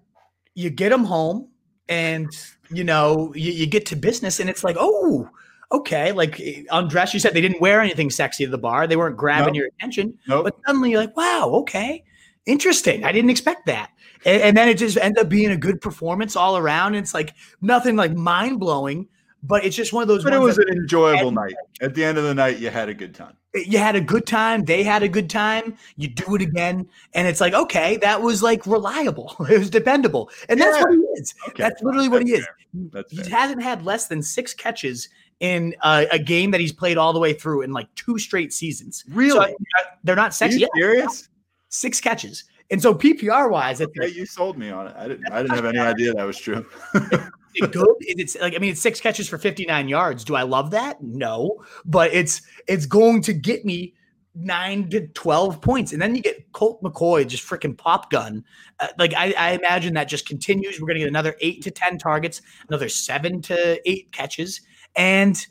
you 0.55 0.69
get 0.69 0.93
him 0.93 1.05
home, 1.05 1.49
and 1.89 2.29
you 2.71 2.85
know 2.85 3.33
you, 3.35 3.53
you 3.53 3.67
get 3.67 3.87
to 3.87 3.97
business, 3.97 4.41
and 4.41 4.51
it's 4.51 4.65
like 4.65 4.77
oh. 4.79 5.29
Okay, 5.73 6.13
like 6.13 6.41
undressed. 6.71 7.13
You 7.15 7.21
said 7.21 7.35
they 7.35 7.41
didn't 7.41 7.61
wear 7.61 7.81
anything 7.81 8.09
sexy 8.11 8.45
to 8.45 8.51
the 8.51 8.59
bar. 8.59 8.87
They 8.87 8.97
weren't 8.97 9.17
grabbing 9.17 9.55
Nope. 9.55 9.57
your 9.57 9.67
attention. 9.79 10.17
Nope. 10.29 10.45
But 10.45 10.57
suddenly 10.67 10.91
you're 10.93 11.01
like, 11.01 11.17
wow, 11.17 11.51
okay, 11.63 12.05
interesting. 12.47 13.05
I 13.05 13.13
didn't 13.13 13.31
expect 13.31 13.67
that. 13.67 13.91
And, 14.25 14.43
and 14.43 14.57
then 14.57 14.69
it 14.69 14.79
just 14.79 14.97
ended 14.97 15.25
up 15.25 15.29
being 15.29 15.51
a 15.51 15.57
good 15.57 15.81
performance 15.81 16.37
all 16.37 16.57
around. 16.57 16.95
It's 16.95 17.15
like 17.15 17.35
nothing 17.61 17.97
like 17.97 18.15
mind 18.15 18.61
blowing, 18.61 19.09
but 19.43 19.65
it's 19.65 19.75
just 19.77 19.93
one 19.93 20.03
of 20.03 20.09
those. 20.09 20.23
But 20.25 20.33
it 20.35 20.39
was 20.41 20.59
an 20.59 20.69
enjoyable 20.69 21.33
night. 21.33 21.55
At 21.81 21.95
the 21.95 22.05
end 22.05 22.17
of 22.19 22.25
the 22.25 22.35
night, 22.35 22.59
you 22.59 22.71
had 22.71 22.89
a 22.89 22.95
good 22.95 23.15
time. 23.15 23.37
you 23.55 23.79
had 23.79 23.97
a 23.97 24.01
good 24.01 24.27
time. 24.27 24.65
They 24.65 24.83
had 24.85 25.03
a 25.03 25.09
good 25.09 25.29
time. 25.29 25.77
You 25.97 26.09
do 26.09 26.35
it 26.37 26.43
again, 26.43 26.89
and 27.15 27.27
it's 27.27 27.41
like, 27.41 27.55
okay, 27.55 27.97
that 27.99 28.23
was 28.23 28.43
like 28.43 28.67
reliable. 28.67 29.35
It 29.51 29.59
was 29.59 29.71
dependable, 29.71 30.31
and 30.49 30.61
that's 30.61 30.79
what 30.81 30.93
he 30.93 30.99
is. 31.21 31.35
Okay, 31.49 31.63
That's 31.65 31.83
literally 31.83 32.09
what 32.09 32.19
that's 32.21 32.31
he 32.31 32.37
is. 32.37 32.47
That's 32.93 33.11
He 33.11 33.17
fair. 33.23 33.39
hasn't 33.39 33.63
had 33.63 33.85
less 33.85 34.07
than 34.09 34.23
six 34.23 34.53
catches 34.55 35.09
in 35.41 35.75
a, 35.83 36.07
a 36.13 36.19
game 36.19 36.51
that 36.53 36.61
he's 36.61 36.73
played 36.73 36.97
all 36.97 37.13
the 37.13 37.19
way 37.19 37.33
through 37.33 37.63
in 37.63 37.73
like 37.73 37.93
two 37.95 38.19
straight 38.19 38.53
seasons. 38.53 39.05
Really? 39.11 39.31
So, 39.39 39.43
uh, 39.79 39.83
they're 40.05 40.17
not 40.17 40.31
Are 40.31 40.33
sexy. 40.33 40.61
you 40.61 40.69
Yeah, 40.75 40.81
serious? 40.81 41.29
six 41.69 42.01
catches. 42.01 42.45
And 42.71 42.81
so 42.83 42.95
PPR 42.95 43.51
wise, 43.51 43.81
Okay, 43.81 44.09
you 44.09 44.27
sold 44.27 44.59
me 44.59 44.71
on 44.71 44.89
it. 44.89 44.95
I 44.97 45.07
didn't. 45.09 45.31
I 45.31 45.43
didn't 45.43 45.55
have 45.57 45.67
any 45.67 45.79
idea 45.79 46.13
that 46.15 46.25
was 46.25 46.39
true. 46.39 46.67
it 47.55 47.73
good? 47.73 47.87
It's 48.01 48.37
like 48.41 48.55
I 48.55 48.59
mean, 48.59 48.73
it's 48.73 48.81
six 48.81 49.01
catches 49.01 49.29
for 49.29 49.39
59 49.39 49.89
yards. 49.89 50.25
Do 50.25 50.35
I 50.35 50.43
love 50.43 50.71
that? 50.73 51.01
No, 51.03 51.63
but 51.85 52.13
it's 52.13 52.43
it's 52.67 52.87
going 52.87 53.23
to 53.23 53.33
get 53.33 53.65
me 53.65 53.95
nine 54.35 54.91
to 54.91 55.07
12 55.09 55.61
points. 55.63 55.93
And 55.93 56.03
then 56.03 56.15
you 56.15 56.21
get 56.23 56.53
Colt 56.53 56.83
McCoy 56.83 57.27
just 57.27 57.49
freaking 57.49 57.77
pop 57.77 58.11
gun. 58.11 58.45
Uh, 58.81 58.89
like 58.99 59.15
I, 59.15 59.33
I 59.39 59.53
imagine 59.53 59.95
that 59.95 60.09
just 60.09 60.27
continues. 60.27 60.81
We're 60.81 60.89
gonna 60.89 60.99
get 60.99 61.09
another 61.09 61.37
eight 61.41 61.63
to 61.63 61.71
10 61.71 61.99
targets, 61.99 62.43
another 62.69 62.89
seven 62.89 63.41
to 63.43 63.81
eight 63.89 64.11
catches, 64.13 64.61
and 64.97 65.47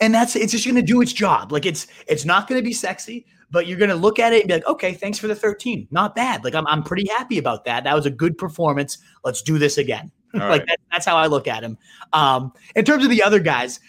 and 0.00 0.14
that's 0.14 0.36
it's 0.36 0.52
just 0.52 0.66
gonna 0.66 0.82
do 0.82 1.00
its 1.00 1.12
job. 1.12 1.52
Like 1.52 1.66
it's 1.66 1.86
it's 2.06 2.24
not 2.24 2.48
gonna 2.48 2.62
be 2.62 2.72
sexy. 2.72 3.26
But 3.48 3.68
you're 3.68 3.78
gonna 3.78 3.94
look 3.94 4.18
at 4.18 4.32
it 4.32 4.40
and 4.40 4.48
be 4.48 4.54
like, 4.54 4.66
okay, 4.66 4.92
thanks 4.92 5.20
for 5.20 5.28
the 5.28 5.34
13. 5.34 5.86
Not 5.92 6.16
bad. 6.16 6.42
Like 6.42 6.56
I'm, 6.56 6.66
I'm 6.66 6.82
pretty 6.82 7.08
happy 7.08 7.38
about 7.38 7.64
that. 7.66 7.84
That 7.84 7.94
was 7.94 8.04
a 8.04 8.10
good 8.10 8.36
performance. 8.36 8.98
Let's 9.22 9.40
do 9.40 9.56
this 9.58 9.78
again. 9.78 10.10
Like 10.34 10.42
right. 10.42 10.66
that, 10.66 10.78
that's 10.92 11.06
how 11.06 11.16
I 11.16 11.28
look 11.28 11.48
at 11.48 11.62
him. 11.62 11.78
Um, 12.12 12.52
in 12.74 12.84
terms 12.84 13.04
of 13.04 13.10
the 13.10 13.22
other 13.22 13.38
guys, 13.38 13.80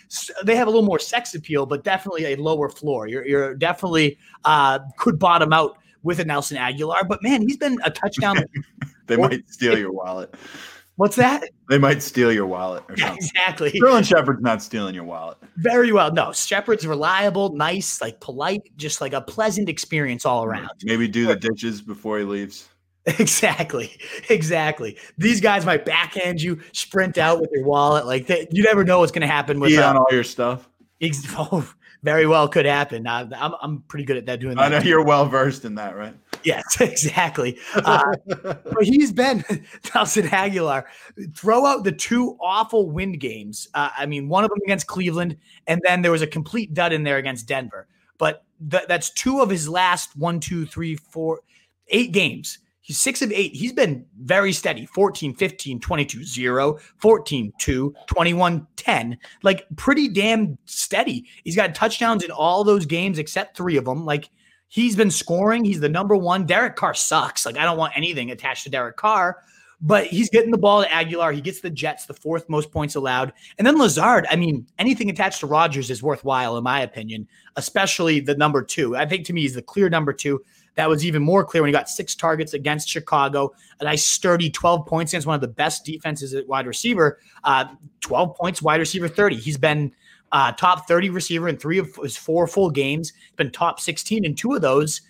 they 0.44 0.56
have 0.56 0.68
a 0.68 0.70
little 0.70 0.86
more 0.86 1.00
sex 1.00 1.36
appeal, 1.36 1.66
but 1.66 1.84
definitely 1.84 2.26
a 2.26 2.38
lower 2.38 2.70
floor. 2.70 3.06
You're, 3.08 3.28
you're 3.28 3.56
definitely 3.56 4.18
uh, 4.46 4.80
could 4.98 5.20
bottom 5.20 5.52
out 5.52 5.78
with 6.04 6.20
a 6.20 6.26
Nelson 6.26 6.56
Agholor, 6.56 7.06
but 7.06 7.22
man, 7.22 7.42
he's 7.42 7.58
been 7.58 7.78
a 7.84 7.92
touchdown. 7.92 8.38
They 9.08 9.16
might 9.16 9.50
steal 9.50 9.78
your 9.80 9.92
wallet. 9.92 10.36
What's 10.98 11.16
that? 11.16 11.44
They 11.70 11.78
might 11.78 12.02
steal 12.02 12.32
your 12.32 12.48
wallet 12.48 12.84
or 12.90 12.98
something. 12.98 13.18
exactly. 13.18 13.70
Sterling 13.70 14.04
Shepard's 14.04 14.42
not 14.42 14.62
stealing 14.62 14.96
your 14.96 15.04
wallet. 15.04 15.38
Very 15.58 15.92
well. 15.92 16.12
No, 16.12 16.34
Shepard's 16.34 16.86
reliable, 16.86 17.56
nice, 17.56 18.02
like 18.02 18.20
polite, 18.20 18.64
just 18.78 19.00
like 19.00 19.14
a 19.14 19.22
pleasant 19.22 19.70
experience 19.70 20.26
all 20.26 20.44
around. 20.44 20.70
Maybe 20.84 21.08
do 21.08 21.28
the 21.28 21.36
dishes 21.36 21.82
before 21.82 22.20
he 22.20 22.26
leaves. 22.26 22.68
Exactly. 23.20 23.98
Exactly. 24.30 24.98
These 25.18 25.40
guys 25.40 25.66
might 25.66 25.86
backhand 25.86 26.42
you, 26.42 26.60
sprint 26.74 27.18
out 27.18 27.40
with 27.40 27.50
your 27.54 27.64
wallet. 27.64 28.06
Like 28.06 28.28
they, 28.28 28.50
you 28.52 28.64
never 28.64 28.84
know 28.84 29.00
what's 29.00 29.14
going 29.14 29.22
to 29.22 29.28
happen 29.28 29.62
with 29.62 29.70
Pee 29.70 29.78
uh, 29.78 29.90
on 29.90 29.96
all 29.96 30.08
your 30.12 30.26
stuff. 30.26 30.68
Ex- 31.00 31.24
oh, 31.38 31.66
very 32.04 32.26
well 32.28 32.48
could 32.48 32.66
happen. 32.66 33.08
Uh, 33.08 33.30
I'm 33.36 33.54
I'm 33.62 33.82
pretty 33.88 34.06
good 34.06 34.18
at 34.18 34.26
that 34.28 34.40
doing 34.40 34.58
I 34.58 34.70
that. 34.70 34.84
know 34.84 34.88
you're 34.90 35.04
well 35.04 35.26
versed 35.28 35.66
in 35.66 35.76
that, 35.76 35.96
right? 35.98 36.14
Yes, 36.44 36.64
exactly. 36.82 37.58
Uh, 37.76 38.14
but 38.26 38.84
he's 38.84 39.12
been 39.12 39.44
Nelson 39.96 40.28
Agholor. 40.28 40.84
Throw 41.36 41.66
out 41.66 41.84
the 41.84 41.92
two 41.92 42.38
awful 42.42 42.90
wind 42.90 43.20
games. 43.20 43.68
Uh, 43.74 43.90
I 43.98 44.06
mean, 44.06 44.30
one 44.30 44.44
of 44.44 44.50
them 44.50 44.60
against 44.66 44.88
Cleveland, 44.88 45.38
and 45.68 45.82
then 45.86 46.02
there 46.02 46.12
was 46.12 46.22
a 46.22 46.28
complete 46.28 46.74
dud 46.74 46.92
in 46.94 47.04
there 47.04 47.18
against 47.18 47.48
Denver. 47.48 47.88
But 48.18 48.44
th- 48.70 48.88
that's 48.88 49.12
two 49.12 49.42
of 49.42 49.50
his 49.50 49.70
last 49.70 50.16
one, 50.18 50.40
two, 50.40 50.66
three, 50.66 50.96
four, 50.96 51.42
eight 51.90 52.12
games. 52.12 52.60
He's 52.88 53.02
six 53.02 53.22
of 53.22 53.34
eight. 53.34 53.54
He's 53.54 53.74
been 53.74 54.06
very 54.22 54.54
steady 54.54 54.86
14, 54.86 55.36
15, 55.36 55.82
22, 55.82 56.24
0, 56.24 56.80
14, 56.96 57.54
2, 57.58 57.96
21, 58.08 58.68
10. 58.78 59.18
Like 59.44 59.66
pretty 59.76 60.08
damn 60.08 60.58
steady. 60.64 61.26
He's 61.44 61.58
got 61.58 61.76
touchdowns 61.76 62.24
in 62.24 62.32
all 62.32 62.64
those 62.64 62.86
games 62.86 63.20
except 63.20 63.58
three 63.58 63.76
of 63.76 63.84
them. 63.84 64.06
Like 64.06 64.30
he's 64.70 64.96
been 64.96 65.12
scoring. 65.12 65.66
He's 65.66 65.82
the 65.82 65.90
number 65.90 66.16
one. 66.16 66.46
Derek 66.46 66.78
Carr 66.78 66.94
sucks. 66.94 67.46
Like 67.46 67.58
I 67.58 67.66
don't 67.66 67.78
want 67.78 67.92
anything 67.94 68.32
attached 68.32 68.64
to 68.64 68.70
Derek 68.70 68.96
Carr, 68.96 69.44
but 69.82 70.08
he's 70.08 70.30
getting 70.30 70.52
the 70.52 70.58
ball 70.58 70.82
to 70.82 70.88
Agholor. 70.88 71.34
He 71.34 71.42
gets 71.42 71.60
the 71.60 71.70
Jets, 71.70 72.06
the 72.06 72.14
fourth 72.14 72.48
most 72.48 72.72
points 72.72 72.96
allowed. 72.96 73.34
And 73.58 73.68
then 73.68 73.78
Lazard, 73.78 74.26
I 74.32 74.38
mean, 74.38 74.66
anything 74.80 75.10
attached 75.10 75.42
to 75.42 75.48
Rodgers 75.48 75.92
is 75.92 76.02
worthwhile, 76.02 76.56
in 76.56 76.64
my 76.64 76.80
opinion, 76.80 77.28
especially 77.58 78.22
the 78.22 78.36
number 78.36 78.64
two. 78.64 78.96
I 78.96 79.06
think 79.06 79.26
to 79.26 79.34
me, 79.34 79.42
he's 79.42 79.56
the 79.56 79.62
clear 79.62 79.90
number 79.90 80.14
two. 80.14 80.42
That 80.78 80.88
was 80.88 81.04
even 81.04 81.24
more 81.24 81.44
clear 81.44 81.64
when 81.64 81.70
he 81.70 81.74
got 81.74 81.90
six 81.90 82.14
targets 82.14 82.54
against 82.54 82.88
Chicago, 82.88 83.52
a 83.80 83.84
nice 83.84 84.04
sturdy 84.04 84.50
12 84.50 84.86
points 84.86 85.12
against 85.12 85.26
one 85.26 85.34
of 85.34 85.42
the 85.42 85.48
best 85.48 85.84
defenses 85.84 86.36
at 86.36 86.48
wide 86.48 86.68
receiver. 86.68 87.20
Uh, 87.44 87.66
12 88.02 88.38
points, 88.38 88.62
wide 88.62 88.80
receiver 88.80 89.08
30. 89.08 89.38
He's 89.38 89.58
been 89.58 89.92
uh, 90.32 90.52
top 90.52 90.88
30 90.88 91.10
receiver 91.10 91.48
in 91.48 91.58
three 91.58 91.80
of 91.80 91.96
his 91.96 92.16
four 92.16 92.46
full 92.46 92.70
games. 92.70 93.12
Been 93.38 93.50
top 93.50 93.80
16 93.80 94.24
in 94.24 94.36
two 94.36 94.54
of 94.54 94.62
those. 94.62 95.02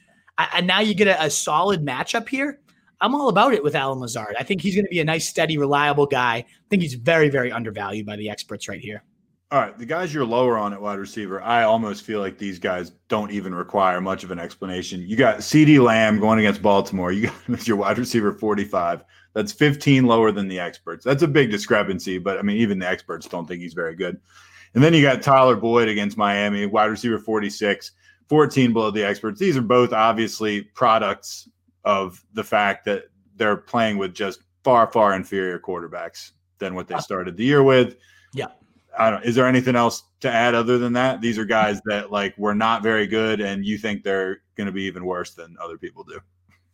And 0.53 0.67
now 0.67 0.79
you 0.79 0.93
get 0.93 1.09
a, 1.09 1.25
a 1.25 1.29
solid 1.29 1.85
matchup 1.85 2.29
here. 2.29 2.59
I'm 3.01 3.13
all 3.13 3.27
about 3.27 3.53
it 3.53 3.61
with 3.61 3.75
Allen 3.75 3.99
Lazard. 3.99 4.35
I 4.39 4.43
think 4.43 4.61
he's 4.61 4.73
going 4.73 4.85
to 4.85 4.89
be 4.89 5.01
a 5.01 5.05
nice, 5.05 5.27
steady, 5.27 5.57
reliable 5.57 6.05
guy. 6.05 6.35
I 6.35 6.45
think 6.69 6.81
he's 6.81 6.93
very, 6.93 7.29
very 7.29 7.51
undervalued 7.51 8.05
by 8.05 8.15
the 8.15 8.29
experts 8.29 8.69
right 8.69 8.79
here. 8.79 9.03
All 9.49 9.61
right, 9.61 9.77
the 9.77 9.85
guys 9.85 10.13
you're 10.13 10.25
lower 10.25 10.57
on 10.57 10.73
at 10.73 10.81
wide 10.81 10.99
receiver, 10.99 11.41
I 11.41 11.63
almost 11.63 12.03
feel 12.03 12.19
like 12.19 12.37
these 12.37 12.59
guys 12.59 12.91
don't 13.07 13.31
even 13.31 13.55
require 13.55 14.01
much 14.01 14.25
of 14.25 14.31
an 14.31 14.39
explanation. 14.39 15.01
You 15.07 15.15
got 15.15 15.37
CeeDee 15.37 15.81
Lamb 15.81 16.19
going 16.19 16.39
against 16.39 16.61
Baltimore. 16.61 17.13
You 17.13 17.29
got 17.47 17.65
your 17.67 17.77
wide 17.77 17.97
receiver 17.97 18.33
45. 18.33 19.05
That's 19.33 19.53
15 19.53 20.05
lower 20.05 20.33
than 20.33 20.49
the 20.49 20.59
experts. 20.59 21.05
That's 21.05 21.23
a 21.23 21.29
big 21.29 21.49
discrepancy, 21.49 22.17
but 22.17 22.37
I 22.37 22.41
mean, 22.41 22.57
even 22.57 22.79
the 22.79 22.89
experts 22.89 23.25
don't 23.25 23.47
think 23.47 23.61
he's 23.61 23.73
very 23.73 23.95
good. 23.95 24.19
And 24.73 24.83
then 24.83 24.93
you 24.93 25.01
got 25.01 25.21
Tyler 25.21 25.55
Boyd 25.55 25.87
against 25.87 26.17
Miami, 26.17 26.65
wide 26.65 26.87
receiver 26.87 27.17
46, 27.17 27.91
14 28.27 28.73
below 28.73 28.91
the 28.91 29.03
experts. 29.03 29.39
These 29.39 29.55
are 29.55 29.61
both 29.61 29.93
obviously 29.93 30.63
products 30.63 31.47
of 31.85 32.21
the 32.33 32.43
fact 32.43 32.83
that 32.83 33.05
they're 33.37 33.55
playing 33.55 33.97
with 33.97 34.13
just 34.13 34.41
far, 34.65 34.91
far 34.91 35.15
inferior 35.15 35.57
quarterbacks 35.57 36.31
than 36.59 36.75
what 36.75 36.89
they 36.89 36.95
uh, 36.95 36.99
started 36.99 37.37
the 37.37 37.45
year 37.45 37.63
with. 37.63 37.95
Yeah. 38.33 38.47
I 38.99 39.09
don't. 39.09 39.23
Is 39.23 39.35
there 39.35 39.47
anything 39.47 39.75
else 39.75 40.03
to 40.21 40.31
add 40.31 40.55
other 40.55 40.77
than 40.77 40.93
that? 40.93 41.21
These 41.21 41.37
are 41.37 41.45
guys 41.45 41.81
that 41.85 42.11
like 42.11 42.37
were 42.37 42.55
not 42.55 42.83
very 42.83 43.07
good, 43.07 43.41
and 43.41 43.65
you 43.65 43.77
think 43.77 44.03
they're 44.03 44.41
going 44.55 44.67
to 44.67 44.73
be 44.73 44.83
even 44.83 45.05
worse 45.05 45.33
than 45.33 45.55
other 45.61 45.77
people 45.77 46.03
do. 46.03 46.19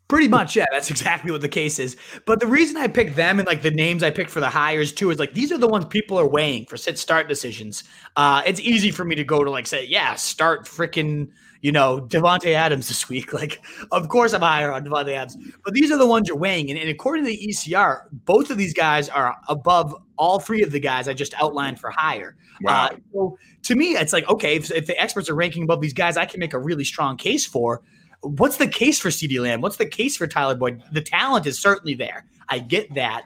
Pretty 0.08 0.28
much, 0.28 0.56
yeah. 0.56 0.66
That's 0.72 0.92
exactly 0.92 1.32
what 1.32 1.42
the 1.42 1.50
case 1.50 1.80
is. 1.80 1.98
But 2.26 2.40
the 2.40 2.46
reason 2.46 2.78
I 2.78 2.88
picked 2.88 3.16
them 3.16 3.40
and 3.40 3.48
like 3.48 3.62
the 3.62 3.72
names 3.72 4.04
I 4.04 4.12
picked 4.12 4.30
for 4.30 4.42
the 4.42 4.50
hires 4.50 4.94
too 4.94 5.10
is 5.10 5.18
like 5.18 5.34
these 5.34 5.52
are 5.52 5.58
the 5.58 5.68
ones 5.68 5.86
people 5.86 6.20
are 6.20 6.28
weighing 6.28 6.66
for 6.66 6.78
sit 6.78 7.00
start 7.00 7.28
decisions. 7.28 7.84
Uh, 8.16 8.44
it's 8.46 8.60
easy 8.60 8.92
for 8.92 9.06
me 9.06 9.16
to 9.16 9.24
go 9.24 9.44
to 9.44 9.50
like 9.50 9.66
say, 9.66 9.86
yeah, 9.86 10.14
start 10.16 10.66
freaking 10.66 11.30
you 11.64 11.72
know, 11.72 12.02
Davante 12.02 12.54
Adams 12.54 12.90
this 12.90 13.10
week. 13.10 13.34
Like, 13.44 13.64
of 13.92 14.10
course 14.10 14.34
I'm 14.34 14.42
higher 14.42 14.72
on 14.72 14.86
Davante 14.86 15.14
Adams, 15.14 15.38
but 15.64 15.74
these 15.74 15.92
are 15.92 15.98
the 15.98 16.06
ones 16.06 16.28
you're 16.28 16.38
weighing. 16.38 16.70
And, 16.70 16.80
and, 16.80 16.90
according 16.90 17.26
to 17.26 17.32
the 17.32 17.48
ECR, 17.48 18.04
both 18.12 18.52
of 18.52 18.58
these 18.58 18.74
guys 18.74 19.10
are 19.10 19.36
above 19.48 19.96
all 20.24 20.40
three 20.40 20.64
of 20.64 20.72
the 20.72 20.80
guys 20.80 21.10
I 21.10 21.14
just 21.14 21.34
outlined 21.34 21.82
for 21.82 21.90
hire. 21.90 22.38
Wow. 22.62 22.86
Uh, 22.86 22.96
so 23.12 23.38
to 23.64 23.76
me, 23.76 23.98
it's 23.98 24.14
like, 24.14 24.28
okay, 24.30 24.56
if, 24.56 24.72
if, 24.72 24.88
the 24.88 24.98
experts 24.98 25.30
are 25.30 25.36
ranking 25.36 25.64
above 25.64 25.82
these 25.82 25.94
guys, 25.94 26.16
I 26.16 26.24
can 26.24 26.40
make 26.40 26.54
a 26.54 26.60
really 26.60 26.86
strong 26.86 27.18
case 27.18 27.46
for. 27.46 27.82
What's 28.22 28.56
the 28.56 28.70
case 28.70 29.02
for 29.02 29.10
CeeDee 29.10 29.42
Lamb? 29.42 29.60
What's 29.60 29.76
the 29.76 29.86
case 29.86 30.16
for 30.16 30.26
Tyler 30.28 30.56
Boyd? 30.56 30.82
The 30.94 31.02
talent 31.02 31.46
is 31.46 31.60
certainly 31.60 31.94
there. 31.94 32.26
I 32.48 32.60
get 32.60 32.94
that. 32.94 33.24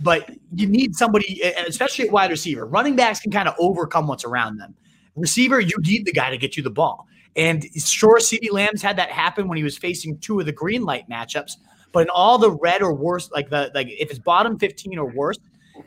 But 0.00 0.28
you 0.52 0.66
need 0.66 0.96
somebody, 0.96 1.40
especially 1.68 2.06
at 2.06 2.12
wide 2.12 2.30
receiver. 2.30 2.66
Running 2.66 2.96
backs 2.96 3.20
can 3.20 3.30
kind 3.30 3.46
of 3.46 3.54
overcome 3.60 4.08
what's 4.08 4.24
around 4.24 4.56
them. 4.56 4.74
Receiver, 5.14 5.60
you 5.60 5.76
need 5.78 6.04
the 6.04 6.12
guy 6.12 6.30
to 6.30 6.38
get 6.38 6.56
you 6.56 6.64
the 6.64 6.70
ball. 6.70 7.06
And 7.36 7.64
sure, 7.80 8.18
CeeDee 8.18 8.50
Lamb's 8.50 8.82
had 8.82 8.96
that 8.96 9.10
happen 9.10 9.46
when 9.46 9.56
he 9.56 9.62
was 9.62 9.78
facing 9.78 10.18
two 10.18 10.40
of 10.40 10.46
the 10.46 10.52
green 10.52 10.82
light 10.82 11.08
matchups. 11.08 11.52
But 11.92 12.00
in 12.00 12.08
all 12.08 12.38
the 12.38 12.50
red 12.50 12.82
or 12.82 12.92
worse, 12.92 13.30
like 13.30 13.50
the 13.50 13.70
like 13.74 13.88
if 13.88 14.10
it's 14.10 14.18
bottom 14.18 14.58
15 14.58 14.98
or 14.98 15.06
worse, 15.06 15.38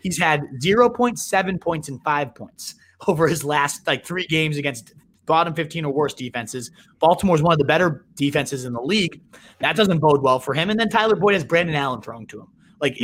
he's 0.01 0.17
had 0.17 0.41
0.7 0.61 1.61
points 1.61 1.89
and 1.89 2.01
five 2.03 2.35
points 2.35 2.75
over 3.07 3.27
his 3.27 3.43
last 3.43 3.85
like 3.87 4.05
three 4.05 4.25
games 4.27 4.57
against 4.57 4.93
bottom 5.25 5.53
15 5.53 5.85
or 5.85 5.93
worse 5.93 6.13
defenses. 6.13 6.71
Baltimore's 6.99 7.41
one 7.41 7.53
of 7.53 7.59
the 7.59 7.65
better 7.65 8.05
defenses 8.15 8.65
in 8.65 8.73
the 8.73 8.81
league. 8.81 9.21
That 9.59 9.75
doesn't 9.75 9.99
bode 9.99 10.21
well 10.21 10.39
for 10.39 10.53
him. 10.53 10.69
And 10.69 10.79
then 10.79 10.89
Tyler 10.89 11.15
Boyd 11.15 11.33
has 11.33 11.43
Brandon 11.43 11.75
Allen 11.75 12.01
thrown 12.01 12.25
to 12.27 12.41
him. 12.41 12.47
Like 12.81 12.97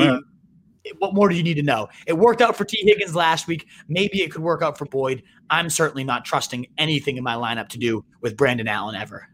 what 0.97 1.13
more 1.13 1.29
do 1.29 1.35
you 1.35 1.43
need 1.43 1.55
to 1.55 1.63
know? 1.63 1.87
It 2.07 2.17
worked 2.17 2.41
out 2.41 2.55
for 2.55 2.65
T. 2.65 2.79
Higgins 2.83 3.15
last 3.15 3.47
week. 3.47 3.67
Maybe 3.87 4.21
it 4.21 4.31
could 4.31 4.41
work 4.41 4.61
out 4.61 4.77
for 4.77 4.85
Boyd. 4.85 5.23
I'm 5.49 5.69
certainly 5.69 6.03
not 6.03 6.25
trusting 6.25 6.67
anything 6.77 7.17
in 7.17 7.23
my 7.23 7.35
lineup 7.35 7.69
to 7.69 7.77
do 7.77 8.03
with 8.21 8.37
Brandon 8.37 8.67
Allen 8.67 8.95
ever. 8.95 9.27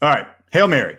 All 0.00 0.10
right. 0.10 0.26
Hail 0.50 0.68
Mary. 0.68 0.98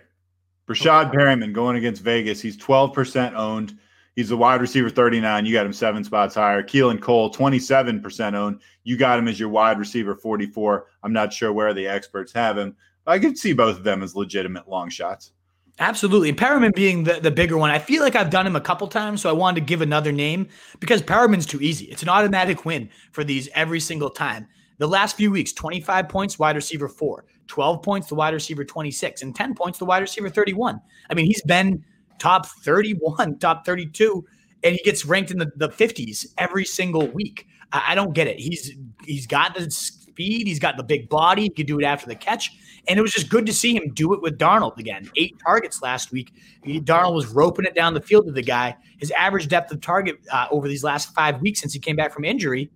Breshad 0.66 1.12
Perriman 1.12 1.52
going 1.52 1.76
against 1.76 2.02
Vegas. 2.02 2.40
He's 2.40 2.56
12% 2.56 3.34
owned. 3.34 3.78
He's 4.16 4.30
a 4.30 4.36
wide 4.36 4.60
receiver 4.60 4.90
39. 4.90 5.44
You 5.44 5.52
got 5.52 5.66
him 5.66 5.72
seven 5.72 6.04
spots 6.04 6.36
higher. 6.36 6.62
Keelan 6.62 7.00
Cole, 7.00 7.32
27% 7.32 8.34
owned. 8.34 8.60
You 8.84 8.96
got 8.96 9.18
him 9.18 9.26
as 9.26 9.40
your 9.40 9.48
wide 9.48 9.78
receiver 9.78 10.14
44. 10.14 10.86
I'm 11.02 11.12
not 11.12 11.32
sure 11.32 11.52
where 11.52 11.74
the 11.74 11.86
experts 11.86 12.32
have 12.32 12.56
him. 12.56 12.76
I 13.06 13.18
could 13.18 13.36
see 13.36 13.52
both 13.52 13.76
of 13.76 13.84
them 13.84 14.02
as 14.02 14.14
legitimate 14.14 14.68
long 14.68 14.88
shots. 14.88 15.32
Absolutely. 15.80 16.32
Perriman 16.32 16.72
being 16.72 17.02
the, 17.02 17.14
the 17.14 17.32
bigger 17.32 17.58
one. 17.58 17.70
I 17.70 17.80
feel 17.80 18.02
like 18.02 18.14
I've 18.14 18.30
done 18.30 18.46
him 18.46 18.54
a 18.54 18.60
couple 18.60 18.86
times, 18.86 19.20
so 19.20 19.28
I 19.28 19.32
wanted 19.32 19.60
to 19.60 19.66
give 19.66 19.82
another 19.82 20.12
name 20.12 20.48
because 20.78 21.02
Perriman's 21.02 21.46
too 21.46 21.60
easy. 21.60 21.86
It's 21.86 22.02
an 22.02 22.08
automatic 22.08 22.64
win 22.64 22.88
for 23.10 23.24
these 23.24 23.48
every 23.54 23.80
single 23.80 24.10
time. 24.10 24.46
The 24.78 24.86
last 24.86 25.16
few 25.16 25.32
weeks 25.32 25.52
25 25.52 26.08
points, 26.08 26.38
wide 26.38 26.54
receiver 26.54 26.88
four, 26.88 27.24
12 27.48 27.82
points, 27.82 28.06
the 28.06 28.14
wide 28.14 28.34
receiver 28.34 28.64
26, 28.64 29.22
and 29.22 29.34
10 29.34 29.54
points, 29.54 29.78
the 29.78 29.84
wide 29.84 30.02
receiver 30.02 30.28
31. 30.28 30.80
I 31.10 31.14
mean, 31.14 31.26
he's 31.26 31.42
been 31.42 31.84
top 32.18 32.46
31, 32.46 33.38
top 33.38 33.64
32, 33.64 34.24
and 34.62 34.74
he 34.74 34.82
gets 34.82 35.04
ranked 35.04 35.30
in 35.30 35.38
the, 35.38 35.50
the 35.56 35.68
50s 35.68 36.26
every 36.38 36.64
single 36.64 37.06
week. 37.08 37.46
I, 37.72 37.92
I 37.92 37.94
don't 37.94 38.14
get 38.14 38.26
it. 38.26 38.38
He's 38.38 38.72
he's 39.04 39.26
got 39.26 39.54
the 39.54 39.70
speed, 39.70 40.46
he's 40.46 40.58
got 40.58 40.76
the 40.76 40.82
big 40.82 41.08
body, 41.08 41.42
he 41.42 41.50
can 41.50 41.66
do 41.66 41.78
it 41.78 41.84
after 41.84 42.06
the 42.06 42.14
catch. 42.14 42.50
And 42.86 42.98
it 42.98 43.02
was 43.02 43.12
just 43.12 43.30
good 43.30 43.46
to 43.46 43.52
see 43.52 43.74
him 43.74 43.94
do 43.94 44.12
it 44.12 44.20
with 44.20 44.38
Darnold 44.38 44.76
again. 44.78 45.10
Eight 45.16 45.36
targets 45.42 45.80
last 45.80 46.12
week. 46.12 46.34
Darnold 46.66 47.14
was 47.14 47.28
roping 47.28 47.64
it 47.64 47.74
down 47.74 47.94
the 47.94 48.00
field 48.00 48.26
to 48.26 48.32
the 48.32 48.42
guy. 48.42 48.76
His 48.98 49.10
average 49.12 49.48
depth 49.48 49.72
of 49.72 49.80
target 49.80 50.16
uh, 50.30 50.48
over 50.50 50.68
these 50.68 50.84
last 50.84 51.14
five 51.14 51.40
weeks 51.40 51.60
since 51.60 51.72
he 51.72 51.78
came 51.78 51.96
back 51.96 52.12
from 52.12 52.24
injury 52.24 52.70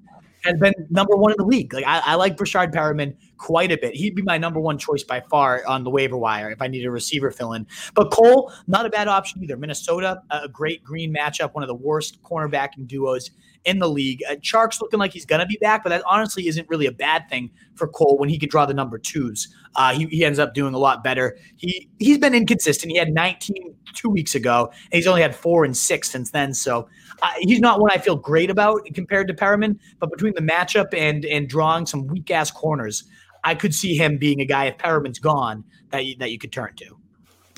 has 0.44 0.54
been 0.58 0.74
number 0.90 1.16
one 1.16 1.32
in 1.32 1.36
the 1.38 1.44
league. 1.44 1.72
Like 1.72 1.86
I, 1.86 2.00
I 2.04 2.14
like 2.14 2.36
Breshad 2.36 2.72
Perriman 2.72 3.14
quite 3.36 3.72
a 3.72 3.78
bit. 3.78 3.94
He'd 3.94 4.14
be 4.14 4.22
my 4.22 4.38
number 4.38 4.60
one 4.60 4.78
choice 4.78 5.02
by 5.02 5.20
far 5.30 5.62
on 5.66 5.84
the 5.84 5.90
waiver 5.90 6.16
wire 6.16 6.50
if 6.50 6.60
I 6.60 6.68
need 6.68 6.84
a 6.84 6.90
receiver 6.90 7.30
fill 7.30 7.52
in. 7.52 7.66
But 7.94 8.10
Cole, 8.10 8.52
not 8.66 8.86
a 8.86 8.90
bad 8.90 9.08
option 9.08 9.42
either. 9.42 9.56
Minnesota, 9.56 10.22
a 10.30 10.48
great 10.48 10.84
green 10.84 11.14
matchup, 11.14 11.54
one 11.54 11.62
of 11.62 11.68
the 11.68 11.74
worst 11.74 12.22
cornerbacking 12.22 12.86
duos 12.86 13.30
in 13.68 13.78
the 13.78 13.88
league. 13.88 14.22
Uh, 14.28 14.34
Chark's 14.36 14.80
looking 14.80 14.98
like 14.98 15.12
he's 15.12 15.26
going 15.26 15.40
to 15.40 15.46
be 15.46 15.58
back, 15.60 15.84
but 15.84 15.90
that 15.90 16.02
honestly 16.06 16.48
isn't 16.48 16.68
really 16.68 16.86
a 16.86 16.92
bad 16.92 17.28
thing 17.28 17.50
for 17.74 17.86
Cole 17.86 18.16
when 18.18 18.28
he 18.28 18.38
can 18.38 18.48
draw 18.48 18.64
the 18.64 18.74
number 18.74 18.98
twos. 18.98 19.48
Uh, 19.76 19.92
he, 19.92 20.06
he 20.06 20.24
ends 20.24 20.38
up 20.38 20.54
doing 20.54 20.74
a 20.74 20.78
lot 20.78 21.04
better. 21.04 21.36
He 21.56 21.88
he's 21.98 22.18
been 22.18 22.34
inconsistent. 22.34 22.90
He 22.90 22.98
had 22.98 23.10
19 23.10 23.74
two 23.94 24.08
weeks 24.08 24.34
ago, 24.34 24.70
and 24.72 24.94
he's 24.94 25.06
only 25.06 25.22
had 25.22 25.34
four 25.34 25.64
and 25.64 25.76
six 25.76 26.10
since 26.10 26.30
then. 26.30 26.54
So 26.54 26.88
uh, 27.22 27.30
he's 27.38 27.60
not 27.60 27.80
one 27.80 27.90
I 27.90 27.98
feel 27.98 28.16
great 28.16 28.50
about 28.50 28.86
compared 28.94 29.28
to 29.28 29.34
Perriman. 29.34 29.78
But 29.98 30.10
between 30.10 30.34
the 30.34 30.42
matchup 30.42 30.94
and 30.94 31.24
and 31.26 31.48
drawing 31.48 31.84
some 31.86 32.06
weak 32.06 32.30
ass 32.30 32.50
corners, 32.50 33.04
I 33.44 33.54
could 33.54 33.74
see 33.74 33.96
him 33.96 34.16
being 34.16 34.40
a 34.40 34.46
guy 34.46 34.66
if 34.66 34.78
Perriman's 34.78 35.18
gone 35.18 35.64
that 35.90 36.06
you, 36.06 36.16
that 36.16 36.30
you 36.30 36.38
could 36.38 36.52
turn 36.52 36.74
to. 36.76 36.86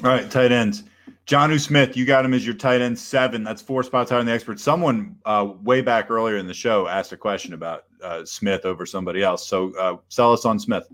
All 0.02 0.10
right, 0.10 0.30
tight 0.30 0.50
ends. 0.50 0.82
Jonnu 1.30 1.60
Smith, 1.60 1.96
you 1.96 2.04
got 2.04 2.24
him 2.24 2.34
as 2.34 2.44
your 2.44 2.56
tight 2.56 2.80
end 2.80 2.98
seven. 2.98 3.44
That's 3.44 3.62
four 3.62 3.84
spots 3.84 4.10
higher 4.10 4.18
than 4.18 4.26
the 4.26 4.32
expert. 4.32 4.58
Someone 4.58 5.14
uh, 5.24 5.52
way 5.62 5.80
back 5.80 6.10
earlier 6.10 6.38
in 6.38 6.48
the 6.48 6.54
show 6.54 6.88
asked 6.88 7.12
a 7.12 7.16
question 7.16 7.54
about 7.54 7.84
uh, 8.02 8.24
Smith 8.24 8.64
over 8.64 8.84
somebody 8.84 9.22
else. 9.22 9.46
So 9.46 9.72
uh, 9.78 9.98
sell 10.08 10.32
us 10.32 10.44
on 10.44 10.58
Smith. 10.58 10.90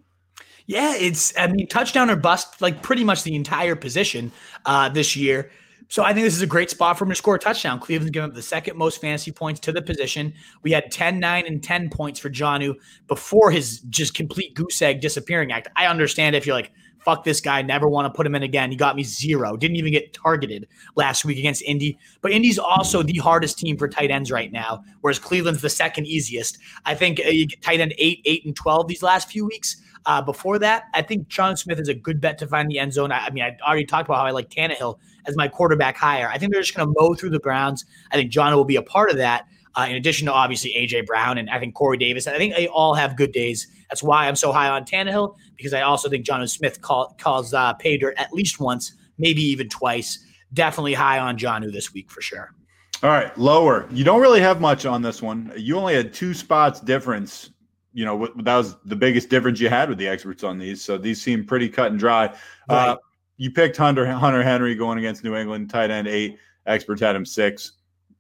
Yeah, 0.66 0.94
it's 0.94 1.32
I 1.38 1.46
mean 1.46 1.66
touchdown 1.68 2.10
or 2.10 2.16
bust 2.16 2.60
like 2.60 2.82
pretty 2.82 3.02
much 3.02 3.22
the 3.22 3.34
entire 3.34 3.76
position 3.76 4.30
uh, 4.66 4.90
this 4.90 5.16
year. 5.16 5.50
So 5.88 6.02
I 6.02 6.12
think 6.12 6.24
this 6.24 6.36
is 6.36 6.42
a 6.42 6.46
great 6.46 6.68
spot 6.68 6.98
for 6.98 7.04
him 7.04 7.10
to 7.10 7.16
score 7.16 7.36
a 7.36 7.38
touchdown. 7.38 7.80
Cleveland's 7.80 8.10
given 8.10 8.28
up 8.28 8.34
the 8.34 8.42
second 8.42 8.76
most 8.76 9.00
fantasy 9.00 9.32
points 9.32 9.60
to 9.60 9.72
the 9.72 9.80
position. 9.80 10.34
We 10.62 10.72
had 10.72 10.90
10, 10.90 11.18
9, 11.18 11.46
and 11.46 11.62
10 11.62 11.88
points 11.90 12.20
for 12.20 12.28
Jonnu 12.28 12.74
before 13.06 13.52
his 13.52 13.80
just 13.88 14.12
complete 14.12 14.54
goose 14.54 14.82
egg 14.82 15.00
disappearing 15.00 15.52
act. 15.52 15.68
I 15.76 15.86
understand 15.86 16.36
if 16.36 16.44
you're 16.44 16.56
like, 16.56 16.72
fuck 17.06 17.22
this 17.22 17.40
guy, 17.40 17.62
never 17.62 17.88
want 17.88 18.12
to 18.12 18.14
put 18.14 18.26
him 18.26 18.34
in 18.34 18.42
again. 18.42 18.68
He 18.68 18.76
got 18.76 18.96
me 18.96 19.04
zero. 19.04 19.56
Didn't 19.56 19.76
even 19.76 19.92
get 19.92 20.12
targeted 20.12 20.66
last 20.96 21.24
week 21.24 21.38
against 21.38 21.62
Indy. 21.62 21.96
But 22.20 22.32
Indy's 22.32 22.58
also 22.58 23.04
the 23.04 23.18
hardest 23.18 23.60
team 23.60 23.78
for 23.78 23.86
tight 23.86 24.10
ends 24.10 24.32
right 24.32 24.50
now, 24.50 24.82
whereas 25.02 25.20
Cleveland's 25.20 25.62
the 25.62 25.70
second 25.70 26.08
easiest. 26.08 26.58
I 26.84 26.96
think 26.96 27.20
uh, 27.24 27.28
you 27.28 27.46
get 27.46 27.62
tight 27.62 27.78
end 27.78 27.94
8, 27.96 28.22
8, 28.24 28.44
and 28.46 28.56
12 28.56 28.88
these 28.88 29.02
last 29.04 29.30
few 29.30 29.46
weeks. 29.46 29.80
Uh, 30.04 30.20
before 30.20 30.58
that, 30.58 30.84
I 30.94 31.02
think 31.02 31.28
Jonnu 31.28 31.56
Smith 31.56 31.78
is 31.78 31.88
a 31.88 31.94
good 31.94 32.20
bet 32.20 32.38
to 32.38 32.46
find 32.48 32.68
the 32.68 32.80
end 32.80 32.92
zone. 32.92 33.12
I, 33.12 33.26
I 33.26 33.30
mean, 33.30 33.44
I 33.44 33.56
already 33.64 33.84
talked 33.84 34.08
about 34.08 34.18
how 34.18 34.26
I 34.26 34.32
like 34.32 34.50
Tannehill 34.50 34.98
as 35.26 35.36
my 35.36 35.46
quarterback 35.46 35.96
higher. 35.96 36.28
I 36.28 36.38
think 36.38 36.52
they're 36.52 36.62
just 36.62 36.74
going 36.74 36.88
to 36.88 36.94
mow 36.98 37.14
through 37.14 37.30
the 37.30 37.40
Browns. 37.40 37.84
I 38.10 38.16
think 38.16 38.32
Jonnu 38.32 38.56
will 38.56 38.64
be 38.64 38.76
a 38.76 38.82
part 38.82 39.10
of 39.10 39.16
that. 39.18 39.46
Uh, 39.76 39.86
in 39.90 39.96
addition 39.96 40.26
to 40.26 40.32
obviously 40.32 40.72
AJ 40.72 41.06
Brown 41.06 41.36
and 41.36 41.50
I 41.50 41.58
think 41.58 41.74
Corey 41.74 41.98
Davis. 41.98 42.26
I 42.26 42.38
think 42.38 42.54
they 42.54 42.66
all 42.66 42.94
have 42.94 43.14
good 43.14 43.32
days. 43.32 43.68
That's 43.90 44.02
why 44.02 44.26
I'm 44.26 44.36
so 44.36 44.50
high 44.50 44.70
on 44.70 44.84
Tannehill 44.84 45.36
because 45.56 45.74
I 45.74 45.82
also 45.82 46.08
think 46.08 46.24
Jonnu 46.24 46.48
Smith 46.48 46.80
call, 46.80 47.14
calls 47.20 47.52
uh, 47.52 47.74
pay 47.74 47.98
dirt 47.98 48.14
at 48.16 48.32
least 48.32 48.58
once, 48.58 48.92
maybe 49.18 49.42
even 49.42 49.68
twice. 49.68 50.18
Definitely 50.54 50.94
high 50.94 51.18
on 51.18 51.36
Jonnu 51.36 51.72
this 51.72 51.92
week 51.92 52.10
for 52.10 52.22
sure. 52.22 52.54
All 53.02 53.10
right, 53.10 53.36
lower. 53.36 53.86
You 53.90 54.04
don't 54.04 54.22
really 54.22 54.40
have 54.40 54.60
much 54.60 54.86
on 54.86 55.02
this 55.02 55.20
one. 55.20 55.52
You 55.56 55.76
only 55.76 55.94
had 55.94 56.14
two 56.14 56.32
spots 56.32 56.80
difference. 56.80 57.50
You 57.92 58.06
know, 58.06 58.28
that 58.36 58.56
was 58.56 58.76
the 58.86 58.96
biggest 58.96 59.28
difference 59.28 59.60
you 59.60 59.68
had 59.68 59.90
with 59.90 59.98
the 59.98 60.08
experts 60.08 60.42
on 60.42 60.58
these. 60.58 60.82
So 60.82 60.96
these 60.96 61.20
seem 61.20 61.44
pretty 61.44 61.68
cut 61.68 61.90
and 61.90 62.00
dry. 62.00 62.26
Uh, 62.26 62.30
right. 62.68 62.88
Uh, 62.88 62.96
you 63.36 63.50
picked 63.50 63.76
Hunter 63.76 64.06
Hunter 64.06 64.42
Henry 64.42 64.74
going 64.74 64.98
against 64.98 65.22
New 65.22 65.36
England, 65.36 65.68
tight 65.68 65.90
end 65.90 66.08
eight. 66.08 66.38
Experts 66.64 67.02
had 67.02 67.14
him 67.14 67.26
six. 67.26 67.72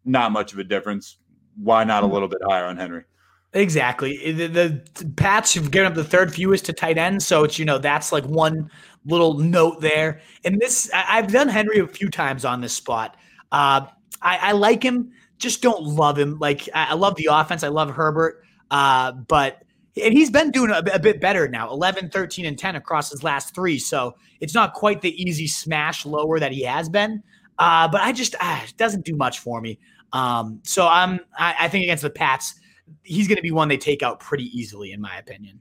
Not 0.04 0.30
much 0.30 0.52
of 0.52 0.58
a 0.58 0.64
difference. 0.64 1.16
Why 1.56 1.84
not 1.84 2.04
a 2.04 2.06
hmm. 2.06 2.12
little 2.12 2.28
bit 2.28 2.40
higher 2.46 2.64
on 2.66 2.76
Henry? 2.76 3.04
Exactly. 3.52 4.32
The, 4.32 4.48
the 4.48 5.12
Pats 5.16 5.54
have 5.54 5.70
given 5.70 5.86
up 5.86 5.94
the 5.94 6.04
third 6.04 6.34
fewest 6.34 6.66
to 6.66 6.72
tight 6.72 6.98
ends, 6.98 7.26
so 7.26 7.44
it's 7.44 7.58
you 7.58 7.64
know 7.64 7.78
that's 7.78 8.12
like 8.12 8.24
one 8.24 8.70
little 9.06 9.38
note 9.38 9.80
there. 9.80 10.20
And 10.44 10.60
this, 10.60 10.90
I, 10.92 11.16
have 11.16 11.32
done 11.32 11.48
Henry 11.48 11.78
a 11.78 11.86
few 11.86 12.10
times 12.10 12.44
on 12.44 12.60
this 12.60 12.74
spot. 12.74 13.16
Uh, 13.52 13.86
I, 14.20 14.38
I, 14.48 14.52
like 14.52 14.82
him, 14.82 15.12
just 15.38 15.62
don't 15.62 15.82
love 15.84 16.18
him. 16.18 16.38
Like 16.38 16.68
I, 16.74 16.90
I 16.90 16.94
love 16.94 17.14
the 17.16 17.28
offense. 17.30 17.62
I 17.62 17.68
love 17.68 17.88
Herbert, 17.90 18.42
uh, 18.70 19.12
but 19.12 19.62
and 20.02 20.12
he's 20.12 20.30
been 20.30 20.50
doing 20.50 20.70
a, 20.70 20.82
a, 20.92 20.98
bit 20.98 21.20
better 21.20 21.48
now 21.48 21.70
11 21.70 22.10
13 22.10 22.44
and 22.44 22.58
10 22.58 22.76
across 22.76 23.10
his 23.10 23.22
last 23.22 23.54
three 23.54 23.78
so 23.78 24.14
it's 24.40 24.54
not 24.54 24.74
quite 24.74 25.00
the 25.00 25.10
easy 25.22 25.46
smash 25.46 26.04
lower 26.04 26.38
that 26.38 26.52
he 26.52 26.62
has 26.62 26.88
been 26.88 27.22
uh, 27.58 27.88
but 27.88 28.00
i 28.02 28.12
just 28.12 28.34
uh, 28.40 28.60
it 28.62 28.76
doesn't 28.76 29.04
do 29.04 29.16
much 29.16 29.38
for 29.38 29.60
me 29.60 29.78
um, 30.12 30.60
so 30.64 30.86
i'm 30.86 31.20
I, 31.38 31.54
I 31.60 31.68
think 31.68 31.84
against 31.84 32.02
the 32.02 32.10
pats 32.10 32.54
he's 33.02 33.28
going 33.28 33.36
to 33.36 33.42
be 33.42 33.52
one 33.52 33.68
they 33.68 33.76
take 33.76 34.02
out 34.02 34.20
pretty 34.20 34.44
easily, 34.58 34.92
in 34.92 35.00
my 35.00 35.16
opinion. 35.16 35.60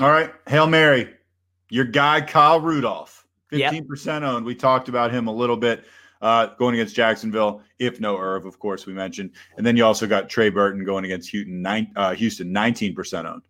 All 0.00 0.10
right, 0.10 0.32
hail 0.46 0.66
mary, 0.66 1.14
your 1.70 1.84
guy 1.84 2.20
Kyle 2.20 2.60
Rudolph, 2.60 3.26
fifteen 3.48 3.86
percent 3.86 4.24
owned. 4.24 4.44
We 4.44 4.54
talked 4.54 4.88
about 4.88 5.12
him 5.12 5.28
a 5.28 5.32
little 5.32 5.56
bit. 5.56 5.84
Uh, 6.20 6.54
going 6.58 6.74
against 6.74 6.96
Jacksonville, 6.96 7.60
if 7.78 8.00
no 8.00 8.16
Irv, 8.16 8.46
of 8.46 8.58
course, 8.58 8.86
we 8.86 8.94
mentioned. 8.94 9.32
And 9.58 9.66
then 9.66 9.76
you 9.76 9.84
also 9.84 10.06
got 10.06 10.30
Trey 10.30 10.48
Burton 10.48 10.82
going 10.82 11.04
against 11.04 11.28
Houston, 11.30 11.60
nine, 11.60 11.92
uh, 11.96 12.14
Houston 12.14 12.48
19% 12.48 13.26
owned. 13.26 13.42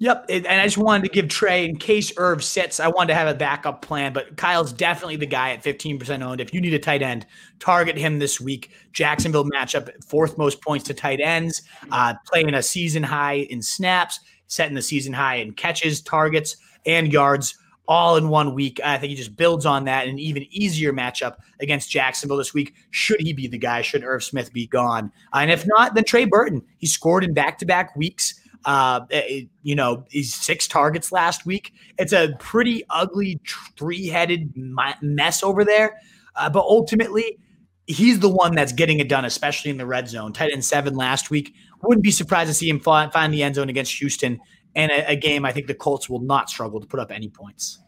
Yep. 0.00 0.26
And 0.30 0.46
I 0.46 0.64
just 0.64 0.78
wanted 0.78 1.02
to 1.02 1.10
give 1.10 1.28
Trey, 1.28 1.66
in 1.66 1.76
case 1.76 2.10
Irv 2.16 2.42
sits, 2.42 2.80
I 2.80 2.88
wanted 2.88 3.08
to 3.08 3.14
have 3.16 3.28
a 3.28 3.34
backup 3.34 3.82
plan, 3.82 4.14
but 4.14 4.34
Kyle's 4.34 4.72
definitely 4.72 5.16
the 5.16 5.26
guy 5.26 5.50
at 5.50 5.62
15% 5.62 6.22
owned. 6.22 6.40
If 6.40 6.54
you 6.54 6.60
need 6.62 6.72
a 6.72 6.78
tight 6.78 7.02
end, 7.02 7.26
target 7.58 7.98
him 7.98 8.18
this 8.18 8.40
week. 8.40 8.70
Jacksonville 8.92 9.44
matchup, 9.44 9.90
fourth 10.02 10.38
most 10.38 10.62
points 10.62 10.86
to 10.86 10.94
tight 10.94 11.20
ends, 11.20 11.60
uh, 11.92 12.14
playing 12.24 12.54
a 12.54 12.62
season 12.62 13.02
high 13.02 13.46
in 13.50 13.60
snaps, 13.60 14.20
setting 14.46 14.74
the 14.74 14.80
season 14.80 15.12
high 15.12 15.36
in 15.36 15.52
catches, 15.52 16.00
targets, 16.00 16.56
and 16.86 17.12
yards 17.12 17.58
all 17.86 18.16
in 18.16 18.30
one 18.30 18.54
week. 18.54 18.80
I 18.82 18.96
think 18.96 19.10
he 19.10 19.16
just 19.16 19.36
builds 19.36 19.66
on 19.66 19.84
that 19.84 20.08
an 20.08 20.18
even 20.18 20.46
easier 20.48 20.94
matchup 20.94 21.36
against 21.60 21.90
Jacksonville 21.90 22.38
this 22.38 22.54
week. 22.54 22.74
Should 22.90 23.20
he 23.20 23.34
be 23.34 23.48
the 23.48 23.58
guy? 23.58 23.82
Should 23.82 24.04
Irv 24.04 24.24
Smith 24.24 24.50
be 24.50 24.66
gone? 24.66 25.12
Uh, 25.34 25.40
and 25.40 25.50
if 25.50 25.66
not, 25.66 25.94
then 25.94 26.04
Trey 26.04 26.24
Burton. 26.24 26.62
He 26.78 26.86
scored 26.86 27.22
in 27.22 27.34
back 27.34 27.58
to 27.58 27.66
back 27.66 27.94
weeks. 27.96 28.39
Uh, 28.64 29.00
it, 29.10 29.48
you 29.62 29.74
know, 29.74 30.04
he's 30.10 30.34
six 30.34 30.68
targets 30.68 31.12
last 31.12 31.46
week. 31.46 31.72
It's 31.98 32.12
a 32.12 32.34
pretty 32.38 32.84
ugly 32.90 33.40
three 33.76 34.06
headed 34.06 34.52
mess 34.56 35.42
over 35.42 35.64
there. 35.64 35.98
Uh, 36.36 36.50
but 36.50 36.60
ultimately, 36.60 37.38
he's 37.86 38.20
the 38.20 38.28
one 38.28 38.54
that's 38.54 38.72
getting 38.72 39.00
it 39.00 39.08
done, 39.08 39.24
especially 39.24 39.70
in 39.70 39.78
the 39.78 39.86
red 39.86 40.08
zone. 40.08 40.32
Tight 40.32 40.52
end 40.52 40.64
seven 40.64 40.94
last 40.94 41.30
week. 41.30 41.54
Wouldn't 41.82 42.04
be 42.04 42.10
surprised 42.10 42.48
to 42.48 42.54
see 42.54 42.68
him 42.68 42.80
find, 42.80 43.12
find 43.12 43.32
the 43.32 43.42
end 43.42 43.54
zone 43.54 43.68
against 43.68 43.98
Houston. 43.98 44.40
And 44.76 44.92
a, 44.92 45.10
a 45.10 45.16
game 45.16 45.44
I 45.44 45.52
think 45.52 45.66
the 45.66 45.74
Colts 45.74 46.08
will 46.08 46.20
not 46.20 46.50
struggle 46.50 46.80
to 46.80 46.86
put 46.86 47.00
up 47.00 47.10
any 47.10 47.28
points. 47.28 47.80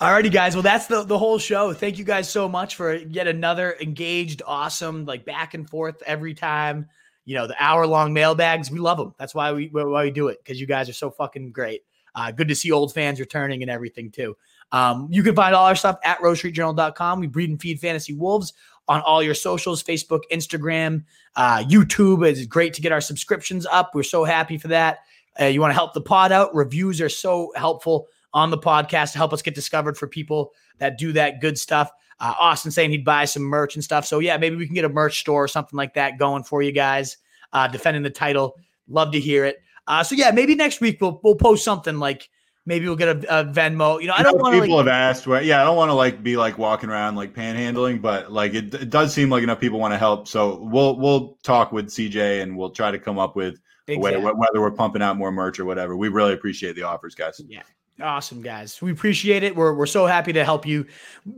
Alrighty, 0.00 0.30
guys. 0.30 0.54
Well, 0.54 0.62
that's 0.62 0.86
the, 0.86 1.02
the 1.02 1.18
whole 1.18 1.38
show. 1.38 1.72
Thank 1.72 1.98
you 1.98 2.04
guys 2.04 2.30
so 2.30 2.48
much 2.48 2.76
for 2.76 2.94
yet 2.94 3.26
another 3.26 3.76
engaged, 3.80 4.42
awesome, 4.46 5.04
like 5.04 5.24
back 5.24 5.54
and 5.54 5.68
forth 5.68 6.00
every 6.06 6.34
time 6.34 6.88
you 7.24 7.34
know, 7.34 7.46
the 7.46 7.56
hour 7.58 7.86
long 7.86 8.12
mailbags. 8.12 8.70
We 8.70 8.78
love 8.78 8.98
them. 8.98 9.14
That's 9.18 9.34
why 9.34 9.52
we 9.52 9.68
why 9.72 10.04
we 10.04 10.10
do 10.10 10.28
it 10.28 10.38
because 10.42 10.60
you 10.60 10.66
guys 10.66 10.88
are 10.88 10.94
so 10.94 11.10
fucking 11.10 11.52
great. 11.52 11.82
Uh, 12.14 12.30
good 12.30 12.48
to 12.48 12.54
see 12.54 12.72
old 12.72 12.92
fans 12.92 13.20
returning 13.20 13.62
and 13.62 13.70
everything 13.70 14.10
too. 14.10 14.36
Um, 14.72 15.08
you 15.10 15.22
can 15.22 15.34
find 15.34 15.54
all 15.54 15.66
our 15.66 15.76
stuff 15.76 15.98
at 16.04 16.18
rosestreetjournal.com. 16.18 17.20
We 17.20 17.26
breed 17.26 17.50
and 17.50 17.60
feed 17.60 17.80
fantasy 17.80 18.14
wolves 18.14 18.52
on 18.88 19.00
all 19.02 19.22
your 19.22 19.34
socials, 19.34 19.82
Facebook, 19.82 20.22
Instagram, 20.32 21.04
uh, 21.36 21.58
YouTube. 21.58 22.26
It's 22.26 22.44
great 22.46 22.74
to 22.74 22.80
get 22.80 22.92
our 22.92 23.00
subscriptions 23.00 23.66
up. 23.66 23.92
We're 23.94 24.02
so 24.02 24.24
happy 24.24 24.58
for 24.58 24.68
that. 24.68 24.98
Uh, 25.40 25.46
you 25.46 25.60
want 25.60 25.70
to 25.70 25.76
help 25.76 25.94
the 25.94 26.00
pod 26.00 26.32
out? 26.32 26.54
Reviews 26.54 27.00
are 27.00 27.08
so 27.08 27.52
helpful 27.54 28.08
on 28.32 28.50
the 28.50 28.58
podcast 28.58 29.12
to 29.12 29.18
help 29.18 29.32
us 29.32 29.42
get 29.42 29.54
discovered 29.54 29.96
for 29.96 30.06
people 30.06 30.52
that 30.78 30.98
do 30.98 31.12
that 31.12 31.40
good 31.40 31.58
stuff. 31.58 31.90
Uh, 32.20 32.34
Austin 32.38 32.70
saying 32.70 32.90
he'd 32.90 33.04
buy 33.04 33.24
some 33.24 33.42
merch 33.42 33.74
and 33.74 33.82
stuff. 33.82 34.04
So 34.04 34.18
yeah, 34.18 34.36
maybe 34.36 34.56
we 34.56 34.66
can 34.66 34.74
get 34.74 34.84
a 34.84 34.90
merch 34.90 35.20
store 35.20 35.44
or 35.44 35.48
something 35.48 35.76
like 35.76 35.94
that 35.94 36.18
going 36.18 36.44
for 36.44 36.62
you 36.62 36.72
guys. 36.72 37.16
Uh, 37.52 37.66
defending 37.66 38.02
the 38.02 38.10
title, 38.10 38.56
love 38.88 39.10
to 39.12 39.18
hear 39.18 39.44
it. 39.44 39.62
Uh, 39.86 40.04
so 40.04 40.14
yeah, 40.14 40.30
maybe 40.30 40.54
next 40.54 40.80
week 40.80 41.00
we'll 41.00 41.20
we'll 41.24 41.34
post 41.34 41.64
something 41.64 41.98
like 41.98 42.28
maybe 42.66 42.86
we'll 42.86 42.96
get 42.96 43.08
a, 43.08 43.40
a 43.40 43.44
Venmo. 43.44 44.00
You 44.00 44.06
know, 44.06 44.14
I 44.16 44.22
don't 44.22 44.38
want 44.38 44.54
people 44.54 44.76
like, 44.76 44.86
have 44.86 44.94
asked. 44.94 45.26
Well, 45.26 45.42
yeah, 45.42 45.60
I 45.60 45.64
don't 45.64 45.76
want 45.76 45.88
to 45.88 45.94
like 45.94 46.22
be 46.22 46.36
like 46.36 46.58
walking 46.58 46.90
around 46.90 47.16
like 47.16 47.34
panhandling, 47.34 48.00
but 48.00 48.30
like 48.30 48.54
it, 48.54 48.72
it 48.74 48.90
does 48.90 49.12
seem 49.12 49.30
like 49.30 49.42
enough 49.42 49.60
people 49.60 49.80
want 49.80 49.92
to 49.92 49.98
help. 49.98 50.28
So 50.28 50.60
we'll 50.62 50.96
we'll 50.96 51.38
talk 51.42 51.72
with 51.72 51.88
CJ 51.88 52.42
and 52.42 52.56
we'll 52.56 52.70
try 52.70 52.90
to 52.90 52.98
come 52.98 53.18
up 53.18 53.34
with 53.34 53.60
exactly. 53.88 54.24
way, 54.24 54.32
whether 54.32 54.60
we're 54.60 54.70
pumping 54.70 55.02
out 55.02 55.16
more 55.16 55.32
merch 55.32 55.58
or 55.58 55.64
whatever. 55.64 55.96
We 55.96 56.08
really 56.08 56.34
appreciate 56.34 56.76
the 56.76 56.82
offers, 56.82 57.14
guys. 57.14 57.40
Yeah. 57.48 57.62
Awesome, 58.02 58.40
guys. 58.40 58.80
We 58.80 58.92
appreciate 58.92 59.42
it. 59.42 59.54
We're, 59.54 59.74
we're 59.74 59.86
so 59.86 60.06
happy 60.06 60.32
to 60.32 60.44
help 60.44 60.66
you. 60.66 60.86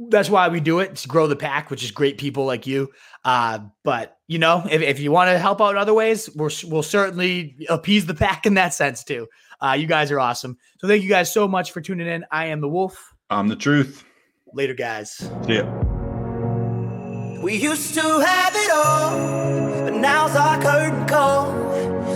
That's 0.09 0.31
why 0.31 0.49
we 0.49 0.61
do 0.61 0.79
it 0.79 0.97
to 0.97 1.09
grow 1.09 1.27
the 1.27 1.37
pack, 1.37 1.71
which 1.71 1.83
is 1.83 1.91
great 1.91 2.19
people 2.19 2.45
like 2.45 2.67
you. 2.67 2.91
Uh, 3.25 3.61
but, 3.83 4.19
you 4.29 4.39
know, 4.39 4.65
if, 4.71 4.81
if 4.83 5.01
you 5.01 5.11
want 5.11 5.31
to 5.31 5.39
help 5.39 5.61
out 5.61 5.71
in 5.71 5.77
other 5.77 5.95
ways, 5.95 6.31
we're, 6.35 6.51
we'll 6.65 6.83
certainly 6.83 7.57
appease 7.69 8.07
the 8.07 8.15
pack 8.15 8.47
in 8.47 8.55
that 8.55 8.75
sense, 8.75 9.03
too. 9.03 9.29
Uh, 9.61 9.73
you 9.73 9.87
guys 9.87 10.11
are 10.11 10.21
awesome. 10.21 10.57
So 10.79 10.89
thank 10.89 11.03
you 11.03 11.09
guys 11.09 11.33
so 11.33 11.49
much 11.49 11.73
for 11.73 11.81
tuning 11.81 12.07
in. 12.07 12.25
I 12.31 12.47
am 12.47 12.61
the 12.61 12.69
Wolf. 12.69 13.15
I'm 13.31 13.49
the 13.49 13.57
Truth. 13.57 14.05
Later, 14.53 14.75
guys. 14.75 15.11
See 15.47 15.55
ya. 15.55 15.65
We 17.43 17.57
used 17.57 17.95
to 17.95 18.03
have 18.03 18.55
it 18.55 18.71
all, 18.71 19.85
but 19.85 19.95
now's 19.95 20.37
our 20.37 20.61
curtain 20.61 21.07
call. 21.07 21.51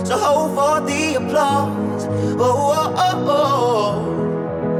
So 0.05 0.17
hold 0.17 0.55
for 0.55 0.87
the 0.87 1.15
applause. 1.15 2.05
Oh, 2.07 2.39
oh, 2.39 2.93
oh, 2.97 3.25
oh 3.27 4.26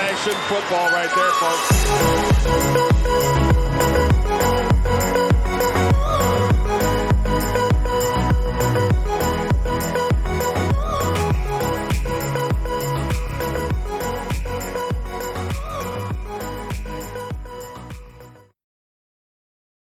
Old-fashioned 0.00 0.36
football 0.48 0.90
right 0.90 1.14
there, 1.14 1.30
folks. 1.32 3.09